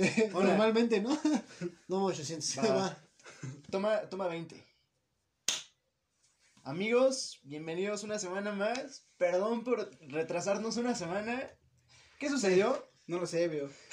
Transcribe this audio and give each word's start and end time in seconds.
Normalmente, 0.32 1.00
¿no? 1.00 1.18
No, 1.88 2.04
800. 2.06 2.58
Va. 2.58 2.74
Va. 2.74 3.04
Toma, 3.70 4.00
toma 4.08 4.28
20. 4.28 4.64
Amigos, 6.62 7.40
bienvenidos 7.42 8.02
una 8.02 8.18
semana 8.18 8.52
más. 8.52 9.06
Perdón 9.16 9.64
por 9.64 9.90
retrasarnos 10.08 10.76
una 10.76 10.94
semana. 10.94 11.50
¿Qué 12.18 12.28
sucedió? 12.28 12.88
No 13.06 13.18
lo 13.18 13.26
sé, 13.26 13.48
veo. 13.48 13.68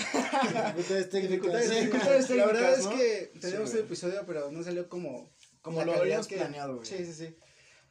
Dificultades 0.76 1.10
técnicas. 1.10 1.32
Dificultades 1.32 1.70
Sí. 1.70 1.76
dificultades 1.76 2.30
La 2.30 2.46
verdad 2.46 2.76
técnicas, 2.76 2.80
es 2.94 3.00
que 3.00 3.32
Sí, 3.34 3.40
teníamos 3.40 3.70
güey. 3.72 3.82
el 3.82 3.86
episodio, 3.88 4.24
pero 4.28 4.52
no 4.52 4.64
salió 4.64 4.90
como. 4.90 5.34
Como 5.62 5.80
la 5.80 5.86
lo 5.86 5.94
habíamos 6.02 6.28
que- 6.28 6.36
planeado, 6.38 6.76
güey. 6.76 6.86
Sí, 6.88 6.98
sí, 7.06 7.14
sí. 7.14 7.36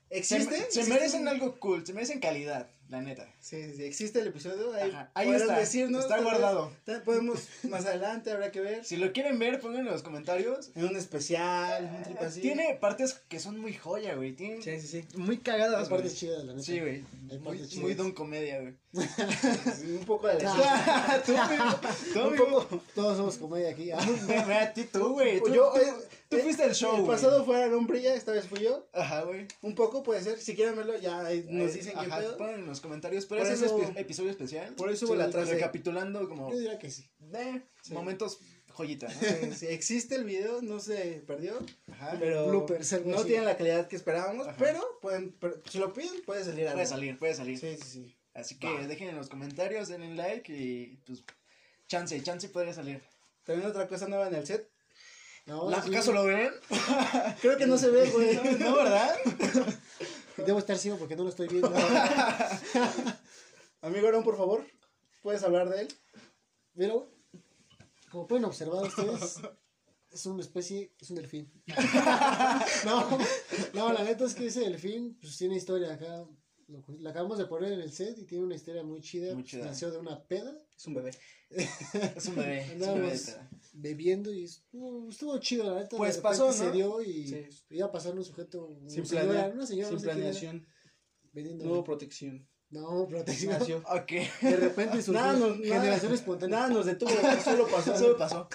Se, 0.09 0.19
¿Existe? 0.19 0.71
se 0.71 0.85
merecen 0.85 1.27
algo 1.27 1.59
cool, 1.59 1.85
se 1.85 1.93
merecen 1.93 2.21
calidad, 2.21 2.71
la 2.89 3.01
neta. 3.01 3.27
Sí, 3.41 3.73
sí. 3.77 3.85
¿Existe 3.85 4.21
el 4.21 4.29
episodio? 4.29 4.73
Ahí, 4.75 4.93
ahí 5.15 5.31
está, 5.33 5.59
decirnos, 5.59 6.03
está 6.03 6.17
vez. 6.17 6.25
guardado. 6.25 6.73
Podemos 7.05 7.41
más 7.65 7.85
adelante, 7.87 8.31
habrá 8.31 8.51
que 8.53 8.61
ver. 8.61 8.85
Si 8.85 8.97
lo 8.97 9.13
quieren 9.13 9.39
ver, 9.39 9.61
pónganlo 9.61 9.89
en 9.89 9.93
los 9.95 10.03
comentarios. 10.03 10.71
En 10.75 10.85
un 10.85 10.97
especial, 10.97 11.85
un 11.97 12.03
trip 12.05 12.21
así. 12.21 12.41
Tiene 12.41 12.75
partes 12.81 13.15
que 13.29 13.41
son 13.41 13.59
muy 13.59 13.75
joya, 13.75 14.15
güey. 14.15 14.33
Tiene 14.35 14.63
Sí, 14.63 14.81
sí, 14.81 14.87
sí. 14.87 15.19
muy 15.19 15.39
cagadas, 15.39 15.75
Hay 15.83 15.89
güey. 15.89 16.01
partes 16.01 16.17
chidas, 16.19 16.45
la 16.45 16.53
neta. 16.53 16.65
Sí, 16.65 16.81
güey. 16.81 17.05
Hay 17.31 17.39
Muy, 17.39 17.39
partes 17.39 17.69
chidas. 17.71 17.83
muy 17.83 17.95
don 17.95 18.13
comedia, 18.13 18.61
güey. 18.61 18.75
Un 19.99 20.05
poco 20.07 20.29
de 20.29 20.35
la 20.43 21.23
tú. 21.25 21.33
Tú, 22.13 22.21
Un 22.29 22.37
poco. 22.37 22.83
Todos 22.95 23.17
somos 23.17 23.37
comedia 23.37 23.71
aquí. 23.71 23.91
Ve, 24.27 24.45
ve 24.47 24.55
a 24.55 24.73
ti, 24.73 24.85
tú, 24.85 25.13
güey. 25.15 25.41
Tú, 25.41 25.53
Yo, 25.55 25.73
tú- 25.75 25.81
eh, 25.81 25.95
tú 26.29 26.37
eh, 26.37 26.41
fuiste 26.41 26.65
el 26.65 26.75
show, 26.75 26.97
El 26.97 27.05
pasado 27.07 27.45
fue 27.45 27.63
Aaron 27.63 27.87
Brilla, 27.87 28.15
esta 28.15 28.33
vez 28.33 28.47
fui 28.47 28.61
yo. 28.61 28.89
Ajá, 28.93 29.23
güey. 29.23 29.47
Un 29.63 29.75
poco 29.75 30.03
puede 30.03 30.23
ser. 30.23 30.39
Si 30.41 30.55
quieren 30.55 30.77
verlo, 30.77 30.97
ya 30.99 31.23
nos 31.49 31.75
dicen 31.75 31.95
qué 31.95 32.07
Ajá, 32.07 32.19
pedo. 32.19 32.37
Ponen 32.37 32.61
en 32.61 32.67
los 32.67 32.81
comentarios. 32.81 33.27
Pero 33.27 33.43
Por 33.43 33.53
ese 33.53 33.65
es 33.65 33.71
eso- 33.73 33.79
espe- 33.81 33.99
episodio 33.99 34.31
especial. 34.31 34.75
Por 34.75 34.91
eso 34.91 35.07
hubo 35.07 35.15
Sí, 35.15 35.19
la 35.19 35.25
atrás. 35.27 35.49
Recapitulando 35.49 36.29
como 36.29 36.51
Yo 36.51 36.59
diría 36.59 36.79
que 36.79 36.91
sí. 36.91 37.09
de 37.19 37.63
Sí. 37.83 37.93
momentos 37.95 38.39
joyita, 38.71 39.09
¿no? 39.09 39.55
Si 39.55 39.67
existe 39.69 40.17
el 40.17 40.25
video, 40.25 40.61
no 40.63 40.81
se 40.81 41.23
perdió. 41.27 41.59
Ajá. 41.91 42.17
Pero 42.21 42.47
Bloopers, 42.49 43.07
no 43.07 43.17
así. 43.19 43.29
tiene 43.29 43.45
la 43.45 43.57
calidad 43.57 43.89
que 43.89 43.97
esperábamos. 43.97 44.47
Ajá. 44.47 44.57
Pero 44.59 44.83
pueden, 45.01 45.33
pero 45.41 45.63
si 45.71 45.79
lo 45.79 45.93
piden, 45.95 46.23
puede 46.27 46.45
salir 46.45 46.65
algo. 46.67 46.75
Puede 46.77 46.87
salir, 46.87 47.19
puede 47.19 47.35
salir. 47.35 47.59
Sí, 47.59 47.77
sí, 47.83 47.89
sí. 47.89 48.17
Así 48.35 48.59
que 48.59 48.69
dejen 48.87 49.09
en 49.09 49.17
los 49.17 49.31
comentarios, 49.31 49.89
denle 49.89 50.15
like 50.15 50.53
y 50.53 50.99
pues 51.07 51.25
chance, 51.89 52.23
chance 52.23 52.49
podría 52.51 52.75
salir. 52.75 53.01
También 53.45 53.67
otra 53.71 53.89
cosa 53.89 54.09
nueva 54.09 54.29
en 54.29 54.35
el 54.35 54.47
set. 54.47 54.69
No, 55.47 55.71
¿La- 55.71 55.83
sí. 55.83 55.91
¿Acaso 55.91 56.13
lo 56.13 56.25
ven? 56.25 56.51
Creo 57.41 57.57
que 57.57 57.67
no 57.67 57.79
se 57.79 57.89
ve, 57.91 58.11
güey. 58.11 58.35
No, 58.59 58.77
¿verdad? 58.77 59.15
Debo 60.45 60.59
estar 60.59 60.77
ciego 60.77 60.99
porque 60.99 61.17
no 61.17 61.23
lo 61.23 61.31
estoy 61.31 61.49
viendo. 61.49 61.73
Amigo 63.81 64.09
Aaron, 64.09 64.25
por 64.25 64.37
favor, 64.37 64.67
puedes 65.23 65.43
hablar 65.45 65.69
de 65.69 65.83
él. 65.83 65.89
Pero, 66.75 67.09
como 68.11 68.27
pueden 68.27 68.45
observar 68.45 68.83
ustedes, 68.85 69.37
es 70.11 70.27
una 70.27 70.43
especie, 70.43 70.93
es 71.01 71.11
un 71.11 71.17
delfín. 71.17 71.51
no, 72.85 73.19
no, 73.73 73.93
la 73.93 74.03
neta 74.03 74.25
es 74.25 74.35
que 74.35 74.47
ese 74.47 74.61
delfín, 74.61 75.17
pues 75.21 75.37
tiene 75.39 75.57
historia 75.57 75.95
acá. 75.95 76.25
Lo, 76.69 76.83
lo 76.99 77.11
acabamos 77.11 77.39
de 77.39 77.47
poner 77.47 77.73
en 77.73 77.81
el 77.81 77.93
set 77.93 78.19
y 78.19 78.25
tiene 78.25 78.45
una 78.45 78.57
historia 78.57 78.83
muy 78.83 79.01
chida. 79.01 79.33
Muy 79.35 79.45
chida. 79.45 79.67
Nació 79.67 79.91
de 79.93 79.99
una 79.99 80.21
peda, 80.25 80.53
Es 80.77 80.87
un 80.87 80.95
bebé. 80.95 81.13
Es 81.51 82.27
un 82.27 82.35
bebé. 82.35 82.63
Es 82.63 82.73
un 82.89 83.03
bebé. 83.03 83.21
Bebiendo 83.79 84.33
y 84.33 84.45
estuvo, 84.45 85.09
estuvo 85.11 85.39
chido, 85.39 85.65
la 85.65 85.81
neta. 85.83 85.97
Pues 85.99 86.17
de 86.17 86.23
pasó, 86.23 86.47
¿no? 86.47 86.53
Se 86.55 86.71
dio 86.73 87.03
y 87.03 87.27
Sí. 87.29 87.47
iba 87.71 87.87
a 87.87 87.93
pasar 87.93 88.15
un 88.15 88.25
sujeto, 88.25 88.67
una 88.67 88.89
Sin, 88.89 89.05
señora, 89.07 89.27
planea- 89.29 89.53
una 89.55 89.67
señora, 89.67 89.89
sin 89.89 89.95
no 89.97 90.01
sé 90.01 90.07
planeación. 90.07 90.67
vendiendo. 91.33 91.65
No 91.67 91.73
hubo 91.73 91.85
protección. 91.85 92.49
no, 92.71 93.07
protección. 93.07 93.53
Nació. 93.59 93.79
Ok. 93.89 94.13
De 94.41 94.57
repente 94.57 95.03
surgió 95.03 95.21
Nada 95.23 95.33
nos, 95.39 95.57
generación 95.59 96.03
nada, 96.05 96.15
espontánea. 96.15 96.57
nada 96.59 96.69
nos 96.73 96.87
detuvo, 96.87 97.11
solo 97.45 97.69
pasó. 97.69 97.95
Eso 97.95 98.17
pasó. 98.17 98.49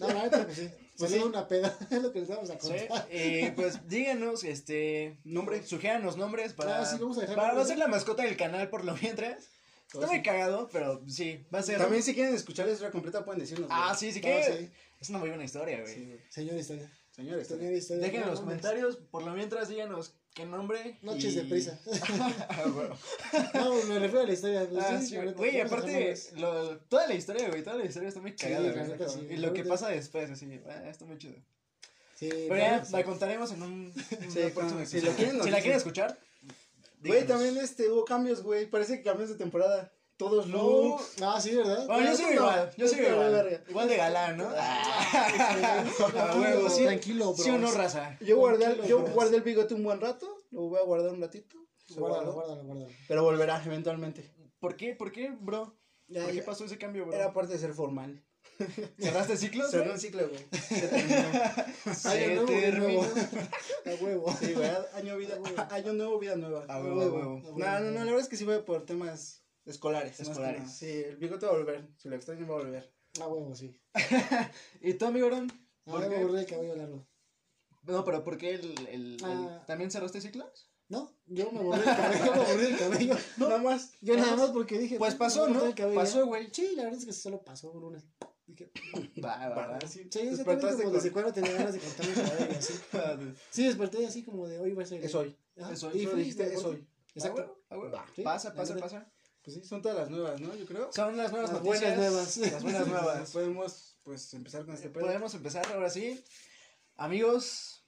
No, 0.00 0.06
la 0.08 0.22
neta, 0.22 0.44
pues 0.44 0.56
sí. 0.56 0.68
Pues 0.96 1.10
sí. 1.12 1.18
una 1.18 1.46
peda, 1.48 1.76
es 1.90 2.02
lo 2.02 2.12
que 2.12 2.20
les 2.20 2.28
vamos 2.28 2.50
a 2.50 2.58
Sí, 2.60 2.68
contar. 2.68 3.06
eh, 3.10 3.52
pues 3.56 3.86
díganos, 3.88 4.44
este, 4.44 5.18
Nombre. 5.24 5.64
sugieran 5.64 6.02
los 6.04 6.16
nombres 6.16 6.52
para, 6.54 6.80
Ah, 6.82 6.86
sí, 6.86 6.96
vamos 7.00 7.18
a 7.18 7.22
dejar 7.22 7.36
para 7.36 7.48
va 7.48 7.52
a 7.52 7.54
nombres. 7.56 7.68
ser 7.68 7.78
la 7.78 7.88
mascota 7.88 8.22
del 8.22 8.36
canal 8.36 8.68
por 8.70 8.84
lo 8.84 8.94
mientras. 8.96 9.48
Está 9.92 10.06
muy 10.06 10.22
cagado, 10.22 10.68
pero 10.72 11.02
sí, 11.08 11.46
va 11.52 11.60
a 11.60 11.62
ser. 11.62 11.78
También 11.78 12.02
si 12.02 12.14
quieren 12.14 12.34
escuchar 12.34 12.66
la 12.66 12.72
historia 12.72 12.92
completa 12.92 13.24
pueden 13.24 13.40
decirnos. 13.40 13.68
Ah, 13.72 13.86
güey. 13.88 13.98
sí, 13.98 14.12
sí 14.12 14.20
No, 14.20 14.26
que 14.26 14.44
sí. 14.44 14.70
es 15.00 15.08
una 15.10 15.18
muy 15.18 15.28
buena 15.30 15.44
historia, 15.44 15.80
güey. 15.80 15.94
Sí, 15.94 16.04
güey. 16.06 16.20
Señor 16.28 16.56
historia. 16.58 16.92
Señor 17.10 17.40
historia. 17.40 17.70
Dejen 17.70 18.14
en 18.16 18.20
No 18.20 18.30
los 18.30 18.40
comentarios, 18.40 18.96
por 19.10 19.22
lo 19.24 19.32
mientras 19.32 19.68
díganos 19.68 20.14
qué 20.34 20.44
nombre. 20.46 20.98
Noches 21.02 21.32
y- 21.32 21.36
de 21.36 21.44
prisa. 21.44 21.80
No, 23.54 23.74
me 23.84 23.98
refiero 23.98 24.20
a 24.20 24.26
la 24.26 24.32
historia. 24.32 24.68
pues, 24.68 24.84
Ah, 24.84 25.00
sí, 25.00 25.16
güey. 25.16 25.60
aparte, 25.60 26.14
lo- 26.36 26.78
toda 26.80 27.06
la 27.06 27.14
historia, 27.14 27.48
güey, 27.48 27.62
toda 27.62 27.76
la 27.76 27.84
historia 27.84 28.08
está 28.08 28.20
muy 28.20 28.34
cagada, 28.36 28.70
güey. 28.72 29.32
Y 29.32 29.36
lo 29.38 29.52
que 29.52 29.64
pasa 29.64 29.88
después, 29.88 30.30
así, 30.30 30.60
ah, 30.68 30.88
está 30.88 31.04
muy 31.04 31.18
chido. 31.18 31.34
Sí, 32.14 32.28
Pero 32.30 32.56
ya 32.56 32.84
sí. 32.84 32.92
la 32.92 33.04
contaremos 33.04 33.52
en 33.52 33.62
un. 33.62 33.92
Si 33.94 34.40
episodio. 34.40 35.12
quieren, 35.16 35.42
si 35.42 35.50
la 35.50 35.58
quieren 35.60 35.76
escuchar. 35.78 36.18
Güey, 37.00 37.26
también 37.26 37.56
este, 37.58 37.90
hubo 37.90 38.04
cambios, 38.04 38.42
güey. 38.42 38.66
Parece 38.68 38.96
que 38.98 39.02
cambios 39.04 39.28
de 39.30 39.36
temporada. 39.36 39.92
Todos 40.16 40.48
No. 40.48 40.58
looks. 40.58 41.22
Ah, 41.22 41.40
sí, 41.40 41.54
¿verdad? 41.54 41.86
Bueno, 41.86 42.12
yo 42.12 42.26
no, 42.26 42.32
igual, 42.34 42.70
yo 42.76 42.90
te 42.90 43.08
igual. 43.08 43.64
Igual 43.68 43.88
de 43.88 43.96
galán, 43.96 44.36
¿no? 44.36 44.48
Ah, 44.56 45.84
huevo, 46.36 46.68
sí. 46.68 46.82
Tranquilo, 46.84 47.32
bro. 47.34 47.44
¿Sí 47.44 47.50
o 47.50 47.58
no, 47.58 47.70
raza? 47.70 48.16
Yo 48.20 48.36
guardé, 48.36 48.64
el- 48.64 48.72
Tranquilo, 48.78 48.88
yo 49.06 49.12
guardé 49.14 49.36
el 49.36 49.42
bigote 49.42 49.74
un 49.74 49.84
buen 49.84 50.00
rato. 50.00 50.26
Lo 50.50 50.62
voy 50.62 50.80
a 50.80 50.84
guardar 50.84 51.12
un 51.12 51.20
ratito. 51.20 51.56
Guárdalo, 51.96 52.32
guárdalo, 52.32 52.64
guárdalo. 52.64 52.88
Pero 53.06 53.22
volverá 53.22 53.62
eventualmente. 53.64 54.30
¿Por 54.58 54.76
qué? 54.76 54.94
¿Por 54.94 55.12
qué, 55.12 55.30
bro? 55.30 55.76
Ya, 56.08 56.24
¿Por 56.24 56.32
qué 56.32 56.42
pasó 56.42 56.64
ese 56.64 56.78
cambio, 56.78 57.06
bro? 57.06 57.14
Era 57.14 57.32
parte 57.32 57.52
de 57.52 57.58
ser 57.60 57.72
formal. 57.72 58.22
¿Cerraste 58.98 59.36
ciclos? 59.36 59.72
Güey? 59.74 59.88
un 59.88 59.98
ciclo, 60.00 60.28
güey. 60.28 60.46
Se 60.60 60.88
terminó. 60.88 61.94
Se 61.94 62.08
Año 62.08 62.34
nuevo, 62.42 62.46
terminó. 62.46 63.02
nueva. 63.02 63.48
A 63.86 64.04
huevo. 64.04 64.36
Sí, 64.40 64.52
güey. 64.54 64.68
Año, 64.94 65.16
vida, 65.16 65.38
año 65.70 65.92
nuevo, 65.92 66.18
vida 66.18 66.36
nueva. 66.36 66.64
A 66.68 66.74
A 66.76 66.82
huevo, 66.82 67.00
a 67.00 67.04
huevo. 67.04 67.16
huevo. 67.16 67.30
A 67.38 67.52
huevo. 67.52 67.58
No, 67.58 67.80
no, 67.80 67.90
no, 67.90 67.98
la 68.00 68.04
verdad 68.04 68.20
es 68.20 68.28
que 68.28 68.36
sí 68.36 68.44
fue 68.44 68.62
por 68.64 68.84
temas 68.84 69.42
escolares. 69.64 70.18
Escolares. 70.20 70.70
Sí, 70.72 70.86
el 70.90 71.16
bigote 71.16 71.46
va 71.46 71.52
a 71.52 71.56
volver. 71.56 71.88
Si 71.96 72.08
lo 72.08 72.16
extraño, 72.16 72.46
va 72.48 72.54
a 72.56 72.58
volver. 72.64 72.92
A 73.20 73.26
huevo, 73.28 73.54
sí. 73.54 73.80
¿Y 74.80 74.94
tú, 74.94 75.06
amigo 75.06 75.26
Ahora 75.86 76.08
me 76.08 76.16
qué? 76.16 76.20
aburrí 76.20 76.40
el 76.40 76.46
cabello 76.46 76.76
largo. 76.76 77.06
No, 77.84 78.04
pero 78.04 78.22
¿por 78.22 78.36
qué 78.36 78.50
el, 78.54 78.74
el, 78.88 78.88
el- 78.88 79.18
Ah. 79.24 79.64
¿También 79.66 79.90
cerraste 79.90 80.20
ciclos? 80.20 80.70
No, 80.90 81.14
yo 81.26 81.50
me 81.52 81.60
aburrí 81.60 81.80
el 81.80 81.84
cabello, 81.96 82.24
yo 82.24 82.34
me 82.34 82.40
aburrí 82.42 82.66
el 82.66 82.78
cabello. 82.78 83.16
Nada 83.38 83.58
más. 83.58 83.92
Yo 84.00 84.16
nada 84.16 84.36
más 84.36 84.50
porque 84.50 84.78
dije. 84.78 84.96
Pues 84.98 85.14
"Puta, 85.14 85.24
pasó, 85.26 85.48
¿no? 85.48 85.64
el 85.66 85.74
cabello". 85.74 85.98
Pasó, 86.00 86.26
güey. 86.26 86.48
Sí, 86.52 86.72
la 86.76 86.84
verdad 86.84 86.98
es 86.98 87.04
que 87.06 87.12
solo 87.12 87.42
pasó 87.42 87.70
por 87.72 87.84
una. 87.84 88.02
Dije, 88.48 88.70
Va, 89.24 89.48
va, 89.48 89.66
va. 89.68 89.80
Sí, 89.82 90.08
sí, 90.10 90.26
despertaste 90.26 90.82
como 90.82 90.84
con- 90.84 90.92
desde 90.94 91.12
cuando 91.12 91.32
tenía 91.32 91.52
ganas 91.52 91.74
de 91.74 91.80
cortar 91.80 92.06
mi 92.08 92.14
cabello, 92.14 92.58
así. 92.58 92.74
Sí, 93.50 93.64
desperté 93.66 94.06
así 94.06 94.24
como 94.24 94.48
de 94.48 94.58
hoy 94.58 94.72
va 94.72 94.82
a 94.82 94.86
ser. 94.86 95.04
Es 95.04 95.14
hoy. 95.14 95.36
Ajá, 95.60 95.72
Es 95.72 95.82
hoy, 95.84 96.00
y 96.02 96.06
dijiste, 96.06 96.52
es 96.54 96.64
hoy. 96.64 96.86
Exacto. 97.14 97.60
Sí, 98.16 98.22
Pasa, 98.22 98.54
pasa, 98.54 98.76
pasa. 98.76 99.12
Pues 99.42 99.54
sí, 99.56 99.64
son 99.64 99.80
todas 99.82 99.96
las 99.98 100.10
nuevas, 100.10 100.40
¿no? 100.40 100.54
Yo 100.56 100.66
creo. 100.66 100.92
Son 100.92 101.16
las 101.16 101.30
nuevas 101.30 101.52
Las 101.52 101.62
noticias. 101.62 101.80
buenas 101.96 101.98
nuevas. 101.98 102.36
Las 102.52 102.62
buenas 102.62 102.86
nuevas. 102.86 103.30
Podemos, 103.32 103.96
pues, 104.02 104.34
empezar 104.34 104.64
con 104.64 104.74
este 104.74 104.88
pedo. 104.90 105.04
Podemos 105.06 105.34
empezar 105.34 105.66
ahora 105.72 105.88
sí. 105.90 106.22
Amigos, 106.96 107.84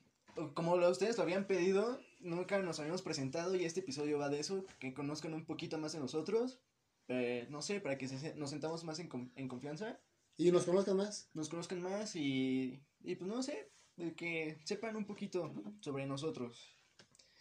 como 0.54 0.76
lo- 0.76 0.90
ustedes 0.90 1.16
lo 1.16 1.22
habían 1.24 1.46
pedido, 1.46 2.00
nunca 2.20 2.58
nos 2.60 2.78
habíamos 2.78 3.02
presentado 3.02 3.54
y 3.54 3.64
este 3.64 3.80
episodio 3.80 4.18
va 4.18 4.28
de 4.28 4.40
eso, 4.40 4.64
que 4.78 4.94
conozcan 4.94 5.34
un 5.34 5.44
poquito 5.44 5.78
más 5.78 5.92
de 5.92 6.00
nosotros. 6.00 6.60
Eh, 7.08 7.46
no 7.50 7.60
sé, 7.60 7.80
para 7.80 7.98
que 7.98 8.06
se- 8.08 8.34
nos 8.36 8.50
sentamos 8.50 8.84
más 8.84 8.98
en, 9.00 9.32
en 9.34 9.48
confianza, 9.48 9.98
Y 10.40 10.50
nos 10.52 10.64
conozcan 10.64 10.96
más. 10.96 11.28
nos 11.34 11.48
conozcan 11.48 11.82
más 11.82 12.16
y, 12.16 12.80
y 13.02 13.14
pues 13.16 13.30
no 13.30 13.42
sé, 13.42 13.70
de 13.96 14.14
que 14.14 14.58
sepan 14.64 14.96
un 14.96 15.04
poquito 15.06 15.52
sobre 15.80 16.06
nosotros. 16.06 16.76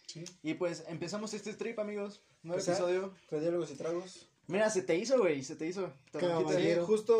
Sí. 0.06 0.24
Y 0.42 0.54
pues 0.54 0.84
empezamos 0.88 1.32
este 1.34 1.54
trip, 1.54 1.78
amigos. 1.78 2.22
Nuevo 2.42 2.58
Empezar. 2.60 2.74
episodio. 2.74 3.14
Con 3.28 3.40
diálogos 3.40 3.70
y 3.70 3.74
tragos. 3.76 4.26
Mira, 4.48 4.68
se 4.68 4.82
te 4.82 4.96
hizo, 4.96 5.18
güey, 5.18 5.42
se 5.44 5.54
te 5.56 5.66
hizo. 5.66 5.92
Caballero. 6.12 6.84
justo 6.84 7.14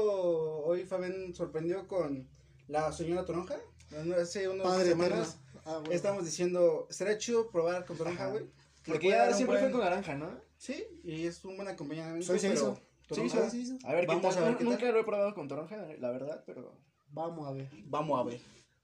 hoy 0.64 0.84
Fabián 0.84 1.34
sorprendió 1.34 1.86
con 1.86 2.28
la 2.68 2.92
señora 2.92 3.24
Toronja. 3.24 3.56
Hace 4.20 4.48
unas 4.48 4.66
Padre 4.66 4.88
semanas. 4.90 5.38
Ah, 5.64 5.78
bueno. 5.78 5.92
estábamos 5.92 6.24
diciendo, 6.24 6.86
estaría 6.90 7.18
chido 7.18 7.50
probar 7.50 7.84
con 7.86 7.96
Toronja, 7.96 8.28
güey. 8.28 8.44
Le 8.44 8.50
Porque 8.92 9.08
ya 9.08 9.32
siempre 9.32 9.58
buen- 9.58 9.70
fue 9.70 9.78
con 9.78 9.88
naranja, 9.88 10.14
¿no? 10.16 10.40
Sí, 10.56 10.84
y 11.04 11.26
es 11.26 11.44
un 11.44 11.56
buen 11.56 11.68
acompañamiento. 11.68 12.26
Soy 12.26 12.38
pero. 12.40 12.80
Toronja, 13.14 13.50
Sí, 13.50 13.64
sí, 13.66 13.78
sí. 13.78 13.86
A 13.86 13.92
ver, 13.92 14.06
Vamos 14.06 14.22
¿qué 14.22 14.34
tal? 14.34 14.42
a 14.44 14.46
ver 14.48 14.56
qué 14.58 14.64
Nunca 14.64 14.78
tal. 14.78 14.92
lo 14.94 15.00
he 15.00 15.04
probado 15.04 15.34
con 15.34 15.48
toronja, 15.48 15.76
la 15.98 16.10
verdad, 16.10 16.42
pero... 16.46 16.72
Vamos 17.12 17.46
a 17.48 17.52
ver. 17.52 17.68
Vamos 17.86 18.18
a 18.18 18.22
ver. 18.22 18.40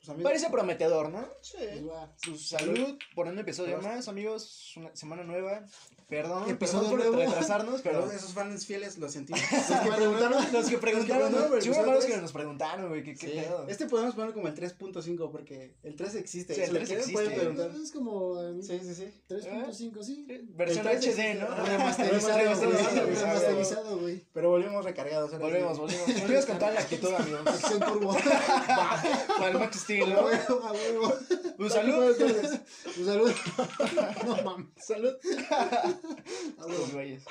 Pues 0.06 0.14
amigos. 0.14 0.30
Parece 0.30 0.50
prometedor, 0.50 1.10
¿no? 1.10 1.26
Sí. 1.40 1.56
Pues. 1.58 1.82
Pues 2.24 2.48
salud 2.48 2.96
por 3.16 3.26
un 3.26 3.38
episodio 3.40 3.80
más, 3.82 4.06
amigos. 4.06 4.72
Una 4.76 4.94
semana 4.94 5.24
nueva. 5.24 5.64
Perdón, 6.08 6.48
Episodio 6.48 6.90
perdón 6.90 7.06
por 7.08 7.16
nuevo. 7.16 7.32
retrasarnos, 7.32 7.80
pero. 7.82 8.02
Pero 8.04 8.12
esos 8.16 8.32
fans 8.32 8.64
fieles 8.64 8.96
lo 8.98 9.08
sentimos. 9.08 9.40
Los 9.50 9.80
que 9.80 9.90
preguntaron, 9.90 10.52
los 10.52 10.66
que 10.70 10.78
preguntaron, 10.78 11.32
varios 11.32 11.48
pues, 11.66 12.04
que 12.06 12.16
nos 12.18 12.30
preguntaron, 12.32 12.88
güey, 12.90 13.02
¿qué, 13.02 13.16
qué 13.16 13.26
Sí. 13.26 13.32
pedo? 13.40 13.66
Este 13.66 13.86
podemos 13.86 14.14
poner 14.14 14.32
como 14.32 14.46
el 14.46 14.54
3.5 14.54 15.32
porque 15.32 15.74
el 15.82 15.96
3 15.96 16.14
existe. 16.14 16.54
Sí, 16.54 16.60
el 16.60 16.68
lo 16.68 16.74
3 16.76 16.86
quieren, 16.88 17.00
existe. 17.02 17.12
pueden 17.12 17.40
preguntar. 17.40 17.70
Es 17.82 17.90
como 17.90 18.40
eh, 18.40 18.62
Sí, 18.62 18.78
sí, 18.84 18.94
sí. 18.94 19.12
3.5, 19.28 20.02
sí. 20.04 20.24
Sí, 20.28 20.40
Versión 20.54 20.86
El 20.86 21.00
3 21.00 21.16
HD, 21.16 21.34
¿no? 21.40 21.46
Remasterizado, 21.66 22.38
Remasterizado, 22.38 22.92
güey. 22.94 23.04
güey. 23.04 23.16
Remasterizado, 23.16 23.98
güey. 23.98 24.24
Pero 24.32 24.50
volvimos 24.50 24.84
recargados. 24.84 25.36
Volvemos, 25.36 25.76
volvemos. 25.76 26.20
Volvemos 26.20 26.46
con 26.46 26.58
toda 26.60 26.70
la 26.70 26.80
actitud, 26.82 27.12
amigos. 27.12 27.40
Acción 27.46 27.80
turbo. 27.80 28.16
Para 29.38 29.48
el 29.50 29.58
Max 29.58 29.80
Steel, 29.80 29.95
A 30.02 30.06
¿no? 30.06 30.20
huevo, 30.24 30.62
a 30.64 30.72
huevo. 30.72 31.14
Un 31.58 31.70
saludo. 31.70 32.06
Un 32.06 33.04
saludo. 33.06 33.34
No 34.26 34.42
mames. 34.42 34.66
Salud. 34.84 35.14
A 36.58 36.66
huevo. 36.66 36.78
Los 36.78 36.92
güeyes. 36.92 37.24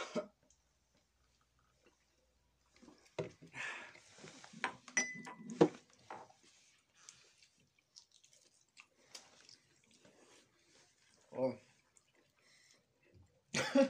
Oh, 11.32 11.54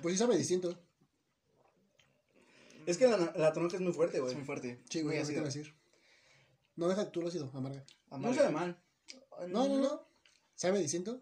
Pues 0.01 0.13
sí 0.13 0.17
sabe 0.17 0.37
distinto. 0.37 0.77
Es 2.85 2.97
que 2.97 3.07
la, 3.07 3.33
la 3.35 3.53
toronja 3.53 3.77
es 3.77 3.81
muy 3.81 3.93
fuerte, 3.93 4.17
es 4.17 4.23
güey. 4.23 4.35
muy 4.35 4.43
fuerte. 4.45 4.79
Sí, 4.89 5.01
güey, 5.01 5.17
así 5.17 5.29
te 5.29 5.33
iba 5.33 5.41
a 5.43 5.45
decir. 5.45 5.73
No, 6.75 6.87
deja 6.87 7.09
tú 7.11 7.21
lo 7.21 7.27
ácido, 7.29 7.49
amarga. 7.53 7.83
No 8.09 8.15
Amarga. 8.17 8.35
sabe 8.41 8.51
mal. 8.53 8.83
No, 9.47 9.67
no, 9.67 9.77
no. 9.77 10.07
¿Sabe 10.55 10.79
distinto? 10.79 11.21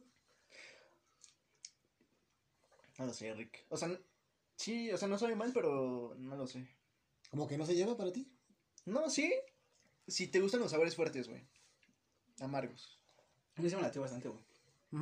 No 2.98 3.06
lo 3.08 3.14
sé, 3.14 3.34
Rick. 3.34 3.66
O 3.70 3.78
sea, 3.78 3.88
n- 3.88 4.00
sí, 4.56 4.92
o 4.92 4.98
sea, 4.98 5.08
no 5.08 5.18
sabe 5.18 5.36
mal, 5.36 5.52
pero 5.54 6.16
no 6.18 6.36
lo 6.36 6.48
sé. 6.48 6.68
Como 7.30 7.48
que 7.48 7.58
no 7.58 7.66
se 7.66 7.76
lleva 7.76 7.98
para 7.98 8.12
ti. 8.12 8.28
No, 8.86 9.10
sí. 9.10 9.34
Si 10.08 10.28
te 10.28 10.40
gustan 10.40 10.60
los 10.62 10.72
sabores 10.72 10.96
fuertes, 10.96 11.28
güey. 11.28 11.42
Amargos. 12.40 13.00
A 13.56 13.62
mí 13.62 13.70
se 13.70 13.76
me 13.76 13.82
latió 13.82 14.02
bastante, 14.02 14.30
güey. 14.30 14.44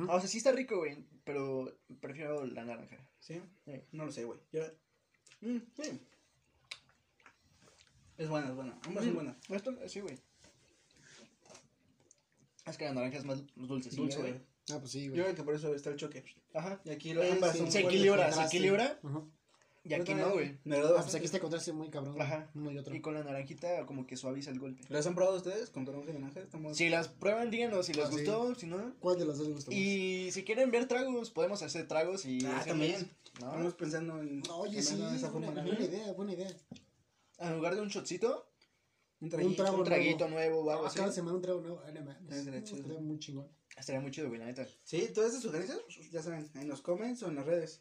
O 0.08 0.18
sea, 0.20 0.28
sí 0.28 0.38
está 0.38 0.52
rico, 0.52 0.78
güey, 0.78 1.04
pero 1.22 1.70
prefiero 2.00 2.46
la 2.46 2.64
naranja. 2.64 2.96
¿Sí? 3.20 3.42
Sí. 3.66 3.72
No 3.92 4.06
lo 4.06 4.12
sé, 4.12 4.24
güey. 4.24 4.38
Yo... 4.52 4.62
Mm, 5.42 5.58
sí. 5.76 6.00
Es 8.16 8.28
buena, 8.28 8.48
es 8.48 8.54
buena. 8.54 8.78
Ambas 8.86 9.04
son 9.04 9.12
Mm, 9.12 9.16
buenas. 9.16 9.36
Esto, 9.50 9.88
sí, 9.88 10.00
güey. 10.00 10.18
Es 12.66 12.76
que 12.76 12.84
la 12.84 12.92
naranja 12.94 13.18
es 13.18 13.24
más 13.24 13.42
dulce, 13.56 13.90
Dulce, 13.90 14.18
güey. 14.20 14.34
Ah, 14.70 14.78
pues 14.78 14.92
sí, 14.92 15.04
Yo 15.06 15.10
güey. 15.10 15.22
creo 15.24 15.34
que 15.34 15.42
por 15.42 15.54
eso 15.54 15.74
está 15.74 15.90
el 15.90 15.96
choque. 15.96 16.24
Ajá. 16.54 16.80
Y 16.84 16.90
aquí 16.90 17.12
lo, 17.12 17.22
Eh, 17.22 17.32
ambas 17.32 17.52
sí, 17.52 17.58
son 17.58 17.72
se 17.72 17.80
equilibra, 17.80 18.24
se 18.26 18.30
Contraste. 18.30 18.56
equilibra. 18.56 18.98
Ajá. 19.02 19.22
Y 19.84 19.94
aquí 19.94 20.12
Yo 20.12 20.18
no, 20.18 20.30
güey. 20.34 20.60
Me 20.62 20.76
agradó 20.76 20.96
Ah, 20.96 21.02
pues 21.02 21.12
aquí 21.16 21.24
este 21.24 21.40
contraste 21.40 21.72
muy 21.72 21.90
cabrón. 21.90 22.20
Ajá. 22.22 22.48
Uno 22.54 22.70
y 22.70 22.78
otro. 22.78 22.94
Y 22.94 23.00
con 23.00 23.14
la 23.14 23.24
naranjita 23.24 23.84
como 23.84 24.06
que 24.06 24.16
suaviza 24.16 24.52
el 24.52 24.60
golpe. 24.60 24.80
¿Las 24.88 25.04
han 25.08 25.16
probado 25.16 25.38
ustedes 25.38 25.70
con 25.70 25.84
toronja 25.84 26.10
y 26.10 26.12
naranja? 26.14 26.38
Estamos... 26.38 26.76
Si 26.76 26.88
las 26.88 27.08
prueban, 27.08 27.50
díganos 27.50 27.86
si 27.86 27.92
les 27.94 28.04
Ah, 28.04 28.08
sí. 28.10 28.14
gustó, 28.18 28.54
si 28.54 28.66
no. 28.66 28.94
¿Cuál 29.00 29.18
de 29.18 29.24
los 29.24 29.38
dos 29.38 29.48
le 29.48 29.54
gusta 29.54 29.72
más? 29.72 29.76
Y 29.80 30.30
si 30.30 30.44
quieren 30.44 30.70
ver 30.70 30.86
tragos, 30.86 31.32
podemos 31.32 31.60
hacer 31.64 31.88
tragos 31.88 32.24
y... 32.26 32.46
Ah, 32.46 32.62
también. 32.64 33.10
¿no? 33.40 33.46
Estamos 33.48 33.74
pensando 33.74 34.20
en... 34.20 34.38
No, 34.42 34.58
Oye, 34.58 34.78
en 34.78 34.84
sí, 34.84 34.94
buena, 34.94 35.18
forma, 35.18 35.50
buena 35.50 35.80
idea, 35.84 36.12
buena 36.12 36.32
idea. 36.34 36.56
En 37.40 37.56
lugar 37.56 37.74
de 37.74 37.80
un 37.80 37.88
shotcito, 37.88 38.51
Un 39.22 39.26
Un 39.26 39.30
traguito. 39.30 39.62
trago 39.62 39.78
un 39.78 39.84
traguito 39.84 40.28
nuevo 40.28 40.60
o 40.60 40.70
algo 40.70 40.84
Ah, 40.84 40.88
así. 40.88 40.98
cada 40.98 41.12
semana 41.12 41.36
un 41.36 41.42
trago 41.42 41.60
nuevo. 41.60 41.80
Ay, 41.86 41.94
no 41.94 42.00
mames. 42.02 42.46
Estaría 42.46 43.00
muy 43.00 43.18
chingón. 43.20 43.46
Estaría 43.76 44.00
muy 44.00 44.10
chido, 44.10 44.28
güey, 44.28 44.40
la 44.40 44.46
neta. 44.46 44.66
Sí, 44.84 45.08
todas 45.14 45.30
esas 45.30 45.42
sugerencias, 45.42 45.78
ya 46.10 46.22
saben, 46.22 46.50
en 46.54 46.68
los 46.68 46.82
comments 46.82 47.22
o 47.22 47.28
en 47.28 47.36
las 47.36 47.46
redes. 47.46 47.80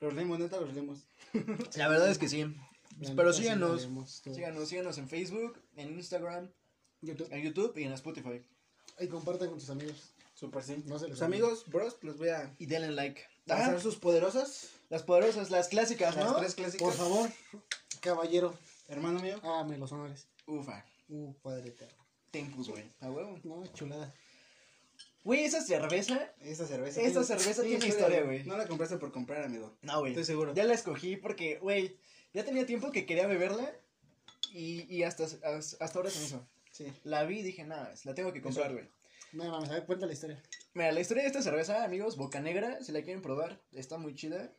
Los 0.00 0.14
leemos, 0.14 0.38
neta, 0.38 0.60
los 0.60 0.72
leemos. 0.72 1.06
La 1.76 1.88
verdad 1.88 2.08
es 2.10 2.18
que 2.18 2.28
sí. 2.28 2.44
La 3.00 3.14
Pero 3.16 3.32
síganos. 3.32 3.82
leemos. 3.82 4.22
Síganos, 4.32 4.68
síganos 4.68 4.98
en 4.98 5.08
Facebook, 5.08 5.60
en 5.76 5.90
Instagram, 5.92 6.50
YouTube. 7.02 7.28
en 7.32 7.42
YouTube 7.42 7.76
y 7.78 7.82
en 7.84 7.92
Spotify. 7.92 8.42
Y 9.00 9.08
compartan 9.08 9.48
con 9.50 9.58
tus 9.58 9.68
amigos. 9.70 10.12
Súper 10.34 10.62
sí. 10.62 10.82
No 10.86 10.98
se 10.98 11.08
Los 11.08 11.20
amigos, 11.22 11.64
bros, 11.66 11.96
les 12.02 12.16
voy 12.16 12.28
a 12.28 12.54
Y 12.58 12.66
denle 12.66 12.92
like. 12.92 13.22
Ah, 13.48 13.78
sus 13.80 13.96
poderosas. 13.96 14.68
las 14.88 15.02
poderosas, 15.02 15.50
las 15.50 15.68
clásicas, 15.68 16.14
Las 16.16 16.36
tres 16.36 16.54
clásicas. 16.54 16.86
Por 16.86 16.94
favor, 16.94 17.30
caballero, 18.00 18.54
Hermano 18.88 19.20
mío. 19.20 19.38
hágame 19.42 19.78
los 19.78 19.90
honores. 19.92 20.26
Ufa. 20.46 20.84
Uh, 21.08 21.34
padre 21.42 21.68
eterno. 21.68 22.04
Tempus, 22.30 22.68
güey. 22.68 22.84
A 23.00 23.10
huevo. 23.10 23.38
No, 23.44 23.66
chulada. 23.72 24.12
Güey, 25.24 25.44
esa 25.44 25.60
cerveza. 25.60 26.32
Esta 26.40 26.66
cerveza. 26.66 27.00
Esta 27.00 27.24
cerveza 27.24 27.62
tiene 27.62 27.86
historia, 27.86 28.22
güey. 28.22 28.44
No 28.44 28.56
la 28.56 28.66
compraste 28.66 28.96
por 28.96 29.10
comprar, 29.10 29.42
amigo. 29.42 29.76
No, 29.82 30.00
güey. 30.00 30.12
Estoy 30.12 30.24
seguro. 30.24 30.54
Ya 30.54 30.64
la 30.64 30.74
escogí 30.74 31.16
porque, 31.16 31.58
güey, 31.58 31.96
ya 32.32 32.44
tenía 32.44 32.64
tiempo 32.64 32.92
que 32.92 33.06
quería 33.06 33.26
beberla 33.26 33.74
y, 34.52 34.82
y 34.94 35.02
hasta, 35.02 35.24
hasta, 35.24 35.98
ahora 35.98 36.10
se 36.10 36.18
me 36.20 36.24
hizo. 36.26 36.48
Sí. 36.70 36.92
La 37.02 37.24
vi 37.24 37.40
y 37.40 37.42
dije, 37.42 37.64
nada, 37.64 37.92
la 38.04 38.14
tengo 38.14 38.32
que 38.32 38.40
comprar, 38.40 38.72
güey. 38.72 38.88
No 39.32 39.50
mames, 39.50 39.70
a 39.70 39.74
ver, 39.74 39.86
cuenta 39.86 40.06
la 40.06 40.12
historia. 40.12 40.40
Mira, 40.74 40.92
la 40.92 41.00
historia 41.00 41.22
de 41.22 41.28
esta 41.28 41.42
cerveza, 41.42 41.84
amigos, 41.84 42.16
Boca 42.16 42.40
Negra, 42.40 42.82
si 42.82 42.92
la 42.92 43.02
quieren 43.02 43.22
probar, 43.22 43.60
está 43.72 43.98
muy 43.98 44.14
chida. 44.14 44.52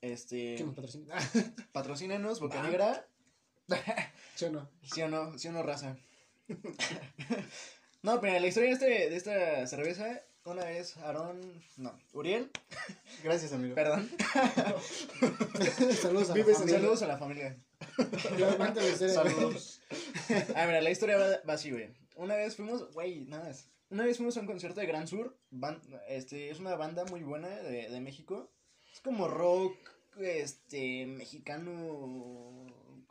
Este, 0.00 0.54
¿Quién 0.54 0.66
nos 0.66 0.76
patrocina? 0.76 1.16
patrocínenos, 1.72 2.38
Boca 2.38 2.58
Va. 2.58 2.68
Negra. 2.68 3.08
¿Sí 4.34 4.44
o 4.46 4.50
no? 4.50 4.68
¿Sí 4.82 5.02
o 5.02 5.08
no? 5.08 5.38
¿Sí 5.38 5.48
o 5.48 5.52
no, 5.52 5.62
raza? 5.62 5.96
no, 8.02 8.20
pero 8.20 8.38
la 8.38 8.46
historia 8.46 8.68
de, 8.70 8.74
este, 8.74 9.10
de 9.10 9.16
esta 9.16 9.66
cerveza, 9.66 10.20
una 10.44 10.64
vez 10.64 10.96
Aarón, 10.98 11.40
no, 11.76 11.98
Uriel, 12.12 12.50
Gracias, 13.22 13.52
amigo. 13.52 13.74
perdón. 13.74 14.10
Saludos 16.00 16.26
a 16.26 16.28
la 16.28 16.34
Vives 16.34 16.58
familia. 16.58 16.78
Saludos 16.78 17.02
a 17.02 17.06
la 17.06 17.18
familia. 17.18 17.56
Saludos. 19.14 19.80
Ah, 20.54 20.66
mira, 20.66 20.80
la 20.82 20.90
historia 20.90 21.16
va, 21.16 21.40
va 21.48 21.54
así, 21.54 21.70
güey. 21.70 21.88
Una 22.16 22.36
vez 22.36 22.56
fuimos, 22.56 22.92
güey, 22.92 23.24
nada 23.26 23.44
más. 23.44 23.68
Una 23.90 24.04
vez 24.04 24.16
fuimos 24.16 24.36
a 24.36 24.40
un 24.40 24.46
concierto 24.46 24.80
de 24.80 24.86
Gran 24.86 25.06
Sur. 25.06 25.36
ban- 25.50 25.80
este, 26.08 26.50
es 26.50 26.58
una 26.58 26.74
banda 26.74 27.04
muy 27.06 27.22
buena 27.22 27.48
de, 27.48 27.88
de 27.88 28.00
México. 28.00 28.50
Es 28.92 29.00
como 29.00 29.28
rock, 29.28 29.76
este, 30.18 31.06
mexicano, 31.06 32.66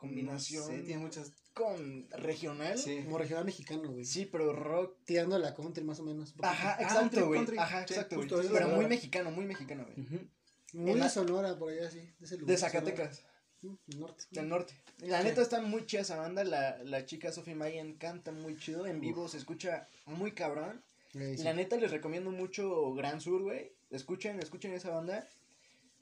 combinación 0.08 0.64
Sí, 0.66 0.82
tiene 0.84 1.02
muchas. 1.02 1.32
con 1.52 2.08
regional. 2.10 2.76
Sí. 2.78 2.96
Sí. 2.98 3.04
Como 3.04 3.18
regional 3.18 3.44
mexicano, 3.44 3.90
güey. 3.92 4.04
pero 4.30 4.52
rock. 4.52 4.96
Tirando 5.04 5.36
a 5.36 5.38
la 5.38 5.54
country 5.54 5.84
más 5.84 6.00
o 6.00 6.02
menos. 6.04 6.34
Ajá, 6.42 6.76
country, 6.76 6.84
exacto, 7.20 7.26
güey. 7.26 7.58
Ajá, 7.58 7.86
Sí, 7.86 7.94
exacto, 7.94 8.16
güey. 8.16 8.28
Pero 8.52 8.68
muy 8.68 8.86
mexicano, 8.86 9.30
muy 9.30 9.44
mexicano, 9.44 9.84
güey. 9.86 10.28
Muy 10.72 10.94
la- 10.98 11.04
de 11.04 11.10
Sonora, 11.10 11.56
por 11.58 11.70
allá, 11.72 11.90
sí. 11.90 12.00
De, 12.00 12.24
ese 12.24 12.36
lugar, 12.36 12.50
De 12.50 12.56
Zacatecas, 12.56 13.16
Sonora. 13.16 13.34
Mm, 13.62 13.98
Norte. 13.98 14.24
del 14.30 14.48
norte. 14.48 14.74
La 14.98 15.22
neta 15.22 15.40
está 15.42 15.60
muy 15.60 15.86
chida 15.86 16.02
esa 16.02 16.16
banda. 16.16 16.44
La, 16.44 16.78
la 16.84 17.06
chica 17.06 17.32
Sophie 17.32 17.54
Mayen 17.54 17.94
canta 17.94 18.30
muy 18.32 18.56
chido. 18.56 18.86
En 18.86 19.00
vivo 19.00 19.26
se 19.28 19.38
escucha 19.38 19.88
muy 20.06 20.32
cabrón. 20.32 20.82
Sí. 21.12 21.36
La 21.44 21.54
neta 21.54 21.76
les 21.76 21.90
recomiendo 21.92 22.30
mucho 22.32 22.92
Gran 22.94 23.20
Sur, 23.20 23.42
güey. 23.42 23.72
Escuchen, 23.90 24.40
escuchen 24.40 24.72
esa 24.72 24.90
banda. 24.90 25.28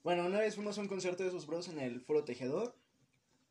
Bueno, 0.02 0.26
una 0.26 0.40
vez 0.40 0.54
fuimos 0.56 0.76
a 0.78 0.80
un 0.80 0.88
concierto 0.88 1.22
de 1.22 1.28
esos 1.28 1.46
bros 1.46 1.68
en 1.68 1.78
el 1.78 2.00
Foro 2.00 2.24
Tejedor. 2.24 2.74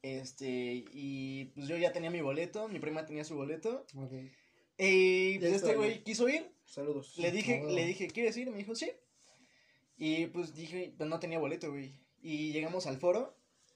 Este, 0.01 0.85
y 0.93 1.45
pues 1.53 1.67
yo 1.67 1.77
ya 1.77 1.91
tenía 1.91 2.09
mi 2.09 2.21
boleto, 2.21 2.67
mi 2.67 2.79
prima 2.79 3.05
tenía 3.05 3.23
su 3.23 3.35
boleto. 3.35 3.85
Y 4.77 5.33
Ya 5.33 5.39
pues 5.41 5.53
este 5.53 5.75
güey 5.75 6.03
quiso 6.03 6.27
ir. 6.27 6.51
Saludos. 6.65 7.17
Le 7.17 7.31
dije, 7.31 7.61
Ah, 7.63 7.69
le 7.69 7.85
dije, 7.85 8.07
¿quieres 8.07 8.35
ir? 8.37 8.49
Me 8.49 8.57
dijo, 8.57 8.73
sí. 8.75 8.91
Y 9.97 10.27
pues 10.27 10.55
dije, 10.55 10.93
pues 10.97 11.07
no 11.09 11.19
tenía 11.19 11.37
boleto, 11.37 11.69
güey. 11.69 11.93
Y 12.21 12.51
llegamos 12.51 12.87
al 12.87 12.97
foro 12.97 13.35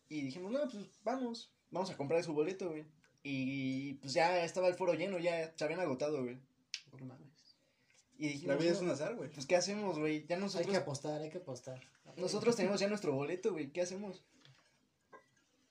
y 0.10 0.22
dijimos, 0.22 0.52
no, 0.52 0.62
pues 0.70 0.86
vamos, 1.04 1.52
vamos 1.70 1.90
a 1.92 1.98
comprar 1.98 2.24
su 2.24 2.34
boleto, 2.34 2.70
güey. 2.70 2.86
Y 3.22 3.94
pues 3.96 4.14
ya 4.14 4.44
estaba 4.44 4.68
el 4.68 4.76
foro 4.76 4.94
lleno, 4.94 5.20
ya 5.20 5.54
se 5.56 5.64
habían 5.64 5.80
agotado, 5.80 6.24
güey. 6.24 6.38
Mames. 7.02 7.58
Y 8.18 8.28
dijimos, 8.30 8.56
La 8.56 8.62
vida 8.62 8.72
es 8.72 8.80
un 8.80 8.90
azar, 8.90 9.16
güey. 9.16 9.30
pues 9.30 9.46
¿qué 9.46 9.56
hacemos, 9.56 10.00
güey? 10.00 10.26
Ya 10.28 10.36
Hay 10.36 10.42
nosotros 10.42 10.72
que 10.72 10.78
apostar, 10.78 11.22
hay 11.22 11.30
que 11.30 11.40
apostar. 11.40 11.82
Nosotros 12.18 12.56
tenemos 12.56 12.80
ya 12.80 12.88
nuestro 12.88 13.14
boleto, 13.14 13.52
güey. 13.52 13.72
¿Qué 13.72 13.82
hacemos? 13.82 14.24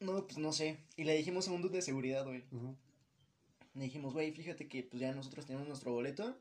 No, 0.04 0.24
pues 0.26 0.38
no 0.38 0.52
sé. 0.52 0.78
Y 0.96 1.04
le 1.04 1.16
dijimos 1.16 1.48
a 1.48 1.52
un 1.52 1.62
dude 1.62 1.76
de 1.76 1.82
seguridad, 1.82 2.24
güey. 2.24 2.44
Le 3.74 3.84
dijimos, 3.84 4.12
güey, 4.12 4.32
fíjate 4.32 4.68
que 4.68 4.82
pues 4.84 5.00
ya 5.00 5.12
nosotros 5.12 5.46
tenemos 5.46 5.66
nuestro 5.66 5.92
boleto. 5.92 6.36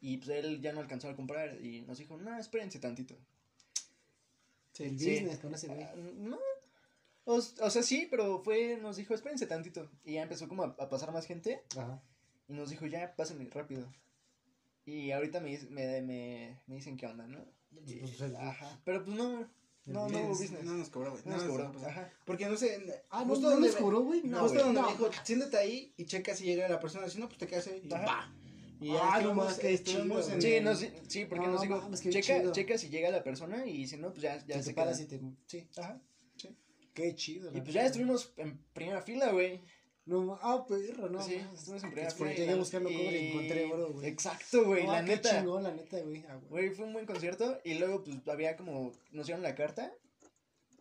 Y 0.00 0.16
pues 0.16 0.30
él 0.30 0.60
ya 0.62 0.72
no 0.72 0.80
alcanzó 0.80 1.08
a 1.08 1.16
comprar. 1.16 1.60
Y 1.64 1.82
nos 1.82 1.98
dijo, 1.98 2.16
no, 2.16 2.38
espérense 2.38 2.78
tantito. 2.78 3.14
El 4.78 4.98
Sí. 4.98 5.10
business 5.10 5.38
con 5.40 5.54
ese 5.54 5.68
güey. 5.68 5.82
Ah, 5.82 5.94
no. 6.16 6.38
O, 7.26 7.34
o 7.34 7.70
sea, 7.70 7.82
sí, 7.82 8.08
pero 8.10 8.42
fue, 8.42 8.78
nos 8.80 8.96
dijo, 8.96 9.14
espérense 9.14 9.46
tantito. 9.46 9.90
Y 10.04 10.14
ya 10.14 10.22
empezó 10.22 10.48
como 10.48 10.62
a, 10.64 10.76
a 10.78 10.88
pasar 10.88 11.12
más 11.12 11.26
gente. 11.26 11.62
Ajá. 11.76 12.02
Y 12.48 12.54
nos 12.54 12.70
dijo, 12.70 12.86
ya, 12.86 13.14
pásenme 13.14 13.44
rápido. 13.50 13.86
Y 14.86 15.10
ahorita 15.10 15.38
me, 15.40 15.56
me, 15.68 16.00
me, 16.02 16.58
me 16.66 16.74
dicen 16.76 16.96
qué 16.96 17.06
onda, 17.06 17.26
¿no? 17.26 17.44
Pues, 17.74 17.90
Y- 17.90 17.96
pues, 17.96 18.20
el- 18.22 18.34
ajá. 18.36 18.80
Pero 18.84 19.04
pues 19.04 19.14
no, 19.16 19.46
no, 19.86 20.08
no 20.08 20.18
hubo 20.20 20.28
business. 20.30 20.62
No 20.64 20.74
nos 20.74 20.88
cobró, 20.90 21.10
güey. 21.12 21.22
No 21.24 21.32
nos 21.32 21.42
nos 21.44 21.50
cobró. 21.52 21.72
pasó. 21.72 21.86
Ajá. 21.86 22.12
Porque 22.24 22.46
no 22.46 22.56
sé. 22.56 23.02
Ah, 23.10 23.24
no, 23.24 23.34
justo 23.34 23.58
no 23.58 23.66
cobró, 23.78 24.00
güey. 24.02 24.22
No, 24.24 24.40
justo 24.40 24.58
donde 24.60 24.80
No. 24.80 24.86
me 24.86 24.92
dijo, 24.92 25.10
siéntate 25.24 25.56
ahí 25.56 25.92
y 25.96 26.04
checa 26.04 26.34
si 26.34 26.44
llega 26.44 26.68
la 26.68 26.78
persona. 26.80 27.08
Si 27.08 27.18
no, 27.18 27.26
pues 27.28 27.38
te 27.38 27.46
quedas 27.46 27.66
ahí. 27.68 27.82
Y 27.88 27.92
Ajá. 27.94 28.32
Y 28.80 28.90
Ah, 28.96 29.14
ahí 29.16 29.24
no 29.24 29.34
más, 29.34 29.58
qué 29.58 29.74
estuvimos 29.74 30.28
en 30.30 30.40
Sí, 30.40 30.58
no, 30.60 30.74
sí, 30.74 30.90
sí, 31.06 31.26
porque 31.26 31.44
No, 31.46 31.52
nos 31.52 31.60
digo, 31.60 31.86
checa, 32.10 32.50
checa 32.52 32.78
si 32.78 32.88
llega 32.88 33.10
la 33.10 33.22
persona 33.22 33.66
y 33.66 33.86
si 33.86 33.98
no, 33.98 34.10
pues 34.10 34.22
ya, 34.22 34.38
ya 34.46 34.56
te 34.56 34.62
se 34.62 34.72
paras 34.72 34.98
queda. 35.00 35.16
y 35.16 35.18
te. 35.18 35.36
Sí. 35.46 35.68
Ajá. 35.76 36.00
Qué 36.94 37.14
chido. 37.14 37.50
Y 37.54 37.60
pues 37.60 37.72
ya 37.74 37.86
estuvimos 37.86 38.32
en 38.36 38.58
primera 38.72 39.00
fila, 39.02 39.30
güey. 39.32 39.60
No, 40.10 40.36
ah, 40.42 40.66
perro, 40.66 41.08
no. 41.08 41.22
sí, 41.22 41.36
estuvimos 41.54 41.84
en 41.84 41.90
porque 42.18 42.34
y 42.34 42.36
llegué 42.38 42.56
buscando 42.56 42.88
cobre 42.88 43.22
y 43.22 43.28
encontré 43.28 43.72
oro, 43.72 43.92
güey. 43.92 44.08
Exacto, 44.08 44.64
güey, 44.64 44.84
la 44.84 45.02
neta. 45.02 45.38
chingón, 45.38 45.62
la 45.62 45.70
neta, 45.70 46.00
güey. 46.00 46.24
Ah, 46.28 46.40
güey. 46.48 46.70
Fue 46.70 46.84
un 46.84 46.94
buen 46.94 47.06
concierto 47.06 47.60
y 47.62 47.74
luego 47.74 48.02
pues 48.02 48.16
había 48.26 48.56
como, 48.56 48.92
nos 49.12 49.26
dieron 49.26 49.44
la 49.44 49.54
carta 49.54 49.94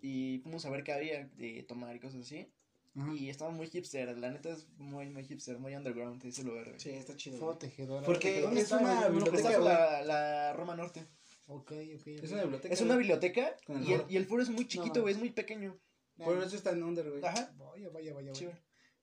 y 0.01 0.39
fuimos 0.39 0.65
a 0.65 0.71
ver 0.71 0.83
qué 0.83 0.93
había 0.93 1.27
de 1.37 1.61
tomar 1.61 1.95
y 1.95 1.99
cosas 1.99 2.21
así. 2.21 2.51
Ajá. 2.95 3.13
Y 3.13 3.29
estaba 3.29 3.51
muy 3.51 3.67
hipster, 3.67 4.17
la 4.17 4.31
neta 4.31 4.49
es 4.49 4.67
muy, 4.77 5.07
muy 5.09 5.23
hipster, 5.23 5.59
muy 5.59 5.75
underground 5.75 6.25
ese 6.25 6.43
lugar, 6.43 6.65
güey. 6.65 6.79
Sí, 6.79 6.89
está 6.89 7.15
chido. 7.15 7.37
Fue 7.37 7.55
tejedora. 7.57 8.07
Porque 8.07 8.41
¿Dónde 8.41 8.61
es 8.61 8.71
una 8.71 9.09
biblioteca, 9.09 9.59
la, 9.59 10.01
la 10.01 10.53
Roma 10.53 10.75
Norte. 10.75 11.05
Ok, 11.45 11.71
ok. 11.99 12.07
Es 12.07 12.31
una 12.31 12.41
biblioteca. 12.41 12.73
Es 12.73 12.81
una 12.81 12.97
biblioteca 12.97 13.55
y 13.85 13.93
el, 13.93 14.05
y 14.09 14.17
el 14.17 14.25
foro 14.25 14.41
es 14.41 14.49
muy 14.49 14.67
chiquito, 14.67 15.01
güey, 15.01 15.13
es 15.13 15.19
muy 15.19 15.29
pequeño. 15.29 15.79
Por 16.17 16.35
eso 16.41 16.55
está 16.55 16.71
en 16.71 16.81
under, 16.81 17.07
güey. 17.07 17.23
Ajá. 17.23 17.53
Vaya, 17.55 17.89
vaya, 17.89 18.13
vaya, 18.15 18.33
Sí, 18.33 18.45
vaya. 18.45 18.59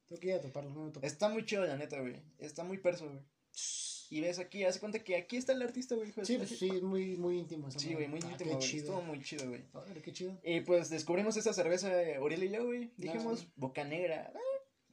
Güey. 0.09 0.21
Tengo 0.21 0.21
que 0.21 0.27
ir 0.29 0.35
a 0.35 0.41
toparlo, 0.41 0.71
no 0.71 0.85
me 0.85 0.91
topo. 0.93 1.07
Está 1.07 1.29
muy 1.29 1.45
chido, 1.45 1.65
la 1.67 1.77
neta, 1.77 2.01
güey. 2.01 2.17
Está 2.39 2.65
muy 2.65 2.79
perso, 2.79 3.07
güey. 3.07 3.19
Y 4.09 4.21
ves 4.21 4.39
aquí, 4.39 4.63
hace 4.63 4.79
cuenta 4.79 5.03
que 5.03 5.17
aquí 5.17 5.37
está 5.37 5.53
el 5.53 5.63
artista, 5.63 5.97
güey. 5.97 6.13
Sí, 6.23 6.37
pues 6.37 6.49
sí, 6.51 6.69
es 6.73 6.83
muy, 6.83 7.17
muy 7.17 7.39
íntimo. 7.39 7.69
Sí, 7.73 7.93
güey, 7.95 8.07
muy 8.07 8.21
Ah, 8.23 8.29
íntimo, 8.31 8.51
Qué 8.51 8.57
güey. 8.57 8.59
chido. 8.69 8.85
Estuvo 8.85 9.03
muy 9.03 9.21
chido, 9.21 9.49
güey. 9.49 9.63
Órale, 9.73 10.01
qué 10.01 10.13
chido. 10.13 10.39
Y 10.45 10.61
pues 10.61 10.91
descubrimos 10.91 11.37
esta 11.37 11.53
cerveza, 11.53 11.91
Uriel 12.21 12.45
y 12.45 12.51
yo, 12.51 12.65
güey. 12.67 12.93
Dijimos, 12.97 13.41
sí. 13.41 13.49
boca 13.57 13.83
negra. 13.85 14.33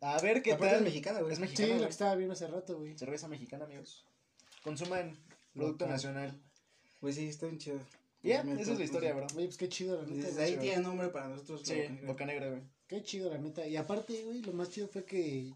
A 0.01 0.19
ver 0.19 0.41
qué 0.41 0.55
tal. 0.55 0.75
es 0.77 0.81
mexicana, 0.81 1.19
güey. 1.19 1.31
Es 1.31 1.37
Sí, 1.37 1.41
mexicana, 1.43 1.67
lo 1.69 1.75
güey. 1.75 1.85
que 1.85 1.91
estaba 1.91 2.15
viendo 2.15 2.33
hace 2.33 2.47
rato, 2.47 2.77
güey. 2.79 2.97
Cerveza 2.97 3.27
mexicana, 3.27 3.65
amigos. 3.65 4.03
Consuman 4.63 5.15
producto 5.53 5.85
Local. 5.85 5.89
nacional. 5.95 6.41
Pues 6.99 7.15
sí, 7.15 7.27
está 7.27 7.45
bien 7.45 7.59
chido. 7.59 7.79
Ya, 8.23 8.41
Pues, 8.41 8.61
esa 8.61 8.71
es 8.73 8.79
la 8.79 8.85
historia, 8.85 9.13
bro. 9.13 9.27
Oye, 9.35 9.45
pues 9.45 9.57
qué 9.57 9.69
chido, 9.69 10.01
la 10.01 10.07
neta. 10.07 10.15
Desde 10.27 10.31
güey. 10.33 10.43
ahí 10.45 10.51
chido. 10.53 10.61
tiene 10.63 10.81
nombre 10.81 11.09
para 11.09 11.27
nosotros. 11.27 11.61
Sí, 11.63 11.75
la 11.75 11.81
Boca 11.83 11.91
Negra. 11.91 12.07
boca 12.07 12.25
negra, 12.25 12.49
güey. 12.49 12.61
Qué 12.87 13.01
chido, 13.03 13.29
la 13.29 13.37
neta. 13.37 13.65
Y 13.67 13.75
aparte, 13.77 14.23
güey, 14.23 14.41
lo 14.41 14.53
más 14.53 14.69
chido 14.69 14.87
fue 14.87 15.05
que 15.05 15.53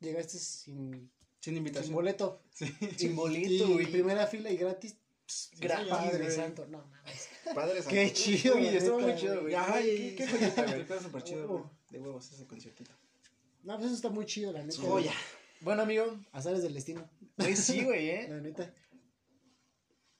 llegaste 0.00 0.38
sin, 0.38 0.90
Sin 0.92 1.10
sin 1.40 1.56
invitación. 1.56 1.94
boleto. 1.94 2.42
Sí. 2.50 2.66
Sin 2.96 3.16
bolito, 3.16 3.64
y 3.68 3.72
güey. 3.74 3.86
primera 3.90 4.26
fila 4.26 4.50
y 4.50 4.56
gratis. 4.56 4.96
Gratis, 5.58 5.88
Padre 5.88 6.18
güey. 6.24 6.30
santo, 6.36 6.66
no 6.66 6.84
mames. 6.86 7.28
Padre 7.54 7.76
santo. 7.76 7.90
Qué 7.90 8.12
chido. 8.12 8.56
Uy, 8.56 8.64
la 8.64 8.70
estuvo 8.72 9.00
muy 9.00 9.14
chido, 9.16 9.40
güey. 9.42 9.54
Ajá, 9.54 9.80
Qué- 9.80 10.14
qué 10.16 10.26
joyita, 10.28 10.62
güey. 10.66 10.84
güey. 10.84 11.00
súper 11.00 11.22
chido, 11.22 11.44
Oh. 11.44 11.48
güey. 11.58 11.64
De 11.90 11.98
huevos 12.00 12.30
ese 12.32 12.46
conciertito. 12.46 12.92
No, 13.62 13.74
pues 13.76 13.86
eso 13.86 13.94
está 13.96 14.10
muy 14.10 14.26
chido, 14.26 14.52
la 14.52 14.62
neta. 14.62 14.82
Joya. 14.82 15.14
Bueno, 15.62 15.82
amigo. 15.82 16.18
Azares 16.32 16.62
del 16.62 16.74
destino, 16.74 17.08
Pues 17.36 17.58
sí, 17.60 17.82
güey, 17.84 18.10
eh. 18.10 18.26
la 18.28 18.40
neta. 18.40 18.74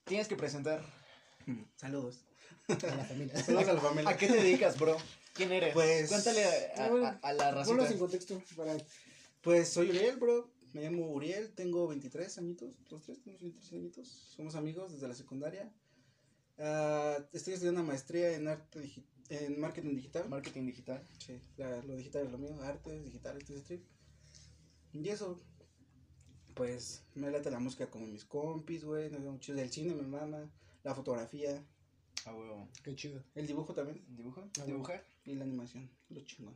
Tienes 0.05 0.29
que 0.29 0.37
presentar. 0.37 0.83
Saludos. 1.77 2.25
A 2.69 2.95
la 2.95 3.05
familia. 3.05 3.37
Saludos 3.45 3.69
a 3.69 3.73
la 3.75 3.81
familia. 3.81 4.11
¿A 4.11 4.17
qué 4.17 4.27
te 4.27 4.37
dedicas, 4.37 4.79
bro? 4.79 4.97
¿Quién 5.35 5.53
eres? 5.53 5.75
Pues- 5.75 6.09
Cuéntale 6.09 6.45
a, 6.45 6.85
a- 6.87 7.19
a 7.23 7.33
la 7.35 7.51
racita. 7.51 7.65
Ponlos 7.77 7.91
en 7.91 7.99
contexto 7.99 8.43
para 8.57 8.77
Pues 9.43 9.69
soy 9.69 9.91
Uriel, 9.91 10.17
bro. 10.17 10.51
Me 10.73 10.83
llamo 10.83 11.11
Uriel, 11.13 11.53
tengo 11.55 11.87
23 11.89 12.39
añitos. 12.39 12.75
¿Los 12.91 13.03
tres? 13.03 13.21
Tenemos 13.23 13.43
23 13.43 13.73
añitos. 13.75 14.09
Somos 14.09 14.55
amigos 14.55 14.93
desde 14.93 15.07
la 15.09 15.15
secundaria. 15.15 15.71
Ah, 16.59 17.17
estoy 17.33 17.53
estudiando 17.55 17.81
una 17.81 17.89
maestría 17.89 18.33
en 18.35 18.49
arte 18.49 18.81
digi- 18.81 19.05
en 19.29 19.61
marketing 19.61 19.97
digital. 19.97 20.29
Marketing 20.29 20.67
digital. 20.67 21.07
Sí, 21.19 21.41
la- 21.57 21.83
lo 21.83 21.95
digital 21.97 22.27
es 22.27 22.33
lo 22.33 22.39
mío, 22.39 22.61
artes 22.63 23.05
digitales, 23.05 23.45
todo 23.45 23.59
ese. 23.59 23.83
Y 24.93 25.09
eso, 25.09 25.43
pues 26.55 27.03
me 27.15 27.31
late 27.31 27.51
la 27.51 27.59
música 27.59 27.91
como 27.91 28.07
mis 28.07 28.25
compis, 28.25 28.85
güey. 28.85 29.11
Nos 29.11 29.23
vemos 29.23 29.41
chido 29.41 29.59
del 29.59 29.71
cine, 29.73 29.95
mi 29.95 30.03
mama, 30.07 30.49
la 30.85 30.95
fotografía, 30.95 31.65
A 32.27 32.35
huevo. 32.35 32.69
Qué 32.83 32.95
chido. 32.95 33.23
el 33.35 33.47
dibujo 33.47 33.75
también 33.75 34.03
¿Dibujo? 34.09 34.41
huevo. 34.41 34.67
¿Dibujar? 34.67 35.05
y 35.27 35.35
la 35.35 35.45
animación, 35.45 35.91
lo 36.11 36.21
chingón. 36.23 36.55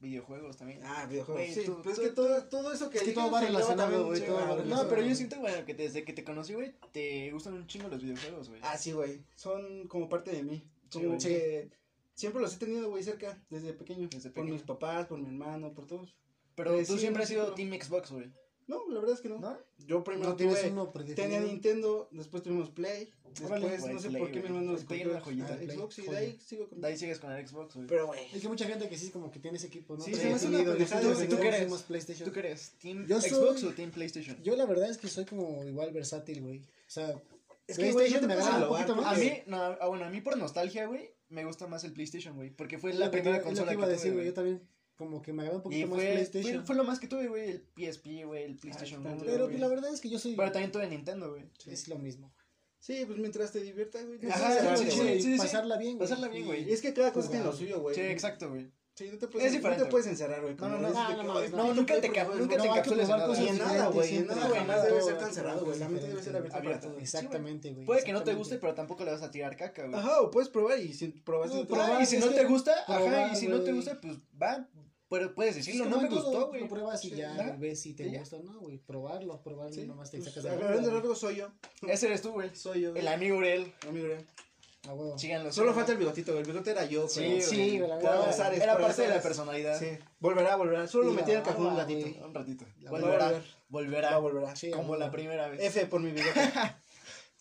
Videojuegos 0.00 0.56
también. 0.56 0.80
Ah, 0.84 1.06
videojuegos. 1.06 1.42
Güey, 1.42 1.54
sí, 1.54 1.64
tú- 1.66 1.82
pues 1.82 1.96
tú- 1.96 2.02
es 2.02 2.08
que 2.08 2.14
todo, 2.14 2.44
todo 2.44 2.72
eso 2.72 2.88
que 2.88 2.98
Es 2.98 3.04
que 3.04 3.12
todo 3.12 3.32
va 3.32 3.40
relacionado, 3.40 3.76
también, 3.90 4.06
güey, 4.06 4.20
sí, 4.20 4.26
todo 4.26 4.36
va 4.36 4.42
ah, 4.42 4.46
relacionado. 4.50 4.82
No, 4.84 4.88
pero 4.88 5.02
yo 5.02 5.14
siento, 5.16 5.40
güey, 5.40 5.64
que 5.64 5.74
desde 5.74 6.04
que 6.04 6.12
te 6.12 6.22
conocí, 6.22 6.54
güey, 6.54 6.72
te 6.92 7.32
gustan 7.32 7.54
un 7.54 7.66
chingo 7.66 7.88
los 7.88 8.00
videojuegos, 8.00 8.48
güey. 8.48 8.60
Ah, 8.62 8.78
sí, 8.78 8.92
güey. 8.92 9.24
Son 9.34 9.88
como 9.88 10.08
parte 10.08 10.30
de 10.30 10.44
mí. 10.44 10.62
Sí, 10.90 10.98
Como 10.98 11.08
güey. 11.08 11.18
que 11.18 11.70
siempre 12.14 12.40
los 12.40 12.54
he 12.54 12.58
tenido, 12.58 12.88
güey, 12.90 13.02
cerca, 13.02 13.42
desde 13.50 13.72
pequeño. 13.72 14.08
Desde 14.08 14.30
por 14.30 14.34
pequeño. 14.44 14.52
mis 14.54 14.62
papás, 14.62 15.06
por 15.06 15.18
mi 15.18 15.26
hermano, 15.26 15.74
por 15.74 15.86
todos. 15.88 16.14
pero 16.54 16.74
pues 16.74 16.86
tú 16.86 16.94
sí, 16.94 17.00
siempre 17.00 17.24
has 17.24 17.28
sí, 17.28 17.34
sido 17.34 17.54
Team 17.54 17.70
Xbox, 17.80 18.12
güey. 18.12 18.30
No, 18.68 18.86
la 18.90 19.00
verdad 19.00 19.14
es 19.16 19.22
que 19.22 19.30
no. 19.30 19.38
¿No? 19.38 19.58
Yo 19.86 20.04
primero 20.04 20.28
No 20.28 20.36
tienes 20.36 20.60
tuve, 20.60 20.70
uno 20.70 20.92
tenía. 21.16 21.40
Nintendo, 21.40 22.08
después 22.12 22.42
tuvimos 22.42 22.68
Play, 22.68 23.10
después 23.24 23.60
no 23.88 23.98
sé 23.98 24.10
Play, 24.10 24.20
por 24.20 24.30
qué 24.30 24.40
mi 24.40 24.46
hermano 24.46 24.72
nos 24.72 24.82
El 24.82 24.86
Play 24.86 25.02
compró 25.04 25.20
joyita. 25.22 25.56
Play, 25.56 25.70
Xbox 25.70 25.98
y 25.98 26.02
de 26.02 26.16
ahí 26.16 26.38
sigo 26.44 26.68
con 26.68 26.80
De 26.82 26.86
ahí 26.86 26.96
sigues 26.98 27.18
con 27.18 27.32
el 27.32 27.48
Xbox, 27.48 27.74
güey. 27.76 27.86
Pero, 27.86 28.06
güey, 28.08 28.20
Es 28.32 28.42
que 28.42 28.48
mucha 28.48 28.66
gente 28.66 28.88
que 28.90 28.98
sí 28.98 29.10
como 29.10 29.30
que 29.30 29.38
tiene 29.38 29.56
ese 29.56 29.68
equipo, 29.68 29.96
¿no? 29.96 30.04
Sí, 30.04 30.10
pendejada, 30.12 30.76
nosotros 30.76 31.16
güey. 31.16 31.28
¿Tú 31.28 31.36
qué 31.36 31.50
tenemos 31.50 31.78
eres? 31.78 31.82
PlayStation. 31.86 32.28
¿Tú 32.28 32.34
qué 32.34 32.40
eres? 32.40 32.72
¿Team 32.78 33.06
Yo 33.06 33.20
Xbox 33.20 33.60
soy- 33.60 33.70
o 33.70 33.74
Team 33.74 33.90
PlayStation? 33.90 34.42
Yo 34.42 34.54
la 34.54 34.66
verdad 34.66 34.90
es 34.90 34.98
que 34.98 35.08
soy 35.08 35.24
como 35.24 35.64
igual 35.64 35.90
versátil, 35.92 36.42
güey. 36.42 36.58
O 36.60 36.90
sea, 36.90 37.10
es 37.66 37.76
que, 37.78 37.90
PlayStation 37.92 38.20
te 38.20 38.26
me 38.26 38.34
agrada 38.34 38.68
un 38.68 38.76
poquito 38.76 38.96
más. 38.96 39.16
A 39.16 39.18
mí, 39.18 39.32
no, 39.46 39.56
ah, 39.80 39.88
bueno, 39.88 40.04
a 40.04 40.10
mí 40.10 40.20
por 40.20 40.36
nostalgia, 40.36 40.86
güey, 40.86 41.10
me 41.30 41.44
gusta 41.46 41.66
más 41.66 41.84
el 41.84 41.92
PlayStation, 41.94 42.36
güey, 42.36 42.50
porque 42.50 42.76
fue 42.78 42.90
es 42.90 42.98
la 42.98 43.10
primera 43.10 43.38
es 43.38 43.42
consola 43.42 43.70
que 43.70 43.74
iba 43.78 43.84
a 43.84 43.88
que 43.88 43.92
decir, 43.94 44.10
tuve, 44.10 44.16
güey. 44.16 44.26
Yo 44.26 44.34
también 44.34 44.62
como 44.98 45.22
que 45.22 45.32
me 45.32 45.42
agrada 45.42 45.58
un 45.58 45.62
Y 45.62 45.64
poquito 45.64 45.86
más 45.88 45.96
fue, 45.96 46.12
PlayStation. 46.12 46.54
fue, 46.56 46.66
fue 46.66 46.76
lo 46.76 46.84
más 46.84 46.98
que 47.00 47.06
tuve, 47.06 47.28
güey, 47.28 47.50
el 47.50 47.64
PSP, 47.76 48.24
güey, 48.26 48.42
el 48.44 48.56
PlayStation 48.56 49.06
Ah, 49.06 49.12
1, 49.14 49.22
Pero 49.24 49.44
güey. 49.46 49.58
la 49.58 49.68
verdad 49.68 49.94
es 49.94 50.00
que 50.00 50.10
yo 50.10 50.18
soy... 50.18 50.34
Pero 50.34 50.52
también 50.52 50.72
tuve 50.72 50.86
Nintendo, 50.88 51.30
güey. 51.30 51.44
Es 51.66 51.88
lo 51.88 51.96
mismo. 51.98 52.30
Sí, 52.80 53.04
pues 53.06 53.18
mientras 53.18 53.50
te 53.52 53.60
diviertas, 53.60 54.06
güey. 54.06 54.18
Ajá, 54.30 54.76
sí, 54.76 54.90
sí, 54.90 54.96
güey. 54.98 55.16
sí, 55.16 55.22
sí, 55.22 55.32
sí. 55.32 55.38
Pasarla 55.38 55.76
bien, 55.78 55.96
güey. 55.96 56.08
Pasarla 56.08 56.28
bien, 56.28 56.44
güey. 56.46 56.68
Y 56.68 56.72
es 56.72 56.82
que 56.82 56.92
cada 56.92 57.12
cosa 57.12 57.30
tiene 57.30 57.44
lo 57.44 57.52
suyo, 57.52 57.80
güey. 57.80 57.94
Sí, 57.94 58.00
exacto, 58.02 58.50
güey. 58.50 58.70
Sí, 58.94 59.08
no 59.12 59.16
te 59.18 59.28
puedes, 59.28 59.54
Es 59.54 59.62
no 59.62 59.76
te 59.76 59.84
puedes 59.84 60.08
encerrar, 60.08 60.40
güey. 60.42 60.56
No, 60.56 60.68
no, 60.70 60.78
no, 60.78 60.88
dices 60.88 61.16
no, 61.16 61.22
no, 61.22 61.38
"Ay, 61.38 61.48
no, 61.50 61.56
No, 61.56 61.68
¿qué 61.68 61.74
nunca 61.74 62.00
te, 62.00 62.08
güey? 62.08 62.38
nunca 62.40 62.56
no, 62.56 62.62
te 62.64 62.68
encapsules 62.68 63.08
en 63.08 63.10
nada. 63.16 63.36
Y 63.44 63.48
en 63.48 63.58
nada, 63.58 63.88
güey, 63.90 64.64
nada, 64.66 64.84
debe 64.84 65.02
ser 65.02 65.18
tan 65.18 65.32
cerrado, 65.32 65.64
güey. 65.64 65.78
La 65.78 65.88
mente 65.88 66.08
debe 66.08 66.20
ser 66.20 66.32
güey. 66.32 66.38
abierta 66.40 66.56
para 66.58 66.66
Abierta. 66.70 66.88
todo. 66.88 66.98
Exactamente, 66.98 67.72
güey. 67.74 67.86
Puede 67.86 68.02
que 68.02 68.12
no 68.12 68.24
te 68.24 68.34
guste, 68.34 68.58
pero 68.58 68.74
tampoco 68.74 69.04
le 69.04 69.12
vas 69.12 69.22
a 69.22 69.30
tirar 69.30 69.56
caca, 69.56 69.86
güey. 69.86 69.94
Ajá, 70.00 70.20
o 70.22 70.32
puedes 70.32 70.48
probar 70.48 70.80
y 70.80 70.92
si 70.94 71.08
probas 71.08 71.48
No, 71.50 71.54
no, 71.56 71.60
te 71.62 71.66
probar, 71.68 71.92
Ah, 71.92 72.02
y 72.02 72.06
si 72.06 72.18
no 72.18 72.28
te 72.28 72.44
gusta, 72.44 72.72
ajá, 72.88 73.32
y 73.32 73.36
si 73.36 73.46
no 73.46 73.58
te 73.58 73.70
güey. 73.70 73.74
gusta, 73.76 74.00
pues 74.00 74.16
va, 74.40 74.68
pero 75.08 75.34
puedes 75.34 75.54
decirlo, 75.56 75.84
Es 75.84 75.90
no 75.90 76.00
me 76.00 76.08
gustó, 76.08 76.48
güey. 76.48 76.62
Lo 76.62 76.68
pruebas 76.68 77.04
y 77.04 77.10
ya 77.10 77.32
ajá. 77.32 77.56
ves 77.58 77.80
si 77.80 77.94
te 77.94 78.08
gusta 78.08 78.36
o 78.36 78.42
no, 78.42 78.60
güey. 78.60 78.78
Probarlo, 78.78 79.40
probarlo, 79.42 79.72
Sí, 79.72 79.86
nomás 79.86 80.10
te 80.10 80.18
pues, 80.18 80.28
sacas 80.28 80.44
de 80.44 80.56
la 80.56 80.90
rasgos 80.90 81.18
soy 81.18 81.36
yo. 81.36 81.48
Ese 81.88 82.06
eres 82.06 82.22
tú, 82.22 82.32
güey. 82.32 82.54
Soy 82.54 82.82
yo. 82.82 82.94
El 82.94 83.08
amigo 83.08 83.38
Uriel. 83.38 83.72
Amigo, 83.88 84.08
güey. 84.08 84.18
A 84.86 84.94
huevo. 84.94 85.18
Síganlo. 85.18 85.52
Solo 85.52 85.74
falta 85.74 85.92
el 85.92 85.98
bigotito, 85.98 86.32
güey. 86.32 86.42
El 86.42 86.50
bigote 86.50 86.70
era 86.70 86.84
yo, 86.84 87.08
Sí, 87.08 87.20
pero-. 87.20 87.42
Sí, 87.42 87.78
güey, 87.78 87.90
verdad. 87.90 88.54
Era 88.54 88.72
por 88.76 88.86
parte 88.86 89.02
de 89.02 89.08
la 89.08 89.22
personalidad. 89.22 89.78
Sí. 89.78 89.86
Volverá, 90.20 90.56
volverá. 90.56 90.86
Solo 90.86 91.04
lo 91.04 91.12
metí 91.12 91.32
en 91.32 91.38
el 91.38 91.42
cajón 91.42 91.66
un 91.66 91.76
ratito. 91.76 92.24
Un 92.24 92.34
ratito. 92.34 92.64
Volverá. 92.88 93.28
volver. 93.28 93.42
Volverá. 93.68 94.18
Volverá. 94.18 94.54
Como 94.72 94.96
la 94.96 95.10
primera 95.10 95.48
vez. 95.48 95.60
F 95.62 95.86
por 95.86 96.00
mi 96.00 96.10
bigote. 96.10 96.40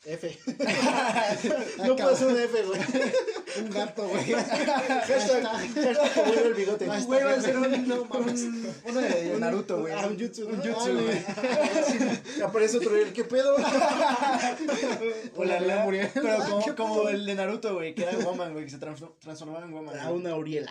F. 0.08 0.40
No 1.86 1.96
puedo 1.96 2.10
hacer 2.10 2.28
un 2.28 2.40
F, 2.40 2.64
güey. 2.64 2.80
Un 3.60 3.70
gato, 3.70 4.08
güey. 4.08 4.24
Hashtag, 4.34 5.44
hashtag 5.44 6.26
vuelve 6.26 6.48
el 6.48 6.54
bigote. 6.54 6.86
Güey, 6.86 7.24
va 7.24 7.32
a 7.34 7.42
ser 7.42 7.58
un, 7.58 7.88
No 7.88 8.06
mames. 8.06 8.42
un- 8.44 8.74
uno 8.86 9.00
de 9.02 9.38
Naruto, 9.40 9.80
güey. 9.82 9.94
Ah, 9.94 10.08
un 10.08 10.18
jutsu. 10.20 10.48
Un 10.48 10.58
jutsu, 10.58 10.98
Ah, 10.98 11.02
güey. 11.02 12.42
Aparece 12.44 12.78
otro 12.78 12.92
Uriel. 12.92 13.12
¿Qué 13.14 13.24
pedo? 13.26 13.56
Hola, 15.36 15.60
la 15.60 15.84
Muriel. 15.84 16.10
Pero 16.14 16.30
Ah, 16.42 16.48
como, 16.50 16.76
como 16.76 17.10
el 17.10 17.26
de 17.26 17.36
Naruto, 17.36 17.74
güey, 17.76 17.94
que 17.94 18.04
era 18.04 18.18
Woman, 18.20 18.54
güey, 18.54 18.66
que 18.66 18.72
se 18.72 18.80
transform- 18.80 19.14
transformaba 19.20 19.66
en 19.66 19.72
Woman. 19.74 20.00
A 20.00 20.12
una 20.12 20.36
Uriel. 20.36 20.68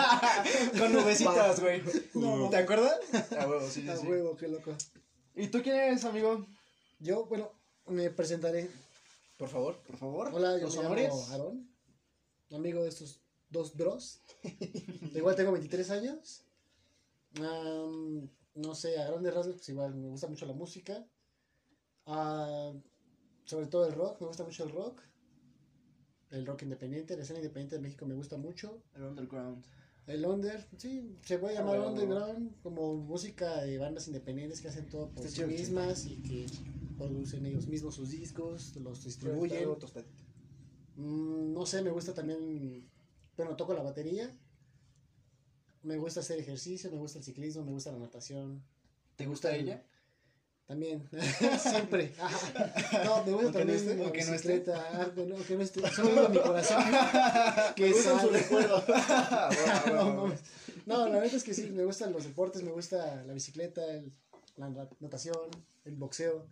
Con 0.78 0.92
nubecitas, 0.92 1.60
güey. 1.60 1.82
No. 2.14 2.48
¿Te 2.50 2.56
acuerdas? 2.58 2.98
A 3.38 3.46
huevo, 3.46 3.66
sí, 3.68 3.82
sí, 3.82 3.88
A 3.88 3.94
huevo, 3.94 4.36
qué 4.36 4.48
loco. 4.48 4.74
¿Y 5.34 5.48
tú 5.48 5.62
quién 5.62 5.76
eres, 5.76 6.04
amigo? 6.04 6.46
Yo, 6.98 7.24
bueno, 7.26 7.50
me 7.90 8.10
presentaré. 8.10 8.68
Por 9.36 9.48
favor. 9.48 9.82
Por 9.86 9.96
favor. 9.96 10.30
Hola, 10.32 10.58
yo 10.58 10.68
llamo 10.68 10.94
Aarón, 11.30 11.68
amigo 12.50 12.82
de 12.82 12.88
estos 12.88 13.20
dos 13.48 13.76
bros. 13.76 14.20
igual 15.14 15.36
tengo 15.36 15.52
23 15.52 15.90
años. 15.90 16.44
Am, 17.40 18.28
no 18.54 18.74
sé, 18.74 18.98
a 18.98 19.06
grandes 19.06 19.34
rasgos, 19.34 19.56
pues 19.56 19.68
igual 19.68 19.94
me 19.94 20.08
gusta 20.08 20.26
mucho 20.26 20.46
la 20.46 20.52
música. 20.52 21.06
Ah, 22.06 22.72
sobre 23.44 23.66
todo 23.66 23.86
el 23.86 23.94
rock, 23.94 24.20
me 24.20 24.26
gusta 24.26 24.44
mucho 24.44 24.64
el 24.64 24.70
rock. 24.70 25.00
El 26.30 26.46
rock 26.46 26.62
independiente, 26.62 27.16
la 27.16 27.22
escena 27.22 27.40
independiente 27.40 27.76
de 27.76 27.82
México 27.82 28.06
me 28.06 28.14
gusta 28.14 28.36
mucho. 28.36 28.82
El 28.94 29.02
underground. 29.02 29.64
El 30.06 30.24
under, 30.24 30.66
sí, 30.76 31.16
se 31.24 31.38
puede 31.38 31.54
llamar 31.54 31.78
huevo. 31.78 31.92
underground 31.92 32.60
como 32.62 32.96
música 32.96 33.62
de 33.62 33.78
bandas 33.78 34.06
independientes 34.08 34.60
que 34.60 34.68
hacen 34.68 34.88
todo 34.88 35.10
por 35.10 35.28
sí. 35.28 35.44
mismas 35.44 36.06
y 36.06 36.22
que 36.22 36.46
producen 37.08 37.46
ellos 37.46 37.66
mismos 37.66 37.94
sus 37.94 38.10
discos, 38.10 38.76
los 38.76 39.02
distribuyen. 39.04 39.68
Mm, 40.96 41.52
no 41.54 41.64
sé, 41.64 41.80
me 41.82 41.90
gusta 41.90 42.12
también, 42.12 42.86
bueno, 43.36 43.56
toco 43.56 43.72
la 43.72 43.82
batería. 43.82 44.30
Me 45.82 45.96
gusta 45.96 46.20
hacer 46.20 46.38
ejercicio, 46.38 46.90
me 46.90 46.98
gusta 46.98 47.18
el 47.18 47.24
ciclismo, 47.24 47.64
me 47.64 47.72
gusta 47.72 47.90
la 47.90 47.98
natación. 47.98 48.62
¿Te 49.16 49.26
gusta 49.26 49.54
el- 49.54 49.62
ella? 49.68 49.82
También, 50.66 51.08
siempre. 51.58 52.14
Ajá. 52.20 53.04
No, 53.04 53.24
me 53.24 53.32
gusta 53.32 53.32
Aunque 53.32 53.44
no 53.46 53.52
también 53.52 53.76
esté, 53.76 53.88
la 53.88 53.94
no 53.96 54.02
no, 55.26 55.34
aunque 55.36 55.56
no 55.56 55.62
esté, 55.62 55.90
solo 55.90 56.28
mi 56.28 56.38
corazón. 56.38 56.84
que 57.76 57.82
Me 57.86 57.92
gusta 57.92 58.20
su 58.20 58.28
recuerdo. 58.28 58.84
No. 59.86 60.34
No, 60.86 61.06
la 61.08 61.18
verdad 61.18 61.34
es 61.34 61.44
que 61.44 61.54
sí, 61.54 61.70
me 61.70 61.84
gustan 61.84 62.12
los 62.12 62.24
deportes, 62.24 62.62
me 62.62 62.70
gusta 62.72 63.24
la 63.24 63.32
bicicleta, 63.32 63.84
el- 63.94 64.12
la 64.56 64.68
na- 64.68 64.88
natación, 65.00 65.38
el 65.86 65.96
boxeo. 65.96 66.46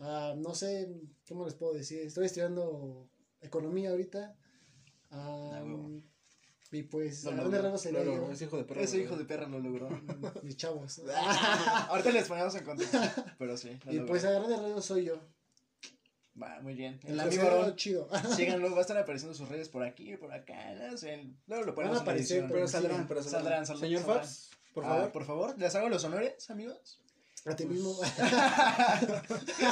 Ah, 0.00 0.34
no 0.36 0.54
sé, 0.54 0.88
¿qué 1.24 1.34
más 1.34 1.46
les 1.46 1.54
puedo 1.54 1.72
decir? 1.74 2.00
Estoy 2.00 2.26
estudiando 2.26 3.08
economía 3.40 3.90
ahorita. 3.90 4.36
Ah, 5.10 5.62
y 6.70 6.82
pues, 6.82 7.24
Lo 7.24 7.30
¿a 7.30 7.32
logró, 7.32 7.44
dónde 7.44 7.62
raro 7.62 7.78
sería 7.78 8.00
Pero 8.00 8.14
yo? 8.26 8.30
es 8.30 8.42
hijo 8.42 8.56
de 8.58 8.64
perro. 8.64 8.80
Ese 8.80 8.98
hijo 9.00 9.16
de 9.16 9.24
perra 9.24 9.48
lo 9.48 9.58
logró. 9.58 9.88
Mis 10.42 10.56
chavos. 10.56 11.00
Ahorita 11.88 12.10
les 12.10 12.28
ponemos 12.28 12.54
en 12.54 12.64
contexto, 12.64 12.98
pero 13.38 13.56
sí. 13.56 13.78
lo 13.84 13.92
y 13.92 13.96
logró. 13.96 14.06
pues, 14.12 14.24
a 14.24 14.30
grandes 14.32 14.60
rasgos 14.60 14.84
soy 14.84 15.04
yo. 15.06 15.18
Va, 16.40 16.60
muy 16.60 16.74
bien. 16.74 17.00
El 17.04 17.14
El 17.14 17.20
amigo 17.20 17.70
chido. 17.74 18.08
síganlo, 18.36 18.70
va 18.70 18.78
a 18.78 18.80
estar 18.82 18.96
apareciendo 18.98 19.34
sus 19.34 19.48
redes 19.48 19.68
por 19.70 19.82
aquí, 19.82 20.16
por 20.18 20.30
acá, 20.32 20.72
no 20.90 20.96
sé. 20.96 21.34
Luego 21.46 21.64
lo 21.64 21.74
ponemos 21.74 21.96
Van 21.98 22.00
a 22.00 22.10
aparecer, 22.12 22.44
en. 22.44 22.48
Pero 22.50 22.66
Sí. 22.68 22.72
saldrán, 22.74 23.08
pero 23.08 23.22
Saldrán, 23.22 23.66
saldrán. 23.66 23.66
saldrán, 23.66 23.90
Señor. 23.90 24.02
Fabs, 24.04 24.50
por 24.74 24.84
Ah, 24.84 24.88
favor. 24.88 25.12
por 25.12 25.24
favor, 25.24 25.58
les 25.58 25.74
hago 25.74 25.88
los 25.88 26.04
honores, 26.04 26.48
amigos. 26.50 27.00
A 27.48 27.56
ti 27.56 27.64
mismo. 27.64 27.96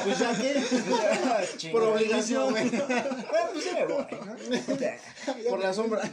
Pues 0.04 0.18
ya 0.18 0.34
que. 0.34 0.54
Chinga. 1.58 1.72
Por 1.72 1.82
obligación, 1.82 2.50
güey. 2.50 2.70
Bueno, 2.70 2.86
pues 3.52 3.64
sí 3.64 3.70
me 3.74 3.84
voy, 3.84 4.06
¿no? 4.10 5.50
Por 5.50 5.60
la 5.60 5.74
sombra. 5.74 6.10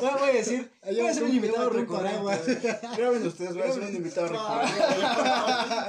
Voy 0.00 0.10
voy 0.20 0.30
a 0.30 0.32
decir, 0.32 0.70
voy 0.84 1.00
a 1.00 1.14
ser 1.14 1.24
un 1.24 1.34
invitado 1.34 1.70
recurrente. 1.70 2.78
Graben 2.96 3.26
ustedes, 3.26 3.54
voy 3.54 3.62
a 3.62 3.72
ser 3.72 3.82
un 3.82 3.96
invitado 3.96 4.28
recurrente. 4.28 4.84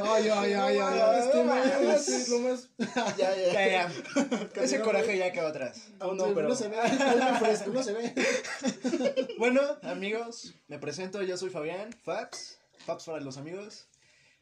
Ay. 0.04 0.28
este 1.20 1.44
man, 1.44 2.00
sí, 2.00 2.32
lo 2.32 2.40
más. 2.40 2.70
Ya, 3.18 3.36
ya, 3.36 3.68
Ya. 3.68 3.92
Ese 4.62 4.82
coraje 4.82 5.18
ya 5.18 5.32
quedó 5.32 5.48
atrás. 5.48 5.90
Aún 6.00 6.18
no, 6.18 6.34
pero. 6.34 6.50
No 6.50 6.56
se 6.56 6.68
ve, 6.68 6.78
no 7.72 7.84
se 7.84 7.94
ve. 7.94 8.14
Bueno, 9.38 9.62
amigos, 9.84 10.54
me 10.68 10.80
presento, 10.80 11.22
yo 11.24 11.38
soy 11.38 11.50
Fabián, 11.50 11.92
Fabs, 12.04 12.60
Fabs 12.86 13.06
para 13.06 13.20
los 13.20 13.38
amigos. 13.38 13.88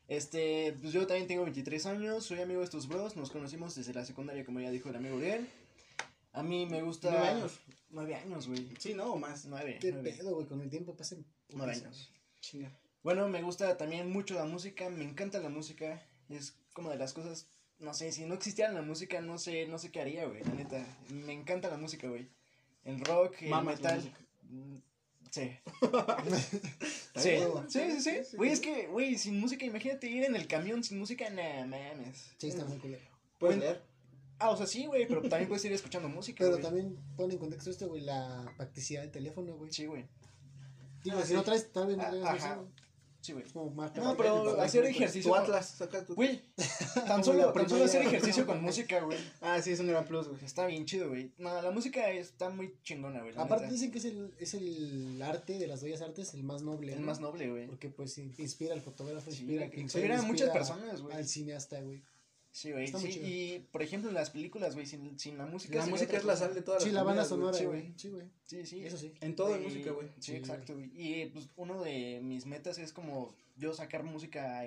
Este, 0.10 0.76
pues 0.82 0.92
yo 0.92 1.06
también 1.06 1.28
tengo 1.28 1.44
23 1.44 1.86
años, 1.86 2.26
soy 2.26 2.42
amigo 2.42 2.62
de 2.62 2.66
estos 2.66 2.88
bros, 2.88 3.16
nos 3.16 3.30
conocimos 3.30 3.76
desde 3.76 3.94
la 3.94 4.04
secundaria, 4.04 4.44
como 4.44 4.60
ya 4.60 4.72
dijo 4.72 4.90
el 4.90 4.96
amigo 4.96 5.16
Uriel. 5.16 5.48
A 6.34 6.42
mí 6.42 6.66
me 6.66 6.82
gusta... 6.82 7.12
Nueve 7.12 7.28
años. 7.28 7.60
Nueve 7.92 8.16
años, 8.16 8.48
güey. 8.48 8.68
Sí, 8.80 8.96
no, 8.96 9.14
o 9.14 9.18
más. 9.18 9.46
Nueve, 9.46 9.78
Qué 9.80 9.92
nueve. 9.92 10.16
pedo, 10.18 10.34
güey, 10.34 10.48
con 10.48 10.62
el 10.62 10.70
tiempo 10.70 10.96
pasan. 10.96 11.24
Nueve 11.50 11.74
años. 11.74 12.12
Chinga. 12.42 12.72
Bueno, 13.04 13.28
me 13.28 13.44
gusta 13.44 13.78
también 13.78 14.12
mucho 14.12 14.34
la 14.34 14.46
música, 14.46 14.90
me 14.90 15.04
encanta 15.04 15.40
la 15.40 15.50
música, 15.50 16.04
es 16.30 16.56
como 16.74 16.90
de 16.90 16.98
las 16.98 17.14
cosas, 17.14 17.48
no 17.78 17.94
sé, 17.94 18.12
si 18.12 18.26
no 18.26 18.34
existiera 18.34 18.72
la 18.72 18.82
música, 18.82 19.22
no 19.22 19.38
sé, 19.38 19.68
no 19.68 19.78
sé 19.78 19.92
qué 19.92 20.02
haría, 20.02 20.26
güey, 20.26 20.44
la 20.44 20.54
neta, 20.54 20.86
me 21.10 21.34
encanta 21.34 21.70
la 21.70 21.78
música, 21.78 22.08
güey, 22.10 22.28
el 22.84 23.00
rock, 23.06 23.42
el 23.44 23.50
Mamas 23.50 23.80
la 23.82 23.96
metal, 23.96 24.12
música. 24.52 24.86
sí, 25.32 25.50
sí, 27.16 27.38
sí, 27.68 28.02
sí, 28.02 28.24
sí, 28.26 28.38
güey, 28.38 28.52
es 28.52 28.60
que, 28.60 28.88
güey, 28.88 29.18
sin 29.18 29.40
música, 29.40 29.66
imagínate 29.66 30.08
ir 30.08 30.24
en 30.24 30.36
el 30.36 30.48
camión 30.48 30.84
sin 30.84 31.00
música, 31.00 31.30
nah, 31.30 31.66
mames, 31.66 32.32
Sí, 32.38 32.48
está 32.50 32.66
muy 32.66 32.78
culero. 32.78 33.04
Puedes 33.38 33.58
Bueno, 33.58 33.72
leer. 33.72 33.84
ah, 34.40 34.50
o 34.52 34.58
sea, 34.58 34.66
sí, 34.68 34.86
güey, 34.86 35.08
pero 35.08 35.22
también 35.22 35.48
puedes 35.48 35.64
ir 35.66 35.72
escuchando 35.74 36.10
música, 36.10 36.40
Pero 36.40 36.52
güey, 36.52 36.64
también 36.64 36.98
pon 37.16 37.32
en 37.32 37.38
contexto 37.38 37.70
esto, 37.70 37.88
güey, 37.88 38.02
la 38.02 38.52
practicidad 38.58 39.02
del 39.02 39.12
teléfono, 39.12 39.56
güey. 39.56 39.72
sí, 39.72 39.86
güey, 39.86 40.06
Digo, 41.04 41.18
Ah, 41.20 41.22
si 41.22 41.30
sí. 41.30 41.34
no 41.36 41.44
traes, 41.44 41.72
tal 41.72 41.88
vez 41.88 41.98
no 41.98 42.04
Ah, 42.04 42.10
traes 42.10 42.26
ajá. 42.26 42.38
eso, 42.54 42.56
güey. 42.62 42.74
Sí, 43.22 43.34
güey, 43.34 43.46
Como 43.52 43.70
más 43.72 43.96
No, 43.96 44.16
pero 44.18 44.60
hacer 44.62 44.86
ejercicio, 44.86 45.32
Tu 45.32 45.36
Atlas, 45.36 45.68
saca 45.70 46.06
tu. 46.06 46.16
güey, 46.16 46.42
tan 47.08 47.24
solo, 47.24 47.52
tan 47.54 47.70
solo 47.70 47.86
hacer 47.86 48.02
ejercicio 48.02 48.46
con 48.46 48.62
música, 48.62 49.00
güey, 49.02 49.18
Ah, 49.42 49.62
sí, 49.62 49.72
es 49.72 49.80
un 49.80 49.88
gran 49.88 50.06
plus, 50.06 50.28
güey. 50.28 50.44
Está 50.44 50.66
bien 50.66 50.86
chido, 50.86 51.10
güey. 51.10 51.32
No, 51.38 51.62
la 51.62 51.72
música 51.72 52.10
está 52.12 52.50
muy 52.50 52.74
chingona, 52.84 53.22
güey. 53.22 53.34
Aparte 53.36 53.64
neta. 53.66 53.74
dicen 53.74 53.92
que 53.92 53.98
es 54.00 54.06
el, 54.06 54.34
es 54.40 54.54
el 54.54 55.22
arte 55.22 55.60
de 55.60 55.68
las 55.68 55.84
bellas 55.84 56.02
artes 56.02 56.34
el 56.34 56.44
más 56.44 56.62
noble. 56.62 56.94
el 56.94 57.02
¿no? 57.02 57.08
más 57.08 57.20
noble, 57.20 57.50
güey. 57.50 57.68
Porque 57.68 57.90
pues 57.90 58.18
in- 58.18 58.34
inspira 58.38 58.74
al 58.74 58.82
fotógrafo, 58.82 59.32
Sí, 59.32 59.40
inspira 59.42 59.64
pintor, 59.66 59.80
inspira 59.80 60.20
a 60.20 60.22
muchas 60.22 60.48
inspira 60.48 60.54
personas, 60.54 61.02
güey. 61.02 61.16
Al 61.16 61.28
cineasta, 61.28 61.82
güey. 61.82 62.02
Sí, 62.52 62.72
güey. 62.72 62.88
Sí, 62.88 63.10
chido. 63.12 63.28
y 63.28 63.68
por 63.72 63.82
ejemplo, 63.84 64.10
en 64.10 64.16
las 64.16 64.32
películas, 64.32 64.74
güey, 64.74 64.86
sin, 64.88 65.18
sin 65.20 65.38
la 65.38 65.46
música. 65.46 65.78
La 65.78 65.86
música 65.86 66.18
es 66.18 66.26
la 66.26 66.36
sal 66.36 66.54
de 66.54 66.62
todas 66.62 66.82
Sí, 66.84 66.90
las 66.90 66.96
la 66.96 67.04
banda 67.04 67.24
sonora, 67.26 67.58
Sí, 67.58 67.66
güey. 67.66 67.82
güey. 67.82 67.94
Sí, 67.98 68.10
güey. 68.10 68.26
Sí, 68.44 68.66
sí. 68.66 68.86
Eso 68.86 68.98
sí. 68.98 69.14
En 69.22 69.36
todo 69.36 69.56
en 69.56 69.62
Y- 69.62 69.66
música, 69.66 69.92
güey. 69.92 70.08
Sí, 70.20 70.32
Sí, 70.32 70.36
exacto, 70.36 70.74
güey. 70.74 70.90
Y 70.96 71.28
pues 71.28 71.48
uno 71.56 71.82
de 71.84 72.20
mis 72.24 72.46
metas 72.46 72.78
es 72.80 72.92
como 72.92 73.36
yo 73.56 73.74
sacar 73.74 74.04
música 74.04 74.64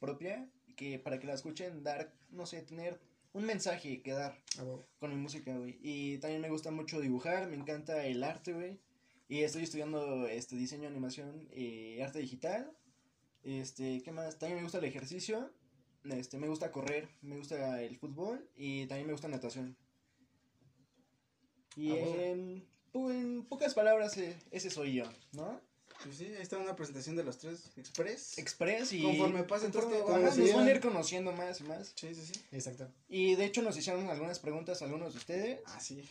propia 0.00 0.48
que 0.76 0.98
para 0.98 1.18
que 1.18 1.26
la 1.26 1.34
escuchen, 1.34 1.82
dar, 1.82 2.12
no 2.30 2.46
sé, 2.46 2.62
tener 2.62 3.00
un 3.32 3.44
mensaje 3.44 4.02
que 4.02 4.12
dar 4.12 4.38
Ah, 4.58 4.64
con 4.98 5.10
mi 5.10 5.16
música, 5.16 5.54
güey. 5.56 5.78
Y 5.82 6.18
también 6.18 6.40
me 6.40 6.48
gusta 6.50 6.70
mucho 6.70 7.00
dibujar, 7.00 7.48
me 7.48 7.56
encanta 7.56 8.06
el 8.06 8.24
arte, 8.24 8.52
güey. 8.54 8.78
Y 9.28 9.40
estoy 9.42 9.62
estudiando 9.64 10.26
este 10.26 10.56
diseño, 10.56 10.88
animación 10.88 11.48
y 11.54 12.00
arte 12.00 12.18
digital. 12.20 12.70
Este, 13.42 14.02
¿qué 14.02 14.10
más? 14.12 14.38
También 14.38 14.58
me 14.58 14.62
gusta 14.64 14.78
el 14.78 14.84
ejercicio. 14.84 15.50
Este, 16.12 16.38
me 16.38 16.48
gusta 16.48 16.70
correr, 16.72 17.08
me 17.22 17.36
gusta 17.36 17.82
el 17.82 17.96
fútbol 17.98 18.46
y 18.56 18.86
también 18.86 19.06
me 19.06 19.12
gusta 19.12 19.28
natación. 19.28 19.76
Y 21.76 21.90
Ah, 21.90 21.94
bueno. 21.94 22.22
en, 22.22 22.66
pu- 22.92 23.10
en 23.10 23.44
pocas 23.44 23.74
palabras, 23.74 24.16
eh, 24.16 24.36
ese 24.50 24.70
soy 24.70 24.94
yo, 24.94 25.04
¿no? 25.32 25.60
Pues 26.04 26.16
sí, 26.18 26.24
ahí 26.26 26.42
está 26.42 26.58
una 26.58 26.76
presentación 26.76 27.16
de 27.16 27.24
los 27.24 27.38
tres 27.38 27.70
Express. 27.76 28.38
Express 28.38 28.92
y... 28.92 29.02
Conforme 29.02 29.44
pase 29.44 29.68
todo 29.70 29.82
conforme- 29.90 29.96
esto, 29.96 30.08
ajá, 30.10 30.18
vamos 30.20 30.36
nos 30.38 30.50
a 30.50 30.56
van 30.56 30.68
a 30.68 30.70
ir- 30.72 30.80
conociendo 30.80 31.32
más 31.32 31.60
y 31.60 31.64
más. 31.64 31.92
Sí, 31.96 32.14
sí, 32.14 32.26
sí. 32.34 32.40
Exacto. 32.52 32.88
Y 33.08 33.34
de 33.34 33.44
hecho 33.46 33.62
nos 33.62 33.76
hicieron 33.76 34.08
algunas 34.08 34.38
preguntas 34.38 34.82
algunos 34.82 35.12
de 35.14 35.18
ustedes. 35.18 35.60
Ah, 35.66 35.80
sí. 35.80 36.08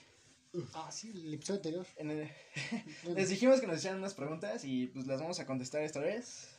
Ah, 0.73 0.89
sí, 0.91 1.11
el 1.13 1.33
episodio 1.33 1.57
anterior. 1.59 1.87
En 1.97 2.11
el- 2.11 2.29
Bueno, 3.03 3.19
Les 3.19 3.29
dijimos 3.29 3.59
que 3.61 3.67
nos 3.67 3.77
hicieran 3.77 3.99
unas 3.99 4.13
preguntas 4.15 4.63
y 4.65 4.87
pues 4.87 5.05
las 5.07 5.19
vamos 5.19 5.39
a 5.39 5.45
contestar 5.45 5.81
esta 5.83 5.99
vez. 5.99 6.49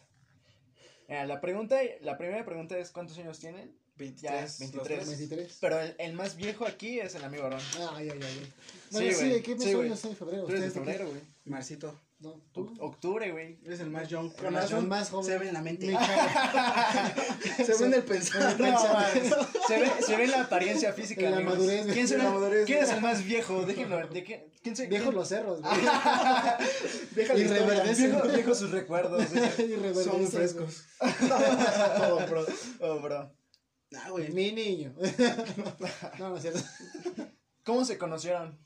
La 1.09 1.41
pregunta, 1.41 1.79
la 2.01 2.19
primera 2.19 2.45
pregunta 2.45 2.77
es 2.79 2.91
¿cuántos 2.91 3.17
años 3.19 3.39
tienen? 3.39 3.75
23. 3.97 4.59
23. 4.59 4.75
los 4.75 4.85
tres. 5.07 5.19
23. 5.19 5.59
Pero 5.61 5.81
el, 5.81 5.95
el 5.99 6.13
más 6.13 6.37
viejo 6.37 6.67
aquí 6.67 7.01
es 7.01 7.15
el 7.15 7.25
amigo 7.25 7.45
Aaron. 7.45 7.61
Ay, 7.95 8.11
ay, 8.11 8.21
ay. 8.23 8.45
Sí, 8.45 8.53
Bueno, 8.91 9.13
sí. 9.17 9.43
¿qué 9.43 9.55
mes 9.55 9.65
Sí. 9.65 9.71
Yo 9.73 9.97
soy 9.97 10.15
febrero. 10.15 10.45
Tú 10.45 10.49
eres 10.51 10.61
de 10.63 10.69
¿Ustedes 10.69 10.73
febrero, 10.75 11.09
güey. 11.09 11.21
Marcito. 11.47 12.01
No, 12.19 12.43
tú. 12.53 12.67
Oc- 12.67 12.77
Octubre, 12.81 13.31
güey. 13.31 13.59
Eres 13.65 13.81
el 13.81 13.91
más 13.91 14.09
young. 14.09 14.33
El 14.43 14.51
más- 14.51 14.71
el 14.71 14.87
más 14.87 15.11
joven. 15.11 15.27
Se 15.27 15.39
ve 15.39 15.49
en 15.49 15.55
la 15.55 15.61
mente. 15.61 15.87
Se 17.57 17.75
ve 17.75 17.87
en 17.87 17.95
el 17.95 18.03
pensar. 18.05 18.59
No, 18.59 18.73
mames. 18.73 19.35
se, 19.69 19.79
ve, 19.79 19.91
se 20.07 20.17
ve 20.17 20.25
en 20.25 20.31
la 20.31 20.43
apariencia 20.45 20.93
física. 20.95 21.27
En 21.27 21.31
la 21.33 21.37
amigos. 21.37 21.59
madurez. 21.59 21.87
¿Quién, 21.93 22.09
será- 22.09 22.25
la 22.25 22.31
madurez. 22.31 22.65
¿Quién 22.67 22.83
es 22.83 22.91
el 22.91 23.01
más 23.03 23.23
viejo? 23.23 23.67
Déjenlo. 23.67 24.07
De 24.09 24.25
qué- 24.25 24.51
¿Quién 24.63 24.75
se, 24.77 24.87
Viejos 24.87 25.13
los 25.13 25.29
cerros, 25.29 25.61
güey. 25.61 25.75
Y. 27.37 27.45
Viejo, 27.45 28.29
viejo 28.29 28.55
sus 28.55 28.71
recuerdos. 28.71 29.23
Y 29.59 29.95
Son 30.05 30.17
muy 30.23 30.27
frescos. 30.31 30.85
oh, 31.01 32.21
bro. 32.31 32.47
Oh, 32.81 32.99
bro. 33.01 33.31
Ah, 33.95 34.11
güey. 34.11 34.31
Mi 34.33 34.53
niño. 34.53 34.95
no, 36.19 36.31
no 36.31 36.37
es 36.37 36.43
cierto. 36.43 36.61
¿Cómo 37.65 37.85
se 37.85 37.99
conocieron 37.99 38.59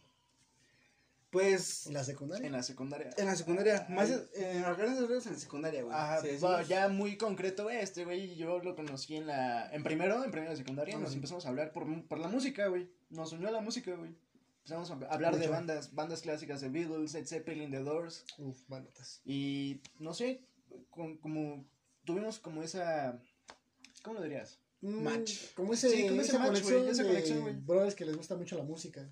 Pues 1.31 1.87
En 1.87 1.95
la 1.95 2.03
secundaria. 2.03 2.45
en 2.47 2.53
la 2.53 2.63
secundaria? 2.65 3.11
en 3.17 3.27
la 3.27 3.37
secundaria. 3.37 3.87
Más 3.89 4.11
en 4.35 4.63
las 4.63 4.77
grandes 4.77 5.01
reglas 5.03 5.27
en 5.27 5.35
la 5.35 5.39
secundaria, 5.39 5.83
güey. 5.85 5.95
Ajá, 5.97 6.21
Sí, 6.23 6.29
bueno, 6.41 6.63
ya 6.63 6.89
muy 6.89 7.17
concreto 7.17 7.65
güey, 7.65 7.77
este, 7.79 8.05
güey, 8.05 8.35
yo 8.35 8.59
lo 8.59 8.75
conocí 8.75 9.15
en 9.17 9.29
la, 9.29 9.71
en 9.73 9.85
primero, 9.85 10.25
en 10.25 10.33
primero 10.33 10.51
de 10.51 10.57
secundaria, 10.57 10.97
Ah, 10.97 11.01
nos 11.01 11.15
empezamos 11.15 11.47
a 11.47 11.51
hablar 11.51 11.73
por, 11.73 11.87
por 12.09 12.19
la 12.19 12.27
música, 12.27 12.67
güey, 12.67 12.91
nos 13.11 13.33
unió 13.33 13.51
la 13.53 13.61
música, 13.61 13.95
güey, 13.95 14.13
empezamos 14.59 14.91
a 14.91 14.95
hablar 15.15 15.39
de 15.39 15.47
bandas, 15.47 15.95
bandas 15.95 16.23
clásicas 16.23 16.61
de 16.63 16.69
Beatles, 16.69 17.15
Led 17.15 17.27
Zeppelin, 17.27 17.71
The 17.71 17.79
Doors, 17.79 18.25
Uf, 18.39 18.59
manotas. 18.69 19.21
y, 19.25 19.81
no 20.01 20.15
sé, 20.15 20.43
con- 20.91 21.17
como, 21.19 21.65
tuvimos 22.05 22.41
como 22.41 22.65
esa, 22.65 23.21
¿cómo 24.03 24.19
lo 24.19 24.23
dirías? 24.25 24.59
Mm, 24.83 25.03
Match. 25.03 25.53
Como 25.55 25.75
ese, 25.75 25.91
Sí, 25.91 26.09
como 26.09 26.21
ese 26.23 26.31
esa 26.31 26.39
match, 26.39 26.49
conexión, 26.49 26.79
güey, 26.81 26.91
esa 26.93 27.03
de 27.03 27.09
conexión, 27.09 27.41
güey. 27.41 27.55
brothers 27.57 27.95
que 27.95 28.05
les 28.07 28.17
gusta 28.17 28.35
mucho 28.37 28.57
la 28.57 28.65
música. 28.65 29.09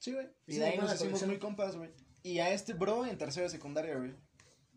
Sí, 0.00 0.12
güey, 0.12 0.26
y 0.46 0.56
de 0.56 0.64
ahí 0.64 0.78
nos 0.78 0.94
hicimos 0.94 1.22
muy 1.26 1.38
compas, 1.38 1.76
güey, 1.76 1.90
y 2.24 2.38
a 2.40 2.52
este 2.52 2.72
bro 2.74 3.06
en 3.06 3.16
tercero 3.18 3.44
de 3.44 3.50
secundaria, 3.50 3.96
güey, 3.96 4.14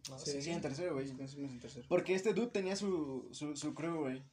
No, 0.08 0.19
Sí. 0.19 0.39
sí, 0.41 0.51
en 0.51 0.62
tercero, 0.62 0.93
güey. 0.93 1.12
Porque 1.88 2.13
este 2.13 2.34
dude 2.34 2.47
tenía 2.51 2.75
su, 2.75 3.27
su, 3.31 3.55
su 3.55 3.73
crew, 3.73 4.01
güey. 4.01 4.23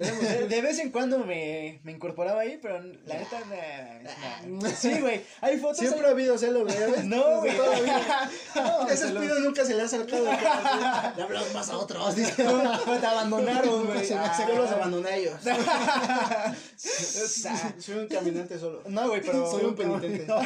De, 0.00 0.46
de 0.48 0.62
vez 0.62 0.78
en 0.78 0.90
cuando 0.90 1.18
me, 1.18 1.78
me 1.84 1.92
incorporaba 1.92 2.40
ahí, 2.40 2.58
pero 2.60 2.80
la 2.80 3.18
neta, 3.18 3.40
nah, 3.40 4.48
nah. 4.48 4.70
Sí, 4.74 4.98
güey. 4.98 5.20
Hay 5.42 5.58
fotos. 5.58 5.78
Siempre 5.78 6.06
ha 6.06 6.10
habido 6.10 6.38
celo, 6.38 6.64
güey. 6.64 6.74
No, 7.04 7.40
güey. 7.40 7.52
No, 8.54 8.88
Ese 8.88 9.08
espido 9.08 9.40
nunca 9.40 9.62
se 9.64 9.74
le 9.74 9.82
ha 9.82 9.84
acercado. 9.84 10.24
Le 10.24 11.22
hablamos 11.22 11.52
más 11.52 11.68
a 11.68 11.76
otros. 11.76 12.16
dice. 12.16 12.32
Te 12.32 13.06
abandonaron, 13.06 13.86
güey. 13.86 14.10
Ah. 14.14 14.46
Yo 14.48 14.56
los 14.56 14.70
abandoné 14.70 15.10
a 15.10 15.16
ellos. 15.16 15.40
Soy 16.76 17.98
un 17.98 18.08
caminante 18.08 18.58
solo. 18.58 18.82
No, 18.86 19.08
güey, 19.08 19.20
pero. 19.20 19.50
Soy 19.50 19.64
un 19.64 19.74
penitente. 19.74 20.26
No, 20.26 20.40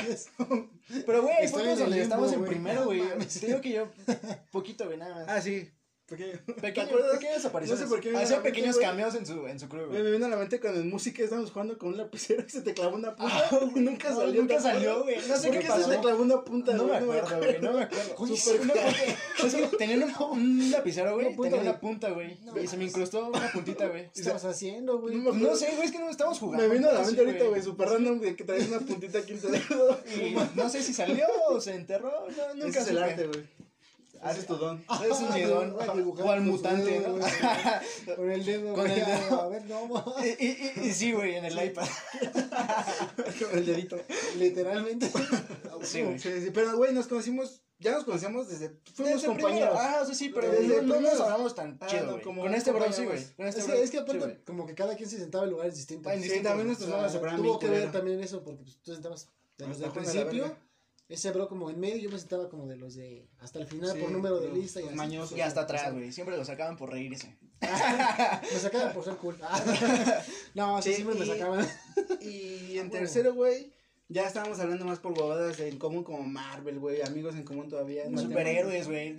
pero, 1.07 1.23
güey, 1.23 1.35
hay 1.37 1.49
fotos 1.49 1.79
donde 1.79 2.03
estamos 2.03 2.33
en 2.33 2.45
primero, 2.45 2.87
güey. 2.87 3.03
Te 3.40 3.47
digo 3.47 3.61
que 3.61 3.71
yo, 3.71 3.88
poquito, 4.51 4.87
güey, 4.87 4.99
nada 4.99 5.14
más. 5.14 5.25
Ah, 5.29 5.40
sí. 5.40 5.71
Pequeño. 6.07 6.33
¿Te 6.47 6.53
Pequeño, 6.53 6.88
pequeñas 7.12 7.45
apariciones. 7.47 7.81
No 7.81 7.87
sé 7.87 7.90
por 7.95 8.01
qué 8.03 8.11
me 8.12 8.19
Hacía 8.23 8.37
mente, 8.37 8.51
pequeños 8.51 8.75
güey. 8.77 8.87
cambios 8.87 9.14
en 9.14 9.25
su, 9.25 9.47
en 9.47 9.59
su 9.59 9.69
crew, 9.71 9.87
Güey, 9.88 10.03
me 10.03 10.11
vino 10.11 10.27
a 10.27 10.29
la 10.29 10.37
mente 10.37 10.61
cuando 10.61 10.81
en 10.81 10.90
música 10.90 11.23
estábamos 11.23 11.51
jugando 11.51 11.79
con 11.79 11.88
un 11.88 11.97
lapicero 11.97 12.45
y 12.47 12.51
se 12.51 12.61
te 12.61 12.75
clavó 12.75 12.97
una 12.97 13.17
punta. 13.17 13.49
Ah, 13.51 13.61
y 13.75 13.81
nunca 13.81 14.11
no, 14.11 14.17
salió. 14.17 14.40
nunca 14.43 14.57
¿te 14.57 14.61
salió, 14.62 15.03
güey. 15.03 15.17
No 15.27 15.37
sé 15.38 15.49
¿Por 15.49 15.59
qué 15.61 15.67
se 15.67 15.88
te 15.90 16.01
clavó 16.01 16.23
una 16.23 16.45
punta, 16.45 16.75
No 16.75 16.85
me 16.85 17.01
güey? 17.01 17.19
acuerdo, 17.21 17.38
güey, 17.38 17.61
no 17.62 17.73
me 17.73 17.83
acuerdo. 17.85 18.14
No, 18.19 19.47
es 19.47 19.55
que 19.55 19.77
tenían 19.79 20.03
un, 20.03 20.14
un 20.31 20.71
lapicero, 20.71 21.14
güey, 21.14 21.35
tenía 21.37 21.61
una 21.61 21.81
punta, 21.81 22.11
güey, 22.11 22.38
No 22.45 22.61
y 22.61 22.67
se 22.67 22.77
me 22.77 22.85
incrustó 22.85 23.29
una 23.29 23.51
puntita, 23.51 23.87
güey. 23.88 24.11
¿Qué 24.12 24.21
estabas 24.21 24.45
haciendo, 24.45 24.99
güey? 24.99 25.17
No 25.17 25.33
me. 25.33 25.40
No 25.40 25.57
sé, 25.57 25.73
güey, 25.75 25.87
es 25.87 25.93
que 25.93 25.99
no 25.99 26.11
estábamos 26.11 26.38
jugando. 26.38 26.69
Me 26.69 26.75
vino 26.75 26.90
a 26.90 26.93
la 26.93 27.01
así, 27.01 27.14
mente 27.14 27.25
ahorita, 27.31 27.45
güey, 27.47 27.62
super 27.62 27.88
random, 27.88 28.21
de 28.21 28.37
que 28.37 28.45
traes 28.45 28.69
una 28.69 28.81
puntita 28.81 29.19
aquí 29.21 29.33
en 29.33 29.40
tu 29.40 29.49
dedo. 29.49 29.99
Y 30.17 30.35
no 30.55 30.69
sé 30.69 30.83
si 30.83 30.93
salió 30.93 31.27
o 31.49 31.59
se 31.61 31.75
enterró, 31.75 32.27
no, 32.29 32.55
nunca 32.67 32.81
es 32.81 32.88
el 32.88 32.97
supe. 32.97 33.05
arte, 33.11 33.27
güey. 33.27 33.63
Ese 34.30 34.40
es 34.40 34.46
tu 34.46 34.56
don. 34.56 34.84
Es 35.10 35.20
un 35.20 35.34
dibujar 35.34 36.26
O 36.26 36.30
al 36.30 36.38
con 36.38 36.48
mutante, 36.48 36.90
dedo, 36.90 37.16
¿no? 37.18 37.26
Con 38.16 38.30
el 38.30 38.44
dedo, 38.44 38.74
Con 38.74 38.87
güey. 38.88 38.98
el 39.00 39.06
dedo. 39.06 39.40
A 39.42 39.48
ver, 39.48 39.64
no. 39.66 40.14
Y, 40.24 40.88
y, 40.88 40.92
sí, 40.92 41.12
güey, 41.12 41.37
en 41.37 41.44
el 41.44 41.64
iPad. 41.66 41.87
el 43.52 43.66
dedito. 43.66 43.96
Literalmente. 44.37 45.10
Sí, 45.82 46.00
güey. 46.02 46.18
Sí, 46.18 46.30
sí, 46.40 46.50
pero, 46.50 46.74
güey, 46.78 46.94
nos 46.94 47.06
conocimos, 47.08 47.60
ya 47.78 47.92
nos 47.92 48.04
conocíamos 48.04 48.48
desde, 48.48 48.70
fuimos 48.94 49.16
Desde 49.20 49.26
compañeros. 49.26 49.68
primero. 49.68 49.78
Ah, 49.78 49.98
o 50.02 50.06
sea, 50.06 50.14
sí, 50.14 50.30
pero 50.34 50.50
Desde 50.50 50.80
no, 50.80 50.94
no 50.94 51.00
nos 51.02 51.20
hablamos 51.20 51.54
tan 51.54 51.76
Ah, 51.78 51.87
chido, 51.87 52.06
no, 52.16 52.22
como 52.22 52.40
Con 52.40 52.54
este 52.54 52.70
bro 52.70 52.90
sí, 52.90 53.04
güey. 53.04 53.22
Con 53.37 53.46
este 53.46 53.60
Es 53.60 53.68
es 53.68 53.74
que 53.74 53.87
sí, 53.88 53.96
aparte, 53.98 54.18
güey. 54.24 54.44
como 54.44 54.66
que 54.66 54.74
cada 54.74 54.96
quien 54.96 55.10
se 55.10 55.18
sentaba 55.18 55.44
en 55.44 55.50
lugares 55.50 55.74
distintos. 55.76 56.10
Ah, 56.10 56.14
en 56.14 56.20
Sí, 56.22 56.24
distintos, 56.28 56.48
también 56.50 56.68
nuestros 56.68 56.88
nos 56.88 57.12
separaban 57.12 57.42
Tuvo 57.42 57.58
que 57.58 57.68
ver 57.68 57.92
también 57.92 58.18
eso, 58.22 58.42
porque 58.42 58.62
pues, 58.62 58.78
tú 58.82 58.94
sentabas 58.94 59.28
de 59.58 59.66
los 59.66 59.76
Hasta 59.76 59.84
del 59.84 59.92
Juan 59.92 60.06
de 60.06 60.14
la 60.14 60.20
principio. 60.30 60.56
Ese 61.14 61.31
bro 61.31 61.48
como 61.48 61.70
en 61.70 61.79
medio, 61.79 61.96
yo 61.96 62.11
me 62.11 62.18
sentaba 62.18 62.48
como 62.48 62.66
de 62.66 62.77
los 62.77 62.96
de 62.96 63.29
hasta 63.38 63.61
el 63.61 63.66
final 63.66 63.92
Sí, 63.92 64.00
por 64.00 64.11
número 64.11 64.40
de 64.40 64.50
lista. 64.53 64.81
Y 64.81 64.87
mañosos. 64.94 65.38
Y 65.38 65.40
hasta 65.40 65.61
atrás, 65.61 65.92
güey. 65.92 66.11
Siempre 66.11 66.37
lo 66.37 66.44
sacaban 66.44 66.77
por 66.77 66.90
reírse. 66.90 67.37
Me 67.61 68.59
sacaban 68.59 68.92
por 68.92 69.05
ser 69.05 69.16
cool. 69.16 69.38
No, 70.55 70.83
sí, 70.83 70.92
siempre 70.94 71.16
me 71.16 71.24
y- 71.24 71.29
sacaban. 71.29 71.66
Y 72.20 72.79
en 72.79 72.90
tercero, 72.90 73.33
güey, 73.35 73.72
ya 74.09 74.27
estábamos 74.27 74.59
hablando 74.61 74.85
más 74.85 74.98
por 74.98 75.14
bobadas 75.14 75.59
en 75.61 75.79
común 75.79 76.03
como 76.05 76.22
Marvel, 76.24 76.79
güey, 76.79 77.00
amigos 77.03 77.37
en 77.37 77.44
común 77.44 77.68
todavía. 77.68 78.05
No, 78.11 78.20
Superhéroes, 78.20 78.87
güey. 78.88 79.16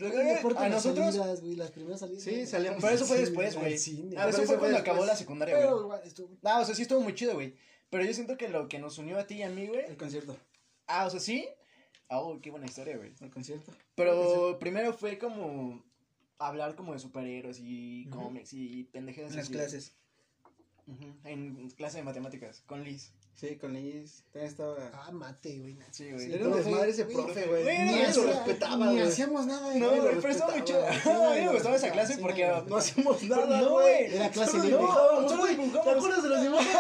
A 0.58 0.70
nosotros. 0.70 1.16
salidas, 1.16 1.42
güey, 1.42 1.56
las 1.56 1.72
primeras 1.72 2.02
salidas. 2.02 2.24
Sí, 2.24 2.46
salíamos. 2.46 2.82
Pero 2.82 2.94
eso 2.94 3.06
fue 3.06 3.18
después, 3.20 3.56
güey. 3.56 3.76
Ah, 4.18 4.28
eso 4.30 4.44
fue 4.44 4.58
cuando 4.60 4.78
acabó 4.78 5.06
la 5.06 5.16
secundaria, 5.16 5.66
güey. 5.66 6.00
Ah, 6.44 6.60
o 6.60 6.66
sea, 6.66 6.76
sí 6.76 6.82
estuvo 6.82 7.00
muy 7.00 7.16
chido, 7.16 7.36
güey. 7.36 7.56
Pero 7.90 8.04
yo 8.04 8.14
siento 8.14 8.38
que 8.38 8.50
lo 8.50 8.68
que 8.68 8.80
nos 8.80 8.98
unió 8.98 9.18
a 9.18 9.26
ti 9.26 9.36
y 9.36 9.44
a 9.44 9.50
mí, 9.50 9.68
güey. 9.68 9.86
El 9.86 9.96
concierto, 9.98 10.36
Ah, 10.88 11.06
o 11.06 11.10
sea, 11.10 11.20
sí. 11.20 11.48
Ah, 12.10 12.20
oh, 12.20 12.40
qué 12.42 12.52
buena 12.52 12.66
historia, 12.68 12.98
güey. 12.98 13.14
el 13.20 13.30
concierto. 13.32 13.72
Pero 13.96 14.58
primero 14.60 14.94
fue 14.94 15.18
como 15.18 15.84
hablar 16.38 16.76
como 16.76 16.94
de 16.94 17.00
superhéroes 17.00 17.60
y 17.60 18.08
Ujú. 18.08 18.20
cómics 18.20 18.54
y 18.54 18.84
pendejadas 18.92 19.32
En 19.32 19.38
las 19.38 19.46
así. 19.46 19.54
clases. 19.54 19.94
Ujú, 20.88 21.16
En 21.24 21.70
clase 21.72 21.98
de 21.98 22.04
matemáticas, 22.04 22.62
con 22.68 22.84
Liz. 22.84 23.12
Sí, 23.34 23.56
con 23.58 23.74
Liz. 23.74 24.24
También 24.32 24.50
estaba. 24.52 24.76
Ah, 24.94 25.12
mate, 25.12 25.60
güey. 25.60 25.78
Sí, 25.92 26.10
güey. 26.12 26.32
Era 26.32 26.48
un 26.48 26.56
desmadre 26.56 26.92
ese 26.92 27.04
güey, 27.04 27.16
profe, 27.18 27.48
güey. 27.48 27.64
güey, 27.64 27.78
Ni 27.80 27.92
no, 27.92 28.22
lo 28.22 28.28
respetaba, 28.28 28.86
Ni 28.86 28.94
güey. 28.94 29.08
hacíamos 29.08 29.46
nada, 29.48 29.76
No, 29.76 29.88
güey. 29.90 30.00
güey, 30.00 30.16
pero 30.22 30.30
estaba 30.30 30.52
muy 30.56 30.64
chido. 30.64 30.86
A 30.88 31.34
mí 31.36 31.42
me 31.42 31.52
gustaba 31.54 31.76
esa 31.76 31.92
clase 31.92 32.18
porque 32.20 32.48
No 32.68 32.78
hacíamos 32.78 33.24
nada, 33.24 33.62
No, 33.62 33.72
güey. 33.72 34.04
güey. 34.06 34.16
Era 34.16 34.30
clase 34.30 34.58
libre. 34.60 34.72
Solo 34.80 35.38
güey. 35.40 35.56
dibujamos. 35.58 35.84
¿Te 35.84 35.90
acuerdas 35.90 36.24
de 36.24 36.30
los 36.30 36.42
dibujos? 36.44 36.66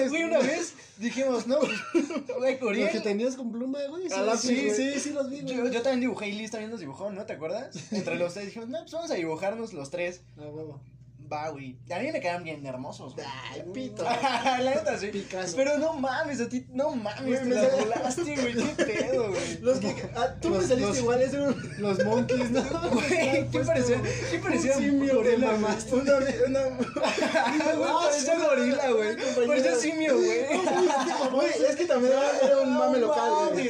No. 0.00 0.08
Güey, 0.08 0.24
una 0.24 0.38
vez 0.38 0.74
dijimos, 1.00 1.46
no, 1.46 1.58
güey, 2.38 2.58
Los 2.60 2.70
Uriel. 2.70 2.90
que 2.90 3.00
tenías 3.00 3.34
con 3.36 3.50
pluma, 3.50 3.78
güey. 3.88 4.08
Sí, 4.08 4.14
A 4.14 4.22
lápiz, 4.22 4.40
sí, 4.40 4.54
güey. 4.66 4.74
sí, 4.74 5.00
sí, 5.00 5.10
los 5.10 5.28
vi, 5.30 5.40
güey. 5.40 5.56
Yo, 5.56 5.66
yo 5.68 5.82
también 5.82 6.00
dibujé 6.00 6.28
y 6.28 6.32
Liz 6.32 6.50
también 6.50 6.70
nos 6.70 6.80
dibujó, 6.80 7.10
¿no? 7.10 7.24
¿Te 7.26 7.32
acuerdas? 7.32 7.74
Entre 7.92 8.16
los 8.16 8.32
tres 8.34 8.46
dijimos, 8.46 8.68
no, 8.68 8.78
pues 8.80 8.92
vamos 8.92 9.10
a 9.10 9.14
dibujarnos 9.14 9.72
los 9.72 9.90
tres. 9.90 10.22
Ah, 10.38 10.42
huevo. 10.48 10.80
Va, 11.32 11.48
güey. 11.50 11.76
A 11.94 11.98
mí 12.00 12.10
me 12.10 12.20
quedan 12.20 12.42
bien 12.42 12.66
hermosos, 12.66 13.14
güey. 13.14 13.24
Ay, 13.52 13.62
pito. 13.72 14.02
la 14.02 14.58
neta 14.58 14.98
sí. 14.98 15.08
Picasso. 15.08 15.54
Pero 15.56 15.78
no 15.78 15.92
mames, 15.92 16.40
a 16.40 16.48
ti, 16.48 16.66
no 16.70 16.90
mames, 16.96 17.44
me 17.44 17.54
la 17.54 17.68
sale- 17.70 17.82
volaste, 17.84 18.22
güey. 18.36 18.54
Qué 18.76 18.84
pedo, 18.84 19.28
güey. 19.28 19.58
Los 19.60 19.78
que. 19.78 20.10
ah, 20.16 20.34
tú 20.40 20.50
me 20.50 20.56
Los- 20.56 20.66
saliste 20.66 20.88
los- 20.88 20.98
igual, 20.98 21.22
ese 21.22 21.38
güey. 21.38 21.54
Los 21.78 22.04
monkeys, 22.04 22.50
¿no? 22.50 22.62
Güey, 22.90 23.48
¿qué 23.50 23.60
parecía? 23.60 24.02
¿Qué 24.30 24.38
parecía? 24.38 24.76
Un 24.76 24.82
simio, 24.82 25.14
gorila, 25.16 25.52
mamaste. 25.52 25.94
Una, 25.94 26.12
una, 26.48 26.62
güey, 26.64 27.92
parecía 28.02 28.38
gorila, 28.38 28.90
güey. 28.90 29.46
Parecía 29.46 29.74
simio, 29.76 30.16
güey. 30.16 30.40
Es 31.68 31.76
que 31.76 31.84
también 31.86 32.12
era, 32.42 32.58
un 32.60 32.74
mame 32.76 32.98
local, 32.98 33.30
güey. 33.52 33.68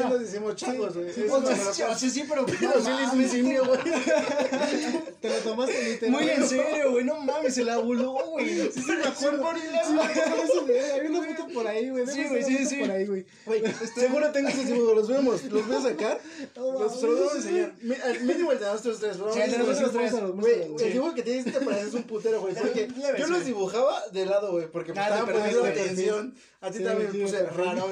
Ya. 0.00 0.08
nos 0.08 0.20
decimos 0.20 0.56
changos, 0.56 0.94
güey. 0.94 1.12
Sí, 1.12 1.22
local. 1.22 1.44
o 1.44 1.72
sea, 1.74 1.94
sí, 1.94 2.24
pero 2.28 2.46
sí, 2.48 3.28
simio, 3.28 3.64
güey. 3.64 3.78
Te 5.20 5.28
lo 5.28 5.34
tomaste 5.36 5.84
literal. 5.84 6.10
Muy 6.10 6.28
en 6.30 6.48
serio, 6.48 6.90
güey. 6.92 7.04
No 7.04 7.20
mames, 7.20 7.54
se 7.54 7.64
la 7.64 7.78
voló, 7.78 8.12
güey. 8.12 8.70
Sí, 8.72 8.82
sí, 8.82 8.92
me 8.92 9.04
acuerdo. 9.04 9.52
Me 9.52 11.08
una 11.08 11.34
foto 11.34 11.52
por 11.52 11.66
ahí, 11.66 11.90
güey. 11.90 12.06
Sí, 12.06 12.24
güey, 12.28 12.42
sí, 12.42 12.66
sí. 12.66 12.76
Por 12.76 12.90
ahí, 12.90 13.06
güey. 13.06 13.24
Seguro 13.94 14.30
tengo 14.32 14.48
esos 14.48 14.66
dibujos, 14.66 14.96
los 14.96 15.08
vemos, 15.08 15.44
los 15.44 15.66
voy 15.66 15.76
a 15.76 15.80
sacar. 15.80 16.20
Los 16.56 17.02
vamos 17.02 17.32
a 17.32 17.36
enseñar. 17.36 17.74
Mínimo 18.22 18.52
el 18.52 18.58
de 18.58 18.64
nosotros 18.66 18.98
tres, 19.00 19.16
pero 19.16 19.32
Sí, 19.32 19.40
el 19.40 19.50
de. 19.50 20.32
Güey, 20.32 20.86
el 20.86 20.92
dibujo 20.92 21.14
que 21.14 21.22
tienes 21.22 21.44
te 21.44 21.60
pareces 21.60 21.94
un 21.94 22.02
putero, 22.04 22.40
güey. 22.40 22.54
Porque 22.54 22.88
yo 23.18 23.26
los 23.26 23.44
dibujaba 23.44 24.02
de 24.12 24.26
lado, 24.26 24.52
güey, 24.52 24.66
porque 24.70 24.92
pues, 24.92 25.06
Ah, 25.08 25.24
poniendo 25.24 25.64
atención. 25.64 26.34
A 26.60 26.70
ti 26.70 26.78
también 26.78 27.10
me 27.12 27.24
puse 27.24 27.42
raro. 27.44 27.90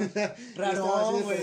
Rarón, 0.55 1.23
güey. 1.23 1.39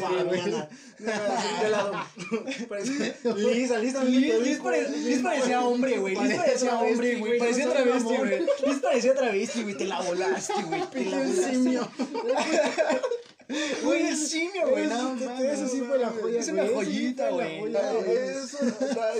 Así 0.56 1.64
de 1.64 1.70
lado. 1.70 1.92
Parece- 2.70 3.16
Lisa, 3.36 3.78
Lisa 3.80 4.00
también 4.00 4.22
Liz, 4.24 4.40
Liz 4.40 4.58
culero. 4.60 4.90
Liz 4.90 5.22
parecía 5.22 5.62
hombre, 5.62 5.98
güey. 6.00 6.16
Liz 6.16 6.36
parecía 6.38 6.80
hombre, 6.80 7.16
güey. 7.18 7.40
Parecía 7.40 7.70
travesti, 7.70 8.16
güey. 8.18 8.40
Liz 8.66 8.80
parecía 8.82 9.16
travesti, 9.16 9.64
güey. 9.64 9.76
Te 9.78 9.86
la 9.86 10.02
volaste, 10.02 10.54
güey. 10.64 10.82
Te 10.92 11.06
la 11.06 11.18
volaste. 11.18 11.54
simio. 11.54 11.90
Güey, 13.84 14.08
es 14.08 14.30
simio, 14.30 14.70
güey. 14.70 14.88
No, 14.88 15.16
Eso- 15.42 15.68
sí 15.70 15.82
fue 15.82 15.98
la 16.00 16.10
joya, 16.10 16.40
Es 16.40 16.48
una 16.50 16.68
joyita, 16.68 17.30
güey. 17.30 17.74
Eso, 17.74 18.58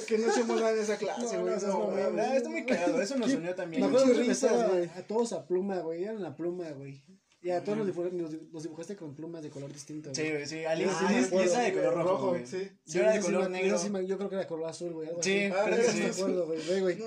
que 0.06 0.18
no 0.18 0.56
nada 0.56 0.72
en 0.72 0.80
esa 0.80 0.98
clase, 0.98 1.38
güey. 1.38 1.56
no, 1.66 2.12
No, 2.12 2.22
Está 2.34 2.50
muy 2.50 2.66
cagado. 2.66 3.02
Eso 3.02 3.16
nos 3.18 3.32
unió 3.34 3.56
también. 3.56 3.82
Me 3.82 3.88
acuerdo 3.88 4.14
que 4.14 4.90
a 4.96 5.02
todos 5.04 5.34
a 5.34 5.46
pluma, 5.46 5.78
güey. 5.80 6.04
Eran 6.04 6.22
la 6.22 6.36
pluma, 6.36 6.70
güey. 6.72 7.02
Y 7.48 7.52
a 7.52 7.64
todos 7.64 7.78
los, 7.78 8.64
dibujaste 8.64 8.98
con 8.98 9.16
plumas 9.16 9.42
de 9.42 9.50
color 9.50 9.72
distinto. 9.72 10.14
Sí, 10.14 10.30
güey. 10.30 10.46
sí. 10.46 10.66
Alice, 10.66 10.92
Ah, 10.94 11.08
era 11.10 11.62
de 11.62 11.74
color 11.74 11.94
rojo, 11.94 12.10
rojo, 12.10 12.28
güey. 12.32 12.46
sí. 12.46 12.70
Yo 12.88 13.00
era 13.02 13.14
de 13.14 13.20
color 13.22 13.50
negro. 13.50 14.02
yo 14.06 14.18
creo 14.18 14.30
que 14.30 14.36
era 14.36 14.48
color 14.48 14.70
azul, 14.70 14.92
güey. 14.92 15.08
algo 15.08 15.24
Sí, 15.24 15.46
así. 15.46 15.54
Ah, 15.56 15.78
Sí, 15.82 15.92
sí. 15.92 16.00
me 16.04 16.06
acuerdo, 16.10 16.46
güey. 16.48 16.98
No 16.98 17.06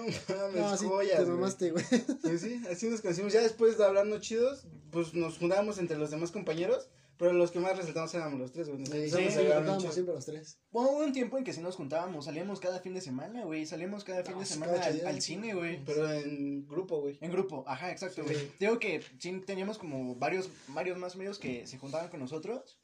mames, 0.63 0.81
joyas, 0.81 1.17
te 1.19 1.25
güey. 1.25 1.37
mamaste, 1.37 1.71
güey. 1.73 1.85
Pues 2.23 2.41
sí, 2.41 2.63
así 2.71 2.89
nos 2.89 3.03
conocimos. 3.03 3.35
Ya 3.35 3.43
después 3.43 3.77
de 3.77 3.85
hablarnos 3.85 4.23
chidos, 4.23 4.67
pues 4.91 5.13
nos 5.13 5.37
juntábamos 5.37 5.77
entre 5.77 5.99
los 5.99 6.11
demás 6.11 6.31
compañeros. 6.31 6.89
Pero 7.21 7.35
los 7.35 7.51
que 7.51 7.61
más 7.61 7.77
resaltamos 7.77 8.15
éramos 8.15 8.41
los 8.41 8.51
tres, 8.51 8.71
güey. 8.71 8.87
Sí, 8.87 9.11
sí, 9.11 9.29
chido. 9.29 9.93
siempre 9.93 10.15
los 10.15 10.25
tres. 10.25 10.59
Hubo 10.71 10.91
un 11.05 11.13
tiempo 11.13 11.37
en 11.37 11.45
que 11.45 11.53
sí 11.53 11.61
nos 11.61 11.77
juntábamos, 11.77 12.25
salíamos 12.25 12.61
cada 12.61 12.81
fin 12.81 12.95
de 12.95 13.03
semana, 13.03 13.45
güey, 13.45 13.67
salíamos 13.67 14.05
cada 14.05 14.25
fin 14.25 14.39
de 14.39 14.47
sí, 14.47 14.55
semana 14.55 14.73
al, 15.07 15.21
cine, 15.21 15.53
güey. 15.53 15.85
Pero 15.85 16.11
en 16.11 16.67
grupo, 16.67 17.03
güey. 17.03 17.19
En 17.21 17.31
grupo, 17.31 17.63
ajá, 17.67 17.91
exacto, 17.93 18.23
Sí. 18.27 18.33
güey. 18.33 18.53
Digo 18.59 18.79
que 18.79 19.03
sí 19.19 19.39
teníamos 19.45 19.77
como 19.77 20.15
varios, 20.17 20.49
varios 20.69 20.97
más 20.97 21.15
medios 21.15 21.39
que 21.39 21.67
se 21.67 21.77
juntaban 21.77 22.09
con 22.09 22.21
nosotros 22.21 22.81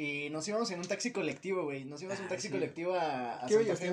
y 0.00 0.30
nos 0.30 0.46
íbamos 0.46 0.70
en 0.70 0.78
un 0.78 0.86
taxi 0.86 1.10
colectivo, 1.10 1.64
güey. 1.64 1.84
Nos 1.84 2.00
íbamos 2.00 2.18
en 2.20 2.26
un 2.26 2.26
Ah, 2.28 2.34
taxi 2.34 2.46
sí. 2.46 2.52
colectivo 2.52 2.94
a, 2.94 3.44
a 3.44 3.46
Qué 3.48 3.54
Santa 3.54 3.74
Fe. 3.76 3.92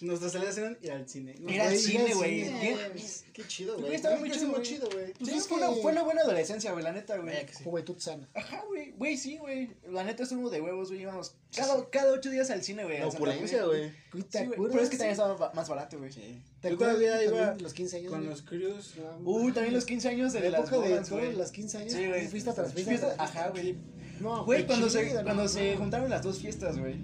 Nuestras 0.00 0.32
salidas 0.32 0.58
eran 0.58 0.76
ir 0.82 0.90
al 0.92 1.08
cine. 1.08 1.34
Ir 1.48 1.60
al 1.60 1.68
Güey, 1.68 1.78
cine, 1.78 2.14
güey. 2.14 2.44
Qué 3.32 3.46
chido, 3.46 3.78
Güey, 3.78 3.94
estaba 3.94 4.16
muy 4.16 4.30
chido, 4.30 4.60
chido, 4.62 4.88
güey. 4.90 5.12
Pues 5.14 5.30
sí, 5.30 5.36
es 5.38 5.46
fue, 5.46 5.58
que- 5.58 5.64
una, 5.64 5.72
fue 5.80 5.92
una 5.92 6.02
buena 6.02 6.20
adolescencia, 6.22 6.72
güey, 6.72 6.84
la 6.84 6.92
neta, 6.92 7.16
güey. 7.16 7.28
Vaya 7.34 7.46
que 7.46 7.54
sí. 7.54 7.64
Juventud 7.64 7.98
sana. 7.98 8.28
Ajá, 8.34 8.62
güey, 8.68 8.90
güey, 8.98 9.16
sí, 9.16 9.38
güey. 9.38 9.70
La 9.90 10.04
neta 10.04 10.24
estuvo 10.24 10.50
de 10.50 10.60
huevos, 10.60 10.88
güey. 10.88 11.00
Íbamos 11.00 11.34
cada, 11.54 11.88
cada 11.90 12.12
ocho 12.12 12.28
días 12.28 12.50
al 12.50 12.62
cine, 12.62 12.84
güey. 12.84 12.98
La 12.98 13.06
opulencia, 13.06 13.64
güey. 13.64 13.90
Pero 14.32 14.80
es 14.80 14.90
que 14.90 14.96
también 14.96 15.12
estaba 15.12 15.34
ba- 15.36 15.52
más 15.54 15.68
barato, 15.68 15.98
güey. 15.98 16.12
Sí. 16.12 16.42
¿Te 16.60 16.68
Yo 16.68 16.74
acuerdas 16.74 16.96
todavía 16.96 17.12
también 17.12 17.34
iba 17.44 17.54
de 17.54 17.62
los 17.62 17.72
15 17.74 17.96
años? 17.98 18.10
con 18.10 18.18
güey? 18.20 18.30
los 18.30 18.42
crews. 18.42 18.94
No, 18.96 19.30
Uy, 19.30 19.52
también 19.52 19.74
los 19.74 19.84
15 19.86 20.08
años 20.08 20.32
de 20.32 20.50
la 20.50 20.58
época 20.58 20.78
de 20.78 21.32
las 21.34 21.52
15 21.52 21.78
años. 21.78 21.92
Sí, 21.92 22.06
güey. 22.06 22.26
Fiesta- 22.28 22.54
tras 22.54 22.72
fiesta. 22.74 23.14
ajá, 23.18 23.48
güey. 23.50 23.76
No, 24.20 24.44
Güey, 24.44 24.66
cuando, 24.66 24.88
se, 24.90 25.08
chido, 25.08 25.22
cuando 25.22 25.42
no, 25.42 25.48
se 25.48 25.72
no. 25.72 25.78
juntaron 25.78 26.10
las 26.10 26.22
dos 26.22 26.38
fiestas, 26.38 26.78
güey. 26.78 26.94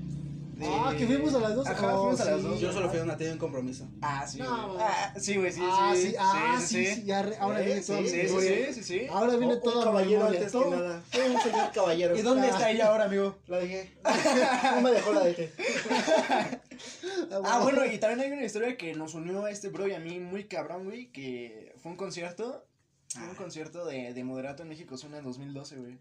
De- 0.57 0.67
Ah, 0.69 0.95
que 0.97 1.07
fuimos 1.07 1.35
a 1.35 1.41
las 1.41 1.57
dos. 1.57 1.67
Ajá, 1.67 1.95
Oh, 1.97 2.03
fuimos 2.03 2.21
a 2.21 2.25
las 2.31 2.41
sí. 2.41 2.47
dos. 2.47 2.61
Yo 2.61 2.73
solo 2.73 2.89
fui 2.91 2.99
a 3.01 3.03
una, 3.03 3.17
tenía 3.17 3.33
un 3.33 3.39
compromiso. 3.39 3.89
Ah, 4.01 4.25
sí, 4.27 4.39
No. 4.39 4.77
Ah, 4.79 5.13
sí, 5.19 5.37
güey, 5.37 5.51
sí, 5.51 5.61
Ah, 5.65 5.93
sí. 5.97 6.03
sí, 6.11 6.15
ah, 6.19 6.59
sí, 6.65 6.87
sí, 6.87 7.03
ya 7.05 7.23
re- 7.23 7.37
ahora 7.39 7.59
Sí, 7.61 7.65
viene 7.65 7.83
Sí, 7.83 7.95
sí, 8.09 8.73
sí, 8.75 8.83
sí. 8.85 9.07
Ahora 9.11 9.35
viene 9.37 9.57
toda 9.57 9.79
un 9.79 9.85
caballero 9.85 10.27
antes 10.27 10.53
todo. 10.53 10.71
que 10.71 10.77
nada. 10.77 11.03
Soy 11.11 11.35
un 11.35 11.41
señor 11.41 11.73
caballero. 11.73 12.17
¿Y 12.19 12.23
dónde 12.23 12.49
está 12.49 12.71
ella 12.71 12.87
ahora, 12.89 13.05
amigo? 13.05 13.39
La 13.49 13.59
dejé. 13.59 13.93
No 14.75 14.81
me 14.83 14.91
dejó, 14.93 15.13
la 15.15 15.25
dejé. 15.25 15.53
Ah, 17.45 17.61
bueno, 17.63 17.85
y 17.87 17.99
también 17.99 18.21
hay 18.21 18.33
una 18.37 18.45
historia 18.45 18.77
que 18.77 18.95
nos 18.95 19.15
unió 19.15 19.45
a 19.45 19.51
este 19.51 19.69
bro 19.69 19.89
y 19.89 19.93
a 19.95 19.99
mí 19.99 20.21
muy 20.21 20.45
cabrón, 20.45 20.85
güey, 20.85 21.11
que 21.11 21.73
fue 21.83 21.93
un 21.93 21.97
concierto, 21.97 22.67
fue 23.09 23.23
un 23.25 23.31
Ah. 23.31 23.35
concierto 23.37 23.85
de, 23.85 24.13
de 24.15 24.25
Moderato 24.25 24.63
en 24.63 24.69
México 24.69 24.97
Suena 24.97 25.19
en 25.19 25.25
2012, 25.25 25.77
güey. 25.77 25.99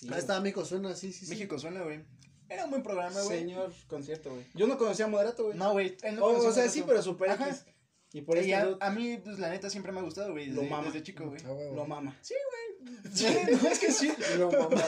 Sí, 0.00 0.08
Ahí 0.10 0.18
está, 0.18 0.40
México 0.40 0.64
suena, 0.64 0.94
sí, 0.94 1.12
sí, 1.12 1.26
sí. 1.26 1.30
México 1.30 1.58
Suena, 1.58 1.82
güey. 1.82 2.02
Era 2.48 2.64
un 2.64 2.70
buen 2.70 2.82
programa, 2.82 3.20
güey. 3.22 3.38
Señor 3.40 3.72
concierto, 3.86 4.30
güey. 4.30 4.46
Yo 4.54 4.66
no 4.66 4.78
conocía 4.78 5.04
a 5.04 5.08
Moderato, 5.08 5.44
güey. 5.44 5.58
No, 5.58 5.72
güey. 5.72 5.96
no 6.14 6.24
O- 6.24 6.52
sea, 6.52 6.68
sí, 6.68 6.82
pero 6.86 7.02
super 7.02 7.30
Ajá. 7.30 7.48
X. 7.50 7.64
Y 8.12 8.22
por 8.22 8.36
Y 8.38 8.52
este 8.52 8.76
a, 8.80 8.90
mí, 8.90 9.18
pues, 9.18 9.38
la 9.38 9.50
neta, 9.50 9.68
siempre 9.70 9.92
me 9.92 10.00
ha 10.00 10.02
gustado, 10.02 10.32
güey. 10.32 10.46
Lo 10.46 10.62
mama. 10.62 10.84
desde 10.86 11.02
chico, 11.02 11.26
güey. 11.28 11.40
Ah, 11.44 11.52
huevo. 11.52 11.74
lo 11.76 11.84
mama. 11.86 12.18
Sí, 12.22 12.34
no, 13.62 13.68
es 13.68 13.78
que 13.78 13.92
sí. 13.92 14.10
Lo 14.38 14.50
mamá. 14.50 14.82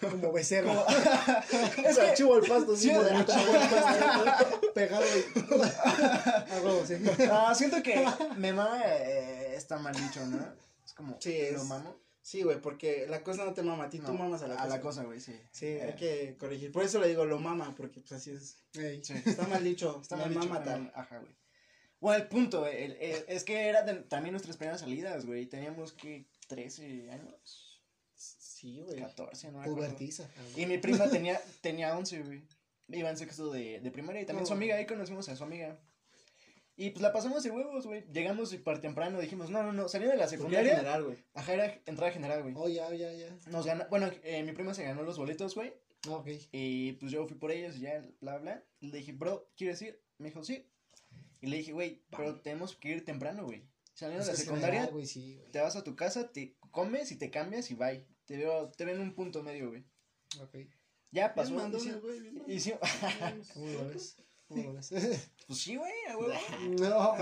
Como 0.00 0.32
becerro. 0.32 0.84
Es 1.86 1.96
que 1.96 2.14
chivo 2.14 2.36
el 2.36 2.46
pasto, 2.48 2.76
sí, 2.76 2.88
Sí, 2.88 2.94
Moderato. 2.94 3.32
Pegado 4.74 5.04
y. 5.04 5.40
A 6.52 6.60
huevo, 6.62 6.84
sí. 6.86 6.94
No, 7.26 7.54
siento 7.54 7.82
que 7.82 8.04
me 8.36 8.52
mama 8.52 8.80
eh, 8.84 9.54
está 9.56 9.78
mal 9.78 9.94
dicho, 9.94 10.26
¿no? 10.26 10.38
Es 10.84 10.92
como, 10.92 11.16
Sí, 11.20 11.32
es- 11.32 11.54
lo 11.54 11.64
mamo. 11.64 11.96
Sí, 12.26 12.42
güey, 12.42 12.58
porque 12.58 13.06
la 13.06 13.22
cosa 13.22 13.44
no 13.44 13.52
te 13.52 13.62
mama 13.62 13.84
a 13.84 13.90
ti, 13.90 13.98
tú 13.98 14.06
No, 14.12 14.14
mamas 14.14 14.42
a 14.42 14.48
la 14.48 14.54
cosa. 14.54 14.64
A 14.64 14.68
la 14.68 14.80
cosa, 14.80 15.04
güey, 15.04 15.20
sí. 15.20 15.38
Sí, 15.52 15.66
Eh, 15.66 15.82
hay 15.82 15.94
que 15.94 16.36
corregir. 16.38 16.72
Por 16.72 16.82
eso 16.82 16.98
le 16.98 17.06
digo 17.08 17.26
lo 17.26 17.38
mama, 17.38 17.74
porque 17.76 18.00
pues 18.00 18.12
así 18.12 18.30
es. 18.30 18.56
Ey. 18.72 19.02
Está 19.26 19.46
mal 19.46 19.62
dicho. 19.62 19.98
Está 20.02 20.16
me 20.16 20.22
mal 20.22 20.30
dicho, 20.34 20.48
mama 20.48 20.64
tal. 20.64 20.90
Ajá, 20.94 21.18
güey. 21.18 21.36
Bueno, 22.00 22.22
el 22.22 22.28
punto, 22.28 22.60
güey, 22.60 22.82
el- 22.84 22.92
el- 22.92 23.24
es 23.28 23.44
que 23.44 23.66
era 23.68 23.82
de- 23.82 24.04
también 24.04 24.32
nuestras 24.32 24.56
primeras 24.56 24.80
salidas, 24.80 25.26
güey. 25.26 25.44
Teníamos 25.46 25.92
que 25.92 26.26
13 26.48 27.10
años, 27.10 27.82
Sí, 28.14 28.80
güey. 28.80 29.00
14, 29.00 29.52
no. 29.52 29.62
Pubertiza. 29.62 30.26
Y 30.56 30.64
mi 30.64 30.78
prima 30.78 31.10
tenía, 31.10 31.38
tenía 31.60 31.94
11, 31.94 32.22
güey. 32.22 32.42
Iba 32.88 33.10
en 33.10 33.18
sexto 33.18 33.50
de, 33.52 33.80
de 33.80 33.90
primaria 33.90 34.22
y 34.22 34.24
también 34.26 34.46
su 34.46 34.54
Oh. 34.54 34.56
amiga, 34.56 34.76
ahí 34.76 34.86
conocimos 34.86 35.28
a 35.28 35.36
su 35.36 35.44
amiga. 35.44 35.78
Y 36.76 36.90
pues 36.90 37.02
la 37.02 37.12
pasamos 37.12 37.42
de 37.44 37.50
huevos, 37.50 37.86
güey. 37.86 38.04
Llegamos 38.12 38.50
súper 38.50 38.80
temprano, 38.80 39.20
dijimos, 39.20 39.48
no, 39.48 39.62
no, 39.62 39.72
no, 39.72 39.88
salí 39.88 40.06
de 40.06 40.16
la 40.16 40.24
Porque 40.26 40.34
era 40.34 40.42
secundaria. 40.42 40.76
general, 40.76 41.04
güey. 41.04 41.18
Ajá, 41.34 41.54
era 41.54 41.80
entrada 41.86 42.12
general, 42.12 42.42
güey. 42.42 42.54
Oh, 42.56 42.68
ya, 42.68 42.92
ya, 42.92 43.12
ya. 43.12 43.28
Nos 43.48 43.64
gana, 43.64 43.86
bueno, 43.90 44.10
eh, 44.24 44.42
mi 44.42 44.52
prima 44.52 44.74
se 44.74 44.82
ganó 44.82 45.02
los 45.02 45.16
boletos, 45.16 45.54
güey. 45.54 45.72
Ah, 46.06 46.16
ok. 46.16 46.28
Y 46.50 46.92
pues 46.94 47.12
yo 47.12 47.26
fui 47.26 47.36
por 47.36 47.52
ellos 47.52 47.76
y 47.76 47.82
ya, 47.82 48.04
bla, 48.20 48.38
bla. 48.38 48.64
Le 48.80 48.98
dije, 48.98 49.12
bro, 49.12 49.48
¿quieres 49.56 49.80
ir? 49.82 50.02
Me 50.18 50.28
dijo, 50.28 50.42
sí. 50.42 50.66
Y 51.40 51.46
le 51.46 51.58
dije, 51.58 51.72
güey, 51.72 52.02
pero 52.10 52.40
tenemos 52.40 52.74
que 52.74 52.88
ir 52.88 53.04
temprano, 53.04 53.44
güey. 53.44 53.62
Saliendo 53.92 54.24
de 54.24 54.32
la 54.32 54.36
secundaria, 54.36 54.80
general, 54.80 54.92
güey, 54.92 55.06
sí, 55.06 55.36
güey. 55.36 55.50
te 55.52 55.60
vas 55.60 55.76
a 55.76 55.84
tu 55.84 55.94
casa, 55.94 56.32
te 56.32 56.56
comes 56.72 57.12
y 57.12 57.16
te 57.16 57.30
cambias 57.30 57.70
y 57.70 57.74
bye. 57.74 58.04
Te 58.24 58.36
veo, 58.36 58.70
te 58.70 58.84
ven 58.84 58.98
un 59.00 59.14
punto 59.14 59.42
medio, 59.44 59.68
güey. 59.68 59.84
Ok. 60.40 60.56
Ya 61.12 61.32
pasó. 61.32 61.54
Bien 61.54 62.78
¿Cómo 64.54 64.68
lo 64.68 64.74
ves? 64.74 64.90
Pues 65.46 65.58
sí, 65.58 65.76
güey, 65.76 65.92
a 66.08 66.16
huevo. 66.16 66.32
No, 66.80 67.12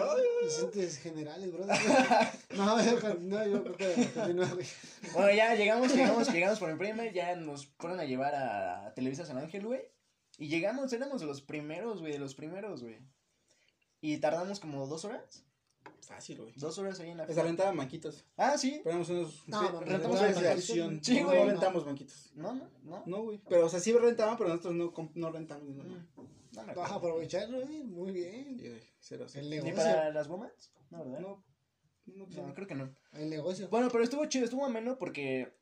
te 0.42 0.48
sientes 0.48 0.98
generales, 0.98 1.52
brother. 1.52 1.76
No, 2.56 2.80
yo, 2.80 3.14
no, 3.20 3.46
yo 3.48 3.64
creo 3.64 3.76
que 3.76 4.32
güey. 4.32 4.66
Bueno, 5.12 5.34
ya 5.34 5.54
llegamos, 5.56 5.92
llegamos, 5.92 6.32
llegamos 6.32 6.58
por 6.60 6.70
mi 6.72 6.78
prima, 6.78 7.06
ya 7.06 7.34
nos 7.34 7.66
fueron 7.78 7.98
a 7.98 8.04
llevar 8.04 8.34
a 8.36 8.94
Televisa 8.94 9.26
San 9.26 9.38
Ángel, 9.38 9.66
güey. 9.66 9.80
Y 10.38 10.46
llegamos, 10.48 10.92
éramos 10.92 11.20
de 11.20 11.26
los 11.26 11.42
primeros, 11.42 12.00
güey, 12.00 12.12
de 12.12 12.20
los 12.20 12.34
primeros, 12.36 12.82
güey. 12.82 12.98
Y 14.00 14.18
tardamos 14.18 14.60
como 14.60 14.86
dos 14.86 15.04
horas. 15.04 15.44
Fácil, 16.00 16.38
güey. 16.38 16.52
Dos 16.56 16.78
horas 16.78 17.00
ahí 17.00 17.10
en 17.10 17.16
la 17.16 17.26
Les 17.26 17.38
aventaban 17.38 17.76
banquitos. 17.76 18.24
Ah, 18.36 18.56
sí. 18.58 18.82
Unos. 18.84 19.08
No, 19.48 19.80
rentamos 19.80 20.20
acción. 20.20 21.02
Sí, 21.02 21.20
no, 21.20 21.26
güey, 21.26 21.38
No 21.40 21.44
no. 21.46 21.50
rentamos 21.52 21.84
banquitos. 21.84 22.30
No, 22.34 22.54
no, 22.54 22.68
no. 22.82 23.02
No, 23.06 23.22
güey. 23.22 23.40
Pero, 23.48 23.66
o 23.66 23.68
sea, 23.68 23.80
sí 23.80 23.92
rentaban, 23.92 24.36
pero 24.36 24.50
nosotros 24.50 24.74
no, 24.74 24.92
no 25.14 25.30
rentamos. 25.32 25.64
Mm, 25.64 25.78
No 26.16 26.41
Vas 26.54 26.90
a 26.90 26.94
aprovecharlo, 26.96 27.60
güey. 27.66 27.82
Muy 27.84 28.12
bien. 28.12 28.58
Sí, 28.58 28.68
güey. 28.68 28.82
Cero, 29.00 29.26
cero. 29.28 29.44
El 29.44 29.50
¿Ni 29.50 29.56
negocio. 29.56 29.76
para 29.76 30.10
las 30.10 30.28
gomas? 30.28 30.72
No, 30.90 31.04
¿verdad? 31.04 31.20
No, 31.20 31.44
no, 32.06 32.26
No, 32.26 32.46
no. 32.48 32.54
creo 32.54 32.66
que 32.66 32.74
no. 32.74 32.94
El 33.12 33.30
negocio. 33.30 33.68
Bueno, 33.68 33.88
pero 33.90 34.04
estuvo 34.04 34.24
chido, 34.26 34.44
estuvo 34.44 34.64
ameno 34.64 34.98
porque 34.98 35.54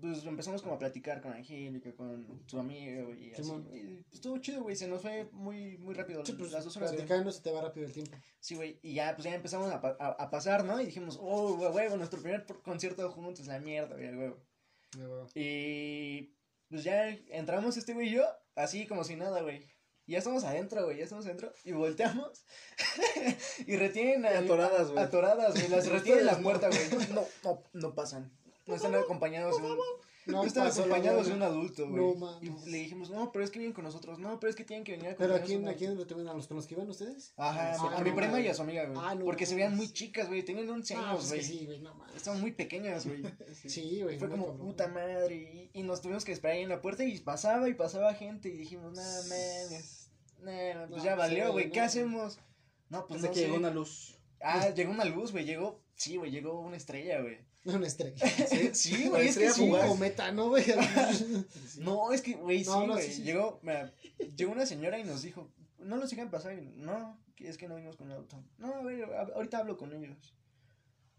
pues 0.00 0.24
empezamos 0.24 0.62
como 0.62 0.76
a 0.76 0.78
platicar 0.78 1.20
con 1.20 1.32
Angélica, 1.32 1.92
con 1.96 2.44
su 2.46 2.56
amigo 2.60 3.12
y 3.14 3.32
así. 3.32 3.42
Simón. 3.42 3.68
Y 3.74 4.04
estuvo 4.14 4.38
chido, 4.38 4.62
güey, 4.62 4.76
se 4.76 4.86
nos 4.86 5.02
fue 5.02 5.28
muy 5.32 5.76
muy 5.78 5.92
rápido 5.92 6.24
Sí, 6.24 6.34
pues, 6.34 6.52
las 6.52 6.64
dos 6.64 6.76
horas. 6.76 6.90
güey. 6.92 6.98
platicando 7.04 7.32
se 7.32 7.42
te 7.42 7.50
va 7.50 7.62
rápido 7.62 7.84
el 7.86 7.92
tiempo. 7.92 8.16
Sí, 8.38 8.54
güey, 8.54 8.78
y 8.82 8.94
ya 8.94 9.16
pues 9.16 9.24
ya 9.24 9.34
empezamos 9.34 9.72
a, 9.72 9.80
pa- 9.80 9.96
a, 9.98 10.10
a 10.10 10.30
pasar, 10.30 10.64
¿no? 10.64 10.80
Y 10.80 10.84
dijimos, 10.86 11.18
"Oh, 11.20 11.56
güey, 11.56 11.72
huevo, 11.72 11.96
nuestro 11.96 12.20
primer 12.22 12.46
por- 12.46 12.62
concierto 12.62 13.10
juntos, 13.10 13.48
la 13.48 13.58
mierda, 13.58 13.96
güey, 13.96 14.14
huevo." 14.14 14.38
Ya, 14.96 15.04
güey. 15.04 15.26
Y 15.34 16.32
pues 16.68 16.84
ya 16.84 17.08
entramos 17.08 17.76
este 17.76 17.92
güey 17.94 18.06
y 18.08 18.12
yo, 18.12 18.24
así 18.54 18.86
como 18.86 19.02
si 19.02 19.16
nada, 19.16 19.42
güey. 19.42 19.66
Y 20.08 20.12
ya 20.12 20.18
estamos 20.18 20.42
adentro, 20.44 20.82
güey, 20.86 20.96
ya 20.96 21.04
estamos 21.04 21.26
adentro. 21.26 21.52
Y 21.64 21.72
volteamos. 21.72 22.42
y 23.66 23.76
retienen 23.76 24.24
a, 24.24 24.38
Atoradas, 24.38 24.90
güey. 24.90 25.04
Atoradas, 25.04 25.52
güey. 25.54 25.68
Las 25.68 25.86
retienen 25.92 26.20
en 26.20 26.26
la 26.26 26.38
puerta, 26.38 26.68
güey. 26.68 26.80
No, 27.14 27.24
no, 27.44 27.62
no 27.74 27.94
pasan. 27.94 28.32
No 28.66 28.74
están 28.74 28.94
acompañados 28.94 29.60
de 29.60 29.70
un. 29.70 29.78
No 30.24 30.44
están 30.44 30.66
acompañados 30.66 31.26
de 31.26 31.34
un 31.34 31.42
adulto, 31.42 31.88
güey. 31.88 32.02
No 32.02 32.14
mames. 32.14 32.66
Y 32.66 32.70
le 32.70 32.78
dijimos, 32.78 33.10
no, 33.10 33.32
pero 33.32 33.44
es 33.44 33.50
que 33.50 33.58
vienen 33.58 33.74
con 33.74 33.84
nosotros. 33.84 34.18
No, 34.18 34.40
pero 34.40 34.48
es 34.50 34.56
que 34.56 34.64
tienen 34.64 34.84
que 34.84 34.92
venir 34.92 35.10
a 35.10 35.16
Pero 35.16 35.34
¿a 35.34 35.40
quién, 35.40 35.66
a 35.68 35.74
quién 35.74 35.96
tuvieron? 36.06 36.28
¿A 36.28 36.34
los 36.34 36.46
con 36.46 36.56
los 36.56 36.66
que 36.66 36.74
iban 36.74 36.88
ustedes? 36.88 37.32
Ajá, 37.36 37.72
Ah, 37.78 37.96
a 37.98 38.02
mi 38.02 38.10
no 38.10 38.16
prima 38.16 38.40
y 38.40 38.48
a 38.48 38.54
su 38.54 38.62
amiga, 38.62 38.84
güey. 38.86 38.98
Ah, 39.02 39.14
no 39.14 39.26
porque 39.26 39.44
se 39.44 39.54
veían 39.54 39.76
muy 39.76 39.90
chicas, 39.92 40.28
güey. 40.28 40.42
Tenían 40.42 40.68
11 40.70 40.94
Ah, 40.94 40.98
años, 40.98 41.16
pues 41.16 41.28
güey. 41.28 41.42
sí, 41.44 41.66
güey, 41.66 41.80
no 41.80 41.94
mames. 41.94 42.16
Estaban 42.16 42.40
muy 42.40 42.52
pequeñas, 42.52 43.06
güey. 43.06 43.22
Sí, 43.66 44.02
güey. 44.02 44.18
Fue 44.18 44.28
como, 44.30 44.54
puta 44.56 44.88
madre. 44.88 45.70
Y, 45.74 45.80
y 45.80 45.82
nos 45.82 46.00
tuvimos 46.00 46.24
que 46.24 46.32
esperar 46.32 46.56
ahí 46.56 46.62
en 46.62 46.70
la 46.70 46.80
puerta 46.82 47.04
y 47.04 47.18
pasaba 47.20 47.68
y 47.68 47.74
pasaba 47.74 48.12
gente. 48.14 48.48
Y 48.50 48.56
dijimos, 48.56 48.92
no 48.92 49.02
mames. 49.02 49.97
Nah, 50.40 50.86
pues 50.88 51.02
ya 51.02 51.14
valió, 51.14 51.52
güey. 51.52 51.66
no. 51.66 51.72
¿Qué 51.72 51.80
hacemos? 51.80 52.38
No, 52.88 53.06
pues 53.06 53.16
Hasta 53.18 53.28
no 53.28 53.34
que 53.34 53.40
sé. 53.40 53.46
llegó 53.46 53.56
una 53.58 53.70
luz. 53.70 54.18
Ah, 54.40 54.70
llegó 54.70 54.92
una 54.92 55.04
luz, 55.04 55.32
güey. 55.32 55.44
Llegó, 55.44 55.80
sí, 55.94 56.16
güey, 56.16 56.30
llegó 56.30 56.60
una 56.60 56.76
estrella, 56.76 57.20
güey. 57.20 57.38
Una 57.64 57.86
estrella. 57.86 58.24
Sí, 58.72 59.08
güey, 59.10 59.28
es 59.28 59.36
que 59.36 59.50
sí. 59.50 59.68
cometa, 59.68 60.32
¿no, 60.32 60.48
güey? 60.48 60.64
No, 61.78 62.12
es 62.12 62.22
que, 62.22 62.34
güey, 62.34 62.64
sí, 62.64 62.70
No, 62.70 62.86
no, 62.86 62.92
güey. 62.94 63.06
sí, 63.06 63.14
sí. 63.14 63.22
Llegó, 63.24 63.58
mira, 63.62 63.92
llegó 64.36 64.52
una 64.52 64.64
señora 64.64 64.98
y 64.98 65.04
nos 65.04 65.22
dijo, 65.22 65.50
no 65.78 65.96
los 65.96 66.08
sigan 66.08 66.30
pasar. 66.30 66.54
Y, 66.54 66.62
no, 66.76 67.18
es 67.38 67.58
que 67.58 67.68
no 67.68 67.74
vinimos 67.74 67.96
con 67.96 68.06
un 68.06 68.12
auto. 68.14 68.42
No, 68.56 68.74
a 68.74 68.82
ver, 68.82 69.04
ahorita 69.34 69.58
hablo 69.58 69.76
con 69.76 69.92
ellos. 69.92 70.34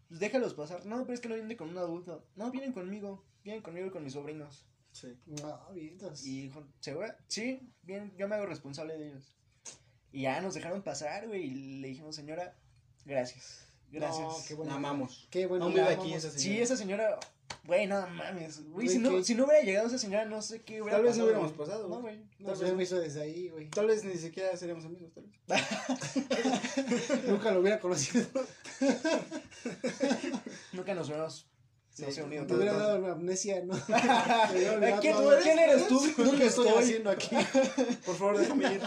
Pues 0.08 0.18
déjalos 0.18 0.54
pasar. 0.54 0.84
No, 0.86 1.02
pero 1.02 1.12
es 1.14 1.20
que 1.20 1.28
no 1.28 1.36
vienen 1.36 1.56
con 1.56 1.68
un 1.68 1.78
adulto. 1.78 2.26
No, 2.34 2.50
vienen 2.50 2.72
conmigo. 2.72 3.22
Vienen 3.44 3.62
conmigo 3.62 3.86
y 3.86 3.90
con 3.90 4.02
mis 4.02 4.14
sobrinos. 4.14 4.66
Sí. 4.92 5.16
No, 5.26 5.70
bien, 5.72 5.88
entonces. 5.92 6.26
Y. 6.26 6.52
Sí, 7.28 7.72
bien, 7.82 8.12
yo 8.16 8.28
me 8.28 8.34
hago 8.36 8.46
responsable 8.46 8.98
de 8.98 9.08
ellos. 9.08 9.34
Y 10.12 10.22
ya 10.22 10.40
nos 10.40 10.54
dejaron 10.54 10.82
pasar, 10.82 11.28
güey. 11.28 11.44
Y 11.44 11.80
le 11.80 11.88
dijimos, 11.88 12.16
señora, 12.16 12.56
gracias. 13.04 13.66
Gracias. 13.92 14.20
No, 14.22 14.36
qué 14.46 14.54
bueno. 14.54 14.70
La 14.72 14.76
amamos. 14.76 15.28
Qué 15.30 15.46
bueno. 15.46 15.64
Aún 15.66 15.74
vive 15.74 15.88
aquí 15.88 16.12
esa 16.14 16.30
Sí, 16.30 16.38
señora. 16.40 16.62
esa 16.62 16.76
señora, 16.76 17.20
güey, 17.64 17.86
no 17.86 18.06
mames. 18.08 18.64
Güey, 18.70 18.88
si 18.88 18.98
no, 18.98 19.22
si 19.22 19.34
no 19.34 19.44
hubiera 19.46 19.62
llegado 19.64 19.86
esa 19.88 19.98
señora, 19.98 20.24
no 20.24 20.40
sé 20.42 20.62
qué 20.62 20.80
hubiera 20.80 20.98
Tal 20.98 21.04
vez 21.06 21.16
no 21.16 21.24
pasado, 21.24 21.26
hubiéramos 21.26 21.56
güey. 21.56 21.68
pasado, 21.68 21.88
No, 21.88 22.00
güey. 22.00 22.24
No, 22.38 22.54
se 22.56 22.72
me 22.72 22.82
hizo 22.84 22.98
desde 23.00 23.22
ahí, 23.22 23.48
güey. 23.48 23.68
Tal 23.70 23.86
vez 23.86 24.04
ni 24.04 24.14
siquiera 24.16 24.56
seríamos 24.56 24.84
amigos, 24.84 25.12
tal 25.12 25.24
vez. 25.24 25.38
Nunca 27.28 27.50
lo 27.52 27.60
hubiera 27.60 27.80
conocido. 27.80 28.24
Nunca 30.72 30.94
nos 30.94 31.06
hubiéramos 31.08 31.49
Sí, 31.92 32.02
no 32.02 32.12
sé, 32.12 32.22
unido. 32.22 32.46
Te 32.46 32.54
hubiera 32.54 32.72
dado 32.72 32.98
una 32.98 33.12
amnesia, 33.12 33.62
¿no? 33.64 33.74
¿Quién, 35.00 35.14
todo. 35.14 35.38
¿Quién 35.42 35.58
eres 35.58 35.88
tú? 35.88 36.00
¿Qué 36.16 36.22
¿Dónde 36.22 36.46
estoy 36.46 36.68
estoy? 36.68 36.82
haciendo 36.82 37.10
aquí? 37.10 37.28
Por 38.06 38.14
favor, 38.16 38.38
déjame 38.38 38.74
ir. 38.74 38.80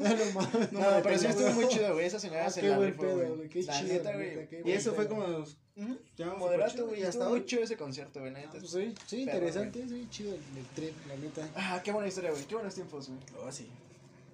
No, 0.00 0.08
no. 0.08 0.80
No, 0.96 1.02
pero 1.02 1.18
sí 1.18 1.26
estuvo 1.26 1.50
muy 1.52 1.68
chido, 1.68 1.92
güey. 1.94 2.06
Esa 2.06 2.18
señora 2.18 2.46
Ah, 2.46 2.50
se 2.50 2.60
qué 2.60 2.68
la 2.68 2.78
rifó, 2.78 3.02
güey. 3.06 3.48
Qué 3.48 3.62
La 3.62 3.78
chido. 3.80 3.92
neta, 3.94 4.12
güey. 4.14 4.48
Y 4.64 4.72
eso 4.72 4.92
fue 4.94 5.06
como 5.08 5.44
Moderato, 6.38 6.86
güey. 6.86 7.02
Estuvo 7.02 7.22
hasta 7.22 7.28
muy 7.28 7.44
chido 7.46 7.62
ese 7.62 7.76
concierto, 7.76 8.20
güey. 8.20 8.32
neta. 8.32 8.48
Ah, 8.54 8.56
pues 8.58 8.72
sí, 8.72 8.94
sí, 9.06 9.22
interesante, 9.22 9.88
sí, 9.88 10.06
chido 10.10 10.34
el, 10.34 10.40
el 10.58 10.66
trip, 10.74 10.94
la 11.08 11.16
neta. 11.16 11.48
Ah, 11.54 11.80
qué 11.84 11.92
buena 11.92 12.08
historia, 12.08 12.30
güey. 12.30 12.44
Qué 12.44 12.54
buenos 12.54 12.74
tiempos, 12.74 13.08
güey. 13.08 13.20
Oh, 13.46 13.52
sí. 13.52 13.68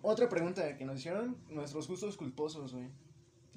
Otra 0.02 0.28
pregunta 0.28 0.76
que 0.76 0.84
nos 0.84 0.98
hicieron, 0.98 1.36
nuestros 1.50 1.86
gustos 1.86 2.16
culposos, 2.16 2.72
güey. 2.72 2.86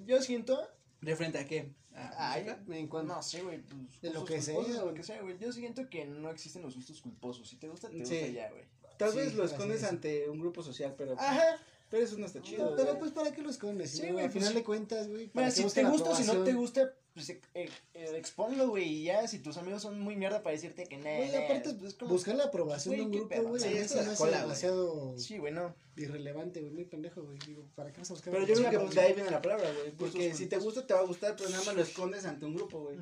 Yo 0.06 0.22
siento... 0.22 0.60
¿De 1.02 1.16
frente 1.16 1.38
a 1.40 1.46
qué? 1.46 1.72
¿A 1.96 2.34
Ay? 2.34 2.46
En 2.70 2.88
cuanto- 2.88 3.14
no 3.16 3.22
sé, 3.22 3.42
güey. 3.42 3.60
pues, 3.62 4.02
De 4.02 4.12
lo 4.12 4.24
que 4.26 4.42
sea, 4.42 4.60
de 4.60 4.74
lo 4.86 4.94
que 4.94 5.04
sea, 5.04 5.22
güey. 5.22 5.38
Yo 5.38 5.52
siento 5.52 5.90
que 5.90 6.06
no 6.06 6.30
existen 6.30 6.62
los 6.62 6.76
gustos 6.76 7.02
culposos. 7.02 7.48
Si 7.50 7.58
te 7.58 7.68
gusta, 7.68 7.90
te 7.90 8.06
Sí. 8.06 8.16
gusta 8.16 8.28
ya, 8.28 8.50
güey. 8.50 8.64
Tal 8.98 9.12
Sí, 9.12 9.18
vez 9.18 9.34
lo 9.36 9.46
escondes 9.46 9.84
es. 9.84 9.90
ante 9.90 10.30
un 10.30 10.40
grupo 10.40 10.62
social, 10.62 10.94
pero, 10.98 11.14
Ajá. 11.18 11.58
pero 11.90 12.04
eso 12.04 12.18
no 12.18 12.26
está 12.26 12.42
chido. 12.42 12.70
No, 12.72 12.76
pero 12.76 13.00
pues, 13.00 13.12
¿para 13.12 13.32
qué 13.32 13.42
lo 13.42 13.50
escondes? 13.50 13.92
Sí, 13.92 14.02
güey, 14.12 14.26
Al 14.26 14.32
pues, 14.32 14.34
final 14.34 14.54
de 14.54 14.64
cuentas, 14.64 15.08
güey. 15.08 15.30
Que 15.30 15.52
si 15.52 15.64
te 15.70 15.84
gusta 15.86 16.10
o 16.10 16.16
si 16.16 16.24
no 16.26 16.44
te 16.44 16.54
gusta, 16.54 16.94
pues 17.20 17.30
eh, 17.32 17.42
eh, 17.54 17.70
eh, 17.94 18.12
exponlo, 18.16 18.70
güey. 18.70 18.86
Y 18.88 19.04
ya, 19.04 19.28
si 19.28 19.40
tus 19.40 19.58
amigos 19.58 19.82
son 19.82 20.00
muy 20.00 20.16
mierda 20.16 20.42
para 20.42 20.54
decirte 20.56 20.86
que 20.86 20.98
nada. 20.98 21.18
Güey, 21.18 21.36
aparte, 21.36 21.74
pues, 21.74 21.94
como- 21.96 22.12
buscar 22.12 22.36
la 22.36 22.46
aprobación 22.46 22.96
Güey, 22.96 23.00
de 23.00 23.06
un 23.06 23.28
grupo, 23.30 23.50
güey, 23.50 23.62
Sí, 23.62 23.70
se 23.70 23.82
es 23.82 24.20
demasiado 24.20 25.18
Sí, 25.18 25.38
güey, 25.38 25.54
no. 25.54 25.76
irrelevante, 25.98 26.62
güey, 26.62 26.72
muy 26.72 26.86
pendejo, 26.86 27.22
güey. 27.24 27.38
Digo, 27.46 27.66
¿para 27.76 27.92
qué 27.92 28.00
vas 28.00 28.10
a 28.12 28.14
buscar 28.14 28.34
Pero 28.34 28.46
yo 28.46 28.56
creo 28.56 28.90
que 28.90 28.96
de 28.96 29.02
ahí 29.02 29.14
viene 29.14 29.32
la 29.32 29.42
palabra, 29.42 29.70
güey. 29.74 29.92
Porque 29.92 30.34
si 30.34 30.46
te 30.48 30.58
gusta, 30.58 30.88
te 30.88 30.94
va 30.94 31.02
a 31.02 31.06
gustar, 31.06 31.36
pero 31.36 31.50
nada 31.50 31.64
más 31.66 31.76
lo 31.76 31.82
escondes 31.82 32.26
ante 32.26 32.46
un 32.46 32.56
grupo, 32.56 32.80
güey. 32.84 32.98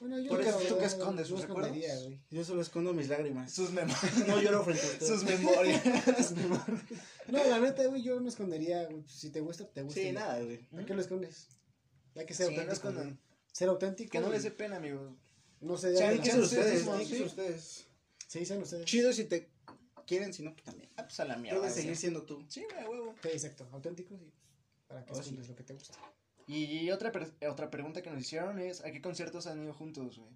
Bueno, 0.00 0.18
yo 0.18 0.28
¿Tú 0.30 0.34
no 0.34 0.38
qué- 0.40 0.46
creo, 0.46 0.58
tú 0.58 0.74
qué 0.76 0.80
no, 0.80 0.86
escondes, 0.86 1.30
no 1.30 1.36
sus 1.36 1.46
recuerdos? 1.48 1.76
Yo 2.30 2.44
solo 2.44 2.62
escondo 2.62 2.92
mis 2.94 3.08
lágrimas. 3.08 3.52
Sus 3.52 3.70
memorias. 3.72 4.00
No 4.26 4.40
lloro 4.40 4.64
frente 4.64 4.82
a 4.82 4.90
ustedes. 4.90 5.06
Sus 5.08 5.24
memorias. 5.24 5.82
No, 7.28 7.44
la 7.44 7.60
neta, 7.60 7.86
güey, 7.86 8.02
yo 8.02 8.18
no 8.18 8.28
escondería, 8.28 8.84
güey. 8.88 9.04
Si 9.06 9.30
te 9.30 9.40
gusta, 9.40 9.66
te 9.68 9.82
gusta. 9.82 10.00
Sí, 10.00 10.12
nada, 10.12 10.40
güey. 10.42 10.58
¿Para 10.70 10.84
qué 10.86 10.94
lo 10.94 11.00
escondes? 11.02 11.46
Hay 12.16 12.26
que 12.26 12.34
ser 12.34 12.48
Sí, 12.48 12.54
no 12.54 12.62
auténtico. 12.62 12.88
escondan. 12.88 13.18
Ser 13.52 13.68
auténtico. 13.68 14.10
Que 14.10 14.20
no 14.20 14.28
les 14.30 14.42
dé 14.42 14.50
pena, 14.50 14.76
amigos. 14.76 15.12
No 15.60 15.76
se 15.76 15.90
que 15.92 15.96
ser 15.96 16.16
chance, 16.22 16.40
ustedes, 16.40 16.82
ser 17.08 17.22
ustedes. 17.22 17.86
Sí, 18.26 18.44
sean 18.46 18.62
ustedes. 18.62 18.84
Chido 18.86 19.12
si 19.12 19.26
te 19.26 19.50
quieren, 20.06 20.32
si 20.32 20.42
no, 20.42 20.52
pues 20.54 20.64
también. 20.64 20.90
Ah, 20.96 21.04
pues 21.04 21.20
a 21.20 21.24
la 21.24 21.36
mierda. 21.36 21.58
Puedes 21.60 21.74
seguir 21.74 21.96
siendo 21.96 22.22
tú. 22.24 22.44
Sí, 22.48 22.64
güey, 22.72 22.84
huevo. 22.86 23.14
Sí, 23.22 23.28
exacto, 23.28 23.68
auténtico, 23.72 24.16
sí. 24.18 24.32
Para 24.88 25.04
que 25.04 25.12
Oh, 25.12 25.22
sí. 25.22 25.36
lo 25.36 25.54
que 25.54 25.62
te 25.62 25.74
gusta. 25.74 25.94
Y 26.48 26.90
otra, 26.90 27.12
per- 27.12 27.32
otra 27.48 27.70
pregunta 27.70 28.02
que 28.02 28.10
nos 28.10 28.20
hicieron 28.20 28.58
es, 28.58 28.84
¿a 28.84 28.90
qué 28.90 29.00
conciertos 29.00 29.46
han 29.46 29.62
ido 29.62 29.72
juntos, 29.72 30.18
güey? 30.18 30.32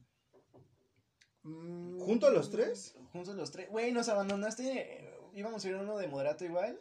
Mm, 1.43 2.01
¿Junto 2.01 2.27
a 2.27 2.31
los 2.31 2.51
tres? 2.51 2.95
Juntos 3.13 3.35
los 3.35 3.51
tres. 3.51 3.69
Güey, 3.71 3.93
nos 3.93 4.09
abandonaste. 4.09 5.11
Íbamos 5.35 5.65
a 5.65 5.69
ir 5.69 5.75
a 5.75 5.81
uno 5.81 5.97
de 5.99 6.09
moderato 6.09 6.45
igual. 6.45 6.81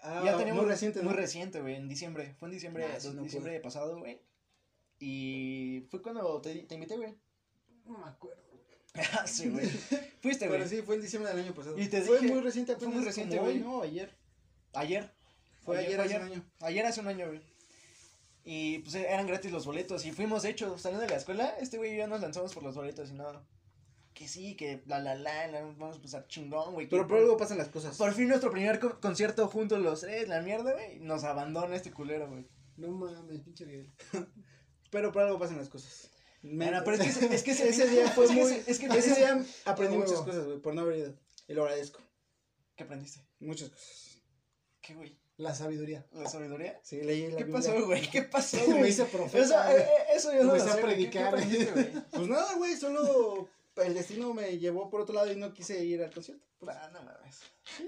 Ah, 0.00 0.22
ya 0.24 0.36
teníamos 0.36 0.62
muy 0.62 0.70
reciente, 0.70 1.00
¿no? 1.00 1.06
Muy 1.10 1.14
reciente, 1.16 1.60
güey, 1.60 1.74
en 1.76 1.88
diciembre. 1.88 2.34
Fue 2.38 2.48
en 2.48 2.54
diciembre, 2.54 2.84
Ah, 2.84 3.00
sí, 3.00 3.06
dos- 3.08 3.16
no 3.16 3.22
diciembre 3.22 3.58
pasado, 3.60 3.98
güey. 3.98 4.20
Y 5.00 5.86
fue 5.90 6.02
cuando 6.02 6.40
te, 6.40 6.54
te 6.64 6.74
invité, 6.74 6.96
güey. 6.96 7.14
No 7.84 7.98
me 7.98 8.06
acuerdo. 8.08 8.42
Ah, 8.94 9.26
sí, 9.26 9.48
güey. 9.48 9.68
Fuiste, 10.20 10.48
güey. 10.48 10.58
Pero 10.58 10.68
sí, 10.68 10.82
fue 10.82 10.96
en 10.96 11.02
diciembre 11.02 11.32
del 11.32 11.44
año 11.44 11.54
pasado. 11.54 11.78
Y 11.78 11.86
te 11.88 12.02
fue 12.02 12.18
dije- 12.20 12.32
muy 12.32 12.42
reciente, 12.42 12.76
fue 12.76 12.88
muy 12.88 13.04
reciente, 13.04 13.38
güey. 13.38 13.60
¿no? 13.60 13.82
Ayer. 13.82 14.16
Ayer. 14.74 15.12
Fue 15.62 15.78
ayer, 15.78 16.00
hace 16.00 16.14
ayer. 16.16 16.22
un 16.26 16.32
año. 16.32 16.44
Ayer 16.60 16.86
hace 16.86 17.00
un 17.00 17.08
año, 17.08 17.26
güey. 17.28 17.40
Y 18.44 18.78
pues 18.78 18.94
eran 18.94 19.26
gratis 19.26 19.52
los 19.52 19.66
boletos. 19.66 20.04
Y 20.06 20.12
fuimos, 20.12 20.42
de 20.42 20.50
hecho, 20.50 20.78
saliendo 20.78 21.04
de 21.04 21.10
la 21.10 21.16
escuela, 21.18 21.54
este 21.60 21.76
güey 21.76 21.94
y 21.94 21.98
yo 21.98 22.06
nos 22.06 22.20
lanzamos 22.22 22.54
por 22.54 22.62
los 22.62 22.74
boletos 22.74 23.10
y 23.10 23.14
no. 23.14 23.46
Que 24.14 24.26
sí, 24.26 24.56
que 24.56 24.82
la 24.86 24.98
la 24.98 25.14
la, 25.14 25.46
la, 25.46 25.60
vamos 25.62 25.98
a 25.98 26.02
pasar 26.02 26.26
chingón, 26.26 26.72
güey. 26.74 26.88
Pero 26.88 27.06
por 27.06 27.18
algo 27.18 27.36
pasan 27.36 27.58
las 27.58 27.68
cosas. 27.68 27.96
Por 27.96 28.12
fin 28.14 28.26
nuestro 28.28 28.50
primer 28.50 28.80
co- 28.80 28.98
concierto 29.00 29.46
juntos 29.48 29.78
los 29.80 30.00
tres, 30.00 30.26
la 30.28 30.40
mierda, 30.40 30.72
güey. 30.72 30.98
Nos 30.98 31.22
abandona 31.24 31.76
este 31.76 31.92
culero, 31.92 32.28
güey. 32.28 32.48
No 32.78 32.88
mames, 32.88 33.40
pinche 33.42 33.64
Miguel. 33.66 33.92
Pero 34.90 35.12
por 35.12 35.22
algo 35.22 35.38
pasan 35.38 35.58
las 35.58 35.68
cosas. 35.68 36.10
Me- 36.42 36.70
pero 36.84 36.92
es 36.92 37.00
que, 37.00 37.08
ese- 37.08 37.34
es 37.34 37.42
que 37.42 37.50
ese, 37.50 37.68
ese 37.70 37.88
día 37.88 38.08
fue 38.10 38.24
es 38.24 38.30
que 38.30 38.36
muy. 38.36 38.62
es 38.66 38.78
que 38.78 38.86
ese 38.86 39.14
día 39.16 39.44
aprendí 39.64 39.96
muchas 39.96 40.12
huevo. 40.12 40.24
cosas, 40.26 40.44
güey, 40.46 40.58
por 40.58 40.74
no 40.74 40.82
haber 40.82 40.98
ido. 40.98 41.14
Y 41.48 41.54
lo 41.54 41.62
agradezco. 41.64 42.00
¿Qué 42.76 42.84
aprendiste? 42.84 43.20
Muchas 43.40 43.70
cosas. 43.70 44.20
¿Qué, 44.80 44.94
güey? 44.94 45.18
La 45.36 45.54
sabiduría. 45.54 46.04
¿La 46.12 46.28
sabiduría? 46.28 46.80
Sí, 46.82 47.00
leí 47.02 47.28
la 47.30 47.36
¿Qué 47.38 47.44
Biblia. 47.44 47.60
pasó, 47.60 47.86
güey? 47.86 48.10
¿Qué 48.10 48.22
pasó, 48.22 48.56
Me 48.68 48.88
hice 48.88 49.04
profeta. 49.04 49.72
eh, 49.72 49.80
eh, 49.82 49.86
eso 50.16 50.32
yo 50.32 50.44
no 50.44 50.54
lo 50.56 50.62
a 50.62 50.68
sé. 50.68 50.76
¿Qué- 50.76 50.82
predicar. 50.82 51.22
¿Qué 51.22 51.28
aprendiste, 51.28 51.72
güey? 51.72 51.92
Pues 52.10 52.28
nada, 52.28 52.54
güey, 52.56 52.76
solo 52.76 53.48
el 53.84 53.94
destino 53.94 54.32
me 54.34 54.58
llevó 54.58 54.88
por 54.90 55.00
otro 55.02 55.14
lado 55.14 55.30
y 55.32 55.36
no 55.36 55.52
quise 55.54 55.84
ir 55.84 56.02
al 56.02 56.10
concierto. 56.12 56.44
Ah, 56.66 56.90
no 56.92 57.00
mames. 57.02 57.38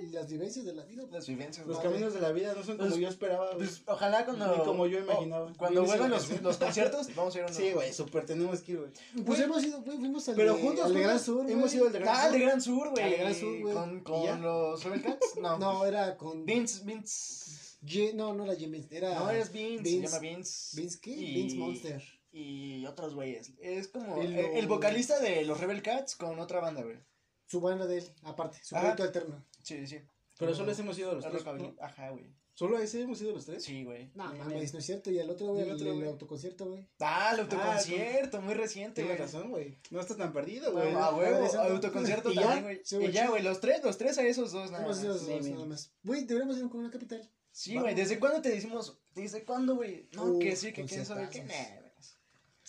Y 0.01 0.13
las 0.13 0.29
vivencias 0.29 0.65
de 0.65 0.73
la 0.73 0.85
vida. 0.85 1.03
pues. 1.03 1.13
Las 1.13 1.27
vivencias, 1.27 1.67
Los 1.67 1.79
güey. 1.79 1.89
caminos 1.89 2.15
de 2.15 2.21
la 2.21 2.31
vida 2.31 2.55
no 2.55 2.63
son 2.63 2.77
como 2.77 2.89
Pues- 2.91 3.01
yo 3.01 3.09
esperaba. 3.09 3.51
Pues 3.57 3.83
ojalá 3.87 4.25
cuando. 4.25 4.57
Ni 4.57 4.63
como 4.65 4.87
yo 4.87 5.01
imaginaba. 5.01 5.47
o 5.47 5.55
cuando 5.57 5.85
vuelvan 5.85 6.11
los, 6.11 6.41
los 6.41 6.57
conciertos, 6.57 7.09
vamos 7.17 7.35
a 7.35 7.39
ir 7.39 7.45
a 7.45 7.47
uno. 7.49 7.57
Sí, 7.57 7.73
güey, 7.73 7.93
súper 7.93 8.27
tenemos 8.27 8.61
que 8.61 8.73
ir, 8.73 8.79
güey. 8.79 8.93
Pues 9.25 9.41
hemos 9.41 9.65
ido, 9.65 9.83
güey, 9.83 9.99
fuimos 9.99 10.29
al 10.29 10.37
Pero 10.37 10.55
de, 10.55 10.63
juntos, 10.63 10.85
al 10.85 10.95
de 10.95 11.01
Gran 11.01 11.19
Sur, 11.19 11.51
hemos 11.51 11.65
güey. 11.65 11.77
ido 11.77 11.87
al 11.87 11.93
de 11.93 11.99
Gran 11.99 12.15
Ah, 12.17 12.23
Sur. 12.23 12.33
de 12.33 12.39
Gran 12.39 12.61
Sur, 12.63 12.91
güey. 12.91 13.03
Ah, 13.05 13.09
de 13.11 13.17
Gran 13.17 13.35
Sur, 13.35 13.61
güey. 13.61 13.75
Con, 13.75 14.01
con 14.05 14.43
los 14.43 14.85
Rebel 14.85 15.03
Cats. 15.03 15.27
No. 15.41 15.59
No, 15.59 15.85
era 15.85 16.17
con... 16.17 16.45
Vince, 16.47 16.85
Vince. 16.85 17.77
Ye- 17.83 18.13
no, 18.15 18.35
no 18.35 18.45
era 18.45 18.55
Jim 18.55 18.71
Vince, 18.71 18.97
era... 18.97 19.19
No, 19.19 19.31
es 19.31 19.51
Vince. 19.51 19.83
Se 19.85 19.91
Vince- 19.91 20.07
llama 20.07 20.19
Vince. 20.21 20.77
¿Vince 20.81 20.99
qué? 21.01 21.11
Y- 21.11 21.35
Vince 21.35 21.57
Monster. 21.57 22.03
Y 22.33 22.87
otros 22.87 23.15
güeyes. 23.15 23.53
Es 23.61 23.89
como 23.89 24.21
El- 24.23 24.67
vocalista 24.69 25.19
de 25.21 25.45
los 25.45 25.59
Rebel 25.61 25.83
Cats 25.83 26.15
con 26.17 26.39
otra 26.39 26.61
banda, 26.61 26.83
güey. 26.83 26.99
Su 27.47 27.61
banda 27.61 27.87
de 27.87 27.99
él, 27.99 28.05
aparte, 28.23 28.59
su 28.63 28.77
Ajá. 28.77 28.95
proyecto 28.95 29.03
alterno. 29.05 29.45
Sí, 29.63 29.87
sí. 29.87 29.99
Pero 30.39 30.55
solo 30.55 30.71
ese 30.73 30.83
hemos 30.83 30.99
ido 30.99 31.13
los 31.15 31.25
tres. 31.25 31.45
Ajá, 31.81 32.11
güey. 32.11 32.27
¿Solo 32.55 32.79
ese 32.79 33.01
hemos 33.03 33.21
ido 33.23 33.33
los 33.33 33.47
tres? 33.47 33.65
Sí, 33.65 33.85
güey. 33.85 34.11
No, 34.15 34.33
mames, 34.35 34.73
no 34.75 34.79
es 34.81 34.85
cierto. 34.87 35.11
Y 35.11 35.19
el 35.19 35.31
otro, 35.31 35.49
güey, 35.49 35.63
el 35.63 35.71
otro, 35.73 35.91
el 35.91 35.97
güey. 35.97 36.09
autoconcierto, 36.09 36.67
güey. 36.71 36.87
Ah, 37.01 37.31
el 37.35 37.41
autoconcierto, 37.41 38.41
muy 38.43 38.55
reciente, 38.55 39.03
güey. 39.03 39.17
Tienes 39.17 39.33
razón, 39.33 39.51
güey. 39.51 39.79
No 39.91 39.99
estás 40.01 40.17
tan 40.19 40.33
perdido, 40.33 40.71
güey. 40.73 40.85
Bueno, 40.85 41.03
a 41.03 41.15
huevo, 41.17 41.37
Regresando. 41.37 41.73
autoconcierto 41.75 42.33
también, 42.35 42.63
güey. 42.63 42.83
Güey, 42.93 43.07
Y 43.09 43.13
ya, 43.13 43.29
güey, 43.31 43.43
los 43.43 43.61
tres, 43.61 43.83
los 43.83 43.97
tres 43.99 44.19
a 44.19 44.27
esos 44.27 44.53
dos, 44.53 44.71
nada 44.71 44.85
Hemos 44.85 44.97
más. 44.97 45.05
ido 45.05 45.15
los 45.15 45.23
sí, 45.25 45.31
dos, 45.33 45.47
nada 45.47 45.67
más. 45.67 45.93
Güey, 46.03 46.25
deberíamos 46.27 46.59
ir 46.59 46.69
con 46.69 46.81
una 46.81 46.91
capital. 46.91 47.31
Sí, 47.51 47.77
güey, 47.79 47.95
¿desde 47.95 48.19
cuándo 48.21 48.41
te 48.43 48.51
decimos? 48.51 48.99
¿Desde 49.15 49.45
cuándo, 49.45 49.77
güey? 49.77 50.09
No, 50.13 50.39
que 50.39 50.55
sí, 50.55 50.73
que 50.73 50.85
quién 50.85 51.05
sabe 51.07 51.29
qué. 51.31 51.41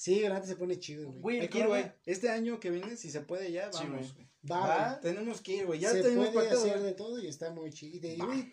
Sí, 0.01 0.19
grande 0.19 0.47
se 0.47 0.55
pone 0.55 0.79
chido, 0.79 1.11
güey. 1.11 1.47
Güey, 1.47 1.59
ir, 1.59 1.67
güey. 1.67 1.91
Este 2.07 2.27
año 2.27 2.59
que 2.59 2.71
viene, 2.71 2.97
si 2.97 3.11
se 3.11 3.21
puede 3.21 3.51
ya, 3.51 3.71
Sí, 3.71 3.83
vamos, 3.83 4.15
güey. 4.15 4.27
Va, 4.51 4.59
Va. 4.67 4.99
Tenemos 4.99 5.41
que 5.41 5.57
ir, 5.57 5.67
güey. 5.67 5.79
Ya 5.79 5.91
se 5.91 6.01
tenemos 6.01 6.29
puede 6.29 6.47
para 6.47 6.49
todo, 6.49 6.63
hacer 6.65 6.79
güey. 6.79 6.89
de 6.89 6.93
todo 6.95 7.19
y 7.19 7.27
está 7.27 7.51
muy 7.51 7.69
chido. 7.69 8.07
Y, 8.07 8.17
güey, 8.17 8.51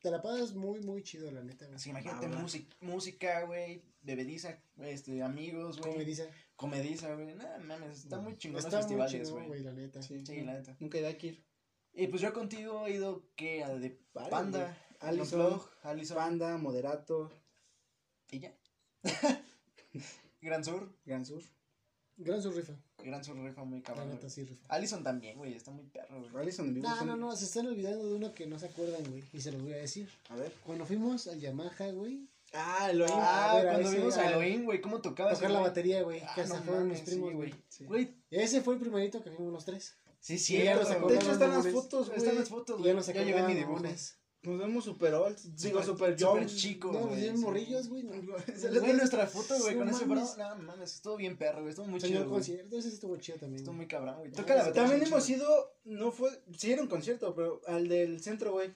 te 0.00 0.10
la 0.10 0.20
pasas 0.20 0.52
muy, 0.52 0.80
muy 0.80 1.04
chido, 1.04 1.30
la 1.30 1.44
neta, 1.44 1.66
güey. 1.66 1.76
Así, 1.76 1.90
imagínate 1.90 2.26
Va, 2.26 2.40
música, 2.40 2.76
música, 2.80 3.42
güey, 3.44 3.84
bebediza, 4.02 4.60
este, 4.80 5.22
amigos, 5.22 5.78
güey. 5.78 5.92
Como 5.92 6.04
dice. 6.04 6.28
Comediza, 6.56 7.14
güey. 7.14 7.36
Nada, 7.36 7.58
mames, 7.58 7.98
está 8.00 8.18
muy 8.18 8.36
chingón 8.36 8.56
los 8.56 8.64
Está 8.64 8.78
muy 8.78 8.82
festivales, 8.82 9.30
güey. 9.30 9.46
güey, 9.46 9.62
la 9.62 9.72
neta. 9.72 10.02
Sí, 10.02 10.26
Sí, 10.26 10.40
la 10.40 10.54
neta. 10.54 10.76
Nunca 10.80 10.98
hay 10.98 11.14
que 11.14 11.26
ir. 11.28 11.44
Y 11.92 12.08
pues 12.08 12.20
yo 12.20 12.32
contigo 12.32 12.88
he 12.88 12.94
ido, 12.94 13.28
¿qué? 13.36 13.62
A 13.62 13.68
de 13.76 13.96
Varios, 14.12 14.30
Panda, 14.32 14.76
Unplug, 15.02 15.70
Allison, 15.84 16.16
Panda, 16.16 16.58
Moderato, 16.58 17.30
y 18.32 18.40
ya. 18.40 18.52
Gran 20.40 20.64
Sur, 20.64 20.92
Gran 21.04 21.24
Sur. 21.26 21.42
Gran 22.16 22.42
su 22.42 22.50
rifa. 22.50 22.74
Gran 22.98 23.24
Sur 23.24 23.36
rifa 23.38 23.64
muy 23.64 23.78
La 23.80 23.84
cabrón. 23.86 24.08
neta, 24.08 24.20
güey. 24.20 24.30
sí 24.30 24.44
rifa. 24.44 24.66
Allison 24.68 25.02
también, 25.02 25.38
güey, 25.38 25.54
está 25.54 25.70
muy 25.70 25.86
perro, 25.86 26.20
güey. 26.20 26.42
Allison 26.44 26.66
en 26.66 26.74
vivo. 26.74 26.86
No, 26.88 26.96
son- 26.98 27.06
no, 27.06 27.16
no, 27.16 27.34
se 27.34 27.46
están 27.46 27.66
olvidando 27.66 28.06
de 28.06 28.14
uno 28.14 28.34
que 28.34 28.46
no 28.46 28.58
se 28.58 28.66
acuerdan, 28.66 29.02
güey. 29.10 29.24
Y 29.32 29.40
se 29.40 29.52
los 29.52 29.62
voy 29.62 29.72
a 29.72 29.76
decir. 29.76 30.06
A 30.28 30.36
ver. 30.36 30.52
Cuando 30.66 30.84
fuimos 30.84 31.26
al 31.28 31.40
Yamaha, 31.40 31.90
güey, 31.92 32.28
Ah, 32.52 32.90
lo 32.92 33.06
Ah, 33.06 33.52
a 33.52 33.56
ver, 33.58 33.68
a 33.68 33.70
cuando 33.74 33.88
ese- 33.90 33.98
vimos 33.98 34.16
a 34.18 34.28
Elohim, 34.28 34.64
güey, 34.64 34.80
¿cómo 34.80 35.00
tocaba 35.00 35.30
ese 35.30 35.38
tocar 35.38 35.52
la 35.52 35.58
güey? 35.60 35.70
batería, 35.70 36.02
güey. 36.02 36.20
Ah, 36.20 36.32
Que 36.34 36.40
hasta 36.40 36.56
no 36.58 36.62
fueron 36.64 36.88
mis 36.88 37.00
primos, 37.02 37.32
güey. 37.32 37.54
Sí. 37.68 37.86
Ese 38.28 38.60
fue 38.60 38.74
el 38.74 38.80
primerito 38.80 39.22
que 39.22 39.30
fuimos 39.30 39.52
los 39.52 39.64
tres. 39.64 39.94
sí, 40.18 40.36
sí, 40.36 40.56
De 40.58 40.64
hecho, 40.72 41.32
están 41.32 41.50
las 41.52 41.68
fotos, 41.68 42.08
güey. 42.08 42.18
Están 42.18 42.34
las 42.34 42.48
fotos, 42.48 42.76
güey. 42.78 42.88
ya 42.88 42.94
nos 42.94 43.06
Ya 43.06 43.12
llevé 43.14 43.24
mi 43.26 43.30
acordábamos, 43.30 43.56
dibujo. 43.56 43.76
mamones. 43.76 44.16
Nos 44.42 44.58
vemos 44.58 44.84
super 44.84 45.12
old. 45.14 45.36
Digo, 45.56 45.82
super 45.82 46.12
súper 46.12 46.16
young. 46.16 46.46
chicos, 46.46 46.92
No, 46.92 47.06
güey, 47.08 47.20
bien 47.20 47.36
sí. 47.36 47.42
morrillos, 47.42 47.88
güey. 47.88 48.04
no. 48.04 48.12
Güey, 48.80 48.92
nuestra 48.94 49.26
foto, 49.26 49.54
güey, 49.58 49.74
No 49.74 49.80
con 49.80 49.88
ese 49.90 50.04
bro. 50.06 50.14
mames. 50.16 50.36
No 50.38 50.56
mames, 50.56 50.94
estuvo 50.94 51.16
bien 51.16 51.36
perro, 51.36 51.58
güey. 51.58 51.70
Estuvo 51.70 51.86
muy 51.86 52.00
Señor 52.00 52.22
chido. 52.22 52.30
concierto, 52.30 52.78
ese 52.78 52.88
estuvo 52.88 53.16
chido 53.18 53.38
también. 53.38 53.58
Estuvo 53.60 53.74
muy 53.74 53.86
cabrón, 53.86 54.16
güey. 54.18 54.32
Toca 54.32 54.54
la 54.54 54.62
batería. 54.62 54.82
También 54.82 55.06
hemos 55.06 55.26
chido. 55.26 55.44
ido, 55.44 55.74
no 55.84 56.10
fue, 56.10 56.30
sí 56.56 56.72
era 56.72 56.80
un 56.80 56.88
concierto, 56.88 57.34
pero 57.34 57.60
al 57.66 57.86
del 57.88 58.22
centro, 58.22 58.52
güey. 58.52 58.72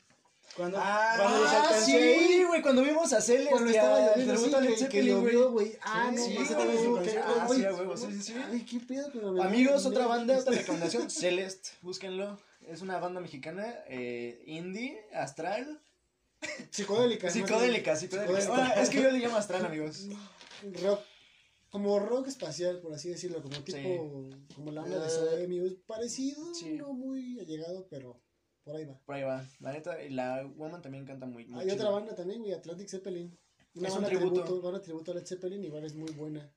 Cuando, 0.54 0.76
Ah, 0.78 1.14
cuando 1.18 1.38
los 1.38 1.48
alcancé 1.50 2.18
sí, 2.18 2.44
güey, 2.46 2.60
cuando 2.60 2.82
vimos 2.82 3.10
a 3.14 3.20
Celeste. 3.22 3.50
Cuando 3.50 3.70
y 3.70 3.74
estaba 3.74 3.98
lloviendo, 4.16 4.36
sí, 4.36 4.54
a 4.54 4.60
Led 4.60 4.74
que, 4.76 4.88
que 4.88 5.00
güey. 5.00 5.08
llovió, 5.08 5.50
güey. 5.50 5.72
Ah, 5.82 6.12
Sí, 6.14 6.16
no, 6.16 6.24
sí, 6.26 6.36
sí, 6.36 8.12
sí, 8.12 8.22
sí. 8.22 8.34
Ay, 8.52 8.60
qué 8.64 8.80
pedo, 8.80 9.42
Amigos, 9.42 9.86
otra 9.86 10.06
banda, 10.06 10.36
otra 10.38 10.52
recomendación, 10.54 11.08
Celeste, 11.10 11.70
búsquenlo. 11.80 12.38
Es 12.68 12.82
una 12.82 12.98
banda 12.98 13.20
mexicana, 13.20 13.74
eh, 13.88 14.42
indie, 14.46 14.98
astral, 15.12 15.80
Psicodélica. 16.70 17.30
psicodélica, 17.30 17.96
psicodélica. 17.96 18.74
Es 18.80 18.90
que 18.90 19.02
yo 19.02 19.10
le 19.10 19.18
llamo 19.18 19.36
astral, 19.36 19.64
amigos. 19.66 20.06
Rock. 20.82 21.00
Como 21.70 21.98
rock 21.98 22.28
espacial, 22.28 22.80
por 22.80 22.92
así 22.92 23.08
decirlo. 23.08 23.42
Como 23.42 23.56
tipo. 23.64 24.28
Como 24.54 24.70
la 24.70 24.82
onda 24.82 25.02
de 25.02 25.10
Zoe 25.10 25.48
Muse. 25.48 25.76
Parecido, 25.86 26.54
sí. 26.54 26.74
no 26.74 26.92
muy 26.92 27.40
allegado, 27.40 27.86
pero 27.90 28.20
por 28.62 28.76
ahí 28.76 28.84
va. 28.84 28.98
Por 29.04 29.14
ahí 29.16 29.22
va. 29.22 29.44
La 29.60 29.72
neta, 29.72 30.02
y 30.02 30.10
la 30.10 30.46
Woman 30.56 30.82
también 30.82 31.04
canta 31.04 31.26
muy, 31.26 31.46
muy 31.46 31.60
Hay 31.60 31.66
chido. 31.70 31.76
otra 31.76 31.90
banda 31.90 32.14
también, 32.14 32.40
güey, 32.42 32.52
Atlantic 32.52 32.88
Zeppelin. 32.88 33.36
Una 33.74 33.88
Es 33.88 33.94
un 33.94 34.02
banda 34.02 34.08
tributo. 34.18 34.42
tributo. 34.44 34.62
Banda 34.62 34.80
tributo 34.82 35.10
a 35.10 35.14
Led 35.14 35.26
Zeppelin, 35.26 35.64
igual 35.64 35.84
es 35.84 35.94
muy 35.94 36.12
buena. 36.12 36.48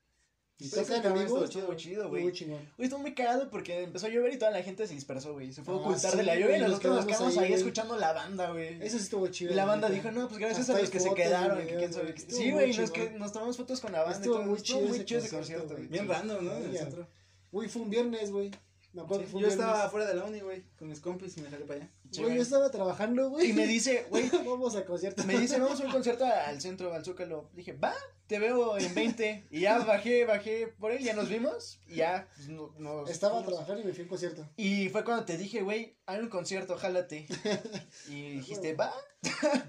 Y 0.60 0.68
tocan 0.70 0.84
ese 0.84 1.02
cabrón 1.02 1.18
amigos. 1.22 1.44
estuvo 1.44 1.60
Estuvo 1.60 1.74
chido, 1.76 2.08
güey. 2.08 2.22
Güey, 2.24 2.62
estuvo 2.78 2.98
muy 3.00 3.14
cagado 3.14 3.48
porque 3.48 3.84
empezó 3.84 4.06
a 4.06 4.08
llover 4.08 4.32
y 4.32 4.38
toda 4.38 4.50
la 4.50 4.62
gente 4.62 4.86
se 4.88 4.94
dispersó, 4.94 5.32
güey. 5.32 5.52
Se 5.52 5.62
fue 5.62 5.74
a 5.74 5.76
Ah, 5.76 5.80
ocultar 5.80 6.16
de 6.16 6.22
la 6.24 6.34
lluvia 6.34 6.56
y 6.58 6.60
nosotros 6.62 6.96
nos 6.96 7.06
quedamos 7.06 7.38
ahí, 7.38 7.52
escuchando 7.52 7.96
la 7.96 8.12
banda, 8.12 8.50
güey. 8.50 8.74
Eso 8.82 8.96
sí 8.98 9.04
estuvo 9.04 9.28
chido. 9.28 9.52
Y 9.52 9.54
la 9.54 9.66
banda 9.66 9.88
dijo, 9.88 10.10
no, 10.10 10.26
pues 10.26 10.40
gracias 10.40 10.68
a 10.70 10.78
los 10.80 10.90
que 10.90 10.98
se 11.00 11.14
quedaron. 11.14 11.60
Estuvo 11.60 12.02
Sí, 12.28 12.50
güey, 12.50 12.76
nos, 13.18 13.32
tomamos 13.32 13.56
fotos 13.56 13.80
con 13.80 13.92
la 13.92 14.02
banda. 14.02 14.16
Estuvo 14.18 14.42
muy 14.42 14.56
Estuvo 14.56 14.78
chido 14.78 14.88
muy 14.88 14.98
ese 14.98 15.30
concierto, 15.36 15.74
güey. 15.74 15.86
bien 15.86 16.08
random, 16.08 16.44
¿no? 16.44 16.52
En 16.56 16.64
el 16.64 16.72
Ya. 16.72 16.80
centro. 16.80 17.06
Güey, 17.52 17.68
fue 17.68 17.82
un 17.82 17.90
viernes, 17.90 18.30
güey. 18.32 18.50
Yo 18.92 19.46
estaba 19.46 19.84
afuera 19.84 20.06
de 20.06 20.14
la 20.14 20.24
uni, 20.24 20.40
güey, 20.40 20.64
con 20.78 20.88
mis 20.88 20.98
compis 20.98 21.36
y 21.36 21.42
me 21.42 21.50
salí 21.50 21.64
para 21.64 21.80
allá. 21.80 21.90
Sí, 22.10 22.20
Güey, 22.20 22.24
güey. 22.26 22.36
yo 22.36 22.42
estaba 22.42 22.70
trabajando, 22.70 23.30
güey. 23.30 23.50
Y 23.50 23.52
me 23.52 23.66
dice, 23.66 24.06
güey, 24.10 24.28
Vamos 24.46 24.74
a 24.76 24.84
concierto. 24.84 25.24
me 25.24 25.38
dice, 25.38 25.58
vamos 25.58 25.80
a 25.80 25.84
un 25.84 25.90
concierto 25.92 26.24
al 26.24 26.60
centro, 26.60 26.92
al 26.94 27.04
Zócalo. 27.04 27.50
Dije, 27.52 27.72
va, 27.74 27.94
te 28.26 28.38
veo 28.38 28.78
en 28.78 28.94
20. 28.94 29.46
Y 29.50 29.60
ya 29.60 29.78
bajé, 29.80 30.24
bajé 30.24 30.68
por 30.78 30.90
él, 30.92 31.02
ya 31.04 31.14
nos 31.14 31.28
vimos. 31.28 31.80
Y 31.86 31.96
ya, 31.96 32.28
pues, 32.34 32.48
no- 32.48 32.74
nos. 32.78 33.10
Estaba 33.10 33.34
fuimos. 33.34 33.52
trabajando 33.52 33.82
y 33.82 33.84
me 33.84 33.92
fui 33.92 34.00
a 34.00 34.04
un 34.04 34.08
concierto. 34.08 34.48
Y 34.56 34.88
fue 34.88 35.04
cuando 35.04 35.24
te 35.24 35.36
dije, 35.36 35.60
güey, 35.62 35.98
hay 36.06 36.18
un 36.20 36.28
concierto, 36.28 36.76
jálate. 36.78 37.26
Y 38.08 38.30
dijiste, 38.36 38.74
va. 38.74 38.92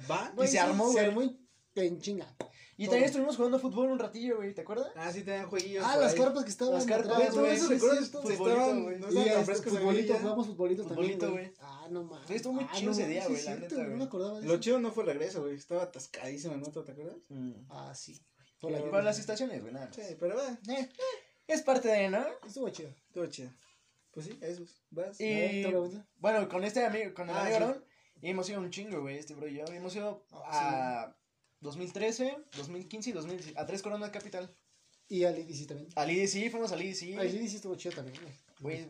¿Va? 0.10 0.34
Y 0.44 0.48
se 0.48 0.60
armó, 0.60 0.88
Se 0.88 0.94
güey. 0.94 1.06
armó 1.06 1.24
y- 1.24 1.49
en 1.88 2.00
chinga. 2.02 2.36
Y 2.78 2.86
Todo. 2.86 2.92
también 2.94 3.06
estuvimos 3.08 3.36
jugando 3.36 3.60
fútbol 3.60 3.92
un 3.92 4.00
ratillo, 4.00 4.38
güey, 4.38 4.54
¿te 4.54 4.62
acuerdas? 4.62 4.88
Ah, 4.96 5.12
sí, 5.12 5.24
tenían 5.24 5.50
jueguillos. 5.50 5.84
Ah, 5.86 5.98
las 5.98 6.14
ahí. 6.14 6.20
carpas 6.20 6.44
que 6.46 6.50
estaban 6.50 6.76
Las 6.76 6.86
carpas, 6.86 7.36
güey, 7.36 7.52
eso 7.52 7.68
sí, 7.68 7.74
recuerdas, 7.74 8.10
Futbolito, 8.10 8.82
güey. 8.84 9.00
no 9.00 9.08
estaban 9.10 9.28
este, 9.28 9.44
frescos 9.46 9.74
futbolito, 9.80 10.14
jugamos 10.18 10.48
futbolito, 10.48 10.84
Futbolito, 10.88 11.26
también, 11.26 11.52
güey. 11.52 11.58
Ah, 11.60 11.88
no 11.92 12.04
mames. 12.04 12.30
Estuvo 12.32 12.54
muy 12.54 12.64
Ah, 12.64 12.72
chido 12.74 12.92
no 12.94 12.98
ese 12.98 13.08
día, 13.10 13.26
güey, 13.28 13.38
sí 13.38 13.46
la 13.48 13.52
es 13.54 13.60
neta, 13.60 13.76
cierto, 13.76 13.84
No 13.84 13.86
güey. 13.90 13.98
me 13.98 14.04
acordaba 14.06 14.40
de 14.40 14.48
Lo 14.48 14.54
eso. 14.54 14.62
chido 14.62 14.80
no 14.80 14.92
fue 14.94 15.04
el 15.04 15.10
regreso, 15.10 15.42
güey. 15.42 15.56
Estaba 15.56 15.84
atascadísimo 15.84 16.54
el 16.54 16.62
metro, 16.62 16.84
¿te 16.86 16.92
acuerdas? 16.94 17.18
Ah, 17.70 17.94
sí, 17.94 18.14
güey. 18.14 18.50
Por 18.62 18.72
la 18.72 18.92
Para 18.92 19.04
las 19.04 19.20
estaciones, 19.20 19.62
güey, 19.62 19.74
nada 19.74 19.88
más. 19.88 19.96
Sí, 19.96 20.02
pero 20.18 20.38
va, 20.38 20.58
Eh, 20.74 20.90
es 21.48 21.62
parte 21.64 21.90
de, 21.90 22.08
¿no? 22.10 22.26
Estuvo 22.48 22.70
chido. 22.70 22.92
estuvo 23.08 23.26
chido. 23.26 23.52
Pues 24.12 24.26
sí, 24.26 24.38
esos. 24.42 24.82
Vas. 24.90 25.20
Y-. 25.20 25.66
Bueno, 26.18 26.48
con 26.48 26.64
este 26.64 26.86
amigo, 26.86 27.14
con 27.14 27.30
el 27.30 27.36
Ah, 27.36 27.42
amigo. 27.42 27.56
Aaron, 27.58 27.86
y 28.22 28.30
hemos 28.30 28.50
ido 28.50 28.60
un 28.62 28.70
chingo, 28.72 29.02
güey, 29.02 29.18
este 29.18 29.34
bro 29.34 29.48
y 29.50 29.56
yo. 29.58 29.66
Hemos 29.66 29.94
ido 29.96 30.26
Ah, 30.32 31.04
a 31.04 31.16
2013, 31.62 32.38
2015 32.58 33.10
y 33.10 33.14
2016, 33.14 33.58
a 33.58 33.66
tres 33.66 33.82
Corona 33.82 34.12
Capital. 34.12 34.54
Y 35.12 35.24
al 35.24 35.40
IDC 35.40 35.68
también. 35.68 35.90
Al 35.96 36.12
IDC, 36.12 36.52
fuimos 36.52 36.72
al 36.72 36.84
IDC. 36.84 37.18
Ah, 37.18 37.24
el 37.24 37.34
IDC 37.36 37.56
estuvo 37.56 37.74
chido 37.76 37.96
también, 37.96 38.16
güey. 38.22 38.34
Güey. 38.62 38.88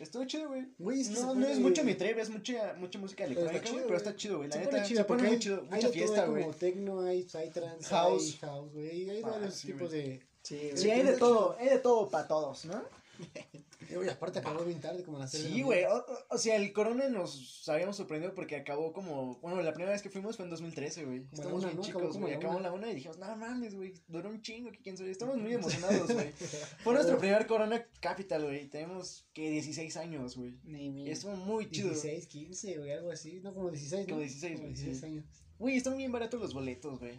Estuvo 0.00 0.24
chido, 0.24 0.48
güey. 0.48 0.66
Güey, 0.78 1.00
es 1.02 1.08
que 1.08 1.14
No, 1.20 1.34
no 1.34 1.46
es 1.46 1.58
mucho 1.60 1.84
mi 1.84 1.94
trip, 1.94 2.18
es 2.18 2.30
mucha, 2.30 2.74
mucha 2.74 2.98
música 2.98 3.24
electrónica, 3.24 3.70
güey, 3.70 3.84
pero 3.84 3.96
está 3.96 4.16
chido, 4.16 4.38
güey. 4.38 4.48
La 4.48 4.56
neta, 4.56 4.82
chido 4.82 5.06
se 5.06 5.14
muy 5.14 5.38
chido. 5.38 5.62
Mucha 5.70 5.88
fiesta, 5.90 6.22
hay 6.24 6.28
güey. 6.30 6.42
como 6.42 6.54
techno, 6.56 7.00
hay 7.02 7.22
psytrance, 7.22 7.88
House. 7.88 8.22
hay 8.22 8.32
house, 8.48 8.72
güey. 8.72 9.10
Hay 9.10 9.22
Ah, 9.24 9.28
varios 9.30 9.60
tipos 9.60 9.90
de... 9.90 10.20
Sí, 10.42 10.70
Sí, 10.74 10.90
hay 10.90 11.02
de 11.02 11.12
todo, 11.16 11.56
hay 11.58 11.68
de 11.68 11.78
todo 11.78 12.08
para 12.08 12.26
todos, 12.26 12.64
¿no? 12.64 12.82
Güey, 13.94 14.08
aparte 14.10 14.40
acabó 14.40 14.64
bien 14.64 14.80
tarde, 14.82 15.02
como 15.02 15.16
a 15.16 15.20
las 15.20 15.30
Sí, 15.32 15.62
güey. 15.62 15.84
O, 15.84 16.04
o- 16.28 16.36
sea, 16.38 16.56
el 16.56 16.72
Corona 16.74 17.08
nos 17.08 17.66
habíamos 17.70 17.96
sorprendido 17.96 18.34
porque 18.34 18.56
acabó 18.56 18.92
como. 18.92 19.36
Bueno, 19.40 19.62
la 19.62 19.72
primera 19.72 19.92
vez 19.92 20.02
que 20.02 20.10
fuimos 20.10 20.36
fue 20.36 20.44
en 20.44 20.50
2013, 20.50 21.04
güey. 21.06 21.26
Estamos. 21.32 21.64
Acabó 21.64 21.82
chicos, 21.82 22.18
güey. 22.18 22.34
Acabó 22.34 22.60
la 22.60 22.70
una 22.72 22.90
y 22.90 22.94
dijimos, 22.96 23.18
no 23.18 23.34
mames, 23.36 23.74
güey. 23.74 23.94
Duró 24.06 24.28
un 24.28 24.42
chingo, 24.42 24.70
que 24.72 24.78
quién 24.80 24.98
sabe. 24.98 25.10
Estamos 25.10 25.38
muy 25.38 25.52
emocionados, 25.54 26.12
güey. 26.12 26.32
Fue 26.84 26.92
nuestro 26.92 27.16
primer 27.18 27.46
Corona 27.46 27.82
Capital, 28.00 28.44
güey. 28.44 28.68
Tenemos 28.68 29.26
que 29.32 29.50
16 29.50 29.96
años, 29.96 30.36
güey. 30.36 30.58
Y 30.66 31.08
estuvo 31.10 31.34
muy 31.36 31.70
chido. 31.70 31.88
16, 31.88 32.26
15, 32.26 32.78
güey, 32.78 32.92
algo 32.92 33.10
así. 33.10 33.40
No, 33.42 33.54
como 33.54 33.70
16, 33.70 34.02
¿no? 34.06 34.08
Como 34.10 34.20
16, 34.20 34.52
Como 34.52 34.64
güey, 34.64 34.74
16 34.74 35.00
sí. 35.00 35.06
años. 35.06 35.24
Güey, 35.58 35.76
están 35.76 35.96
bien 35.96 36.12
baratos 36.12 36.40
los 36.40 36.52
boletos, 36.52 36.98
güey. 36.98 37.18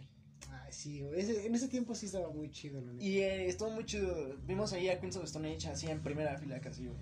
Sí, 0.70 1.00
güey. 1.00 1.20
Ese- 1.20 1.46
en 1.46 1.54
ese 1.54 1.68
tiempo 1.68 1.94
sí 1.94 2.06
estaba 2.06 2.30
muy 2.30 2.50
chido, 2.50 2.80
la 2.80 2.92
neta. 2.92 3.04
Y 3.04 3.18
eh, 3.18 3.46
estuvo 3.48 3.70
muy 3.70 3.84
chido. 3.84 4.36
Vimos 4.46 4.72
ahí 4.72 4.88
a 4.88 4.98
Queens 5.00 5.16
of 5.16 5.24
Stone 5.24 5.54
Age 5.54 5.68
así 5.68 5.86
en 5.88 6.02
primera 6.02 6.36
fila 6.38 6.60
casi, 6.60 6.84
güey. 6.86 6.96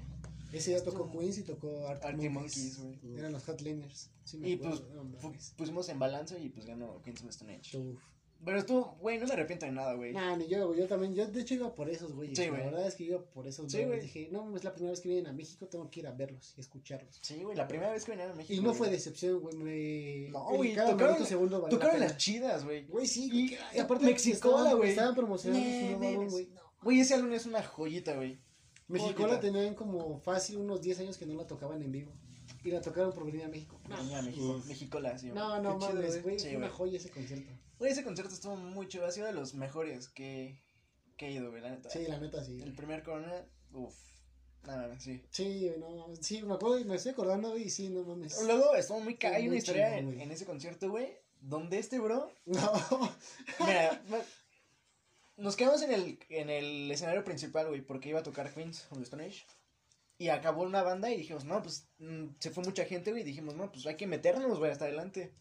Ese 0.53 0.73
ya 0.73 0.83
tocó 0.83 1.11
Queens 1.11 1.39
y 1.39 1.43
tocó 1.43 1.87
Arctic, 1.89 2.16
Monkeys. 2.31 2.79
Monkeys, 2.79 3.03
güey. 3.03 3.19
Eran 3.19 3.33
los 3.33 3.45
Hotliners. 3.45 4.11
Sí, 4.25 4.39
Y 4.43 4.55
acuerdo, 4.55 5.07
pues 5.21 5.53
pusimos 5.57 5.89
en 5.91 5.99
balanza 5.99 6.39
y 6.39 6.49
pues 6.49 6.66
ganó 6.66 7.03
Queens 7.03 7.23
of 7.23 7.29
Stone 7.31 7.55
Age. 7.57 7.77
Uf. 7.79 7.99
Pero 8.45 8.59
estuvo, 8.59 8.97
güey, 9.01 9.18
no 9.18 9.26
me 9.26 9.32
arrepiento 9.32 9.66
de 9.66 9.72
nada, 9.72 9.95
güey. 9.95 10.12
Nah, 10.12 10.36
ni 10.36 10.47
yo, 10.47 10.68
güey. 10.68 10.78
Yo 10.80 10.86
también. 10.86 11.12
Yo, 11.14 11.26
de 11.26 11.41
hecho, 11.41 11.55
iba 11.55 11.74
por 11.74 11.91
esos, 11.91 12.12
güey. 12.12 12.34
Sí, 12.36 12.45
la 12.45 12.51
güey. 12.51 12.62
verdad 12.66 12.86
es 12.86 12.95
que 12.95 13.05
iba 13.05 13.20
por 13.20 13.47
esos, 13.49 13.70
Sí, 13.70 13.82
güey. 13.84 14.01
Dije, 14.01 14.28
no, 14.30 14.57
es 14.57 14.62
la 14.62 14.72
primera 14.72 14.93
vez 14.93 15.01
que 15.01 15.09
vienen 15.09 15.26
a 15.26 15.32
México. 15.32 15.66
Tengo 15.66 15.91
que 15.91 16.01
ir 16.01 16.07
a 16.07 16.12
verlos 16.12 16.55
y 16.57 16.61
escucharlos. 16.61 17.18
Sí, 17.20 17.43
güey, 17.43 17.57
la 17.57 17.66
primera 17.66 17.91
vez 17.93 18.05
que 18.05 18.12
vinieron 18.12 18.34
a 18.34 18.36
México. 18.36 18.55
Y 18.55 18.59
no 18.59 18.68
güey. 18.70 18.78
fue 18.78 18.91
decepción, 18.91 19.41
güey. 19.41 19.57
Me... 19.57 20.30
No, 20.30 20.51
el 20.53 20.57
güey, 20.57 20.74
cada 20.74 20.91
tocaron- 20.97 21.24
segundo 21.26 21.61
la 21.61 21.68
Tocaron 21.68 21.99
las 22.01 22.16
chidas, 22.16 22.64
güey. 22.64 22.86
Güey, 22.86 23.07
sí. 23.07 23.28
Y- 23.32 23.59
y 23.76 23.80
aparte, 23.80 24.05
Mexicola, 24.07 24.57
estaban- 24.59 24.76
güey. 24.76 24.91
Estaban 24.91 25.14
promocionando 25.16 25.64
su 25.68 25.74
Ne- 25.76 25.97
nuevo 25.97 26.30
güey. 26.30 26.47
No. 26.55 26.61
Güey, 26.82 27.01
ese 27.01 27.14
álbum 27.14 27.32
es 27.32 27.45
una 27.45 27.62
joyita, 27.62 28.14
güey. 28.14 28.39
Mexicola 28.86 29.41
tenían 29.41 29.74
como 29.74 30.18
fácil 30.20 30.59
unos 30.59 30.80
10 30.80 31.01
años 31.01 31.18
que 31.18 31.26
no 31.26 31.34
la 31.34 31.47
tocaban 31.47 31.82
en 31.82 31.91
vivo. 31.93 32.12
Y 32.64 32.70
la 32.70 32.80
tocaron 32.80 33.12
por 33.12 33.26
venir 33.26 33.43
a 33.45 33.49
México. 33.49 33.78
No, 33.89 34.22
México. 34.22 34.62
Mexicola, 34.66 35.18
sí. 35.18 35.26
no, 35.34 35.61
no 35.61 35.76
mames, 35.76 36.22
güey. 36.22 36.39
fue 36.39 36.57
una 36.57 36.68
joya 36.70 36.97
ese 36.99 37.11
concierto. 37.11 37.51
Güey, 37.79 37.93
ese 37.93 38.05
concierto 38.05 38.35
estuvo 38.35 38.57
muy 38.57 38.89
chido. 38.89 39.07
Ha 39.07 39.11
sido 39.12 39.26
de 39.26 39.33
los 39.33 39.55
mejores 39.55 40.09
que, 40.09 40.59
que 41.16 41.29
he 41.29 41.33
ido, 41.33 41.51
güey, 41.51 41.62
la 41.62 41.70
neta. 41.70 41.91
Sí, 41.91 42.07
la 42.09 42.18
neta, 42.18 42.45
sí. 42.45 42.59
El 42.61 42.74
primer 42.74 43.03
Corona, 43.03 43.47
uff. 43.72 43.95
Nada, 44.64 44.89
más, 44.89 45.03
sí. 45.03 45.22
Sí, 45.31 45.70
no. 45.79 46.07
Sí, 46.20 46.43
me 46.43 46.55
acuerdo 46.55 46.79
y 46.79 46.85
me 46.85 46.97
estoy 46.97 47.12
acordando, 47.12 47.57
y 47.57 47.70
Sí, 47.70 47.89
no 47.89 48.03
mames. 48.03 48.43
Luego 48.45 48.74
estuvo 48.74 49.01
muy 49.01 49.16
ca- 49.16 49.31
Sí, 49.31 49.37
Hay 49.37 49.49
una 49.49 49.57
historia 49.57 49.97
en, 49.99 50.31
ese 50.31 50.45
concierto, 50.45 50.91
güey, 50.91 51.16
donde 51.41 51.79
este 51.79 51.99
bro. 51.99 52.33
No. 52.45 52.72
Mira, 53.61 54.03
nos 55.37 55.57
quedamos 55.57 55.81
en 55.83 55.93
el, 55.93 56.18
en 56.29 56.51
el 56.51 56.91
escenario 56.91 57.24
principal, 57.24 57.68
güey, 57.68 57.81
porque 57.81 58.09
iba 58.09 58.20
a 58.20 58.24
tocar 58.24 58.53
Queens 58.53 58.87
of 58.91 58.99
the 58.99 59.05
Stone 59.05 59.24
Age. 59.24 59.47
Y 60.18 60.31
acabó 60.31 60.64
una 60.64 60.83
banda 60.83 61.11
y 61.12 61.16
dijimos, 61.16 61.45
no, 61.45 61.62
pues 61.62 61.87
mm, 61.99 62.31
se 62.41 62.51
fue 62.51 62.64
mucha 62.64 62.85
gente, 62.85 63.12
güey. 63.12 63.22
Y 63.22 63.26
dijimos, 63.26 63.55
no, 63.55 63.70
pues 63.70 63.87
hay 63.87 63.95
que 63.95 64.09
meternos, 64.09 64.59
güey, 64.59 64.72
hasta 64.72 64.87
adelante. 64.87 65.33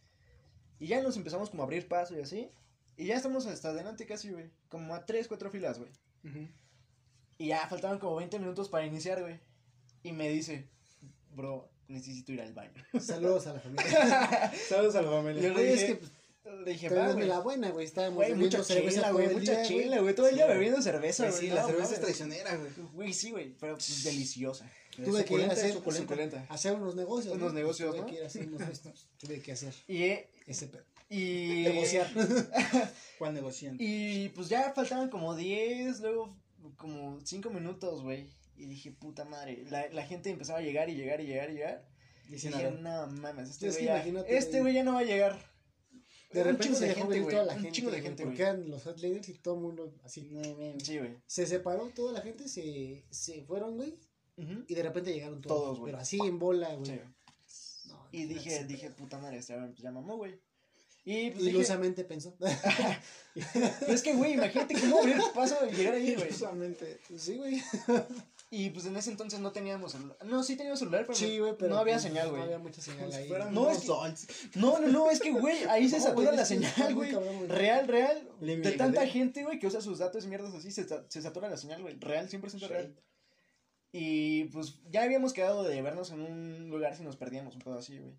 Y 0.80 0.88
ya 0.88 1.01
nos 1.01 1.17
empezamos 1.17 1.49
como 1.49 1.63
a 1.63 1.65
abrir 1.65 1.88
paso 1.88 2.15
y 2.17 2.21
así. 2.21 2.49
Y 2.97 3.05
ya 3.05 3.15
estamos 3.15 3.45
hasta 3.45 3.69
adelante 3.69 4.05
casi, 4.05 4.32
güey. 4.32 4.49
Como 4.69 4.93
a 4.95 5.05
tres, 5.05 5.28
cuatro 5.28 5.49
filas, 5.49 5.80
güey. 5.80 5.91
Y 7.38 7.47
ya 7.47 7.67
faltaban 7.67 7.99
como 7.99 8.15
20 8.15 8.39
minutos 8.39 8.69
para 8.69 8.86
iniciar, 8.86 9.21
güey. 9.21 9.39
Y 10.03 10.11
me 10.11 10.30
dice, 10.30 10.67
bro, 11.34 11.69
necesito 11.88 12.32
ir 12.32 12.41
al 12.41 12.53
baño. 12.53 12.73
Saludos 12.99 13.47
a 13.47 13.53
la 13.53 13.59
familia. 13.59 14.51
Saludos 14.69 14.95
a 14.95 15.01
la 15.01 15.07
Y 15.09 15.11
familia. 15.11 15.41
yo 15.43 15.49
le 15.49 15.53
Güey, 15.53 15.67
es 15.67 15.73
dije, 15.82 15.88
que 15.88 15.95
pues, 15.95 16.11
le 16.65 16.71
dije, 16.71 16.89
de 16.89 17.13
güey. 17.13 17.28
la 17.28 17.39
buena, 17.39 17.69
güey. 17.71 17.86
Estábamos 17.86 18.15
Güey, 18.17 18.32
bebiendo 18.32 18.57
mucha 18.57 18.63
cerveza 18.73 19.11
güey, 19.11 19.25
el 19.28 19.34
mucha 19.34 19.51
día, 19.51 19.59
güey. 19.63 19.67
chela, 19.84 19.99
güey. 19.99 20.15
Todo 20.15 20.28
el 20.30 20.36
día 20.36 20.47
bebiendo 20.47 20.82
cerveza, 20.82 21.28
güey. 21.30 21.39
sí, 21.39 21.49
la 21.49 21.65
cerveza 21.65 21.93
es 21.93 22.01
traicionera, 22.01 22.55
güey. 22.55 22.71
Güey, 22.93 23.13
sí, 23.13 23.32
güey, 23.32 23.55
pero 23.59 23.73
pues, 23.75 24.03
deliciosa. 24.03 24.69
Tuve 25.05 25.25
que 25.25 25.33
ir 25.35 25.41
a 25.43 25.53
hacer 25.53 25.73
Suculenta. 25.73 26.45
hacer 26.49 26.73
unos 26.73 26.95
negocios. 26.95 27.35
Unos 27.35 27.53
¿no? 27.53 27.59
negocios, 27.59 27.91
Tuve 27.91 27.99
¿no? 28.01 28.05
que 28.07 28.15
ir 28.15 28.23
a 28.23 28.27
hacer 28.27 28.47
unos 28.47 28.61
estos. 28.69 29.07
Tuve 29.17 29.41
que 29.41 29.51
hacer 29.51 29.73
Y, 29.87 30.03
eh, 30.03 30.29
ese 30.45 30.67
pedo. 30.67 30.83
y, 31.09 31.63
Negociar. 31.67 32.09
¿Cuál 33.17 33.33
negociante? 33.33 33.83
y 33.83 34.29
pues 34.29 34.49
ya 34.49 34.71
faltaban 34.73 35.09
como 35.09 35.35
10, 35.35 35.99
luego 36.01 36.35
como 36.75 37.19
5 37.23 37.49
minutos, 37.49 38.01
güey. 38.03 38.27
Y 38.55 38.65
dije, 38.65 38.91
puta 38.91 39.23
madre. 39.25 39.63
La, 39.69 39.87
la 39.89 40.05
gente 40.05 40.29
empezaba 40.31 40.59
a 40.59 40.61
llegar 40.63 40.89
y 40.89 40.95
llegar 40.95 41.21
y 41.21 41.27
llegar 41.27 41.49
y 41.51 41.53
llegar. 41.53 41.87
Y 42.27 42.31
Dice 42.33 42.49
dije, 42.49 42.71
nada. 42.71 43.05
no 43.07 43.13
mames, 43.21 43.49
este 43.51 43.69
güey 43.69 43.85
ya, 43.85 44.03
este 44.27 44.61
güey. 44.61 44.73
ya 44.73 44.83
no 44.83 44.93
va 44.95 44.99
a 45.01 45.03
llegar. 45.03 45.37
De 46.33 46.41
Un 46.41 46.45
repente 46.47 46.63
chingo 46.65 46.75
se 46.77 46.81
de 46.83 46.87
dejó 46.89 46.99
gente, 47.01 47.09
venir 47.13 47.23
güey. 47.23 47.35
toda 47.35 47.45
la 47.45 47.53
Un 47.53 47.59
gente. 47.61 47.71
chingo 47.75 47.91
de 47.91 48.01
gente, 48.01 48.23
Porque 48.23 48.43
güey. 48.43 48.49
eran 48.49 48.69
los 48.69 48.83
hotliners 48.83 49.29
y 49.29 49.33
todo 49.35 49.53
el 49.55 49.61
mundo 49.61 49.93
así. 50.03 50.29
Sí, 50.83 50.97
güey. 50.97 51.15
Se 51.25 51.45
separó 51.45 51.85
toda 51.95 52.11
la 52.11 52.21
gente, 52.21 52.49
se, 52.49 53.05
se 53.09 53.43
fueron, 53.43 53.77
güey. 53.77 53.93
Y 54.38 54.75
de 54.75 54.83
repente 54.83 55.13
llegaron 55.13 55.41
todos. 55.41 55.61
Todos, 55.61 55.79
güey. 55.79 55.91
Pero 55.91 56.01
así 56.01 56.19
en 56.23 56.38
bola, 56.39 56.73
güey. 56.75 57.01
Sí. 57.47 57.89
No, 57.89 58.07
Y 58.11 58.23
no, 58.23 58.27
dije, 58.29 58.63
dije, 58.65 58.91
puta 58.91 59.17
madre, 59.17 59.38
este 59.38 59.55
pues 59.55 59.77
ya 59.77 59.91
mamó, 59.91 60.17
güey. 60.17 60.39
Y 61.05 61.31
pues 61.31 61.45
dije, 61.45 61.55
Ilusamente 61.57 62.03
pensó. 62.03 62.35
Es 63.88 64.01
que, 64.01 64.13
güey, 64.13 64.33
imagínate 64.33 64.73
cómo 64.79 64.99
abrir 64.99 65.17
paso 65.33 65.55
y 65.65 65.73
llegar 65.73 65.93
ahí, 65.93 66.15
güey. 66.15 66.27
Justamente. 66.29 66.99
sí, 67.17 67.38
güey. 67.38 67.63
Y 68.49 68.69
pues 68.69 68.85
en 68.85 68.95
ese 68.95 69.11
entonces 69.11 69.39
no 69.39 69.51
teníamos 69.51 69.91
celular. 69.91 70.17
No, 70.25 70.41
sí 70.41 70.55
teníamos 70.55 70.79
celular, 70.79 71.03
pero, 71.05 71.17
Sí, 71.17 71.38
güey, 71.39 71.53
pero. 71.57 71.73
no 71.73 71.79
había 71.79 71.95
pues, 71.95 72.03
señal, 72.03 72.27
No 72.27 72.31
güey. 72.31 72.43
había 72.43 72.57
mucha 72.59 72.81
señal 72.81 73.11
ahí. 73.11 73.29
No, 73.51 73.69
es 73.69 73.79
que-. 73.81 74.59
No, 74.59 74.79
no, 74.79 74.88
no, 74.88 75.09
es 75.11 75.19
que, 75.19 75.31
güey, 75.31 75.63
ahí 75.65 75.89
se 75.89 75.97
No, 75.97 76.03
satura 76.03 76.31
la 76.31 76.45
señal, 76.45 76.93
güey. 76.95 77.11
Real, 77.47 77.88
real. 77.88 78.29
Le 78.39 78.57
De 78.57 78.71
tanta 78.73 79.05
gente, 79.07 79.43
güey, 79.43 79.59
que 79.59 79.67
usa 79.67 79.81
sus 79.81 79.99
datos 79.99 80.23
y 80.23 80.27
mierdas 80.27 80.53
así, 80.53 80.71
se, 80.71 80.85
se 81.07 81.21
satura 81.21 81.49
la 81.49 81.57
señal, 81.57 81.81
güey. 81.81 81.97
Real, 81.99 82.29
100% 82.29 82.67
real. 82.67 82.95
Y 83.99 84.43
pues 84.45 84.75
ya 84.91 85.01
habíamos 85.01 85.33
quedado 85.33 85.63
de 85.63 85.81
vernos 85.81 86.11
en 86.11 86.21
un 86.21 86.69
lugar 86.69 86.95
si 86.95 87.03
nos 87.03 87.15
perdíamos, 87.15 87.55
un 87.55 87.61
pedo 87.61 87.79
así, 87.79 87.97
güey. 87.97 88.13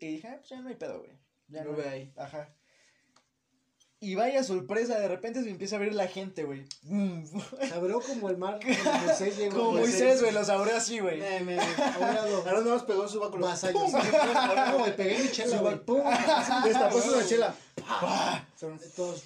Y 0.00 0.08
dije, 0.14 0.26
ah, 0.26 0.36
pues 0.38 0.50
ya 0.50 0.60
no 0.60 0.68
hay 0.68 0.74
pedo, 0.74 0.98
güey. 0.98 1.12
Ya 1.46 1.62
no 1.62 1.76
ve 1.76 1.88
ahí. 1.88 2.12
Ajá. 2.16 2.52
Y 4.00 4.16
vaya 4.16 4.42
sorpresa, 4.42 4.98
de 4.98 5.06
repente 5.06 5.44
se 5.44 5.50
empieza 5.50 5.76
a 5.76 5.78
abrir 5.78 5.94
la 5.94 6.08
gente, 6.08 6.42
güey. 6.42 6.64
Se 6.82 7.74
abrió 7.74 8.00
como 8.00 8.28
el 8.28 8.38
mar. 8.38 8.58
Como 8.60 8.92
Moisés 9.06 9.38
llegó. 9.38 9.56
Como 9.56 9.70
güey. 9.70 9.82
Moisés, 9.84 10.20
güey, 10.20 10.32
los 10.32 10.48
abrió 10.48 10.76
así, 10.76 10.98
güey. 10.98 11.20
Me, 11.20 11.40
me, 11.40 11.60
Ahora 11.94 12.62
no 12.62 12.70
más 12.70 12.82
pegó 12.82 13.06
su 13.06 13.20
báculo. 13.20 13.46
Más 13.46 13.62
años. 13.62 13.94
Ahora, 13.94 14.72
güey, 14.72 14.96
pegué 14.96 15.22
mi 15.22 15.30
chela, 15.30 15.58
Su 15.58 15.62
güey. 15.62 15.84
Pum. 15.84 16.02
Destapó 16.64 17.00
su 17.00 17.28
chela. 17.28 17.54
Todos. 18.96 19.22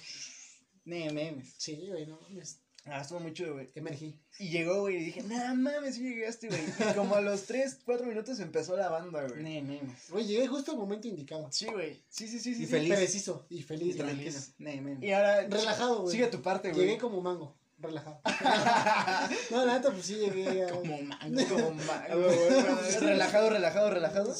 Ne, 0.83 1.11
memes. 1.11 1.55
Sí, 1.57 1.87
güey, 1.89 2.05
no 2.05 2.19
mames. 2.21 2.59
Ah, 2.87 3.01
estuvo 3.01 3.19
muy 3.19 3.33
chido, 3.33 3.53
güey. 3.53 3.67
Emergí. 3.73 4.15
Y 4.37 4.49
llegó, 4.49 4.81
güey, 4.81 4.97
y 4.97 5.05
dije, 5.05 5.23
nah, 5.23 5.55
mames, 5.55 5.95
sí 5.95 6.01
llegaste, 6.03 6.49
güey. 6.49 6.61
Y 6.61 6.93
como 6.93 7.15
a 7.15 7.21
los 7.21 7.43
3, 7.43 7.79
4 7.83 8.05
minutos 8.05 8.39
empezó 8.39 8.77
la 8.77 8.89
banda, 8.89 9.23
güey. 9.27 9.41
Ne, 9.41 9.61
memes. 9.63 10.09
Güey, 10.11 10.25
llegué 10.27 10.47
justo 10.47 10.71
al 10.73 10.77
momento 10.77 11.07
indicado. 11.07 11.47
Sí, 11.51 11.65
güey. 11.65 12.03
Sí, 12.09 12.27
sí, 12.27 12.39
sí, 12.39 12.53
sí. 12.53 12.61
Y 12.63 12.65
sí. 12.65 12.71
feliz. 12.71 12.93
Preciso 12.95 13.45
y 13.49 13.63
feliz. 13.63 13.95
Y 13.95 13.97
tranquilo. 13.97 14.39
Memes. 14.59 15.01
Y 15.01 15.11
ahora. 15.11 15.41
Relajado, 15.47 16.01
güey. 16.03 16.11
Sigue 16.15 16.27
tu 16.27 16.41
parte, 16.43 16.71
güey. 16.71 16.85
Llegué 16.85 16.97
como 16.99 17.21
mango. 17.21 17.57
Relajado. 17.79 18.21
no, 19.51 19.65
la 19.65 19.73
neta, 19.77 19.91
pues 19.91 20.05
sí 20.05 20.15
llegué 20.15 20.63
a- 20.65 20.69
Como 20.69 21.01
mango. 21.01 21.43
Como 21.49 21.71
ma- 21.71 22.05
güey, 22.07 22.35
güey, 22.37 22.99
relajado, 23.01 23.49
relajado, 23.49 23.89
relajado. 23.89 24.35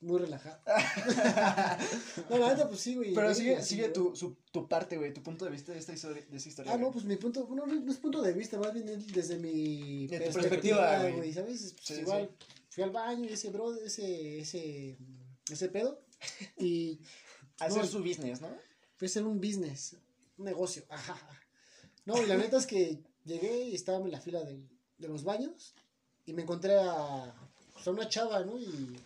Muy 0.00 0.20
relajado. 0.20 0.60
no, 2.30 2.38
la 2.38 2.50
neta, 2.50 2.68
pues 2.68 2.80
sí, 2.80 2.94
güey. 2.94 3.14
Pero 3.14 3.28
llegué 3.28 3.38
sigue, 3.38 3.56
así, 3.56 3.74
sigue 3.74 3.88
tu, 3.88 4.14
su, 4.14 4.36
tu 4.52 4.68
parte, 4.68 4.96
güey, 4.96 5.12
tu 5.12 5.22
punto 5.22 5.44
de 5.44 5.50
vista 5.50 5.72
de 5.72 5.78
esta 5.78 5.92
historia. 5.92 6.24
De 6.28 6.36
esta 6.36 6.48
historia 6.48 6.72
Ah, 6.72 6.76
no, 6.76 6.92
pues 6.92 7.04
mi 7.04 7.16
punto, 7.16 7.48
no, 7.50 7.66
no 7.66 7.90
es 7.90 7.98
punto 7.98 8.22
de 8.22 8.32
vista, 8.32 8.58
más 8.58 8.72
bien 8.72 8.88
es 8.88 9.06
desde 9.08 9.38
mi 9.38 10.06
De 10.06 10.20
perspectiva, 10.20 11.08
güey. 11.08 11.32
¿sabes? 11.32 11.74
Pues 11.74 11.86
Sí, 11.86 12.00
igual 12.00 12.30
fui 12.68 12.84
al 12.84 12.90
baño 12.90 13.24
y 13.24 13.32
ese 13.32 13.50
bro, 13.50 13.74
ese, 13.74 14.38
ese, 14.38 14.96
ese 15.50 15.68
pedo, 15.68 16.00
y 16.56 17.00
Hacer 17.58 17.82
no, 17.82 17.88
su 17.88 17.98
business, 17.98 18.40
¿no? 18.40 18.48
fui 18.94 19.06
a 19.06 19.10
hacer 19.10 19.24
un 19.24 19.40
business, 19.40 19.96
un 20.36 20.44
negocio, 20.44 20.84
ajá. 20.90 21.18
No, 22.04 22.22
y 22.22 22.26
la 22.26 22.36
neta 22.36 22.56
es 22.58 22.66
que 22.66 23.02
llegué 23.24 23.64
y 23.64 23.74
estaba 23.74 23.98
en 23.98 24.10
la 24.10 24.20
fila 24.20 24.42
de, 24.42 24.62
de 24.96 25.08
los 25.08 25.24
baños 25.24 25.74
y 26.24 26.32
me 26.32 26.42
encontré 26.42 26.78
a, 26.78 27.34
pues, 27.72 27.86
a 27.86 27.90
una 27.90 28.08
chava, 28.08 28.44
¿no? 28.44 28.58
Y, 28.58 28.96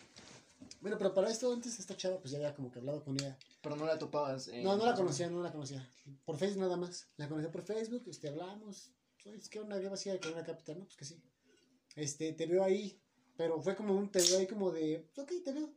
bueno, 0.83 0.99
pero 0.99 1.15
para 1.15 1.31
esto 1.31 1.51
antes 1.53 1.79
esta 1.79 1.97
chava, 1.97 2.19
pues 2.19 2.33
ya 2.33 2.39
había 2.39 2.55
como 2.55 2.71
que 2.71 2.81
hablado 2.81 3.03
con 3.03 3.15
ella. 3.19 3.39
Pero 3.63 3.77
no 3.77 3.87
la 3.87 3.99
topabas. 3.99 4.49
eh, 4.49 4.63
No, 4.63 4.77
no 4.77 4.85
la 4.85 4.95
conocía, 4.95 5.31
no 5.31 5.43
la 5.43 5.51
conocía. 5.53 5.89
Por 6.25 6.37
Facebook 6.37 6.63
nada 6.63 6.77
más. 6.77 7.07
La 7.17 7.29
conocí 7.29 7.49
por 7.49 7.63
Facebook, 7.63 8.03
este, 8.09 8.29
hablamos. 8.29 8.91
Oye, 9.25 9.39
¿Qué 9.51 9.61
onda? 9.61 9.81
¿Qué 9.81 9.89
vas 9.89 10.05
a 10.05 10.09
ir 10.11 10.17
a 10.17 10.21
Corona 10.21 10.45
Capital? 10.45 10.79
No, 10.81 10.85
pues 10.85 10.97
que 10.97 11.05
sí. 11.05 11.23
este, 11.97 12.33
te 12.33 12.47
veo 12.47 12.63
ahí. 12.65 13.01
Pero 13.37 13.63
fue 13.63 13.75
como 13.77 13.95
un 13.95 14.11
te 14.11 14.21
veo 14.21 14.39
ahí 14.41 14.47
como 14.47 14.71
de, 14.73 15.09
ok, 15.17 15.33
te 15.45 15.53
veo. 15.53 15.71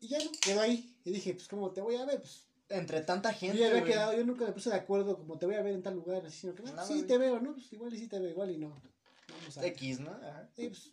Y 0.00 0.08
ya 0.08 0.18
no, 0.24 0.30
quedó 0.40 0.60
ahí. 0.60 0.96
Y 1.04 1.10
dije, 1.12 1.34
pues 1.34 1.48
como 1.48 1.72
te 1.72 1.80
voy 1.80 1.96
a 1.96 2.04
ver, 2.06 2.20
pues. 2.20 2.44
Entre 2.70 3.00
tanta 3.00 3.32
Yo 3.32 3.38
gente. 3.38 3.58
ya 3.58 3.68
había 3.70 3.82
quedado, 3.84 4.12
yo 4.14 4.24
nunca 4.24 4.44
me 4.44 4.52
puse 4.52 4.68
de 4.70 4.76
acuerdo 4.76 5.16
como 5.18 5.38
te 5.38 5.46
voy 5.46 5.54
a 5.56 5.62
ver 5.62 5.74
en 5.74 5.82
tal 5.82 5.94
lugar, 5.94 6.24
así, 6.24 6.38
sino 6.40 6.54
que, 6.54 6.62
no, 6.62 6.72
Nada, 6.72 6.86
sí, 6.86 7.02
te 7.04 7.16
veo, 7.18 7.40
¿no? 7.40 7.54
Pues 7.54 7.72
igual 7.72 7.92
y 7.94 7.98
sí 7.98 8.06
te 8.08 8.18
veo, 8.20 8.28
igual 8.30 8.50
y 8.50 8.58
no. 8.58 8.80
Vamos 9.28 9.58
a. 9.58 9.66
X, 9.66 10.00
¿no? 10.00 10.10
Ajá. 10.10 10.48
Y 10.56 10.68
pues, 10.68 10.92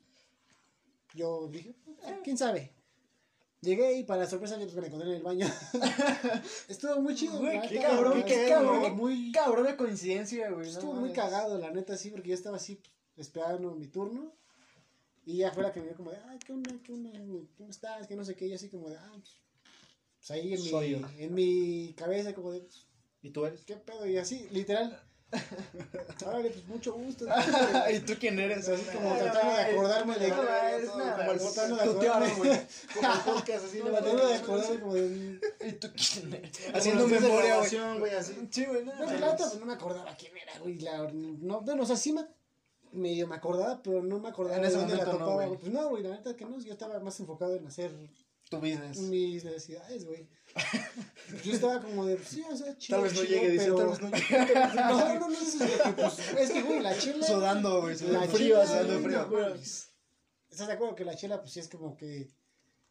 yo 1.14 1.48
dije, 1.50 1.76
"Ah, 2.04 2.18
¿quién 2.24 2.38
sabe? 2.38 2.72
Llegué 3.66 3.98
y 3.98 4.04
para 4.04 4.28
sorpresa 4.28 4.58
pues, 4.58 4.76
me 4.76 4.86
encontré 4.86 5.10
en 5.10 5.16
el 5.16 5.24
baño. 5.24 5.48
Estuvo 6.70 7.02
muy 7.02 7.16
chido. 7.16 7.40
Güey, 7.40 7.68
qué 7.68 7.82
cabrón, 7.82 8.24
qué 8.24 8.48
cabrón. 8.48 8.96
Muy, 8.96 9.32
Cabrón 9.32 9.66
de 9.66 9.76
coincidencia, 9.76 10.52
güey. 10.52 10.68
no 10.68 10.72
estuvo 10.72 10.94
muy 10.94 11.12
cagado, 11.12 11.58
la 11.58 11.72
neta, 11.72 11.98
sí, 11.98 12.12
porque 12.12 12.30
yo 12.30 12.36
estaba 12.36 12.58
así 12.58 12.80
esperando 13.18 13.74
mi 13.74 13.88
turno. 13.88 14.32
Y 15.26 15.38
ya 15.38 15.52
fue 15.52 15.64
la 15.64 15.74
que 15.74 15.80
me 15.80 15.88
dio 15.88 15.96
como 15.96 16.12
de, 16.12 16.18
ah, 16.18 16.38
¿qué 16.46 16.54
onda? 16.54 16.72
¿Qué 16.84 16.94
onda? 16.94 17.10
¿Cómo 17.58 17.70
estás? 17.72 18.06
Que 18.06 18.16
no 18.16 18.24
sé 18.24 18.36
qué. 18.36 18.46
Y 18.46 18.54
así 18.54 18.70
como 18.70 18.88
de, 18.88 18.98
ah, 18.98 19.12
pues, 19.14 19.42
pues 20.20 20.32
ahí 20.32 20.54
en 20.54 20.62
mi, 20.64 21.24
en 21.24 21.34
mi 21.34 21.94
cabeza 21.98 22.36
como 22.36 22.52
de, 22.52 22.60
pues, 22.60 22.86
¿Y 23.24 23.32
tú 23.32 23.44
eres? 23.44 23.64
¿qué 23.64 23.76
pedo? 23.76 24.06
Y 24.06 24.18
así, 24.18 24.48
literal. 24.52 25.02
Órale, 26.26 26.50
pues 26.50 26.66
mucho 26.68 26.94
gusto. 26.94 27.26
¿Y 27.94 28.00
tú 28.00 28.14
quién 28.20 28.40
eres? 28.40 28.68
Así 28.68 28.84
como 28.94 29.16
tratando 29.16 29.54
de 29.54 29.62
acordarme 29.62 30.16
de. 30.18 30.28
No, 30.30 30.36
como 30.38 31.32
el 31.32 31.40
tratando 31.40 31.76
de 31.76 31.82
acordarme. 31.84 32.34
güey. 32.36 32.60
Como 32.96 33.14
el 33.14 33.20
podcast, 33.22 33.66
así. 33.66 33.80
Tratando 33.80 34.28
de 34.28 34.36
acordarme 34.36 34.80
como 34.80 34.94
de. 34.94 35.40
¿Y 35.68 35.72
tú 35.74 35.88
quién 35.96 36.34
eres? 36.34 36.52
Haciendo 36.74 37.08
memoria, 37.08 37.58
güey. 37.58 38.12
Sí, 38.50 38.66
güey, 38.66 38.84
no. 38.86 38.92
Pues, 38.98 39.20
la 39.20 39.36
pues 39.36 39.60
no 39.60 39.66
me 39.66 39.74
acordaba 39.74 40.16
quién 40.16 40.34
era, 40.38 40.60
güey. 40.60 40.78
No, 41.42 41.62
bueno, 41.62 41.84
o 41.84 41.86
sea, 41.86 41.96
sí 41.96 42.14
me, 42.14 42.26
medio 42.92 43.28
me 43.28 43.36
acordaba, 43.36 43.82
pero 43.84 44.02
no 44.02 44.20
me 44.20 44.30
acordaba 44.30 44.60
de 44.60 44.70
dónde 44.72 44.96
la 44.96 45.06
topaba. 45.06 45.48
Pues 45.48 45.72
no, 45.72 45.90
güey, 45.90 46.04
la 46.04 46.10
neta 46.10 46.36
que 46.36 46.46
no, 46.46 46.60
yo 46.60 46.74
estaba 46.74 47.00
más 47.00 47.20
enfocado 47.20 47.56
en 47.56 47.68
hacer 47.68 47.92
Tu 48.50 48.58
business. 48.58 48.98
mis 49.00 49.44
necesidades, 49.44 50.06
güey. 50.06 50.28
Yo 51.44 51.54
estaba 51.54 51.82
como 51.82 52.06
de, 52.06 52.16
pues, 52.16 52.28
sí, 52.30 52.44
o 52.50 52.56
sea, 52.56 52.78
chido, 52.78 52.98
Tal 53.00 53.04
vez 53.10 53.14
no 53.20 53.26
chido, 53.26 53.34
llegue, 53.42 53.50
dice, 53.52 53.66
pero... 53.66 53.76
tal 53.78 53.88
vez 53.90 54.02
no 54.02 54.10
llegue. 54.40 54.54
No, 54.76 55.20
no, 55.20 55.20
no, 55.30 55.32
eso 55.32 55.64
es 55.66 55.72
porque, 55.72 56.02
pues, 56.02 56.20
es 56.38 56.52
que, 56.52 56.62
güey, 56.64 56.80
la 56.82 56.98
chela... 56.98 57.28
Sudando, 57.28 57.82
güey. 57.82 57.98
Sudando 57.98 58.28
frío, 58.36 58.66
sudando 58.66 59.00
frío. 59.02 59.28
no. 59.30 59.48
¿Estás 60.50 60.68
de 60.68 60.74
acuerdo 60.74 60.96
que 60.96 61.04
la 61.06 61.16
chela, 61.16 61.42
pues 61.42 61.52
sí 61.52 61.60
es 61.60 61.68
como 61.68 61.98
que 61.98 62.30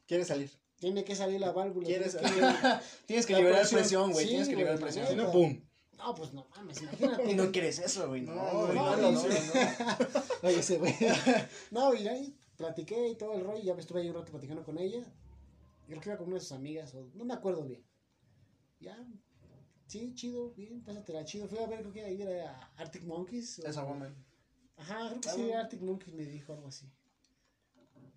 ¿Quieres 0.07 0.27
salir? 0.29 0.51
tiene 0.77 1.03
que 1.05 1.17
salir 1.17 1.41
la 1.41 1.53
válvula? 1.53 1.87
¿Quieres 1.87 2.17
tienes 2.19 2.33
que- 2.35 2.81
Tienes 3.07 3.27
que 3.27 3.37
liberar 3.37 3.67
presión. 3.69 4.13
güey. 4.13 4.25
Sí, 4.25 4.31
Tienes 4.31 4.49
que 4.49 4.57
liberar 4.57 4.79
presión. 4.79 5.07
Si 5.07 5.15
no, 5.17 5.31
pum. 5.31 5.59
No, 5.97 6.15
pues 6.15 6.35
no 6.35 6.47
mames, 6.57 6.83
imagínate. 6.83 7.31
Y 7.31 7.35
no 7.35 7.51
quieres 7.51 7.79
eso, 7.79 8.09
güey. 8.09 8.21
No, 8.23 8.35
No, 8.35 8.67
güey. 8.67 8.75
no, 8.77 8.97
No, 8.97 8.97
no, 8.97 9.13
no, 9.13 9.23
no. 9.23 9.29
Oye, 10.43 10.59
ese 10.59 10.77
güey. 10.77 10.95
No, 11.71 11.95
y 11.95 12.07
ahí 12.09 12.37
platiqué 12.57 13.09
y 13.09 13.15
todo 13.17 13.33
el 13.35 13.45
rollo. 13.45 13.63
Ya 13.63 13.73
me 13.75 13.81
estuve 13.81 14.03
ahí 14.03 14.09
un 14.11 14.17
rato 14.17 14.31
platicando 14.33 14.63
con 14.65 14.77
ella. 14.77 15.01
Creo 15.87 16.01
que 16.01 16.09
iba 16.09 16.19
con 16.19 16.27
una 16.29 16.37
de 16.37 16.41
sus 16.41 16.53
amigas, 16.53 16.95
o 16.95 17.11
no 17.15 17.25
me 17.25 17.35
acuerdo 17.35 17.65
bien. 17.65 17.83
Ya, 18.81 18.97
sí, 19.87 20.15
chido, 20.15 20.53
bien, 20.55 20.83
pásatela 20.83 21.25
chido. 21.25 21.47
Fui 21.49 21.59
a 21.59 21.67
ver, 21.67 21.81
creo 21.81 21.93
que 21.93 22.03
ahí 22.05 22.21
era 22.23 22.59
Arctic 22.77 23.05
Monkeys. 23.05 23.59
o- 23.61 23.67
Esa 23.67 23.85
woman. 23.85 24.15
Ajá, 24.77 25.09
creo 25.09 25.21
que 25.21 25.29
Ah, 25.29 25.33
sí. 25.35 25.53
Arctic 25.53 25.81
Monkeys 25.83 26.15
me 26.15 26.25
dijo 26.25 26.53
algo 26.53 26.69
así. 26.69 26.87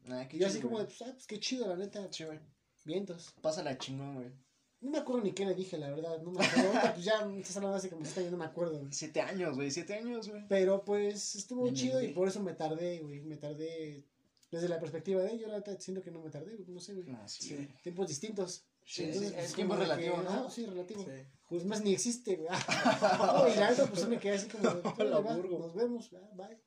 Nah, 0.05 0.25
qué 0.27 0.37
Y 0.37 0.39
yo 0.39 0.47
así 0.47 0.59
como 0.61 0.79
de, 0.79 0.85
pues, 0.85 1.01
ah, 1.01 1.11
pues 1.11 1.27
qué 1.27 1.39
chido, 1.39 1.67
la 1.67 1.75
neta. 1.75 2.07
Sí, 2.11 2.23
güey. 2.23 2.39
Vientos. 2.85 3.33
Pásala 3.41 3.77
chingón, 3.77 4.15
güey. 4.15 4.31
No 4.79 4.91
me 4.91 4.99
acuerdo 4.99 5.23
ni 5.23 5.33
qué 5.33 5.45
le 5.45 5.53
dije, 5.55 5.77
la 5.77 5.89
verdad. 5.89 6.21
No 6.21 6.31
me 6.31 6.45
acuerdo. 6.45 6.69
Ahorita, 6.69 6.93
pues 6.93 7.05
ya 7.05 7.25
me 7.25 7.39
estás 7.39 7.57
hablando 7.57 7.77
hace 7.77 7.89
como 7.89 8.05
siete 8.05 8.21
años, 8.21 8.31
no 8.31 8.37
me 8.37 8.45
acuerdo. 8.45 8.79
güey. 8.79 8.93
Siete 8.93 9.21
años, 9.21 9.55
güey. 9.55 9.71
Siete 9.71 9.95
años, 9.95 10.29
güey. 10.29 10.47
Pero 10.47 10.85
pues 10.85 11.35
estuvo 11.35 11.63
Bien, 11.63 11.75
chido 11.75 11.99
y 11.99 12.03
bien. 12.05 12.15
por 12.15 12.27
eso 12.27 12.41
me 12.41 12.53
tardé, 12.53 12.99
güey. 12.99 13.21
Me 13.21 13.35
tardé 13.37 14.05
desde 14.51 14.69
la 14.69 14.79
perspectiva 14.79 15.21
de 15.23 15.33
ellos. 15.33 15.49
La 15.49 15.57
neta 15.57 15.79
siento 15.79 16.01
que 16.01 16.11
no 16.11 16.21
me 16.21 16.29
tardé, 16.29 16.55
güey. 16.55 16.67
No 16.69 16.79
sé, 16.79 16.93
güey. 16.93 17.09
Ah, 17.11 17.27
sí, 17.27 17.43
Sí. 17.43 17.67
Tiempos 17.83 18.07
distintos. 18.07 18.65
Sí, 18.85 19.03
Entonces, 19.03 19.29
sí, 19.29 19.35
pues, 19.35 19.49
el 19.49 19.55
tiempo 19.55 19.75
relativo, 19.75 20.15
que- 20.17 20.23
¿no? 20.23 20.29
ajá, 20.29 20.49
sí, 20.49 20.65
relativo. 20.65 21.05
Pues 21.49 21.65
más 21.65 21.81
ni 21.83 21.93
existe, 21.93 22.35
güey. 22.37 22.49
No, 22.49 23.47
y 23.49 23.55
la 23.55 23.69
neta, 23.71 23.85
pues 23.87 24.07
me 24.07 24.17
quedé 24.19 24.35
así 24.35 24.47
como, 24.47 24.69
Hola, 24.97 25.19
"Va, 25.19 25.35
burgo". 25.35 25.59
nos 25.59 25.75
vemos, 25.75 26.09
va, 26.13 26.21
bye. 26.47 26.57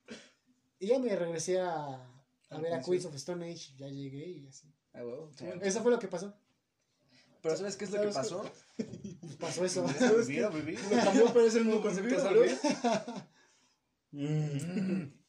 Y 0.78 0.89
ya 0.89 0.99
me 0.99 1.14
regresé 1.16 1.61
a, 1.61 1.95
a 1.97 2.11
Al 2.51 2.61
ver 2.62 2.74
a. 2.74 2.81
Queens 2.83 3.05
of 3.07 3.14
Stone 3.14 3.45
Age. 3.51 3.74
Ya 3.78 3.89
llegué 3.89 4.26
y 4.28 4.47
así. 4.49 4.70
Ah. 4.93 5.03
Sí. 5.39 5.47
Eso 5.62 5.83
fue 5.83 5.91
lo 5.93 5.99
que 5.99 6.09
pasó. 6.09 6.35
Pero 7.43 7.57
¿sabes 7.57 7.76
qué 7.76 7.85
es 7.87 7.91
lo 7.91 8.03
que 8.03 8.12
¿Sabes 8.12 8.31
pasó? 8.33 8.51
Pues 9.20 9.37
pasó 9.37 9.64
eso. 9.64 9.89
¿Sabes 9.89 10.26
qué? 10.26 10.47
vivir. 10.49 10.78
Lo 10.91 10.97
cambió, 11.03 11.26
pero 11.33 11.47
es 11.47 11.55
el 11.55 11.64
mismo 11.64 11.81
concepto, 11.81 12.31
vivir. 12.35 12.59
Mm. 14.12 15.20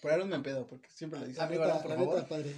Por 0.00 0.10
ahora 0.12 0.24
no 0.24 0.36
me 0.36 0.42
pedo, 0.42 0.66
porque 0.66 0.88
siempre 0.94 1.18
lo 1.20 1.26
dice. 1.26 1.38
La 1.38 1.44
Amigo, 1.46 1.62
Alan, 1.64 1.82
por 1.82 1.90
la 1.90 1.96
favor. 1.96 2.14
neta, 2.16 2.28
padre. 2.28 2.54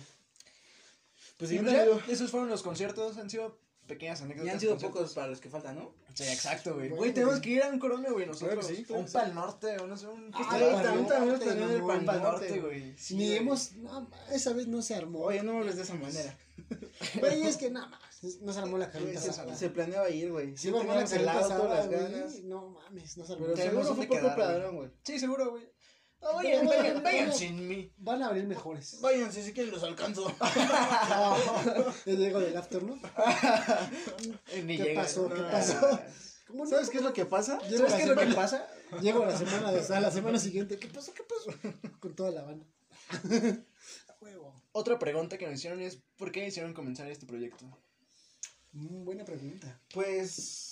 Pues 1.39 1.51
sí, 1.51 1.59
pues 1.59 1.73
ya, 1.73 1.85
esos 2.13 2.31
fueron 2.31 2.49
los 2.51 2.63
conciertos. 2.63 3.17
Han 3.17 3.31
sido 3.31 3.59
pequeñas 3.87 4.21
anécdotas. 4.21 4.47
Y 4.47 4.51
han 4.51 4.61
sido 4.61 4.73
conciertos. 4.73 4.99
pocos 5.01 5.15
para 5.15 5.29
los 5.29 5.41
que 5.41 5.49
faltan, 5.49 5.77
¿no? 5.77 5.95
Sí, 6.15 6.25
exacto, 6.25 6.75
güey. 6.75 6.91
Güey, 6.91 7.15
tenemos 7.15 7.41
que 7.41 7.51
ir 7.51 7.63
a 7.63 7.69
un 7.71 7.79
corona, 7.79 8.11
güey, 8.11 8.27
nosotros. 8.27 8.67
Sí, 8.67 8.85
un 8.91 9.07
que 9.07 9.11
pal 9.11 9.35
norte, 9.35 9.79
o 9.79 9.87
no 9.87 9.97
sé, 9.97 10.07
un 10.07 10.31
Ah, 10.35 10.49
también 10.51 11.07
Pal 11.07 11.39
también 11.41 11.71
el. 11.71 12.05
Pal 12.05 12.23
Norte, 12.23 12.61
güey. 12.61 12.97
Sí, 12.99 13.17
Ni 13.17 13.33
hemos, 13.33 13.73
no, 13.73 14.09
esa 14.31 14.53
vez 14.53 14.67
no 14.69 14.83
se 14.83 14.95
armó. 14.95 15.21
Oye, 15.21 15.43
no 15.43 15.55
me 15.55 15.59
hables 15.61 15.77
de 15.77 15.83
esa 15.83 15.95
manera. 15.95 16.37
Güey, 17.19 17.43
es 17.45 17.57
que 17.57 17.71
nada 17.71 17.87
más, 17.89 18.01
no 18.43 18.53
se 18.53 18.59
armó 18.61 18.77
la 18.77 18.91
carnita 18.91 19.19
Se, 19.19 19.31
asada. 19.31 19.57
se 19.57 19.71
planeaba 19.71 20.11
ir, 20.11 20.31
güey. 20.31 20.57
Sí, 20.57 20.71
vamos 20.71 20.95
a 20.95 21.01
la 21.01 21.05
teníamos 21.07 21.13
el 21.13 21.25
carnita 21.25 21.57
auto, 21.57 21.75
las 21.75 21.89
ganas. 21.89 22.41
No 22.43 22.69
mames, 22.69 23.17
no 23.17 23.25
se 23.25 23.33
armó. 23.33 23.47
Pero 23.47 23.57
Tenemos 23.57 23.87
seguro 23.87 23.97
fue 23.97 24.07
por 24.07 24.21
culpa 24.21 24.47
de. 24.49 24.55
Aaron, 24.57 24.77
güey. 24.77 24.91
Sí, 25.03 25.19
seguro, 25.19 25.51
güey. 25.53 25.65
Vayan, 26.21 26.67
vayan 26.67 27.03
bueno. 27.03 27.33
sin 27.33 27.67
mí. 27.69 27.93
Van 27.97 28.23
a 28.23 28.27
abrir 28.27 28.45
mejores. 28.45 29.01
Váyanse, 29.01 29.43
si 29.43 29.53
quieren 29.53 29.73
los 29.73 29.83
alcanzo. 29.83 30.27
Yo 32.07 32.15
llego 32.15 32.41
del 32.41 32.57
after, 32.57 32.83
¿no? 32.83 32.95
Eh, 34.53 34.63
Ni 34.65 34.77
¿Qué 34.77 34.85
llega. 34.85 35.03
pasó? 35.03 35.29
¿Qué 35.29 35.41
Ah. 35.41 35.51
pasó? 35.51 36.01
¿Cómo 36.47 36.65
no? 36.65 36.71
¿Sabes 36.71 36.91
qué 36.91 36.99
es 36.99 37.05
lo 37.05 37.13
que 37.13 37.25
pasa? 37.25 37.59
Llego 37.69 37.79
¿Sabes 37.89 37.95
qué 37.95 38.03
es 38.03 38.09
lo 38.09 38.17
que 38.17 38.35
pasa? 38.35 38.67
Llego 39.01 39.25
la 39.25 39.37
semana, 39.39 39.71
de, 39.73 39.95
a 39.95 40.01
la 40.01 40.11
semana 40.11 40.39
siguiente. 40.39 40.79
¿Qué 40.79 40.89
pasó? 40.89 41.13
¿Qué 41.15 41.23
pasó? 41.23 41.57
Con 42.01 42.15
toda 42.15 42.31
la 42.33 42.43
banda. 42.43 42.67
A 44.09 44.15
huevo. 44.21 44.55
Otra 44.73 44.99
pregunta 44.99 45.39
que 45.39 45.47
nos 45.47 45.55
hicieron 45.55 45.81
es: 45.81 45.99
¿por 46.17 46.33
qué 46.33 46.47
hicieron 46.47 46.75
comenzar 46.75 47.09
este 47.11 47.25
proyecto? 47.27 47.65
Mm, 48.73 49.05
buena 49.05 49.25
pregunta. 49.25 49.81
Pues. 49.95 50.70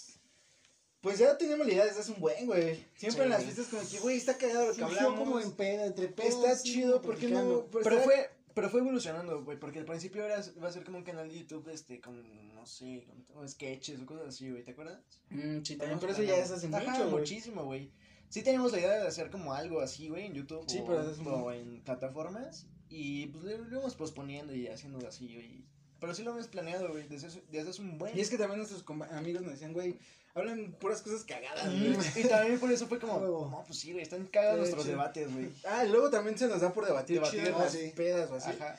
Pues 1.00 1.18
ya 1.18 1.38
teníamos 1.38 1.66
la 1.66 1.72
idea 1.74 1.84
desde 1.84 2.00
hace 2.00 2.12
un 2.12 2.20
buen, 2.20 2.46
güey. 2.46 2.84
Siempre 2.96 3.20
Sí. 3.20 3.24
en 3.24 3.30
las 3.30 3.44
fiestas, 3.44 3.66
como 3.68 3.88
que, 3.88 3.98
güey, 4.00 4.16
está 4.16 4.36
cagado 4.36 4.66
lo 4.66 4.72
que 4.74 4.80
Surgió 4.80 4.98
hablamos. 4.98 5.18
como 5.20 5.40
en 5.40 5.52
peda, 5.52 5.86
entre 5.86 6.08
pedas. 6.08 6.34
Está 6.34 6.56
sí, 6.56 6.72
chido, 6.72 7.00
¿por 7.00 7.16
qué 7.16 7.28
no? 7.28 7.66
Pero 7.70 7.96
está- 7.96 8.02
fue, 8.04 8.30
pero 8.54 8.68
fue 8.70 8.80
evolucionando, 8.80 9.44
güey, 9.44 9.58
porque 9.60 9.78
al 9.78 9.84
principio 9.84 10.24
era, 10.24 10.42
iba 10.56 10.68
a 10.68 10.72
ser 10.72 10.82
como 10.84 10.98
un 10.98 11.04
canal 11.04 11.28
de 11.28 11.38
YouTube, 11.38 11.68
este, 11.68 12.00
con, 12.00 12.52
no 12.52 12.66
sé, 12.66 13.04
con, 13.06 13.24
o 13.42 13.46
sketches 13.46 14.00
o 14.00 14.06
cosas 14.06 14.28
así, 14.28 14.50
güey, 14.50 14.64
¿te 14.64 14.72
acuerdas? 14.72 14.98
Mm, 15.30 15.62
sí, 15.62 15.76
también, 15.76 16.00
pero 16.00 16.12
eso 16.12 16.22
ya 16.24 16.36
es 16.36 16.50
hace 16.50 16.66
mucho, 16.66 16.84
güey. 16.84 17.10
muchísimo, 17.10 17.64
güey. 17.64 17.92
Sí 18.28 18.42
teníamos 18.42 18.72
la 18.72 18.80
idea 18.80 19.00
de 19.00 19.06
hacer 19.06 19.30
como 19.30 19.54
algo 19.54 19.80
así, 19.80 20.08
güey, 20.08 20.26
en 20.26 20.34
YouTube 20.34 20.64
Sí, 20.68 20.80
o, 20.80 20.84
pero 20.86 21.08
es 21.08 21.18
o 21.24 21.52
en 21.52 21.80
plataformas, 21.84 22.66
y 22.88 23.26
pues 23.28 23.44
lo, 23.44 23.56
lo 23.58 23.68
íbamos 23.76 23.94
posponiendo 23.94 24.52
y 24.54 24.66
haciendo 24.66 25.06
así, 25.06 25.32
güey. 25.32 25.64
Pero 26.00 26.14
sí 26.14 26.22
lo 26.22 26.30
hemos 26.32 26.46
planeado, 26.48 26.88
güey, 26.90 27.08
desde, 27.08 27.28
desde 27.50 27.70
hace 27.70 27.82
un 27.82 27.98
buen... 27.98 28.16
Y 28.16 28.20
es 28.20 28.30
que 28.30 28.38
también 28.38 28.58
nuestros 28.58 28.84
amigos 29.12 29.42
nos 29.42 29.52
decían, 29.52 29.72
güey, 29.72 29.98
hablan 30.34 30.72
puras 30.80 31.02
cosas 31.02 31.24
cagadas, 31.24 31.66
Mm, 31.66 31.94
güey. 31.94 32.06
y 32.16 32.28
también 32.28 32.60
por 32.60 32.70
eso 32.70 32.86
fue 32.86 32.98
como, 32.98 33.18
no, 33.20 33.64
pues 33.66 33.78
sí, 33.80 33.92
güey, 33.92 34.02
están 34.02 34.26
cagados 34.26 34.54
Sí, 34.56 34.60
nuestros 34.60 34.84
sí. 34.84 34.90
debates, 34.90 35.32
güey. 35.32 35.50
Ah, 35.64 35.84
y 35.84 35.88
luego 35.90 36.10
también 36.10 36.38
se 36.38 36.46
nos 36.48 36.60
da 36.60 36.72
por 36.72 36.86
debatir, 36.86 37.16
Debatir, 37.16 37.44
chido 37.44 37.58
las 37.58 37.72
sí. 37.72 37.92
pedas 37.96 38.30
o 38.30 38.34
así. 38.36 38.50
Ajá. 38.50 38.78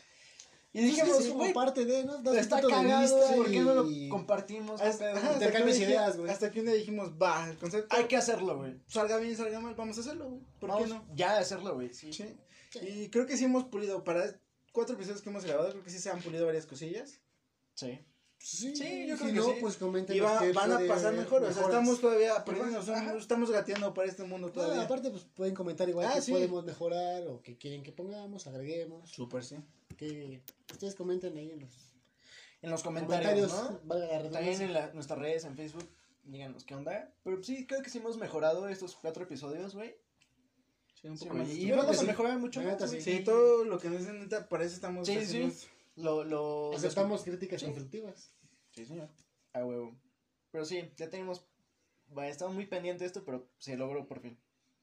Y 0.71 0.81
Pues 0.81 0.85
dijimos, 0.91 1.19
es 1.19 1.25
como 1.29 1.39
güey, 1.39 1.53
parte 1.53 1.83
de, 1.83 2.03
¿no? 2.05 2.17
Das 2.21 2.37
está 2.37 2.57
punto 2.61 2.67
de 2.77 2.83
cagado, 2.83 3.01
vista 3.17 3.35
¿por 3.35 3.49
qué 3.49 3.59
no 3.61 3.73
lo 3.73 3.89
y- 3.89 4.07
compartimos? 4.07 4.79
Hasta, 4.79 5.05
¿Qué 5.07 5.13
pedo? 5.13 5.17
ajá, 5.17 5.27
hasta, 5.29 5.39
que 5.39 5.45
Intercambios 5.45 5.77
un 5.77 5.79
día- 5.79 5.89
ideas, 5.89 6.17
güey. 6.17 6.29
hasta 6.31 6.51
que 6.51 6.59
un 6.59 6.65
día 6.67 6.75
dijimos, 6.75 7.11
va, 7.19 7.49
el 7.49 7.57
concepto 7.57 7.95
Hay 7.95 8.05
que 8.05 8.15
hacerlo, 8.17 8.55
güey. 8.57 8.79
salga 8.87 9.17
bien, 9.17 9.35
salga 9.35 9.59
mal, 9.59 9.73
vamos 9.73 9.97
a 9.97 10.01
hacerlo, 10.01 10.29
güey. 10.29 10.41
¿Por 10.59 10.69
Vamos 10.69 10.87
qué 10.87 10.93
no? 10.93 11.05
Ya 11.15 11.39
hacerlo, 11.39 11.73
güey, 11.73 11.91
sí. 11.93 12.13
Sí. 12.13 12.37
Y 12.83 13.09
creo 13.09 13.25
que 13.25 13.35
sí 13.35 13.45
hemos 13.45 13.63
pulido, 13.65 14.03
para 14.03 14.39
cuatro 14.71 14.93
episodios 14.93 15.23
que 15.23 15.29
hemos 15.31 15.43
grabado, 15.43 15.71
creo 15.71 15.83
que 15.83 15.89
sí 15.89 15.97
se 15.97 16.11
han 16.11 16.21
pulido 16.21 16.45
varias 16.45 16.67
cosillas. 16.67 17.19
Sí. 17.73 17.99
Sí, 18.41 18.73
Sí, 18.75 19.05
yo 19.05 19.17
si 19.17 19.23
creo 19.23 19.33
que 19.33 19.39
no, 19.39 19.45
sí. 19.55 19.57
pues 19.59 19.75
comenten. 19.77 20.15
Y 20.15 20.21
va- 20.21 20.33
los 20.35 20.41
que 20.43 20.51
van 20.53 20.71
a 20.71 20.75
puede 20.75 20.87
pasar 20.87 21.13
mejor, 21.13 21.43
o 21.43 21.51
sea, 21.53 21.63
estamos 21.63 21.99
todavía 21.99 22.35
aprendiendo, 22.35 23.17
estamos 23.17 23.51
gateando 23.51 23.93
para 23.93 24.07
este 24.07 24.23
mundo 24.23 24.47
No, 24.47 24.53
todavía. 24.53 24.83
aparte, 24.83 25.09
pues 25.11 25.23
pueden 25.35 25.53
comentar 25.53 25.89
igual 25.89 26.07
Ah, 26.09 26.15
que 26.15 26.21
sí. 26.21 26.31
podemos 26.31 26.63
mejorar 26.65 27.27
o 27.27 27.41
que 27.41 27.57
quieren 27.57 27.83
que 27.83 27.91
pongamos, 27.91 28.47
agreguemos. 28.47 29.09
Súper, 29.09 29.43
sí. 29.43 29.57
Que 29.97 30.41
ustedes 30.71 30.95
comenten 30.95 31.35
ahí 31.37 31.51
en 31.51 31.59
los 31.59 31.73
En 32.61 32.71
los 32.71 32.81
comentarios, 32.83 33.51
¿no? 33.51 33.79
valga 33.83 34.19
la 34.21 34.29
También 34.31 34.61
en 34.61 34.73
la- 34.73 34.93
nuestras 34.93 35.19
redes, 35.19 35.43
en 35.43 35.55
Facebook, 35.57 35.87
díganos 36.23 36.63
qué 36.63 36.75
onda. 36.75 37.11
Pero 37.23 37.43
sí, 37.43 37.67
creo 37.67 37.81
que 37.81 37.89
sí 37.89 37.97
hemos 37.97 38.17
mejorado 38.17 38.67
estos 38.69 38.95
cuatro 38.95 39.23
episodios, 39.23 39.75
güey. 39.75 39.95
Sí, 41.01 41.07
un 41.09 41.17
poco 41.17 41.33
más. 41.35 41.49
y 41.49 41.71
vamos 41.71 41.99
a 41.99 42.03
mejorar 42.03 42.37
mucho 42.39 42.61
neta. 42.61 42.87
Sí, 42.87 43.19
todo 43.23 43.63
lo 43.65 43.79
que 43.79 43.89
nos 43.89 43.99
dicen, 43.99 44.19
neta, 44.19 44.47
eso 44.49 44.75
estamos 44.75 45.07
Sí, 45.07 45.25
sí. 45.25 45.51
Lo, 45.99 46.23
lo... 46.23 46.73
Aceptamos 46.75 47.23
críticas 47.23 47.59
Sí. 47.59 47.65
constructivas. 47.67 48.33
Sí, 48.71 48.85
señor. 48.85 49.09
A 49.53 49.65
huevo. 49.65 49.99
Pero 50.51 50.65
sí, 50.65 50.91
ya 50.97 51.09
tenemos... 51.09 51.45
Bueno, 52.07 52.29
estaba 52.31 52.51
muy 52.51 52.65
pendiente 52.65 53.03
de 53.03 53.07
esto, 53.07 53.23
pero 53.23 53.47
se 53.57 53.77
logró 53.77 54.07
por 54.07 54.19
fin. 54.19 54.39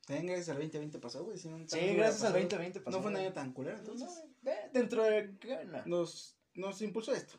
También 0.07 0.27
gracias 0.27 0.51
al 0.51 0.57
2020 0.57 0.99
pasó, 1.01 1.25
güey. 1.25 1.37
Si 1.39 1.49
no, 1.49 1.57
tal 1.57 1.69
Sí, 1.69 1.87
gracias 1.95 2.23
al 2.23 2.33
pasado. 2.33 2.33
2020 2.35 2.81
pasó. 2.81 2.97
No 2.97 3.03
fue 3.03 3.11
un 3.11 3.17
año 3.17 3.33
tan 3.33 3.53
culero, 3.53 3.77
entonces. 3.79 4.09
No, 4.43 4.51
eh, 4.53 4.71
dentro 4.73 5.03
de. 5.03 5.35
no. 5.67 5.85
Nos, 5.87 6.37
nos 6.55 6.81
impulsó 6.83 7.12
esto. 7.12 7.35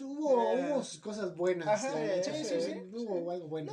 Hubo, 0.00 0.56
Eh. 0.56 0.72
hubo 0.72 0.82
sus 0.82 1.00
cosas 1.00 1.36
buenas. 1.36 1.68
Ajá, 1.68 1.92
la 1.94 2.16
eh, 2.16 2.24
sí, 2.24 2.44
sí, 2.44 2.60
sí. 2.60 2.72
Hubo 2.92 3.30
algo 3.30 3.46
bueno. 3.46 3.72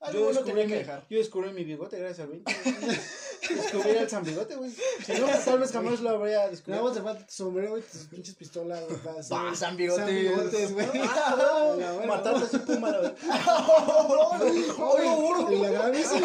Algo 0.00 0.24
bueno 0.24 0.44
tenía 0.44 0.64
que 0.66 0.72
mi, 0.72 0.78
dejar. 0.78 1.06
yo 1.08 1.18
descubrí 1.18 1.50
mi 1.52 1.64
bigote 1.64 1.98
gracias 1.98 2.20
al 2.26 2.32
20. 2.32 2.52
descubrí 3.54 3.90
el 3.90 4.08
San 4.10 4.24
Bigote, 4.24 4.56
güey. 4.56 4.70
Si 4.70 5.12
no, 5.12 5.26
pues, 5.26 5.44
tal 5.44 5.58
vez 5.58 5.72
jamás 5.72 6.00
lo 6.00 6.10
habría 6.10 6.36
Nada 6.38 6.50
descubierto. 6.50 6.84
más 6.86 6.94
te 6.94 7.02
falta 7.02 7.26
tu 7.26 7.32
sombrero 7.32 7.78
y 7.78 7.82
tus 7.82 8.02
pinches 8.04 8.34
pistolas, 8.34 8.82
güey. 8.88 8.98
para 9.00 9.20
hacer- 9.20 9.36
Ah, 9.38 9.52
San 9.54 9.76
Bigotes. 9.76 10.04
San 10.04 10.14
Bigotes, 10.14 10.74
güey. 10.74 10.86
Ah, 10.94 11.96
Matarte 12.06 12.44
así, 12.44 12.58
puma, 12.58 12.90
la 12.90 12.98
verdad. 13.00 13.16
Y 15.50 15.56
la 15.56 15.68
grabé, 15.70 16.04
sí. 16.04 16.20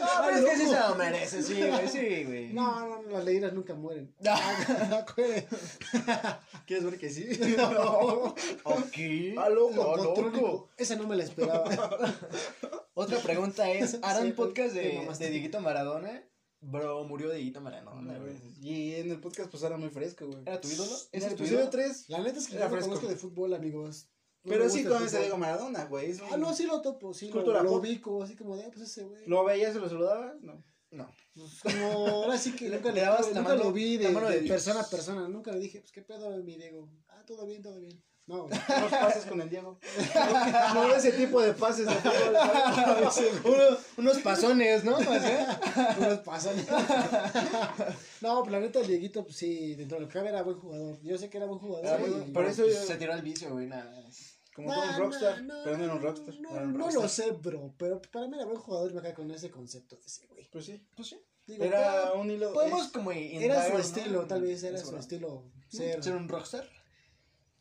Ah, 0.00 0.22
pero 0.26 0.36
es 0.38 0.44
que 0.44 0.56
sí 0.56 0.66
se 0.68 0.76
lo 0.90 0.94
merece, 0.96 1.42
sí, 1.42 1.54
güey, 1.54 1.88
sí, 1.88 2.24
güey. 2.24 2.52
No, 2.52 2.80
no, 2.86 3.02
no, 3.02 3.10
las 3.10 3.24
leyendas 3.24 3.52
nunca 3.52 3.74
mueren. 3.74 4.14
Acuérdate. 4.92 5.48
¿Quieres 6.66 6.84
ver 6.84 6.98
que 6.98 7.10
sí? 7.10 7.28
No. 7.56 8.34
Ok. 8.64 8.96
Ah, 9.38 9.48
loco, 9.48 9.94
Ah, 9.94 9.96
Potrónico. 9.96 10.68
Esa 10.76 10.96
no 10.96 11.06
me 11.06 11.16
la 11.16 11.24
esperaba. 11.24 11.64
Otra 12.94 13.18
pregunta 13.20 13.70
es, 13.70 13.98
¿harán 14.02 14.26
Sí, 14.26 14.32
podcast 14.32 14.74
de, 14.74 15.06
de 15.18 15.30
Dieguito 15.30 15.60
Maradona? 15.60 16.24
Bro, 16.60 17.04
murió 17.04 17.30
Dieguito 17.30 17.60
Maradona, 17.60 18.14
No, 18.14 18.20
güey. 18.20 18.34
Y 18.60 18.94
en 18.96 19.10
el 19.12 19.20
podcast 19.20 19.48
pues 19.50 19.62
era 19.62 19.76
muy 19.76 19.90
fresco, 19.90 20.26
güey. 20.26 20.42
¿Era 20.44 20.60
tu 20.60 20.68
ídolo? 20.68 20.90
En 21.12 21.18
¿Ese 21.22 21.26
el 21.26 21.32
es 21.32 21.36
tu 21.36 21.42
episodio 21.44 21.58
ídolo? 21.60 21.70
3. 21.70 22.04
La 22.08 22.18
neta 22.18 22.38
es 22.40 22.46
que 22.48 22.56
Era 22.56 22.64
yo 22.64 22.70
no 22.70 22.72
fresco. 22.72 22.88
conozco 22.88 23.08
de 23.08 23.16
fútbol, 23.16 23.54
amigos. 23.54 24.08
No 24.42 24.50
Pero 24.50 24.68
sí 24.68 24.82
conoces 24.84 25.14
a. 25.14 25.20
Diego 25.20 25.36
Maradona, 25.38 25.84
güey. 25.84 26.12
un- 26.12 26.20
Ah, 26.32 26.36
no, 26.36 26.52
sí 26.54 26.64
lo 26.64 26.80
topo, 26.82 27.14
sí. 27.14 27.26
Lo, 27.26 27.32
Cultura 27.34 27.62
lo 27.62 27.70
pop. 27.70 27.80
ubico, 27.80 28.22
así 28.22 28.34
como 28.34 28.56
de, 28.56 28.64
ah, 28.64 28.70
pues 28.72 28.88
ese 28.90 29.04
güey. 29.04 29.24
¿Lo 29.26 29.44
veías 29.44 29.76
y 29.76 29.78
lo 29.78 29.88
saludabas? 29.88 30.34
No. 30.40 30.64
No. 30.90 31.10
Como 31.62 32.06
ahora 32.08 32.38
sí 32.38 32.52
que 32.56 32.68
nunca, 32.70 32.90
le 32.92 33.00
dabas 33.02 33.26
la 33.32 33.40
nunca 33.40 33.50
mano- 33.54 33.64
lo 33.64 33.72
vi 33.72 33.96
de, 33.96 34.08
de 34.12 34.40
de 34.40 34.48
persona 34.48 34.80
a 34.80 34.88
persona. 34.88 35.28
Nunca 35.28 35.52
le 35.52 35.58
dije, 35.60 35.80
pues 35.80 35.92
qué 35.92 36.02
pedo, 36.02 36.30
mi 36.42 36.56
Diego. 36.56 36.88
Ah, 37.08 37.22
todo 37.26 37.46
bien, 37.46 37.62
todo 37.62 37.78
bien. 37.78 38.02
No. 38.26 38.44
Unos 38.76 38.90
pases 38.90 39.24
con 39.24 39.40
el 39.40 39.48
Diego. 39.48 39.78
No 40.74 40.94
ese 40.94 41.12
tipo 41.12 41.40
de 41.40 41.52
pases 41.54 41.86
de 41.86 41.94
unos 43.96 44.18
pasones, 44.18 44.84
¿no? 44.84 44.96
Así. 44.96 45.32
Unos 45.98 46.18
pasan. 46.20 46.54
no, 48.20 48.42
pero 48.44 48.50
la 48.52 48.60
neta, 48.60 48.80
el 48.80 48.86
Dieguito, 48.86 49.24
pues 49.24 49.36
sí, 49.36 49.74
dentro 49.74 49.96
de 49.96 50.02
lo 50.02 50.08
que 50.08 50.14
cabe 50.14 50.28
era 50.28 50.42
buen 50.42 50.58
jugador. 50.58 51.00
Yo 51.02 51.16
sé 51.18 51.30
que 51.30 51.38
era 51.38 51.46
buen 51.46 51.58
jugador. 51.58 51.86
Era 51.86 52.06
y- 52.06 52.10
muy- 52.10 52.32
por 52.32 52.44
eso 52.44 52.62
pues, 52.64 52.74
yo- 52.80 52.86
se 52.86 52.96
tiró 52.96 53.12
al 53.14 53.22
vicio, 53.22 53.50
güey, 53.50 53.66
nada 53.66 53.90
más. 54.02 54.37
Como 54.58 54.74
todo 54.74 54.90
un 54.90 54.96
rockstar. 54.98 55.42
no, 55.44 55.54
pero 55.62 55.78
no 55.78 55.84
era 55.84 55.94
un 55.94 56.02
rockstar. 56.02 56.34
No, 56.40 56.50
era 56.50 56.62
un 56.64 56.72
no 56.72 56.78
rockstar. 56.78 57.02
lo 57.02 57.08
sé, 57.08 57.30
bro, 57.30 57.74
pero 57.78 58.02
para 58.02 58.26
mí 58.26 58.34
era 58.36 58.44
buen 58.44 58.58
jugador 58.58 58.90
y 58.90 58.94
me 58.94 59.02
cae 59.02 59.14
con 59.14 59.30
ese 59.30 59.50
concepto 59.50 59.96
de 59.96 60.06
ese 60.06 60.26
güey. 60.26 60.48
Pues 60.50 60.64
sí. 60.64 60.84
Pues 60.96 61.08
sí. 61.08 61.20
Digo, 61.46 61.64
Era 61.64 62.12
un 62.12 62.28
hilo. 62.30 62.52
Podemos 62.52 62.88
como 62.88 63.12
era 63.12 63.66
su 63.66 63.72
¿no? 63.72 63.78
estilo, 63.78 64.26
tal 64.26 64.42
vez 64.42 64.62
era 64.64 64.78
su 64.78 64.92
¿no? 64.92 64.98
estilo. 64.98 65.44
Ser, 65.68 66.02
¿Ser 66.02 66.16
un 66.16 66.28
rockstar? 66.28 66.68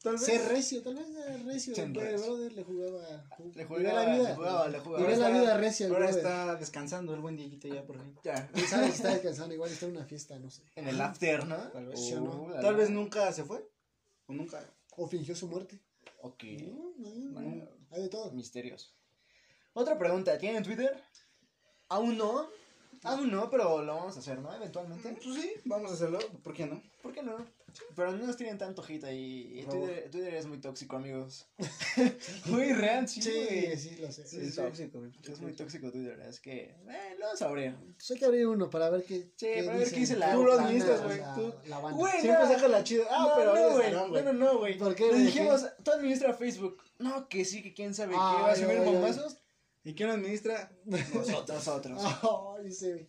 Tal 0.04 0.14
vez. 0.14 0.24
ser 0.24 0.48
recio, 0.50 0.84
tal 0.84 0.96
vez 0.96 1.08
era 1.10 1.38
recio. 1.38 1.76
Ser 1.76 1.94
recio. 1.94 2.26
brother 2.26 2.52
le 2.54 2.64
jugaba. 2.64 3.30
Le 3.56 3.66
jugaba, 3.66 3.94
la 3.94 4.16
vida. 4.16 4.30
le 4.30 4.36
jugaba, 4.36 4.68
le 4.68 4.80
jugaba. 4.80 5.10
La 5.18 5.30
vida 5.30 5.58
recia, 5.58 5.86
el 5.88 5.94
Ahora 5.94 6.10
está 6.10 6.56
descansando 6.56 7.14
el 7.14 7.20
buen 7.20 7.36
Dieguito 7.36 7.68
ya 7.68 7.86
por 7.86 7.98
fin. 8.02 8.16
Ya. 8.24 8.48
Quién 8.54 8.68
sabe 8.68 8.88
si 8.88 8.94
está 8.94 9.10
descansando, 9.14 9.54
igual 9.54 9.72
está 9.72 9.86
en 9.86 9.92
una 9.94 10.06
fiesta, 10.06 10.38
no 10.40 10.50
sé. 10.50 10.64
En 10.76 10.88
el 10.88 11.00
after, 11.00 11.48
¿no? 11.48 11.58
Tal 11.58 11.86
vez. 11.88 12.12
No. 12.14 12.24
Uh, 12.24 12.62
Tal 12.62 12.76
vez 12.76 12.90
nunca 12.90 13.32
se 13.32 13.44
fue. 13.44 13.68
O 14.28 14.34
nunca. 14.34 14.64
O 14.98 15.08
fingió 15.08 15.36
su 15.36 15.48
muerte. 15.48 15.80
Ok. 16.28 16.44
No, 16.44 16.94
no, 16.98 17.16
no, 17.16 17.32
Bueno. 17.32 17.70
Hay 17.92 18.02
de 18.02 18.10
todo. 18.10 18.32
Misterios. 18.32 18.94
Otra 19.74 19.98
pregunta, 19.98 20.38
¿tienen 20.38 20.64
Twitter? 20.64 21.02
Aún 21.88 22.18
no. 22.18 22.50
Aún 23.04 23.32
no, 23.32 23.50
pero 23.50 23.82
lo 23.82 23.96
vamos 23.96 24.18
a 24.18 24.20
hacer, 24.20 24.40
¿no? 24.40 24.54
Eventualmente. 24.54 25.18
Pues 25.24 25.42
sí, 25.42 25.54
vamos 25.64 25.92
a 25.92 25.94
hacerlo. 25.94 26.20
¿Por 26.44 26.54
qué 26.54 26.66
no? 26.66 26.82
¿Por 27.02 27.14
qué 27.14 27.24
no? 27.24 27.38
Pero 27.96 28.12
no 28.12 28.26
nos 28.28 28.38
tienen 28.38 28.58
tanto 28.58 28.82
hit 28.84 29.04
ahí. 29.04 29.66
Twitter, 29.70 30.10
Twitter 30.12 30.34
es 30.36 30.46
muy 30.46 30.60
tóxico, 30.60 30.96
amigos. 30.98 31.48
muy 32.46 32.74
real, 32.74 33.08
sí, 33.08 33.22
Sí, 33.22 33.78
sí, 33.78 33.96
lo 33.98 34.12
sé. 34.12 34.28
Sí, 34.28 34.38
es 34.42 34.56
sí. 34.56 34.62
tóxico. 34.62 35.02
Es 35.24 35.40
muy 35.42 35.54
tóxico 35.54 35.92
Twitter, 35.92 36.20
es 36.22 36.40
que... 36.40 36.76
Eh, 36.88 37.18
lo 37.20 37.46
abrir. 37.46 37.76
Pues 37.96 38.12
hay 38.12 38.18
que 38.18 38.26
abrir 38.26 38.48
uno 38.48 38.70
para 38.70 38.90
ver 38.90 39.04
qué. 39.04 39.30
Sí, 39.36 39.48
para 39.66 39.78
ver 39.78 39.90
qué 39.90 40.00
dice 40.00 40.16
la- 40.18 40.34
Tú 40.34 40.44
lo 40.44 40.54
administras, 40.54 41.04
güey, 41.04 41.20
La, 41.20 41.36
tú. 41.36 41.54
la 41.66 41.80
banda. 41.80 41.98
Güey, 41.98 42.22
Siempre 42.22 42.44
no. 42.44 42.52
saca 42.54 42.68
la 42.68 42.84
chida. 42.84 43.04
Ah, 43.10 43.26
no, 43.30 43.36
pero 43.36 43.56
no, 43.56 43.72
güey. 43.76 43.92
No, 43.92 44.22
no, 44.22 44.34
no, 44.34 44.58
güey. 44.60 44.78
¿Por 44.78 44.96
qué? 44.96 45.12
Le 45.12 45.20
¿De 45.20 45.26
dijimos, 45.26 45.66
tú 45.84 45.92
administra 45.92 46.34
Facebook. 46.34 46.84
No, 47.00 47.28
que 47.30 47.46
sí, 47.46 47.62
que 47.62 47.74
quién 47.74 47.94
sabe 47.94 48.14
qué. 48.14 48.20
Ay, 48.20 48.42
¿Va 48.44 48.52
a 48.52 48.56
subir 48.56 48.80
bombazos? 48.80 49.38
¿Y 49.84 49.94
quién 49.94 50.10
lo 50.10 50.16
administra? 50.16 50.72
Nosotros. 50.86 51.48
Nosotros. 51.50 52.02
Ay, 52.60 52.72
sí, 52.72 52.90
güey. 52.92 53.08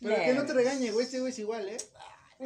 Pero 0.00 0.16
que 0.22 0.32
no 0.34 0.46
te 0.46 0.52
regañe, 0.54 0.90
güey. 0.92 1.04
Este 1.04 1.20
güey 1.20 1.32
es 1.32 1.38
igual, 1.38 1.68
¿eh? 1.68 1.76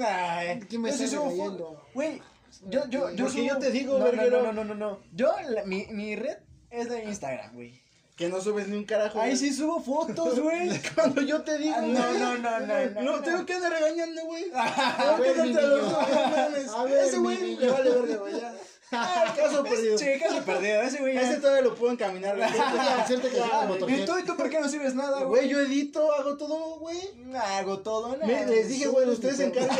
Ay, 0.01 0.61
¿Quién 0.69 0.83
me 0.83 0.91
yo 0.91 0.97
sí 0.97 1.05
está 1.05 1.17
subo 1.17 1.29
regañando? 1.31 1.71
fo- 1.71 1.95
Güey, 1.95 2.23
yo, 2.69 2.89
yo, 2.89 3.11
yo 3.13 3.29
subo- 3.29 3.47
yo 3.47 3.59
te 3.59 3.71
digo, 3.71 3.93
no, 3.99 4.05
no, 4.07 4.11
verguero. 4.11 4.43
no, 4.43 4.53
no, 4.53 4.65
no, 4.65 4.75
no, 4.75 4.91
no. 4.91 5.01
Yo, 5.13 5.33
la- 5.49 5.65
mi, 5.65 5.87
mi 5.91 6.17
red 6.17 6.39
es 6.71 6.89
de 6.89 7.05
Instagram, 7.05 7.55
güey. 7.55 7.83
Que 8.17 8.29
no 8.29 8.41
subes 8.41 8.69
ni 8.69 8.77
un 8.77 8.85
carajo. 8.85 9.21
Ahí 9.21 9.37
sí 9.37 9.53
subo 9.53 9.81
fotos, 9.81 10.39
güey. 10.39 10.71
Cuando 10.95 11.21
yo 11.21 11.43
te 11.43 11.59
digo, 11.59 11.75
Ah, 11.77 11.81
no, 11.83 12.13
no, 12.13 12.39
no, 12.39 12.61
no, 12.61 12.87
no, 12.91 13.03
No, 13.03 13.21
tengo 13.23 13.45
que 13.45 13.55
andar 13.55 13.73
regañando, 13.73 14.25
güey. 14.27 14.45
A 14.55 15.17
ver, 15.19 15.37
mi 15.37 15.53
Tengo 15.53 15.59
que 15.59 15.59
andar 15.59 16.51
niño. 16.51 16.77
A 16.77 16.85
ver, 16.85 17.05
Ese 17.05 17.19
güey 17.19 17.57
vale 17.57 17.91
verga, 17.91 18.17
güey, 18.19 18.41
ya. 18.41 18.55
Ah, 18.97 19.35
caso 19.37 19.63
perdido. 19.65 19.99
Sí, 19.99 20.07
casi 20.23 20.41
perdido. 20.41 20.83
Ese 20.83 20.99
güey 21.01 21.41
todavía 21.41 21.63
lo 21.63 21.75
puedo 21.75 21.93
encaminar, 21.93 22.37
güey. 22.37 22.49
Que 22.51 22.59
güey. 23.85 24.03
¿Y 24.03 24.05
tú, 24.05 24.19
y 24.19 24.25
tú 24.25 24.37
por 24.37 24.49
qué 24.51 24.61
no 24.61 24.69
subes 24.69 24.95
nada, 24.95 25.25
Güey, 25.25 25.49
yo 25.49 25.61
edito, 25.61 26.13
hago 26.13 26.37
todo, 26.37 26.79
güey. 26.79 26.99
Hago 27.35 27.79
todo. 27.81 28.17
Me- 28.25 28.47
Les 28.47 28.69
dije, 28.69 28.87
güey, 28.89 29.09
ustedes 29.09 29.37
se 29.39 29.45
encargan. 29.47 29.77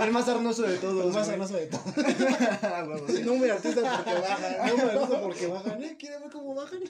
El 0.00 0.10
más 0.10 0.28
arnoso 0.28 0.62
de 0.62 0.76
todos, 0.78 1.14
Más 1.14 1.26
güey. 1.26 1.30
hermoso 1.30 1.54
de 1.54 1.66
todo. 1.66 1.82
Ah. 2.62 2.84
No 3.24 3.34
me 3.36 3.50
artistas 3.50 3.84
porque 3.96 4.14
bajan. 4.20 4.56
No 4.66 4.76
me 4.86 4.98
gusta 4.98 5.20
porque 5.20 5.46
bajan, 5.46 5.82
¿eh? 5.82 5.96
¿Quieren 5.98 6.22
ver 6.22 6.30
cómo 6.30 6.54
bajan? 6.54 6.80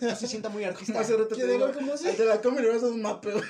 No 0.00 0.14
se 0.14 0.28
sienta 0.28 0.48
muy 0.48 0.62
artista. 0.62 1.00
Hace 1.00 1.12
rato 1.14 1.28
te 1.28 1.34
¿Quiere 1.36 1.54
digo, 1.54 1.72
cómo 1.72 1.96
sí? 1.96 2.06
al 2.06 2.16
de 2.16 2.24
la 2.26 2.40
come 2.40 2.60
le 2.62 2.68
vas 2.68 2.82
a 2.84 2.86
un 2.86 3.02
mapeo. 3.02 3.40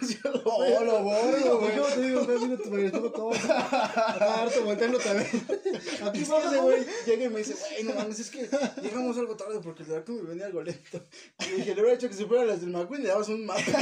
Oh, 0.45 0.85
lo 0.85 1.03
borro, 1.03 1.59
Güey. 1.61 1.77
¿cómo 1.77 1.87
te 1.89 2.01
digo? 2.01 2.27
Ve, 2.27 2.39
mira 2.39 2.57
tu 2.63 2.71
micrófono 2.71 3.11
todo. 3.13 3.31
Acá 3.35 4.43
harto 4.43 4.65
volteando 4.65 4.99
también. 4.99 5.29
Aquí 6.03 6.25
baja, 6.25 6.49
ese 6.49 6.59
güey 6.61 6.87
llega 7.07 7.25
y 7.25 7.29
me 7.29 7.39
dice, 7.41 7.55
güey, 7.55 7.83
no 7.85 7.95
mames, 7.95 8.21
es 8.21 8.31
que 8.31 8.49
llegamos 8.81 9.19
algo 9.19 9.37
tarde 9.37 9.61
porque 9.63 9.83
el 9.83 9.89
de 9.91 9.97
la 9.97 10.05
come 10.05 10.23
venía 10.23 10.47
algo 10.47 10.63
lento. 10.63 11.05
Y 11.41 11.45
le 11.51 11.57
dije, 11.57 11.75
le 11.75 11.81
hubiera 11.83 11.97
hecho 11.97 12.09
que 12.09 12.15
si 12.15 12.25
fuera 12.25 12.45
las 12.45 12.61
del 12.63 12.71
McQueen 12.71 13.03
le 13.03 13.09
dabas 13.11 13.29
un 13.29 13.45
mapeo. 13.45 13.75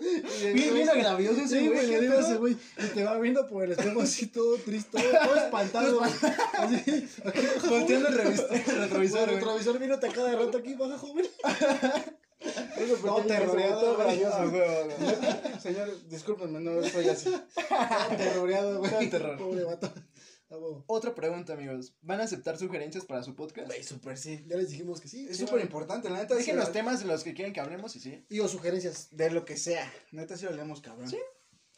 Bien, 0.00 0.74
bien 0.74 0.88
agravioso 0.88 1.42
ese 1.42 1.68
güey. 1.68 1.86
le 1.86 1.92
¿qué 1.92 2.00
digo 2.00 2.14
ese 2.14 2.34
güey. 2.36 2.56
Y 2.78 2.86
te 2.94 3.04
va 3.04 3.18
viendo 3.18 3.46
por 3.46 3.64
el 3.64 3.72
espejo 3.72 4.00
así 4.02 4.26
todo 4.28 4.56
triste, 4.56 4.98
todo, 5.00 5.36
espantado. 5.36 6.00
Así, 6.02 7.08
Volteando 7.68 8.08
el 8.08 8.14
revis- 8.18 8.46
el 8.50 8.78
retrovisor, 8.80 9.28
retrovisor 9.28 9.78
viéndote 9.78 10.08
a 10.08 10.12
cada 10.12 10.34
rato 10.36 10.49
aquí, 10.58 10.74
baja 10.74 10.98
joven. 10.98 11.26
Eso 12.40 12.98
No, 13.04 13.22
terroreado, 13.22 13.98
gracioso. 13.98 14.36
Ah, 14.36 14.46
güey. 14.46 15.60
Señor, 15.60 16.08
discúlpenme, 16.08 16.60
no 16.60 16.82
soy 16.82 17.08
así. 17.08 17.30
Terroreado, 18.16 18.78
güey. 18.78 19.10
Terror. 19.10 19.36
Pobre 19.36 19.64
vato. 19.64 19.92
Otra 20.86 21.14
pregunta, 21.14 21.52
amigos. 21.52 21.94
¿Van 22.00 22.20
a 22.20 22.24
aceptar 22.24 22.58
sugerencias 22.58 23.04
para 23.04 23.22
su 23.22 23.36
podcast? 23.36 23.68
Güey, 23.68 23.84
súper 23.84 24.18
sí. 24.18 24.44
Ya 24.48 24.56
les 24.56 24.70
dijimos 24.70 25.00
que 25.00 25.08
sí. 25.08 25.26
Es 25.28 25.36
súper 25.36 25.60
importante, 25.60 26.08
la 26.10 26.18
neta. 26.18 26.34
Dejen 26.34 26.56
los 26.56 26.72
temas 26.72 27.00
de 27.00 27.06
los 27.06 27.22
que 27.22 27.34
quieren 27.34 27.52
que 27.52 27.60
hablemos 27.60 27.94
y 27.96 28.00
sí. 28.00 28.24
Y 28.28 28.40
o 28.40 28.48
sugerencias. 28.48 29.08
De 29.12 29.30
lo 29.30 29.44
que 29.44 29.56
sea. 29.56 29.92
Neta, 30.10 30.36
sí 30.36 30.46
lo 30.46 30.52
leemos, 30.52 30.80
cabrón. 30.80 31.08
Sí. 31.08 31.18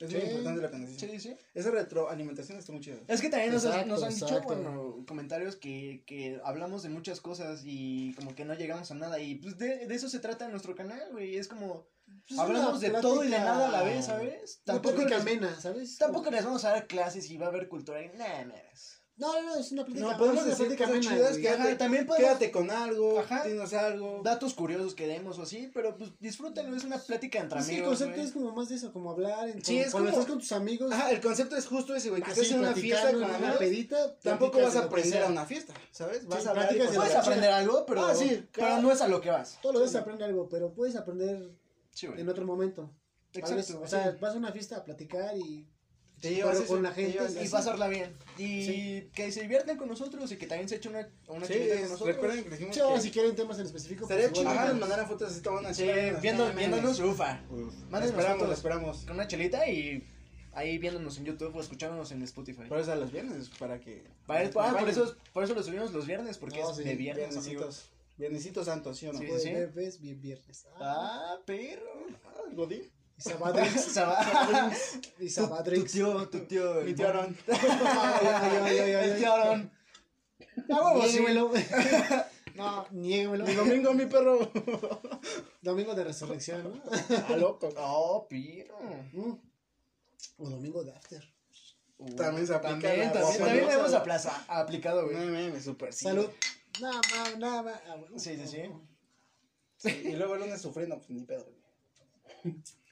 Es 0.03 0.11
muy 0.13 0.21
Sí. 0.21 0.27
importante 0.29 0.63
lo 0.63 0.71
que 0.71 0.79
nos 0.79 0.89
dicen. 0.91 1.11
Sí, 1.11 1.21
sí. 1.21 1.37
Esa 1.55 1.71
retroalimentación 1.71 2.59
está 2.59 2.73
muy 2.73 2.81
chida. 2.81 2.97
Es 3.09 3.21
que 3.21 3.29
también 3.31 3.53
nos, 3.53 3.65
Exacto, 3.65 3.87
nos 3.89 4.03
han 4.03 4.15
dicho, 4.15 4.41
bueno, 4.43 5.05
comentarios 5.07 5.57
que, 5.57 6.03
que 6.07 6.41
hablamos 6.45 6.83
de 6.83 6.89
muchas 6.89 7.21
cosas 7.21 7.63
y 7.65 8.13
como 8.15 8.35
que 8.35 8.45
no 8.45 8.55
llegamos 8.55 8.91
a 8.91 8.95
nada. 8.95 9.21
Y 9.21 9.37
pues 9.37 9.59
de, 9.59 9.87
de 9.87 9.95
eso 9.95 10.09
se 10.09 10.19
trata 10.19 10.49
nuestro 10.49 10.75
canal, 10.75 11.01
güey. 11.13 11.37
Es 11.37 11.47
como, 11.49 11.87
Pues, 12.29 12.39
hablamos 12.41 12.81
de 12.81 12.91
todo 12.91 13.23
y 13.25 13.29
de 13.29 13.39
nada 13.39 13.69
a 13.69 13.71
la 13.71 13.83
vez, 13.83 14.07
¿sabes? 14.07 14.61
Tampoco 14.65 15.03
les, 15.03 15.13
amena, 15.21 15.61
¿sabes? 15.61 15.97
tampoco 15.99 16.31
les 16.31 16.45
vamos 16.45 16.65
a 16.65 16.71
dar 16.71 16.87
clases 16.87 17.31
y 17.31 17.37
va 17.37 17.47
a 17.47 17.49
haber 17.51 17.69
cultura. 17.69 18.03
y 18.03 18.09
Nada, 18.17 18.45
nada. 18.45 18.63
No, 19.17 19.31
no, 19.35 19.43
no, 19.43 19.55
es 19.57 19.71
una 19.73 19.85
plática. 19.85 20.11
No, 20.11 20.17
podemos 20.19 20.45
decir 20.47 20.67
plática 20.67 20.85
cosas 20.87 20.97
amena, 21.07 21.15
chidas 21.17 21.31
güey. 21.33 21.43
que- 21.43 21.49
Ajá, 21.49 21.57
Quédate- 21.65 21.77
también 21.77 22.07
podemos 22.07 22.27
Quédate 22.29 22.51
con 22.51 22.71
algo, 22.71 23.21
Ajá. 23.21 23.45
dinos 23.45 23.73
algo. 23.75 24.21
datos 24.25 24.55
curiosos 24.55 24.95
que 24.95 25.07
demos 25.07 25.39
o 25.39 25.43
así, 25.43 25.71
pero 25.75 25.97
pues 25.97 26.11
disfrútenlo, 26.19 26.75
es 26.77 26.85
una 26.85 26.99
plática 26.99 27.39
entre 27.39 27.57
Pues 27.57 27.67
Sí, 27.67 27.73
el 27.73 27.77
amigos. 27.81 27.91
concepto 27.99 28.15
güey. 28.17 28.27
es 28.27 28.33
como 28.33 28.53
más 28.53 28.69
de 28.71 28.75
eso, 28.77 28.93
como 28.93 29.11
hablar. 29.11 29.49
En, 29.51 29.65
Sí, 29.65 29.75
como- 29.75 29.85
es 29.87 29.91
cuando 29.93 30.11
como- 30.11 30.21
estás 30.23 30.33
con 30.33 30.39
tus 30.41 30.53
amigos. 30.53 30.93
Ajá, 30.93 31.11
el 31.11 31.21
concepto 31.21 31.57
es 31.57 31.67
justo 31.67 31.95
ese, 31.95 32.09
güey. 32.11 32.23
Que 32.23 32.31
estés 32.31 32.51
en 32.53 32.61
una 32.61 32.73
fiesta 32.75 33.13
con 33.13 33.23
una 33.25 33.37
amigos. 33.37 33.57
pedita. 33.59 34.17
Tampoco 34.19 34.61
vas 34.63 34.77
a 34.77 34.85
aprender 34.85 35.23
a 35.23 35.29
una 35.29 35.45
fiesta, 35.45 35.75
¿sabes? 35.91 36.27
Vas 36.27 36.43
Sí, 36.43 36.49
a 36.49 36.51
hablar 36.51 36.75
y 36.75 36.79
pues, 36.79 36.91
Puedes 36.97 37.15
aprender 37.15 37.51
algo, 37.51 37.85
pero, 37.87 38.07
Ah, 38.07 38.15
sí, 38.15 38.45
pero 38.53 38.81
no 38.81 38.91
es 38.91 39.01
a 39.03 39.09
lo 39.09 39.21
que 39.21 39.31
vas. 39.31 39.59
Todos 39.63 39.75
los 39.75 39.85
días 39.91 40.01
aprende 40.03 40.25
algo, 40.25 40.49
pero 40.49 40.73
puedes 40.73 40.97
aprender 40.97 41.51
en 42.03 42.29
otro 42.29 42.45
momento. 42.47 42.91
Exacto. 43.35 43.81
O 43.83 43.87
sea, 43.87 44.17
vas 44.21 44.35
a 44.35 44.39
una 44.39 44.53
fiesta 44.53 44.77
a 44.79 44.85
platicar 44.85 45.37
y 45.37 45.67
Te 46.23 46.29
Pero 46.29 46.37
llevas 46.53 46.57
con 46.63 46.77
ese- 46.77 46.83
la 46.83 46.95
te 46.95 47.03
gente 47.03 47.13
llevas 47.19 47.35
y 47.45 47.49
pasarla 47.49 47.89
bien. 47.89 48.15
Y 48.39 49.01
que 49.13 49.33
se 49.33 49.43
diviertan 49.43 49.77
con 49.77 49.89
nosotros 49.89 50.31
y 50.31 50.37
que 50.37 50.47
también 50.47 50.69
se 50.69 50.77
echen 50.77 50.93
una, 50.95 51.09
una 51.27 51.45
Sí, 51.47 51.55
con 51.69 51.81
nosotros. 51.83 52.07
recuerden 52.15 52.45
que 52.45 52.51
dijimos 52.51 52.77
que 52.79 53.01
si 53.01 53.11
quieren 53.11 53.35
temas 53.35 53.59
en 53.59 53.67
específico, 53.67 54.05
estaría 54.05 54.29
pues, 54.31 54.39
chido 54.41 54.53
que 54.53 54.75
mandaran 54.75 55.09
fotos 55.09 55.33
así 55.33 55.49
una 55.49 55.75
Sí, 55.75 55.83
chela, 55.85 56.21
viendo, 56.21 56.45
unas- 56.45 56.57
viéndonos, 56.57 57.01
ufa. 57.01 57.43
Uf, 57.51 57.75
esperamos, 57.93 58.39
fotos. 58.39 58.57
esperamos. 58.57 58.99
Con 59.05 59.15
una 59.17 59.27
chelita 59.27 59.69
y 59.69 60.07
ahí 60.53 60.79
viéndonos 60.79 61.19
en 61.19 61.25
YouTube 61.25 61.57
o 61.57 61.61
escuchándonos 61.61 62.13
en 62.13 62.23
Spotify. 62.23 62.63
Por 62.69 62.79
eso 62.79 62.93
a 62.93 62.95
los 62.97 63.11
viernes, 63.11 63.51
para 63.59 63.81
que... 63.81 64.05
Para- 64.25 64.47
ah, 64.47 64.77
por, 64.79 64.89
eso, 64.89 65.17
por 65.33 65.43
eso 65.43 65.55
lo 65.55 65.63
subimos 65.65 65.93
los 65.93 66.07
viernes, 66.07 66.39
porque 66.39 66.61
No, 66.61 66.71
es 66.71 66.77
sí, 66.77 66.85
de 66.85 66.95
viernes. 66.95 67.31
Viernesitos. 67.31 67.91
Viernesitos 68.17 68.67
santos, 68.67 68.97
¿sí 68.97 69.09
o 69.09 69.13
no? 69.13 69.19
Sí, 69.19 69.27
sí. 69.43 69.51
bien 70.01 70.21
viernes. 70.21 70.67
Ah, 70.77 71.35
Ah, 71.35 71.39
perro. 71.45 72.07
Ah, 72.27 72.43
Godín. 72.53 72.89
Y 73.27 73.31
Sabadrix. 73.31 73.85
Sabadrix. 73.85 75.01
y 75.21 75.29
Tu, 75.29 75.47
tu 75.49 75.85
tío, 75.87 76.29
tu 76.29 76.39
tío. 76.41 76.75
Mi 76.83 76.95
tío 76.95 77.09
Aaron. 77.09 77.37
El 78.67 79.19
tío 79.19 79.33
Aaron. 79.33 79.73
Ah. 80.71 82.29
No, 82.55 82.87
niéguemelo. 82.91 83.47
Mi 83.47 83.55
domingo, 83.55 83.95
mi 83.95 84.05
perro. 84.05 84.53
Domingo 85.63 85.95
de 85.95 86.05
resurrección, 86.05 86.65
¿no? 86.65 86.83
Ah, 87.29 87.37
loco. 87.37 87.71
Oh, 87.79 88.27
perro. 88.29 88.79
Mm. 89.13 89.33
O 90.37 90.51
domingo 90.51 90.85
de 90.85 90.93
after. 90.93 91.25
Uh, 91.97 92.15
También 92.15 92.47
se 92.47 92.55
aplica 92.55 92.89
También, 92.89 93.11
también, 93.11 93.67
diosa. 93.69 94.03
hemos 94.03 94.27
aplicado, 94.49 95.07
güey. 95.07 95.51
No 95.51 95.61
súper 95.61 95.95
sí. 95.95 96.05
Salud. 96.05 96.29
Nada 96.81 97.01
más, 97.17 97.39
nada 97.39 97.63
más. 97.63 97.81
Ah. 97.87 97.97
Sí, 98.17 98.37
sí, 98.37 98.47
sí. 98.47 98.63
Sí, 99.77 100.03
Y 100.05 100.13
luego 100.13 100.35
el 100.35 100.43
lunes 100.43 100.61
sufriendo, 100.61 100.99
pues 100.99 101.11
ni 101.11 101.23
pedo. 101.23 101.47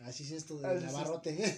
Así 0.05 0.25
es 0.25 0.31
esto 0.33 0.57
del 0.59 0.85
abarrote. 0.89 1.37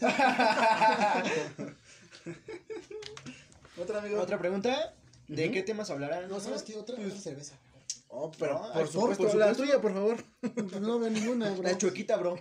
Otra 3.79 3.99
amigo. 4.01 4.21
Otra 4.21 4.39
pregunta. 4.39 4.95
¿De 5.29 5.51
qué 5.51 5.63
temas 5.63 5.91
hablarán? 5.91 6.29
No, 6.29 6.41
¿sabes 6.41 6.63
qué? 6.63 6.77
Otra, 6.77 6.97
otra 6.97 7.17
cerveza. 7.19 7.55
Oh, 8.09 8.31
pero 8.39 8.55
No, 8.55 8.61
por 8.61 8.73
por- 8.73 8.89
supuesto, 8.93 9.27
por 9.29 9.37
la 9.37 9.55
tuya, 9.55 9.81
por 9.81 9.95
favor. 9.95 10.23
No 10.81 10.99
veo 10.99 11.09
ninguna, 11.11 11.51
bro. 11.51 11.63
La 11.63 11.79
chuequita, 11.79 12.17
bro. 12.17 12.39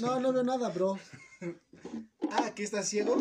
No, 0.00 0.20
no 0.20 0.32
veo 0.32 0.44
nada, 0.44 0.68
bro. 0.68 0.98
Ah, 2.30 2.44
aquí 2.46 2.62
está 2.62 2.82
ciego. 2.82 3.16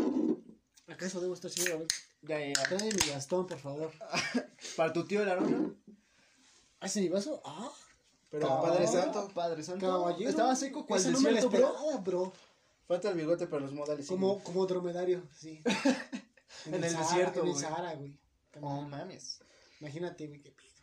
¿Acaso 0.88 1.20
debo 1.22 1.34
estar 1.34 1.50
ciego? 1.50 1.76
A 1.76 1.80
ver, 1.80 1.88
Ya, 2.22 2.40
ya, 2.40 2.48
ya. 2.54 2.64
trae 2.64 2.92
mi 2.94 3.10
bastón, 3.12 3.48
por 3.48 3.58
favor. 3.60 3.92
Para 4.76 4.94
tu 4.94 5.06
tío, 5.06 5.24
el 5.24 5.30
Aaron. 5.30 5.78
¿Hace 6.80 7.02
mi 7.02 7.10
vaso? 7.10 7.42
Ah, 7.44 7.72
Pero 8.30 8.62
Padre 8.62 8.88
Santo. 8.88 9.30
Padre 9.34 9.64
Santo. 9.64 9.86
caballero. 9.86 10.30
Estaba 10.30 10.56
seco 10.56 10.86
cual 10.86 11.00
Ese 11.00 11.12
no 11.12 11.20
me 11.22 11.32
lo 11.32 11.50
bro. 11.50 11.58
esperaba, 11.60 11.98
bro. 11.98 12.34
Falta 12.88 13.10
el 13.10 13.16
bigote 13.18 13.48
para 13.48 13.62
los 13.64 13.74
modales. 13.74 14.08
Como, 14.08 14.44
como 14.44 14.66
dromedario, 14.66 15.24
sí. 15.36 15.62
En 16.66 16.74
el 16.84 16.90
Sahara, 16.90 17.08
desierto, 17.08 17.40
En 17.42 17.46
el 17.48 17.52
güey. 17.52 17.64
Sahara, 17.64 17.94
güey. 17.96 18.18
No 18.62 18.82
mames. 18.84 19.40
Imagínate, 19.80 20.28
güey, 20.28 20.42
qué 20.42 20.52
pido. 20.52 20.74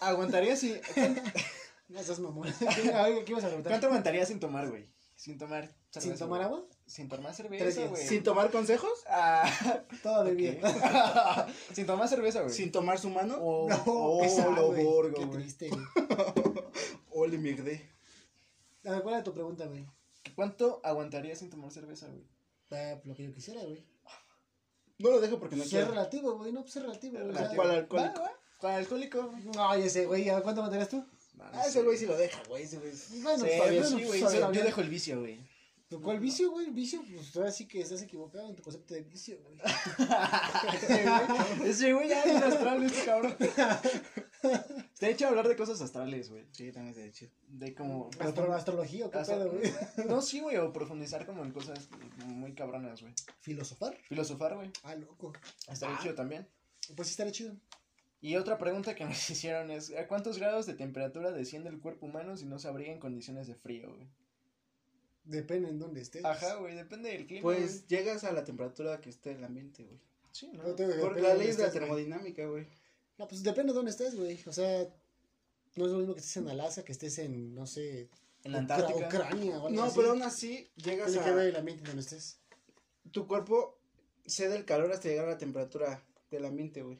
¿Aguantaría 0.00 0.56
si. 0.56 0.80
No 1.88 2.02
seas 2.02 2.18
mamón. 2.18 2.52
¿Qué 2.58 3.24
ibas 3.28 3.44
a 3.44 3.46
preguntar? 3.46 3.70
¿Cuánto 3.72 3.86
aguantaría 3.86 4.26
sin 4.26 4.38
tomar, 4.38 4.68
güey? 4.68 4.86
Sin 5.16 5.38
tomar. 5.38 5.74
¿Sin 5.90 6.18
tomar 6.18 6.42
agua? 6.42 6.66
Sin 6.88 7.08
tomar 7.08 7.34
cerveza, 7.34 7.86
güey. 7.86 8.04
Sin 8.06 8.22
tomar 8.22 8.50
consejos. 8.50 8.90
Ah, 9.10 9.48
Todo 10.02 10.24
de 10.24 10.34
bien. 10.34 10.60
sin 11.72 11.86
tomar 11.86 12.08
cerveza, 12.08 12.40
güey. 12.42 12.52
Sin 12.52 12.72
tomar 12.72 12.98
su 12.98 13.10
mano. 13.10 13.36
Oh, 13.40 13.68
No, 13.68 13.82
oh, 13.86 14.20
pesado, 14.20 14.52
lo 14.52 14.72
borgo, 14.72 15.14
Qué 15.16 15.24
güey. 15.26 15.38
triste, 15.42 15.68
güey. 15.70 15.84
Ole, 17.10 17.38
mirdé. 17.38 17.88
A 18.84 18.90
ver, 18.92 19.02
¿cuál 19.02 19.16
era 19.16 19.24
tu 19.24 19.32
pregunta, 19.34 19.66
güey? 19.66 19.86
¿Cuánto 20.34 20.80
aguantaría 20.82 21.36
sin 21.36 21.50
tomar 21.50 21.70
cerveza, 21.70 22.06
güey? 22.06 22.24
Ah, 22.70 22.98
lo 23.04 23.14
que 23.14 23.24
yo 23.24 23.32
quisiera, 23.34 23.62
güey. 23.62 23.84
No 24.98 25.10
lo 25.10 25.20
dejo 25.20 25.38
porque 25.38 25.56
no 25.56 25.62
Ser 25.62 25.70
quiero. 25.70 25.90
relativo, 25.90 26.36
güey. 26.38 26.52
No, 26.52 26.62
pues 26.62 26.74
es 26.76 26.82
relativo, 26.82 27.18
o 27.18 27.20
sea- 27.20 27.26
Relativo. 27.32 27.62
¿Cuál 27.62 27.70
alcohólico? 27.76 28.20
Va, 28.20 28.26
va. 28.26 28.32
¿Cuál 28.58 28.74
alcohólico? 28.74 29.34
No, 29.54 29.88
sé, 29.88 30.06
güey. 30.06 30.28
¿A 30.28 30.34
ver, 30.34 30.42
¿Cuánto 30.42 30.62
mantienes 30.62 30.88
tú? 30.88 31.04
Ah, 31.40 31.62
ese 31.66 31.82
güey 31.82 31.96
sí 31.96 32.06
lo 32.06 32.16
deja, 32.16 32.42
güey. 32.48 32.64
Ese 32.64 32.78
güey. 32.78 32.90
es- 32.90 33.22
Bueno, 33.22 33.44
Sí, 33.44 33.50
yo 33.76 33.84
sí, 33.84 34.04
pues, 34.06 34.22
güey. 34.22 34.54
Yo 34.54 34.64
dejo 34.64 34.80
el 34.80 34.88
vicio, 34.88 35.20
güey. 35.20 35.38
¿Pero 35.88 36.02
¿Cuál 36.02 36.20
vicio, 36.20 36.50
güey? 36.50 36.70
Vicio, 36.70 37.02
pues 37.10 37.34
ahora 37.36 37.50
sí 37.50 37.66
que 37.66 37.80
estás 37.80 38.02
equivocado 38.02 38.50
en 38.50 38.56
tu 38.56 38.62
concepto 38.62 38.92
de 38.92 39.02
vicio, 39.02 39.38
güey. 39.42 39.56
Ese 41.64 41.92
güey 41.92 42.08
ya 42.08 42.22
es 42.22 42.42
astral, 42.42 42.82
este 42.84 43.04
cabrón. 43.04 43.36
Te 44.98 45.06
he 45.06 45.10
hecho 45.10 45.28
hablar 45.28 45.48
de 45.48 45.56
cosas 45.56 45.80
astrales, 45.80 46.30
güey. 46.30 46.46
Sí, 46.52 46.70
también 46.72 46.94
se 46.94 47.10
chido. 47.12 47.30
De 47.48 47.74
como. 47.74 48.10
Astro- 48.18 48.52
astrología 48.54 49.06
o 49.06 49.10
qué 49.10 49.18
pedo, 49.20 49.50
güey. 49.50 49.72
No, 50.08 50.20
sí, 50.20 50.40
güey, 50.40 50.56
o 50.58 50.72
profundizar 50.72 51.26
como 51.26 51.44
en 51.44 51.52
cosas 51.52 51.88
muy 52.26 52.54
cabronas, 52.54 53.00
güey. 53.00 53.14
Filosofar. 53.40 53.96
Filosofar, 54.08 54.54
güey. 54.56 54.70
Ah, 54.82 54.94
loco. 54.94 55.32
Estaría 55.70 55.96
Ah. 55.96 56.00
chido 56.02 56.14
también. 56.14 56.46
Pues 56.96 57.08
sí 57.08 57.12
estaría 57.12 57.32
chido. 57.32 57.56
Y 58.20 58.36
otra 58.36 58.58
pregunta 58.58 58.94
que 58.94 59.04
nos 59.04 59.18
hicieron 59.30 59.70
es: 59.70 59.94
¿a 59.96 60.06
cuántos 60.06 60.38
grados 60.38 60.66
de 60.66 60.74
temperatura 60.74 61.30
desciende 61.30 61.70
el 61.70 61.80
cuerpo 61.80 62.06
humano 62.06 62.36
si 62.36 62.46
no 62.46 62.58
se 62.58 62.68
abriga 62.68 62.92
en 62.92 63.00
condiciones 63.00 63.46
de 63.46 63.54
frío, 63.54 63.94
güey? 63.94 64.08
Depende 65.28 65.68
en 65.68 65.78
dónde 65.78 66.00
estés. 66.00 66.24
Ajá, 66.24 66.54
güey, 66.56 66.74
depende 66.74 67.10
del 67.10 67.26
clima. 67.26 67.42
Pues 67.42 67.86
llegas 67.86 68.24
a 68.24 68.32
la 68.32 68.44
temperatura 68.44 69.00
que 69.00 69.10
esté 69.10 69.32
el 69.32 69.44
ambiente, 69.44 69.84
güey. 69.84 69.96
güey. 69.98 70.08
sí, 70.32 70.50
¿no? 70.54 70.62
No, 70.64 70.74
te- 70.74 70.86
Por 70.94 71.20
la 71.20 71.34
ley 71.34 71.52
de 71.52 71.62
la 71.62 71.70
termodinámica, 71.70 72.46
güey. 72.46 72.66
No, 73.18 73.28
pues 73.28 73.42
depende 73.42 73.72
de 73.72 73.76
dónde 73.76 73.90
estés, 73.90 74.14
güey. 74.14 74.40
O 74.46 74.52
sea, 74.52 74.88
no 75.76 75.84
es 75.84 75.92
lo 75.92 75.98
mismo 75.98 76.14
que 76.14 76.20
estés 76.20 76.38
en 76.38 76.48
Alaska, 76.48 76.82
que 76.82 76.92
estés 76.92 77.18
en, 77.18 77.54
no 77.54 77.66
sé, 77.66 78.08
En 78.44 78.52
la 78.52 78.58
Ucra- 78.60 78.76
Antártica. 78.76 79.06
Ucrania 79.06 79.52
o 79.58 79.66
algo 79.66 79.70
No, 79.70 79.84
así. 79.84 79.96
pero 79.96 80.10
aún 80.12 80.22
así 80.22 80.70
llegas 80.76 81.10
Tiene 81.12 81.24
que 81.26 81.32
ver 81.32 81.44
a. 81.46 81.48
el 81.50 81.56
ambiente 81.56 81.84
donde 81.84 82.00
estés. 82.02 82.38
Tu 83.12 83.26
cuerpo 83.26 83.78
cede 84.26 84.56
el 84.56 84.64
calor 84.64 84.90
hasta 84.92 85.08
llegar 85.08 85.26
a 85.26 85.32
la 85.32 85.38
temperatura 85.38 86.02
del 86.30 86.44
ambiente, 86.46 86.82
güey. 86.82 86.98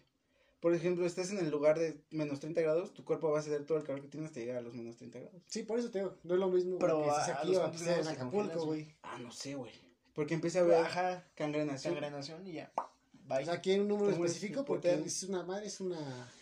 Por 0.60 0.74
ejemplo, 0.74 1.06
estás 1.06 1.30
en 1.30 1.38
el 1.38 1.50
lugar 1.50 1.78
de 1.78 2.00
menos 2.10 2.40
30 2.40 2.60
grados, 2.60 2.92
tu 2.92 3.04
cuerpo 3.04 3.30
va 3.30 3.38
a 3.38 3.42
ceder 3.42 3.64
todo 3.64 3.78
el 3.78 3.84
calor 3.84 4.02
que 4.02 4.08
tienes 4.08 4.28
hasta 4.30 4.40
llegar 4.40 4.56
a 4.56 4.60
los 4.60 4.74
menos 4.74 4.96
30 4.96 5.20
grados. 5.20 5.42
Sí, 5.46 5.62
por 5.62 5.78
eso 5.78 5.90
te 5.90 6.00
digo, 6.00 6.16
no 6.24 6.34
es 6.34 6.40
lo 6.40 6.48
mismo 6.48 6.78
Pero 6.78 7.02
que 7.04 7.08
estés 7.10 7.28
aquí 7.36 7.54
o 7.56 7.70
que 7.70 7.76
estés 7.76 7.98
en 7.98 8.08
Acapulco, 8.08 8.64
güey. 8.66 8.88
Ah, 9.02 9.18
no 9.20 9.30
sé, 9.30 9.54
güey. 9.54 9.70
Porque 10.14 10.34
empieza 10.34 10.58
a 10.58 10.62
haber 10.62 10.78
Ajá, 10.78 11.24
cangrenación. 11.36 11.94
sangranación 11.94 12.44
y 12.46 12.54
ya. 12.54 12.72
Bye. 13.12 13.42
O 13.42 13.44
sea, 13.44 13.54
aquí 13.54 13.70
hay 13.70 13.78
un 13.78 13.88
número 13.88 14.10
específico 14.10 14.64
porque 14.64 14.92
es 14.94 15.22
una 15.22 15.44
madre, 15.44 15.66
es 15.66 15.80
una... 15.80 16.32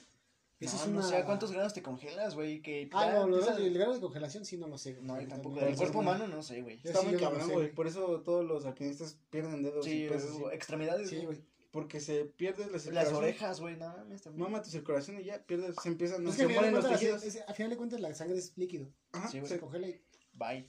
Eso 0.58 0.76
no, 0.78 0.82
es 0.84 0.88
no 0.88 1.02
sé 1.02 1.16
a 1.18 1.26
cuántos 1.26 1.52
grados 1.52 1.74
te 1.74 1.82
congelas, 1.82 2.34
güey. 2.34 2.62
Que 2.62 2.88
Ah, 2.92 3.10
no, 3.12 3.24
empieza- 3.36 3.58
el 3.58 3.74
grado 3.74 3.92
de 3.92 4.00
congelación 4.00 4.46
sí 4.46 4.56
no 4.56 4.66
lo 4.68 4.78
sé. 4.78 4.94
güey. 4.94 5.04
No, 5.04 5.20
yo 5.20 5.28
tampoco. 5.28 5.56
no 5.56 5.60
Del 5.60 5.72
lo 5.72 5.76
cuerpo 5.76 5.98
humano 5.98 6.26
no 6.28 6.42
sé, 6.42 6.62
güey. 6.62 6.76
Está 6.82 7.00
sí, 7.00 7.06
muy 7.08 7.14
no 7.16 7.20
cabrón, 7.20 7.50
güey. 7.50 7.74
Por 7.74 7.86
eso 7.86 8.22
todos 8.22 8.42
los 8.46 8.64
alpinistas 8.64 9.18
pierden 9.28 9.62
dedos 9.62 9.84
Sí, 9.84 10.04
y 10.04 10.08
así. 10.08 10.26
extremidades. 10.52 11.10
Sí, 11.10 11.22
güey. 11.26 11.42
Porque 11.76 12.00
se 12.00 12.24
pierde 12.24 12.64
la 12.66 12.72
Las 12.72 12.82
circulación. 12.84 13.16
orejas, 13.16 13.60
güey, 13.60 13.76
no 13.76 13.86
mames 13.88 14.22
también. 14.22 14.42
Mama 14.44 14.62
tu 14.62 14.70
circulación 14.70 15.20
y 15.20 15.24
ya 15.24 15.42
pierdes, 15.44 15.76
se 15.82 15.88
empiezan, 15.90 16.24
no, 16.24 16.30
Es 16.30 16.36
se 16.36 16.48
mueren 16.48 16.72
los 16.74 16.88
tejidos. 16.88 17.22
es- 17.22 17.34
es- 17.36 17.44
al 17.46 17.54
final 17.54 17.70
de 17.70 17.76
cuentas 17.76 18.00
la 18.00 18.14
sangre 18.14 18.38
es 18.38 18.56
líquido. 18.56 18.88
Ajá, 19.12 19.28
Sí, 19.28 19.40
güey. 19.40 19.50
Se 19.52 19.60
congela 19.60 19.86
y... 19.88 20.00
Bye. 20.32 20.66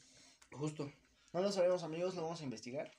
justo. 0.51 0.91
No 1.31 1.41
lo 1.41 1.49
sabemos, 1.51 1.83
amigos, 1.83 2.13
lo 2.15 2.23
vamos 2.23 2.41
a 2.41 2.43
investigar. 2.43 2.91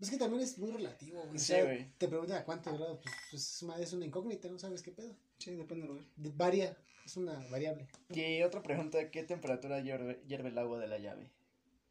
Es 0.00 0.10
que 0.10 0.16
también 0.16 0.42
es 0.42 0.58
muy 0.58 0.70
relativo, 0.72 1.22
güey. 1.26 1.38
Sí, 1.38 1.54
güey. 1.60 1.90
Te 1.98 2.08
preguntan 2.08 2.38
a 2.38 2.44
cuántos 2.44 2.76
grados, 2.76 2.98
pues, 3.02 3.14
pues, 3.30 3.42
es, 3.54 3.62
una, 3.62 3.76
es 3.78 3.92
una 3.92 4.04
incógnita, 4.06 4.48
no 4.48 4.58
sabes 4.58 4.82
qué 4.82 4.90
pedo. 4.92 5.14
Sí, 5.38 5.54
depende 5.54 5.86
del 5.86 5.94
lugar. 5.94 6.04
De- 6.16 6.30
varía, 6.30 6.76
es 7.04 7.16
una 7.16 7.38
variable. 7.48 7.86
Y 8.10 8.42
otra 8.42 8.62
pregunta, 8.62 9.10
¿qué 9.10 9.22
temperatura 9.22 9.80
hierve, 9.80 10.20
hierve 10.26 10.48
el 10.50 10.58
agua 10.58 10.78
de 10.80 10.88
la 10.88 10.98
llave? 10.98 11.30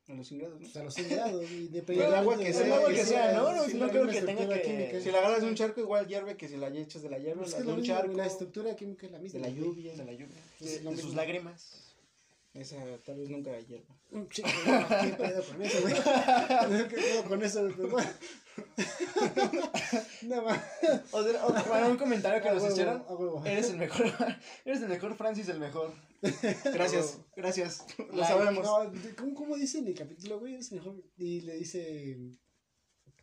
A 0.09 0.13
los 0.13 0.25
100 0.27 0.39
grados, 0.39 0.55
¿no? 0.61 0.65
Pues 0.65 0.77
a 0.77 0.83
los 0.83 0.93
100 0.93 1.09
grados, 1.09 1.51
y 1.51 1.67
depende 1.67 2.03
Pues 2.03 2.07
el 2.07 2.15
agua 2.15 2.37
que 2.37 2.53
sea, 2.53 2.63
del 2.63 2.71
agua 2.73 2.89
que 2.89 3.03
sea, 3.05 3.31
¿no? 3.33 3.51
No, 3.53 3.67
no 3.67 3.89
creo 3.89 4.07
que 4.07 4.21
tenga 4.21 4.47
que- 4.55 4.61
química. 4.61 5.01
Si 5.01 5.11
la 5.11 5.17
agarras 5.19 5.41
de 5.41 5.47
un 5.47 5.55
charco, 5.55 5.81
igual 5.81 6.07
hierve 6.07 6.37
que 6.37 6.47
si 6.47 6.55
la 6.57 6.67
echas 6.69 7.01
de 7.01 7.09
la 7.09 7.17
hierba, 7.19 7.41
Pues 7.43 7.53
es 7.53 7.59
la 7.59 7.65
de 7.65 7.71
un 7.73 7.79
mismo, 7.81 7.95
charco. 7.95 8.13
la 8.13 8.25
estructura 8.25 8.75
química 8.75 9.05
es 9.05 9.11
la 9.11 9.19
misma. 9.19 9.39
de 9.41 9.47
la 9.49 9.53
lluvia. 9.53 9.93
De 9.95 10.05
la 10.05 10.11
lluvia. 10.13 10.41
De, 10.59 10.79
de 10.79 10.97
sus 10.97 11.13
lágrimas. 11.13 11.83
Esa 12.53 12.77
tal 13.05 13.17
vez 13.19 13.29
nunca 13.29 13.51
hierva. 13.59 13.93
Mm, 14.11 14.21
sí, 14.31 14.41
no, 14.41 14.87
¿Qué 14.87 15.13
pedo 15.13 15.43
con 15.43 15.61
eso, 15.61 15.81
güey? 15.81 15.93
¿Qué 16.89 16.95
pedo 16.95 17.23
con 17.25 17.43
eso? 17.43 17.69
güey? 17.75 17.89
Pues, 17.91 18.07
más. 20.43 20.59
Otra- 21.11 21.45
otra- 21.45 21.63
bueno, 21.63 21.87
un 21.91 21.97
comentario 21.97 22.41
que 22.41 22.49
A 22.49 22.53
nos 22.53 22.63
hicieron. 22.71 23.03
a 23.07 23.13
huevo. 23.13 23.43
Eres 23.45 23.69
el 23.69 23.77
mejor. 23.77 24.07
Eres 24.65 24.81
el 24.81 24.89
mejor, 24.89 25.15
Francis, 25.15 25.49
el 25.49 25.59
mejor. 25.59 25.91
Gracias. 26.73 27.19
Gracias. 27.35 27.85
Lo 28.13 28.23
sabemos. 28.23 28.63
No, 28.63 28.91
¿cómo, 29.17 29.33
¿Cómo 29.35 29.55
dice 29.55 29.79
en 29.79 29.87
el 29.87 29.95
capítulo, 29.95 30.39
güey? 30.39 30.55
Es 30.55 30.71
mejor. 30.71 30.95
Y 31.17 31.41
le 31.41 31.55
dice. 31.57 32.17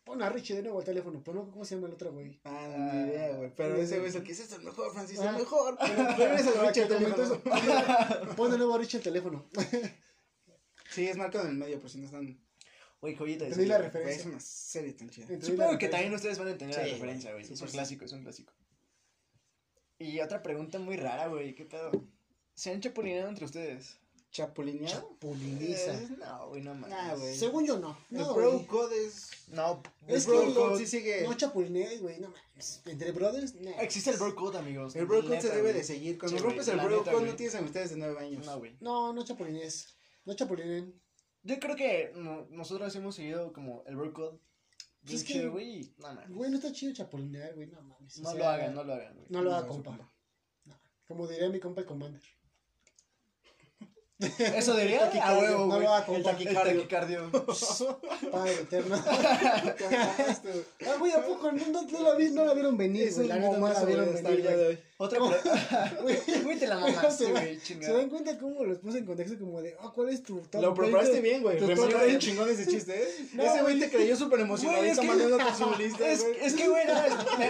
Pon 0.05 0.21
a 0.23 0.29
Richie 0.29 0.55
de 0.57 0.63
nuevo 0.63 0.79
al 0.81 0.85
teléfono. 0.85 1.23
Pero 1.25 1.45
no, 1.45 1.51
¿cómo 1.51 1.65
se 1.65 1.75
llama 1.77 1.87
el 1.89 1.95
otro, 1.95 2.13
güey? 2.13 2.39
Ah, 2.45 2.69
no, 2.77 2.93
ni 2.93 3.09
idea, 3.11 3.37
güey. 3.37 3.55
Pero 3.57 3.77
ese 3.77 3.97
güey 3.99 4.11
es 4.11 4.15
el 4.17 4.23
que 4.23 4.33
es 4.33 4.41
"Este 4.41 4.53
es 4.55 4.59
el 4.61 4.67
mejor, 4.67 4.93
Francis, 4.93 5.19
el 5.19 5.29
Ah. 5.29 5.33
mejor. 5.33 5.79
Regresa 5.81 6.51
Pero 6.53 6.67
Richie 6.69 6.83
al 6.83 6.89
teléfono. 6.89 7.23
eso. 7.23 7.43
Pon 8.37 8.51
de 8.51 8.59
nuevo 8.59 8.75
a 8.75 8.79
Richie 8.79 8.99
el 8.99 9.03
teléfono. 9.03 9.47
Sí, 10.91 11.07
es 11.09 11.17
marcado 11.17 11.45
en 11.45 11.53
el 11.53 11.57
medio, 11.57 11.81
por 11.81 11.89
si 11.89 11.99
no 11.99 12.05
están. 12.05 12.39
Oye, 13.01 13.17
joyita. 13.17 13.45
Entendí 13.47 13.67
la 13.67 13.77
Güey, 13.79 13.89
es 13.89 13.93
referencia. 13.95 14.27
una 14.31 14.41
serie 14.41 14.93
tan 14.93 15.09
chida. 15.11 15.27
Supongo 15.27 15.47
que 15.47 15.55
referencia. 15.57 15.91
también 15.91 16.15
ustedes 16.15 16.39
van 16.39 16.49
a 16.49 16.51
entender 16.53 16.77
la 16.79 16.85
referencia, 16.85 17.33
güey. 17.33 17.45
Es 17.51 17.61
un 17.61 17.69
clásico, 17.69 18.05
es 18.05 18.13
un 18.13 18.23
clásico. 18.23 18.53
Y 19.99 20.21
otra 20.21 20.43
pregunta 20.43 20.79
muy 20.79 20.97
rara, 20.97 21.29
güey. 21.29 21.55
¿Qué 21.55 21.65
pedo? 21.65 21.91
¿Se 22.55 22.71
han 22.71 22.81
chapulineado 22.81 23.29
entre 23.29 23.45
ustedes? 23.45 23.97
¿Chapulineado? 24.31 25.01
Chapuliniza. 25.13 25.95
Eh, 25.95 26.09
no, 26.19 26.49
güey, 26.49 26.63
no 26.63 26.75
mames. 26.75 26.91
Nah, 26.91 27.15
güey. 27.15 27.37
Según 27.37 27.67
yo 27.67 27.79
no. 27.79 27.97
El 28.11 28.19
No, 28.19 28.35
bro 28.35 28.53
güey. 28.53 28.67
code 28.67 29.07
es. 29.07 29.31
No, 29.49 29.81
Es 30.09 30.27
el 30.27 30.31
bro 30.33 30.55
code- 30.55 30.79
sí 30.79 30.87
sigue. 30.87 31.23
No 31.23 31.35
chapulinees, 31.35 32.01
güey, 32.03 32.19
no 32.21 32.31
mames. 32.31 32.83
Entre 32.87 33.13
brothers, 33.13 33.55
nah. 33.57 33.71
Existe 33.81 34.11
el 34.11 34.17
bro 34.17 34.35
code, 34.35 34.59
amigos. 34.59 34.97
El 34.97 35.07
bro 35.07 35.23
code 35.23 35.41
se 35.41 35.51
debe 35.55 35.73
de 35.73 35.85
seguir. 35.85 36.19
Cuando 36.19 36.39
Sí, 36.39 36.43
rompes 36.45 36.67
el 36.69 36.81
bro 36.81 36.99
neta, 36.99 37.13
code 37.13 37.27
no 37.27 37.37
tienes 37.37 37.55
amistades 37.55 37.91
de 37.91 37.97
nueve 37.97 38.19
años. 38.19 38.45
No, 38.45 38.59
güey. 38.59 38.77
No, 38.81 39.13
no 39.13 39.25
chapulinees. 39.25 39.87
No 40.25 40.35
chapulinen. 40.35 41.01
Yo 41.45 41.61
creo 41.61 41.77
que 41.77 42.13
no- 42.17 42.47
nosotros 42.51 42.95
hemos 42.97 43.15
seguido 43.15 43.53
como 43.53 43.85
el 43.87 43.95
bro 43.97 44.13
code. 44.13 44.39
Bien 45.03 45.17
Es 45.19 45.23
que- 45.25 45.35
chido, 45.35 45.53
güey. 45.53 45.93
No 45.99 46.09
mames. 46.09 46.31
Güey, 46.31 46.51
no 46.51 46.57
está 46.57 46.73
chido 46.73 46.93
chapulinear, 46.93 47.55
güey, 47.55 47.69
no 47.69 47.81
mames. 47.83 48.19
o 48.19 48.23
No 48.23 48.31
sea, 48.31 48.39
lo 48.39 48.49
hagan, 48.49 48.75
no 48.75 48.83
lo 48.83 48.95
hagan, 48.95 49.15
güey. 49.15 49.27
No 49.29 49.43
lo 49.43 49.55
haga, 49.55 49.67
No, 49.69 49.73
compa. 49.75 50.11
Como 51.07 51.29
diría 51.29 51.49
mi 51.51 51.61
compa 51.61 51.83
el 51.83 51.87
Commander. 51.87 52.23
Eso 54.39 54.77
diría 54.77 55.03
a 55.03 55.05
taquicardio, 55.07 55.41
huevo, 55.43 55.67
no 55.67 55.81
lo 55.81 55.89
haga, 55.95 55.99
El 56.15 56.23
compa. 56.23 56.31
taquicardio. 56.33 57.31
Padre 58.33 58.53
eterno. 58.55 59.03
ah, 60.87 60.95
güey, 60.99 61.13
¿a 61.13 61.25
poco 61.25 61.53
no, 61.53 61.67
no, 61.69 61.83
no 61.83 62.03
la 62.03 62.15
vi, 62.15 62.31
no 62.31 62.45
la 62.45 62.55
vieron 62.55 62.77
venir, 62.77 63.13
güey? 63.15 63.29
La 63.29 63.37
neta 63.37 63.57
no 63.59 63.69
la 63.69 63.85
vieron 63.85 64.15
venir, 64.15 64.47
el. 64.47 64.83
Otra 64.97 65.19
Güey, 66.03 66.59
te 66.59 66.67
la 66.69 66.77
mamaste, 66.79 67.25
se 67.25 67.31
güey, 67.33 67.57
¿Se 67.57 67.63
chingada. 67.63 67.99
dan 67.99 68.09
cuenta 68.09 68.39
cómo 68.39 68.65
los 68.65 68.79
puse 68.79 68.99
en 68.99 69.07
contexto? 69.07 69.37
Como 69.39 69.61
de, 69.61 69.75
ah, 69.81 69.91
¿cuál 69.93 70.09
es 70.11 70.23
tu 70.23 70.39
top 70.43 70.63
Lo 70.63 70.69
20? 70.73 70.83
preparaste 70.83 71.21
bien, 71.21 71.43
güey. 71.43 71.61
Me 71.61 71.67
parece 71.67 71.87
bien 71.89 72.01
20. 72.01 72.19
chingón 72.21 72.49
ese 72.49 72.67
chiste, 72.69 73.03
¿eh? 73.03 73.09
Ese 73.39 73.63
güey 73.63 73.79
te 73.81 73.91
creyó 73.91 74.17
súper 74.17 74.39
que- 75.01 75.07
mandando 75.07 75.39
con 75.39 75.57
su 75.57 75.75
lista, 75.83 76.09
Es, 76.09 76.55
que, 76.55 76.69
güey, 76.69 76.85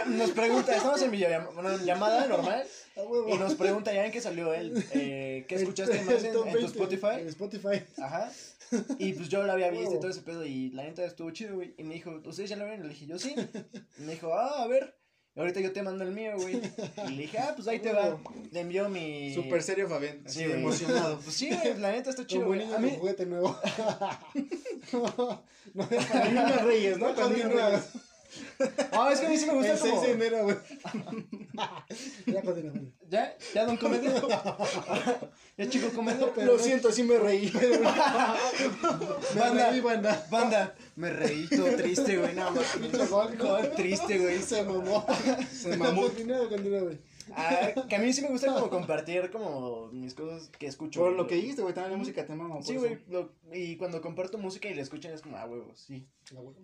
nos 0.07 0.31
pregunta, 0.31 0.75
estamos 0.75 1.03
en 1.03 1.11
videollamada 1.11 1.77
llamada 1.85 2.27
normal. 2.27 2.66
Y 2.97 3.38
nos 3.38 3.55
pregunta 3.55 3.92
ya 3.92 4.07
en 4.07 4.12
qué 4.12 4.20
salió 4.20 4.55
él, 4.55 4.84
eh, 4.92 5.45
¿qué 5.49 5.55
escuchaste 5.57 6.01
más 6.03 6.22
en, 6.22 6.32
tu 6.32 6.45
20, 6.45 6.64
Spotify? 6.66 7.20
En 7.20 7.28
Spotify. 7.28 7.82
Ajá. 7.99 8.30
Y 8.99 9.12
pues 9.12 9.28
yo 9.28 9.42
lo 9.45 9.53
había 9.53 9.70
visto 9.70 9.95
y 9.95 10.01
todo 10.01 10.11
ese 10.11 10.22
pedo 10.22 10.45
y 10.45 10.70
la 10.70 10.82
neta 10.82 11.05
estuvo 11.05 11.30
chido, 11.30 11.55
güey. 11.57 11.74
Y 11.76 11.84
me 11.84 11.95
dijo, 11.95 12.20
¿ustedes 12.24 12.51
ya 12.51 12.57
lo 12.57 12.64
vieron? 12.64 12.80
Y 12.80 12.88
le 12.88 12.95
dije, 12.95 13.07
yo 13.07 13.18
sí. 13.18 13.34
Y 13.99 14.03
me 14.03 14.12
dijo, 14.12 14.32
ah, 14.34 14.64
a 14.64 14.66
ver. 14.66 14.97
Y 15.36 15.40
ahorita 15.40 15.61
yo 15.61 15.72
te 15.72 15.82
mando 15.82 16.03
el 16.03 16.12
mío, 16.12 16.32
güey. 16.36 16.61
Y 17.09 17.11
le 17.11 17.22
dije, 17.22 17.38
ah, 17.38 17.53
pues 17.55 17.68
ahí 17.68 17.78
te 17.78 17.92
va. 17.92 18.18
Le 18.51 18.61
envió 18.61 18.88
mi... 18.88 19.34
Súper 19.34 19.62
serio, 19.62 19.88
Fabián. 19.88 20.22
Así, 20.24 20.40
Sí, 20.40 20.47
güey. 20.47 20.59
emocionado. 20.59 21.20
Pues 21.20 21.36
sí, 21.36 21.51
güey, 21.51 21.78
la 21.78 21.92
neta 21.92 22.11
está 22.11 22.26
chido, 22.26 22.45
Como 22.45 22.55
güey. 22.55 22.66
niño 22.66 22.78
mí, 22.78 22.97
juguete 22.99 23.26
nuevo. 23.26 23.57
no, 24.92 25.40
no, 25.74 26.32
¿no? 26.32 26.49
no. 26.49 26.66
Reyes. 26.66 26.99
ah, 28.93 29.11
es 29.12 29.20
que 29.20 29.26
a 29.26 29.28
mí 29.28 29.37
sí 29.37 29.47
me 29.47 29.55
gusta 29.55 29.72
El 29.72 29.78
6 29.78 29.91
como... 29.91 30.03
de 30.03 30.12
enero, 30.12 30.43
güey. 30.45 30.57
ya. 32.26 32.43
¿Ya? 33.11 33.37
¿Ya, 33.55 33.64
don 33.64 33.76
Comedia? 33.76 34.12
¿Ya, 35.57 35.68
chico 35.68 35.89
Comedia? 35.95 36.32
Lo 36.37 36.59
siento, 36.59 36.91
sí 36.91 37.03
me 37.03 37.18
reí. 37.18 37.53
Me 37.53 39.41
Banda. 39.41 39.70
reí, 39.70 39.80
banda. 39.80 40.26
Banda, 40.30 40.74
me 40.97 41.11
reí 41.11 41.49
todo 41.49 41.76
triste, 41.76 42.16
güey. 42.16 42.35
Pinche 42.80 43.07
gol, 43.07 43.37
Todo 43.37 43.59
triste, 43.70 44.18
güey. 44.18 44.43
Se 44.43 44.62
mamó. 44.64 45.07
Se 45.53 45.76
mamó. 45.76 46.03
Continúa, 46.03 46.49
continúa, 46.49 46.80
güey. 46.80 46.99
Ah, 47.35 47.72
que 47.89 47.97
a 47.97 47.99
mí 47.99 48.12
sí 48.12 48.22
me 48.22 48.28
gusta 48.28 48.53
como 48.53 48.68
compartir 48.68 49.30
como 49.30 49.89
mis 49.93 50.14
cosas 50.14 50.49
que 50.59 50.66
escucho. 50.66 51.01
Por 51.01 51.12
lo 51.12 51.26
que 51.26 51.37
dijiste, 51.37 51.62
güey, 51.62 51.74
también 51.74 51.93
la 51.93 51.99
música 51.99 52.26
te 52.26 52.35
mama. 52.35 52.62
Sí, 52.62 52.76
güey, 52.76 52.99
y 53.53 53.76
cuando 53.76 54.01
comparto 54.03 54.39
música 54.39 54.68
y 54.68 54.74
la 54.74 54.82
escuchan 54.82 55.12
es 55.12 55.22
como, 55.22 55.37
ah, 55.37 55.47
huevos, 55.47 55.78
sí. 55.78 56.07
La 56.32 56.41
huevo. 56.41 56.57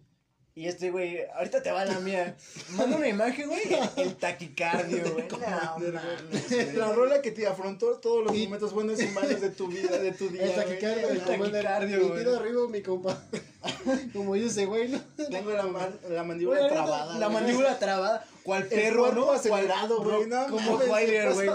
Y 0.52 0.66
este, 0.66 0.90
güey, 0.90 1.20
ahorita 1.36 1.62
te 1.62 1.70
va 1.70 1.84
la 1.84 2.00
mía. 2.00 2.36
Manda 2.70 2.96
una 2.96 3.08
imagen, 3.08 3.48
güey, 3.48 3.62
el 3.96 4.16
taquicardio, 4.16 5.12
güey. 5.12 5.28
No, 5.28 5.38
mames. 5.38 6.74
La 6.74 6.92
rola 6.92 7.22
que 7.22 7.30
te 7.30 7.46
afrontó 7.46 7.96
todos 7.98 8.24
los 8.24 8.36
momentos 8.36 8.72
buenos 8.72 9.00
y 9.00 9.06
malos 9.06 9.40
de 9.40 9.50
tu 9.50 9.68
vida, 9.68 9.96
de 9.98 10.10
tu 10.12 10.28
día. 10.28 10.42
El 10.44 10.54
taquicardio, 10.54 11.08
el 11.08 11.16
El 11.18 11.24
taquicardio, 11.24 12.00
Y 12.00 12.08
güey. 12.08 12.18
tiro 12.18 12.36
arriba, 12.36 12.60
mi 12.68 12.82
compa. 12.82 13.16
Como 14.12 14.34
dice, 14.34 14.66
güey, 14.66 14.88
¿no? 14.88 15.00
Tengo 15.30 15.50
la, 15.52 15.62
man- 15.64 15.98
la 16.08 16.24
mandíbula 16.24 16.68
trabada. 16.68 17.18
La 17.18 17.28
mandíbula 17.28 17.78
trabada, 17.78 18.26
cual 18.42 18.66
perro, 18.66 19.12
¿no? 19.12 19.30
acelerado, 19.30 19.98
Cual- 20.02 20.16
güey. 20.16 20.26
No, 20.28 20.46
como 20.48 20.76
Wilder, 20.78 21.32
güey. 21.32 21.48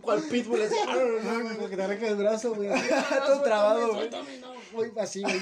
cual 0.00 0.22
pitbull. 0.22 0.62
así. 0.62 0.74
Como 1.58 1.68
que 1.68 1.76
te 1.76 1.82
arranca 1.82 2.08
el 2.08 2.16
brazo, 2.16 2.54
güey. 2.54 2.70
Todo 3.26 3.42
trabado, 3.42 3.94
güey. 3.94 4.08
No, 4.72 4.76
güey, 4.78 4.92
así, 4.98 5.22
güey. 5.22 5.40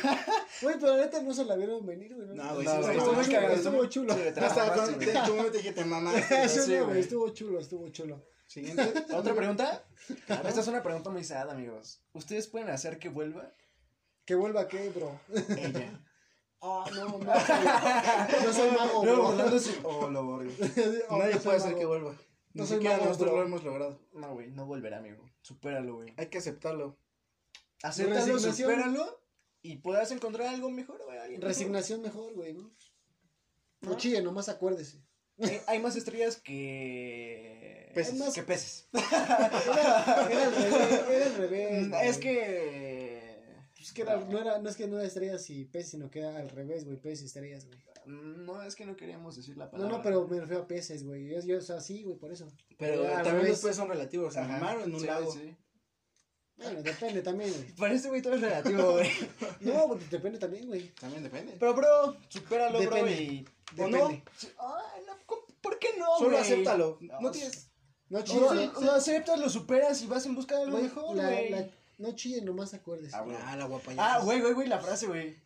Güey, 0.62 0.74
pero 0.80 0.96
la 0.96 1.04
neta 1.04 1.22
no 1.22 1.34
se 1.34 1.44
la 1.44 1.56
vieron 1.56 1.84
venir, 1.86 2.14
güey. 2.14 2.28
No, 2.28 2.54
güey, 2.54 2.64
No, 2.66 2.72
estuvo 2.90 3.12
muy 3.12 3.24
chulo, 3.24 3.36
cagado, 3.36 3.54
estuvo 3.54 3.86
chulo. 3.86 4.14
Hasta 4.14 4.74
cuando 4.74 4.98
te- 4.98 5.12
tu 5.12 5.34
momento 5.34 5.50
dije, 5.58 5.72
te 5.72 5.84
mamaste. 5.84 6.42
Eso 6.44 6.62
Sí, 6.62 6.74
no, 6.74 6.86
güey. 6.86 7.00
estuvo 7.00 7.28
chulo, 7.30 7.58
estuvo 7.60 7.88
chulo. 7.90 8.22
Siguiente. 8.46 8.92
¿Otra 9.14 9.34
pregunta? 9.34 9.84
Esta 10.08 10.60
es 10.60 10.68
una 10.68 10.82
pregunta 10.82 11.10
muy 11.10 11.24
sad, 11.24 11.50
amigos. 11.50 12.00
¿Ustedes 12.12 12.46
pueden 12.46 12.68
hacer 12.70 12.98
que 12.98 13.08
vuelva 13.08 13.52
Que 14.24 14.34
vuelva 14.34 14.68
qué, 14.68 14.88
bro. 14.90 15.18
ella? 15.56 16.00
Ah, 16.62 16.84
no, 16.94 17.18
no. 17.18 18.44
Yo 18.44 18.52
soy 18.52 18.70
mago, 18.70 19.04
No, 19.04 19.12
bro. 19.12 19.22
burlándose. 19.28 19.78
Oh, 19.82 20.08
lo 20.08 20.24
borgo. 20.24 20.50
Oh, 21.10 21.18
Nadie 21.18 21.32
soy 21.34 21.40
puede 21.42 21.56
hacer 21.58 21.68
mago. 21.70 21.78
que 21.80 21.86
vuelva. 21.86 22.12
Ni 22.54 22.60
No 22.60 22.66
soy 22.66 22.76
siquiera 22.76 22.96
mago, 22.96 23.08
nosotros 23.08 23.30
bro. 23.30 23.40
lo 23.40 23.46
hemos 23.46 23.64
logrado. 23.64 24.00
No, 24.14 24.32
güey, 24.34 24.50
no 24.52 24.64
volverá, 24.66 24.98
amigo. 24.98 25.22
Supéralo, 25.42 25.96
güey. 25.96 26.14
Hay 26.16 26.26
que 26.28 26.38
aceptarlo. 26.38 26.96
Acéptalo, 27.88 28.38
supéralo 28.38 29.22
y 29.62 29.76
podrás 29.78 30.10
encontrar 30.12 30.48
algo 30.48 30.70
mejor, 30.70 31.02
güey. 31.04 31.36
Resignación 31.38 32.02
mejor, 32.02 32.32
güey, 32.34 32.52
¿no? 32.54 32.72
No 33.82 33.90
¿No? 33.90 33.96
chille, 33.96 34.22
nomás 34.22 34.48
acuérdese. 34.48 35.02
Hay, 35.38 35.60
hay 35.66 35.78
más 35.80 35.96
estrellas 35.96 36.36
que... 36.36 37.90
Peces. 37.94 38.14
Más- 38.18 38.34
Que 38.34 38.42
peces. 38.42 38.88
Era, 38.92 40.26
era 40.30 40.44
al 40.46 40.54
revés, 40.54 40.72
era 41.10 41.26
al 41.26 41.34
revés. 41.36 41.88
Güey. 41.90 42.08
es 42.08 42.18
que... 42.18 43.36
Pues 43.76 43.92
que 43.92 44.02
era, 44.02 44.16
no, 44.16 44.38
era, 44.40 44.58
no 44.58 44.68
es 44.68 44.74
que 44.76 44.88
no 44.88 44.96
era 44.98 45.06
estrellas 45.06 45.48
y 45.50 45.64
peces, 45.66 45.90
sino 45.92 46.10
que 46.10 46.18
era 46.20 46.36
al 46.38 46.48
revés, 46.48 46.84
güey, 46.86 46.96
peces 46.96 47.22
y 47.22 47.26
estrellas, 47.26 47.66
güey. 47.66 47.78
No, 48.06 48.62
es 48.62 48.74
que 48.74 48.86
no 48.86 48.96
queríamos 48.96 49.36
decir 49.36 49.56
la 49.56 49.66
No, 49.66 49.70
palabra. 49.72 49.96
no, 49.98 50.02
pero 50.02 50.26
me 50.26 50.40
refiero 50.40 50.62
a 50.62 50.66
peces, 50.66 51.04
güey. 51.04 51.28
Yo, 51.28 51.40
yo, 51.40 51.58
o 51.58 51.60
sea, 51.60 51.80
sí, 51.80 52.02
güey, 52.02 52.16
por 52.16 52.32
eso. 52.32 52.48
Pero 52.78 53.02
también 53.04 53.48
los 53.48 53.60
peces 53.60 53.76
son 53.76 53.88
relativos. 53.88 54.34
O 54.34 54.40
en 54.40 54.94
un 54.94 55.00
Sí, 55.00 55.06
lago. 55.06 55.30
sí. 55.32 55.56
Bueno, 56.56 56.82
depende 56.82 57.22
también, 57.22 57.50
güey. 57.54 57.72
Para 57.74 57.94
este 57.94 58.08
güey 58.08 58.22
todo 58.22 58.34
es 58.34 58.40
relativo, 58.40 58.92
güey. 58.92 59.10
No, 59.60 59.88
pues, 59.88 60.10
depende 60.10 60.38
también, 60.38 60.66
güey. 60.66 60.88
También 60.94 61.22
depende. 61.22 61.54
Pero, 61.58 61.74
bro, 61.74 62.16
supéralo, 62.28 62.78
bro, 62.80 62.90
Depende. 62.96 63.22
y... 63.22 63.46
¿O 63.72 63.74
Depende. 63.76 63.98
no? 63.98 64.08
Ay, 64.08 65.02
no, 65.06 65.12
¿cómo- 65.26 65.42
¿por 65.60 65.78
qué 65.78 65.88
no, 65.98 66.06
Solo 66.18 66.30
güey? 66.30 66.40
acéptalo. 66.42 66.98
No, 67.00 67.20
No 67.20 67.30
tienes. 67.30 67.68
No 68.08 68.18
No, 68.20 68.24
chille, 68.24 68.40
lo, 68.40 68.80
lo 68.82 68.92
aceptas, 68.92 69.40
lo 69.40 69.50
superas 69.50 70.00
y 70.02 70.06
vas 70.06 70.24
en 70.26 70.34
busca 70.36 70.56
de 70.56 70.62
algo 70.62 70.78
mejor, 70.78 71.16
güey. 71.16 71.50
la- 71.50 71.68
No 71.98 72.12
chille, 72.14 72.40
nomás 72.42 72.72
acuérdese. 72.74 73.16
Ah, 73.16 73.22
güey. 73.22 73.36
Ah, 73.44 73.56
la 73.56 73.64
guapa 73.66 73.92
Ah, 73.98 74.20
güey, 74.22 74.40
güey, 74.40 74.52
güey, 74.54 74.68
la 74.68 74.78
frase, 74.78 75.06
güey. 75.08 75.36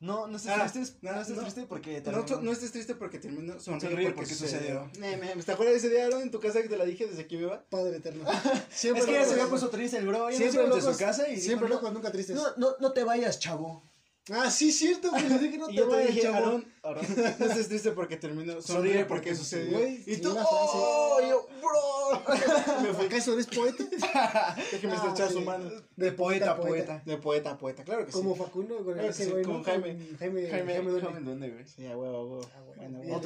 No, 0.00 0.26
no 0.26 0.38
estés 0.38 0.50
Ah, 0.54 0.66
triste, 0.72 0.96
no, 1.02 1.12
no, 1.12 1.20
estés 1.20 1.36
no. 1.36 1.42
triste 1.42 1.66
porque 1.66 1.98
No, 1.98 2.02
terminó. 2.02 2.24
tú- 2.24 2.40
no 2.40 2.52
estés 2.52 2.72
triste 2.72 2.94
porque 2.94 3.18
terminó. 3.18 3.60
Sonríe, 3.60 3.80
Sonríe 3.90 4.06
porque, 4.06 4.14
porque 4.22 4.34
sucedió. 4.34 4.88
sucedió. 4.94 5.18
Me- 5.18 5.42
¿Te 5.42 5.52
acuerdas 5.52 5.74
de 5.74 5.78
ese 5.88 5.90
día, 5.90 6.06
Aaron, 6.06 6.22
en 6.22 6.30
tu 6.30 6.40
casa 6.40 6.62
que 6.62 6.68
te 6.70 6.78
la 6.78 6.86
dije 6.86 7.06
desde 7.06 7.26
que 7.26 7.36
iba? 7.36 7.62
Padre 7.68 7.98
eterno. 7.98 8.24
Es 8.70 8.80
que 8.80 8.88
ya 8.88 8.94
se 9.04 9.06
locos, 9.10 9.32
había 9.32 9.46
puesto 9.48 9.68
triste 9.68 9.98
el 9.98 10.06
bro, 10.06 10.30
ya 10.30 10.36
Siempre 10.38 10.60
íbamos 10.62 10.76
de 10.76 10.80
locos, 10.82 10.96
su 10.96 11.04
casa 11.04 11.28
y 11.28 11.38
Siempre 11.38 11.68
locos, 11.68 11.92
nunca 11.92 12.10
tristes. 12.10 12.34
no, 12.34 12.44
no, 12.56 12.76
no 12.80 12.92
te 12.92 13.04
vayas, 13.04 13.38
chavo. 13.40 13.89
Ah, 14.32 14.50
sí, 14.50 14.70
cierto, 14.70 15.10
güey. 15.10 15.28
Le 15.28 15.38
dije 15.38 15.58
no 15.58 15.68
Y 15.68 15.74
te 15.74 15.76
yo 15.76 15.88
te 15.88 16.06
dije, 16.06 16.22
chavo. 16.22 16.36
Aaron, 16.36 16.66
no 17.38 17.46
estés 17.46 17.68
triste 17.68 17.90
porque 17.92 18.16
terminó. 18.16 18.60
Sonríe 18.62 19.04
porque 19.04 19.34
sucedió. 19.34 19.78
Güey, 19.78 20.04
y 20.06 20.16
tú, 20.18 20.32
frase. 20.32 20.48
¡oh! 20.50 21.18
Y 21.22 21.28
yo, 21.28 21.48
¡bro! 21.60 22.80
me 22.82 22.94
fue 22.94 23.06
¿Acaso 23.06 23.32
eres 23.32 23.46
poeta? 23.46 23.84
Déjeme 24.72 24.92
Ah, 24.92 24.96
estrechar 24.96 25.28
sí. 25.28 25.34
su 25.34 25.40
mano. 25.40 25.70
De 25.96 26.12
poeta 26.12 26.52
a 26.52 26.56
poeta. 26.60 27.02
De 27.04 27.16
poeta 27.16 27.50
a 27.50 27.58
poeta, 27.58 27.82
claro 27.84 28.06
que 28.06 28.12
sí. 28.12 28.18
Como 28.18 28.36
Facundo 28.36 28.84
con 28.84 28.98
ese 29.00 29.24
sí, 29.24 29.30
güey, 29.30 29.44
como 29.44 29.58
¿no? 29.58 29.64
Jaime. 29.64 29.98
Jaime, 30.18 30.48
Jaime, 30.48 30.72
Jaime. 30.74 31.00
Jaime, 31.00 31.20
¿dónde, 31.20 31.50
güey? 31.50 31.66
Sí, 31.66 31.86
a 31.86 31.96
huevo, 31.96 32.16
a 32.16 32.24
huevo. 32.24 32.50
Ah, 32.54 32.60
bueno. 32.76 33.16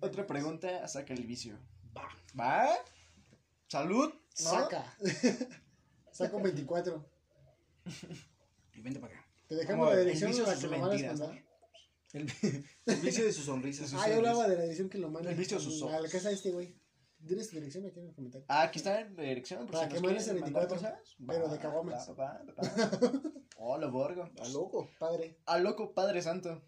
Otra, 0.00 0.26
pregunta, 0.26 0.86
saca 0.88 1.14
el 1.14 1.24
vicio. 1.24 1.58
Va. 1.96 2.08
¿Va? 2.38 2.68
¿Salud? 3.68 4.12
Saca. 4.32 4.96
Un 6.32 6.42
24. 6.42 7.04
Y 8.74 8.80
vente 8.80 9.00
para 9.00 9.14
acá. 9.14 9.23
Te 9.48 9.54
dejamos 9.56 9.88
a 9.88 9.94
la 9.94 10.00
dirección 10.00 10.30
el 10.30 10.36
en 10.38 10.44
vicio 10.44 10.46
la 10.46 10.54
sus 10.54 10.62
que 10.62 10.70
lo 10.70 10.78
mandas 10.78 11.00
mentiras, 11.00 11.20
mandar. 11.20 11.44
El, 12.12 12.32
el 12.86 13.00
vicio 13.00 13.24
de 13.24 13.32
su 13.32 13.42
sonrisa. 13.42 13.86
su 13.88 13.98
Ah, 13.98 14.08
yo 14.08 14.16
hablaba 14.16 14.48
de 14.48 14.56
la 14.56 14.62
dirección 14.62 14.88
que 14.88 14.98
lo 14.98 15.10
manda. 15.10 15.30
El 15.30 15.36
vicio 15.36 15.58
de 15.58 15.64
sus 15.64 15.82
A 15.82 15.86
la 15.86 15.96
ojos. 15.98 16.10
casa 16.12 16.28
de 16.28 16.34
este 16.34 16.50
güey. 16.52 16.74
¿Tienes 17.26 17.48
tu 17.48 17.56
dirección 17.56 17.86
aquí 17.86 18.00
en 18.00 18.06
los 18.06 18.14
comentarios? 18.14 18.46
Ah, 18.50 18.62
aquí 18.64 18.78
está 18.78 19.00
en 19.00 19.16
la 19.16 19.22
dirección. 19.22 19.66
Para 19.66 19.88
que 19.88 20.00
mandes 20.00 20.28
el 20.28 20.40
mandar 20.40 20.68
24, 20.68 20.76
cosas. 20.76 21.16
pero 21.26 21.48
de 21.48 22.14
va. 22.14 22.42
Hola, 23.56 23.86
borgo. 23.88 24.24
Está 24.34 24.48
loco. 24.50 24.90
Padre. 24.98 25.38
A 25.46 25.58
loco, 25.58 25.94
Padre 25.94 26.20
Santo. 26.22 26.62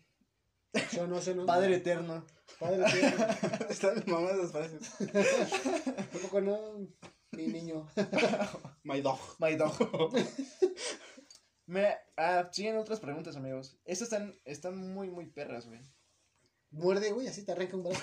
Yo 0.93 1.07
no 1.07 1.21
sé, 1.21 1.35
no. 1.35 1.47
Padre 1.47 1.77
Eterno. 1.77 2.25
Padre, 2.59 2.85
tío. 2.93 3.69
Están 3.69 4.03
mamadas 4.07 4.39
las 4.39 4.53
frases. 4.53 4.91
Tampoco 6.13 6.41
no. 6.41 6.89
Mi 7.33 7.47
niño. 7.49 7.87
My 8.85 9.01
dog. 9.03 9.19
My 9.39 9.57
dog. 9.57 9.75
Me, 11.67 11.95
ah, 12.17 12.49
siguen 12.53 12.79
otras 12.79 13.01
preguntas, 13.01 13.37
amigos. 13.37 13.77
Estas 13.85 14.13
están, 14.13 14.35
están 14.45 14.95
muy, 14.95 15.11
muy 15.11 15.27
perras, 15.27 15.67
güey. 15.67 15.81
Muerde, 16.71 17.13
güey, 17.13 17.27
así 17.27 17.45
te 17.45 17.53
arranca 17.53 17.77
un 17.77 17.85
brazo. 17.85 18.03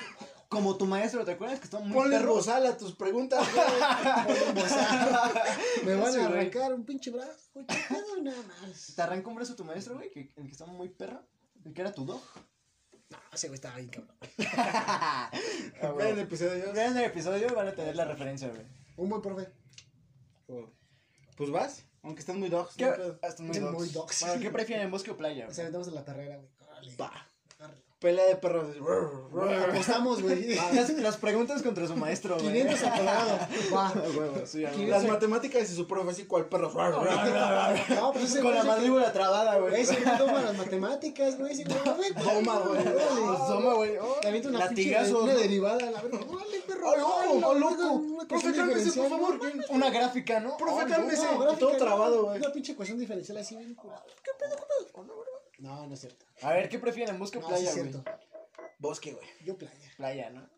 como 0.49 0.77
tu 0.77 0.85
maestro, 0.85 1.23
¿te 1.23 1.31
acuerdas 1.31 1.59
que 1.59 1.65
estaba 1.65 1.83
muy 1.83 1.93
Ponle 1.93 2.17
perro? 2.17 2.35
bozal 2.35 2.65
a 2.65 2.77
tus 2.77 2.95
preguntas, 2.95 3.47
güey. 3.53 3.65
Me 5.85 5.95
van 5.95 6.19
a 6.19 6.25
arrancar 6.25 6.73
un 6.73 6.85
pinche 6.85 7.11
brazo, 7.11 7.49
güey. 7.53 7.65
¿Qué 7.67 7.77
pedo? 7.87 8.21
Nada 8.21 8.41
más. 8.43 8.93
¿Te 8.95 9.01
arrancó 9.01 9.29
un 9.29 9.35
brazo 9.37 9.55
tu 9.55 9.63
maestro, 9.63 9.95
güey? 9.95 10.09
Que, 10.11 10.31
el 10.35 10.45
que 10.45 10.51
estaba 10.51 10.71
muy 10.71 10.89
perro. 10.89 11.25
El 11.63 11.73
que 11.73 11.81
era 11.81 11.93
tu 11.93 12.05
dog. 12.05 12.21
No, 13.09 13.17
ese 13.31 13.47
güey 13.47 13.55
estaba 13.55 13.77
bien 13.77 13.89
cabrón. 13.89 14.17
Vean 15.97 16.09
el 16.09 16.19
episodio. 16.19 16.73
Vean 16.73 16.97
el 16.97 17.05
episodio, 17.05 17.55
van 17.55 17.67
a 17.67 17.75
tener 17.75 17.95
la 17.95 18.05
referencia, 18.05 18.49
güey. 18.49 18.65
Un 18.97 19.09
buen 19.09 19.21
profe. 19.21 19.49
Oh. 20.47 20.69
Pues 21.37 21.49
vas, 21.49 21.83
aunque 22.03 22.19
están 22.19 22.39
muy 22.39 22.49
dogs. 22.49 22.75
¿Qué? 22.75 22.85
no 22.85 22.91
hay 22.91 22.97
pedo. 22.97 23.19
Hasta 23.21 23.43
muy 23.43 23.59
Muy 23.59 23.71
dogs. 23.71 23.93
dogs. 23.93 24.21
Bueno, 24.21 24.41
¿qué 24.41 24.51
prefieren, 24.51 24.91
bosque 24.91 25.11
o 25.11 25.17
playa? 25.17 25.47
O 25.47 25.53
sea, 25.53 25.63
aventamos 25.63 25.87
en 25.87 25.95
la 25.95 26.05
carrera, 26.05 26.37
güey. 26.37 26.95
Va. 26.97 27.11
Pelea 28.03 28.25
de 28.25 28.35
perros. 28.35 28.67
Apostamos, 29.69 30.21
güey. 30.21 30.57
Ah, 30.59 30.71
las, 30.73 30.89
las 30.89 31.15
preguntas 31.15 31.63
contra 31.63 31.87
su 31.87 31.95
maestro, 31.95 32.35
güey. 32.35 32.51
500 32.51 32.83
al 32.83 32.91
colorado. 32.97 33.39
Va. 33.73 33.93
Sí. 34.45 34.65
Las 34.87 35.05
matemáticas 35.05 35.71
y 35.71 35.75
su 35.75 35.87
profe 35.87 36.11
así 36.11 36.25
cual 36.25 36.47
perro. 36.49 36.69
No, 36.73 38.11
pues 38.11 38.25
ese 38.25 38.41
Con 38.41 38.53
la 38.53 38.65
mandíbula 38.65 39.13
trabada, 39.13 39.57
güey. 39.57 39.81
Ese 39.81 39.95
güey 40.01 40.17
toma 40.17 40.41
las 40.41 40.57
matemáticas, 40.57 41.37
güey. 41.37 41.53
Ese 41.53 41.63
güey. 41.63 42.13
Toma, 42.13 42.59
güey. 42.59 42.83
Toma, 43.47 43.73
güey. 43.75 43.97
Una 43.97 44.31
pinche 44.31 44.51
latigazos, 44.51 45.23
una 45.23 45.33
¿no? 45.33 45.39
derivada, 45.39 45.89
la 45.89 46.01
verdad. 46.01 46.19
Órale, 46.27 46.59
perro. 46.67 46.89
¡Ay, 46.91 46.99
no! 46.99 47.07
¡Oh, 47.07 47.51
una- 47.51 47.59
loco! 47.59 48.03
Profe, 48.27 48.51
cálmese, 48.53 48.91
por 48.99 49.09
favor. 49.09 49.39
¿no? 49.41 49.63
Una 49.69 49.89
gráfica, 49.89 50.41
¿no? 50.41 50.57
Profe, 50.57 50.87
cálmese. 50.87 51.23
No, 51.23 51.57
todo 51.57 51.71
no. 51.71 51.77
trabado, 51.77 52.25
güey. 52.25 52.37
Una 52.39 52.51
pinche 52.51 52.73
ecuación 52.73 52.99
diferencial 52.99 53.37
así. 53.37 53.55
¿Qué 53.55 54.31
pedo, 54.37 54.55
qué 54.57 54.63
pedo? 54.91 55.42
No, 55.59 55.87
no 55.87 55.93
es 55.93 55.99
cierto. 56.01 56.25
A 56.41 56.53
ver, 56.53 56.69
¿qué 56.69 56.79
prefieren, 56.79 57.17
bosque 57.19 57.37
o 57.37 57.41
No, 57.41 57.47
sí 57.47 57.53
playa, 57.53 57.69
es 57.69 57.77
güey? 57.77 57.91
cierto. 57.91 58.11
Bosque, 58.79 59.13
güey. 59.13 59.25
Yo 59.45 59.57
playa. 59.57 59.91
Playa, 59.97 60.29
¿no? 60.29 60.49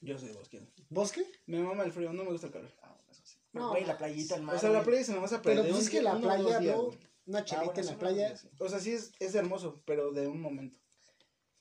Yo 0.00 0.18
soy 0.18 0.32
bosque. 0.32 0.60
¿Bosque? 0.90 1.24
Me 1.46 1.60
mama 1.62 1.84
el 1.84 1.92
frío, 1.92 2.12
no 2.12 2.24
me 2.24 2.30
gusta 2.32 2.48
el 2.48 2.52
calor. 2.52 2.70
Ah, 2.82 2.88
bueno, 2.96 3.10
eso 3.12 3.22
sí. 3.24 3.36
Pero, 3.52 3.64
No, 3.64 3.70
güey, 3.70 3.84
la 3.84 3.96
playita, 3.96 4.36
el 4.36 4.42
mar. 4.42 4.56
O 4.56 4.58
sea, 4.58 4.68
la 4.70 4.78
güey. 4.80 4.86
playa 4.90 5.04
se 5.04 5.12
me 5.12 5.18
vas 5.20 5.32
a 5.32 5.40
perder. 5.42 5.62
Pero 5.62 5.74
pues 5.74 5.84
es 5.84 5.90
que 5.90 6.00
día- 6.00 6.10
la 6.10 6.16
uno 6.16 6.26
o 6.26 6.30
dos 6.30 6.40
playa, 6.42 6.58
días, 6.60 6.74
bro. 6.76 6.84
güey. 6.86 6.98
Una 7.24 7.38
Ah, 7.38 7.44
chelita 7.44 7.64
bueno, 7.66 7.80
en 7.80 7.86
la 7.86 7.98
playa. 7.98 8.36
sí. 8.36 8.48
O 8.58 8.68
sea, 8.68 8.80
sí 8.80 8.92
es, 8.92 9.12
es 9.20 9.34
hermoso, 9.36 9.80
pero 9.86 10.10
de 10.12 10.26
un 10.26 10.40
momento. 10.40 10.78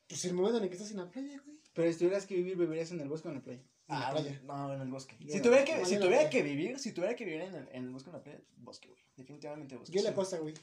Pues 0.08 0.26
el 0.26 0.34
momento 0.34 0.58
en 0.58 0.64
el 0.64 0.70
que 0.70 0.76
estás 0.76 0.92
en 0.92 0.98
la 0.98 1.10
playa, 1.10 1.40
güey. 1.46 1.58
Pero 1.74 1.92
si 1.94 2.00
tuvieras 2.00 2.26
que 2.26 2.36
vivir, 2.36 2.58
vivirías 2.58 2.92
en 2.92 3.00
el 3.00 3.08
bosque 3.08 3.28
o 3.28 3.32
en 3.32 3.38
la 3.38 3.44
playa. 3.44 3.62
En 3.88 4.00
la 4.00 4.08
Ah, 4.08 4.12
playa. 4.12 4.42
no, 4.44 4.74
en 4.74 4.82
el 4.82 4.90
bosque. 4.90 5.16
Si 5.30 5.40
tuviera 5.42 5.64
que, 5.64 5.86
si 5.86 5.94
en 5.94 6.00
la 6.00 6.06
tuviera 6.08 6.30
que 6.30 6.42
vivir, 6.42 6.80
si 6.80 6.92
tuviera 6.94 7.16
que 7.16 7.26
vivir 7.26 7.42
en 7.42 7.54
el, 7.56 7.68
en 7.72 7.84
el 7.86 7.90
bosque 7.92 8.10
o 8.10 8.14
en 8.14 8.18
la 8.18 8.24
playa, 8.24 8.42
bosque, 8.58 8.88
güey. 8.90 9.02
Definitivamente 9.16 9.76
bosque. 9.78 9.94
Yo 9.96 10.02
le 10.02 10.08
sí. 10.08 10.12
aposta, 10.14 10.38
güey. 10.40 10.56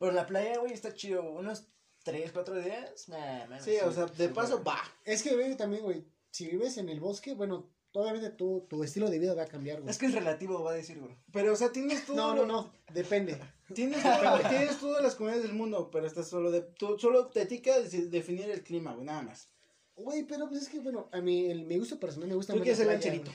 Pero 0.00 0.12
la 0.12 0.26
playa, 0.26 0.58
güey, 0.58 0.72
está 0.72 0.94
chido. 0.94 1.22
Unos 1.22 1.68
3, 2.04 2.32
4 2.32 2.56
días. 2.62 3.08
Nah, 3.08 3.46
man, 3.46 3.62
Sí, 3.62 3.76
o 3.84 3.92
sea, 3.92 4.06
de 4.06 4.30
paso, 4.30 4.64
va. 4.64 4.80
Es 5.04 5.22
que, 5.22 5.34
güey, 5.34 5.56
también, 5.56 5.84
güey. 5.84 6.04
Si 6.30 6.46
vives 6.46 6.78
en 6.78 6.88
el 6.88 7.00
bosque, 7.00 7.34
bueno, 7.34 7.68
obviamente 7.92 8.30
tu, 8.30 8.66
tu 8.68 8.82
estilo 8.82 9.10
de 9.10 9.18
vida 9.18 9.34
va 9.34 9.42
a 9.42 9.46
cambiar, 9.46 9.80
güey. 9.82 9.90
Es 9.90 9.98
que 9.98 10.06
es 10.06 10.14
relativo, 10.14 10.62
va 10.62 10.70
a 10.70 10.74
decir, 10.74 10.98
güey. 10.98 11.14
Pero, 11.32 11.52
o 11.52 11.56
sea, 11.56 11.70
tienes 11.70 12.06
todo. 12.06 12.16
No, 12.16 12.34
no, 12.34 12.46
no. 12.46 12.72
Depende. 12.92 13.38
Tienes, 13.74 14.02
tienes 14.02 14.80
todas 14.80 15.00
las 15.00 15.14
comunidades 15.14 15.46
del 15.46 15.54
mundo, 15.56 15.90
pero 15.92 16.04
estás 16.04 16.26
solo 16.28 16.50
de. 16.50 16.62
Tú, 16.62 16.98
solo 16.98 17.28
te 17.28 17.46
tica 17.46 17.78
de- 17.78 18.08
definir 18.08 18.50
el 18.50 18.64
clima, 18.64 18.94
güey, 18.94 19.06
nada 19.06 19.22
más. 19.22 19.48
Güey, 19.94 20.24
pero 20.24 20.48
pues 20.48 20.62
es 20.62 20.68
que, 20.68 20.80
bueno, 20.80 21.08
a 21.12 21.20
mí, 21.20 21.46
el, 21.46 21.66
mi 21.66 21.78
gusto 21.78 22.00
personal 22.00 22.28
me 22.28 22.34
gusta 22.34 22.52
Tú 22.52 22.60
quieres 22.60 22.78
playa, 22.78 22.94
lancherito. 22.94 23.30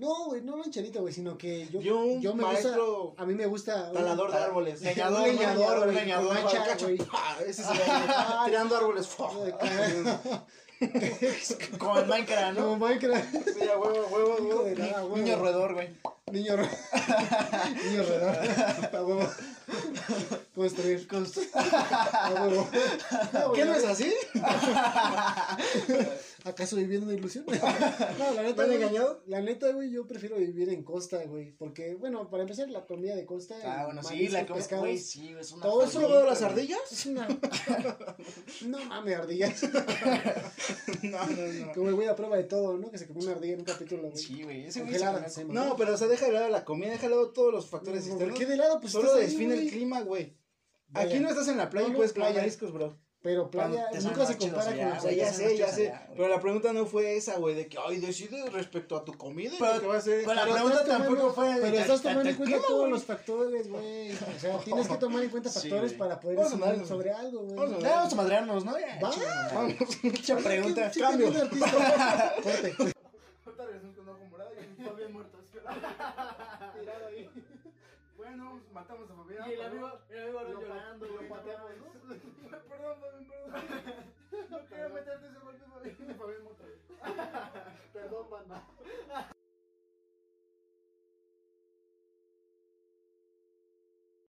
No, 0.00 0.24
güey, 0.26 0.40
no 0.40 0.56
lancherito, 0.56 1.02
güey, 1.02 1.12
sino 1.12 1.36
que 1.36 1.68
yo, 1.68 1.80
Yo, 1.80 1.98
un 1.98 2.20
yo 2.22 2.34
me 2.34 2.42
maestro 2.44 3.02
gusta, 3.08 3.22
a 3.22 3.26
mí 3.26 3.34
me 3.34 3.44
gusta. 3.46 3.92
talador 3.92 4.30
de 4.32 4.38
árboles. 4.38 4.80
leñador, 4.80 5.28
leñador, 5.28 5.82
güey, 5.84 5.94
leñador, 5.94 6.36
güey. 6.80 6.96
pa, 6.96 7.36
Ese 7.46 7.60
es 7.62 7.68
el 7.68 7.78
tirando 8.46 8.76
árboles. 8.78 9.06
Como 11.78 11.98
en 11.98 12.08
Minecraft, 12.08 12.58
Como 12.58 12.70
¿no? 12.70 12.76
Minecraft. 12.78 13.34
Sí, 13.54 13.68
a 13.68 13.76
huevo, 13.78 14.06
huevo, 14.10 14.36
huevo. 14.40 14.62
de 14.64 14.76
nada, 14.76 15.02
güey. 15.02 15.22
Niño 15.22 15.36
roedor, 15.38 15.74
güey. 15.74 15.90
Niño 16.32 16.56
ro- 16.56 16.64
Niño 17.84 18.02
redor. 18.02 18.36
A 18.96 19.02
huevo. 19.02 19.28
Construir. 20.54 21.06
A 21.52 22.30
huevo. 22.30 22.66
No, 23.34 23.52
¿Qué 23.52 23.64
no 23.66 23.74
es 23.74 23.84
así? 23.84 24.14
¿Acaso 26.44 26.76
viviendo 26.76 27.06
una 27.06 27.14
ilusión? 27.14 27.44
No, 28.18 28.34
la 28.34 28.42
neta. 28.42 28.66
¿Me 28.66 28.74
engañado? 28.76 29.22
La 29.26 29.40
neta, 29.40 29.70
güey, 29.72 29.90
yo 29.90 30.06
prefiero 30.06 30.36
vivir 30.36 30.68
en 30.70 30.82
costa, 30.82 31.22
güey. 31.24 31.52
Porque, 31.52 31.94
bueno, 31.94 32.28
para 32.30 32.42
empezar, 32.42 32.68
la 32.70 32.86
comida 32.86 33.14
de 33.14 33.26
costa. 33.26 33.56
Ah, 33.64 33.86
bueno, 33.86 34.02
sí, 34.02 34.28
la 34.28 34.46
comida, 34.46 34.78
güey, 34.78 34.98
sí, 34.98 35.30
güey, 35.32 35.40
es 35.40 35.52
una 35.52 35.62
todo 35.62 35.82
¿Has 35.82 35.90
eso 35.90 35.98
probado 36.00 36.20
joyita, 36.20 36.32
las 36.32 36.42
ardillas? 36.50 36.92
Es 36.92 37.06
una. 37.06 37.28
No 38.66 38.84
mames, 38.84 39.16
ardillas. 39.16 39.62
No, 41.02 41.26
no, 41.26 41.46
no. 41.46 41.72
Como 41.72 41.88
el 41.88 41.94
güey 41.94 42.08
a 42.08 42.16
prueba 42.16 42.36
de 42.36 42.44
todo, 42.44 42.76
¿no? 42.76 42.90
Que 42.90 42.98
se 42.98 43.06
comió 43.06 43.22
una 43.22 43.32
ardilla 43.32 43.54
en 43.54 43.60
un 43.60 43.64
capítulo, 43.64 44.02
güey. 44.10 44.16
Sí, 44.16 44.42
güey, 44.42 44.66
ese 44.66 44.82
güey 44.82 44.98
No, 45.48 45.76
pero 45.76 45.94
o 45.94 45.96
sea, 45.96 46.08
deja 46.08 46.26
de 46.26 46.32
lado 46.32 46.48
la 46.48 46.64
comida, 46.64 46.90
deja 46.90 47.04
de 47.04 47.10
lado 47.10 47.30
todos 47.30 47.52
los 47.52 47.68
factores 47.68 48.02
¿Por 48.02 48.12
externos. 48.12 48.38
qué 48.38 48.46
de 48.46 48.56
lado? 48.56 48.80
Pues 48.80 48.92
Solo 48.92 49.14
define 49.14 49.54
el 49.54 49.70
clima, 49.70 50.02
güey. 50.02 50.36
Aquí 50.94 51.20
no 51.20 51.28
estás 51.28 51.48
en 51.48 51.56
la 51.56 51.70
playa 51.70 51.88
y 51.88 51.92
puedes 51.92 52.12
comer 52.12 52.34
mariscos, 52.34 52.72
bro. 52.72 52.98
Pero 53.22 53.50
playa 53.50 53.68
Cuando 53.90 53.98
te 53.98 54.00
nunca 54.02 54.24
se 54.26 54.38
compara 54.38 54.64
con 54.74 54.80
O 54.86 54.94
los 54.94 55.14
ya 55.14 55.30
sé, 55.30 55.56
ya 55.58 55.68
sé. 55.68 55.88
allá. 55.90 56.08
Pero 56.16 56.28
la 56.28 56.40
pregunta 56.40 56.72
no 56.72 56.86
fue 56.86 57.16
esa, 57.18 57.36
güey, 57.36 57.54
de 57.54 57.66
que, 57.66 57.76
ay, 57.86 57.98
decides 57.98 58.50
respecto 58.50 58.96
a 58.96 59.04
tu 59.04 59.12
comida. 59.12 59.52
Pero- 59.58 59.74
lo 59.74 59.80
que 59.82 59.86
va 59.88 59.94
a 59.94 59.98
hacer. 59.98 60.22
pero 60.24 60.34
la 60.34 60.42
pregunta 60.44 60.68
estás 60.80 60.88
tampoco 60.88 61.14
tomando- 61.16 61.34
fue 61.34 61.48
de 61.54 61.60
Pero 61.60 61.76
estás 61.76 62.00
tomando 62.02 62.30
en 62.30 62.36
cuenta 62.36 62.58
todos 62.66 62.88
los 62.88 63.04
factores, 63.04 63.68
güey. 63.68 64.12
O 64.12 64.16
sea, 64.40 64.58
tienes 64.64 64.88
que 64.88 64.96
tomar 64.96 65.22
en 65.22 65.28
cuenta 65.30 65.50
factores 65.50 65.92
para 65.92 66.18
poder 66.18 66.38
decidir 66.38 66.86
sobre 66.86 67.10
algo, 67.12 67.40
güey. 67.42 67.56
Vamos 67.56 67.72
a 67.74 67.78
Ya 67.86 67.94
vamos 67.96 68.12
a 68.12 68.16
madrearnos, 68.16 68.64
¿no? 68.64 68.74
Vamos. 69.02 69.78
Mucha 70.02 70.36
pregunta. 70.42 70.90
Cambio. 70.98 71.26
Corte. 71.32 72.74
Ahorita 73.44 73.66
regresamos 73.66 73.96
con 73.96 74.08
ojo 74.08 74.24
morado 74.30 74.50
y 74.78 74.82
Fabián 74.82 75.12
muerto. 75.12 75.38
Bueno, 78.30 78.60
matamos 78.72 79.10
a 79.10 79.14
Fabián. 79.16 79.50
Y 79.50 79.54
el 79.54 79.62
amigo, 79.62 79.90
el 80.08 80.22
amigo 80.22 80.40
Lo 80.40 80.60
llorando, 80.60 81.04
lo 81.04 81.28
pateamos, 81.28 81.70
¿no? 81.78 81.86
Perdón, 82.68 82.96
Fabián, 83.00 83.26
perdón. 83.26 84.04
No 84.50 84.66
quería 84.68 84.88
meterte 84.88 85.26
ese 85.26 85.38
golpe, 85.40 85.64
Fabián. 85.66 86.16
Fabián 86.16 86.44
muerto. 86.44 86.64
Perdón, 87.92 88.30
banda. 88.30 88.62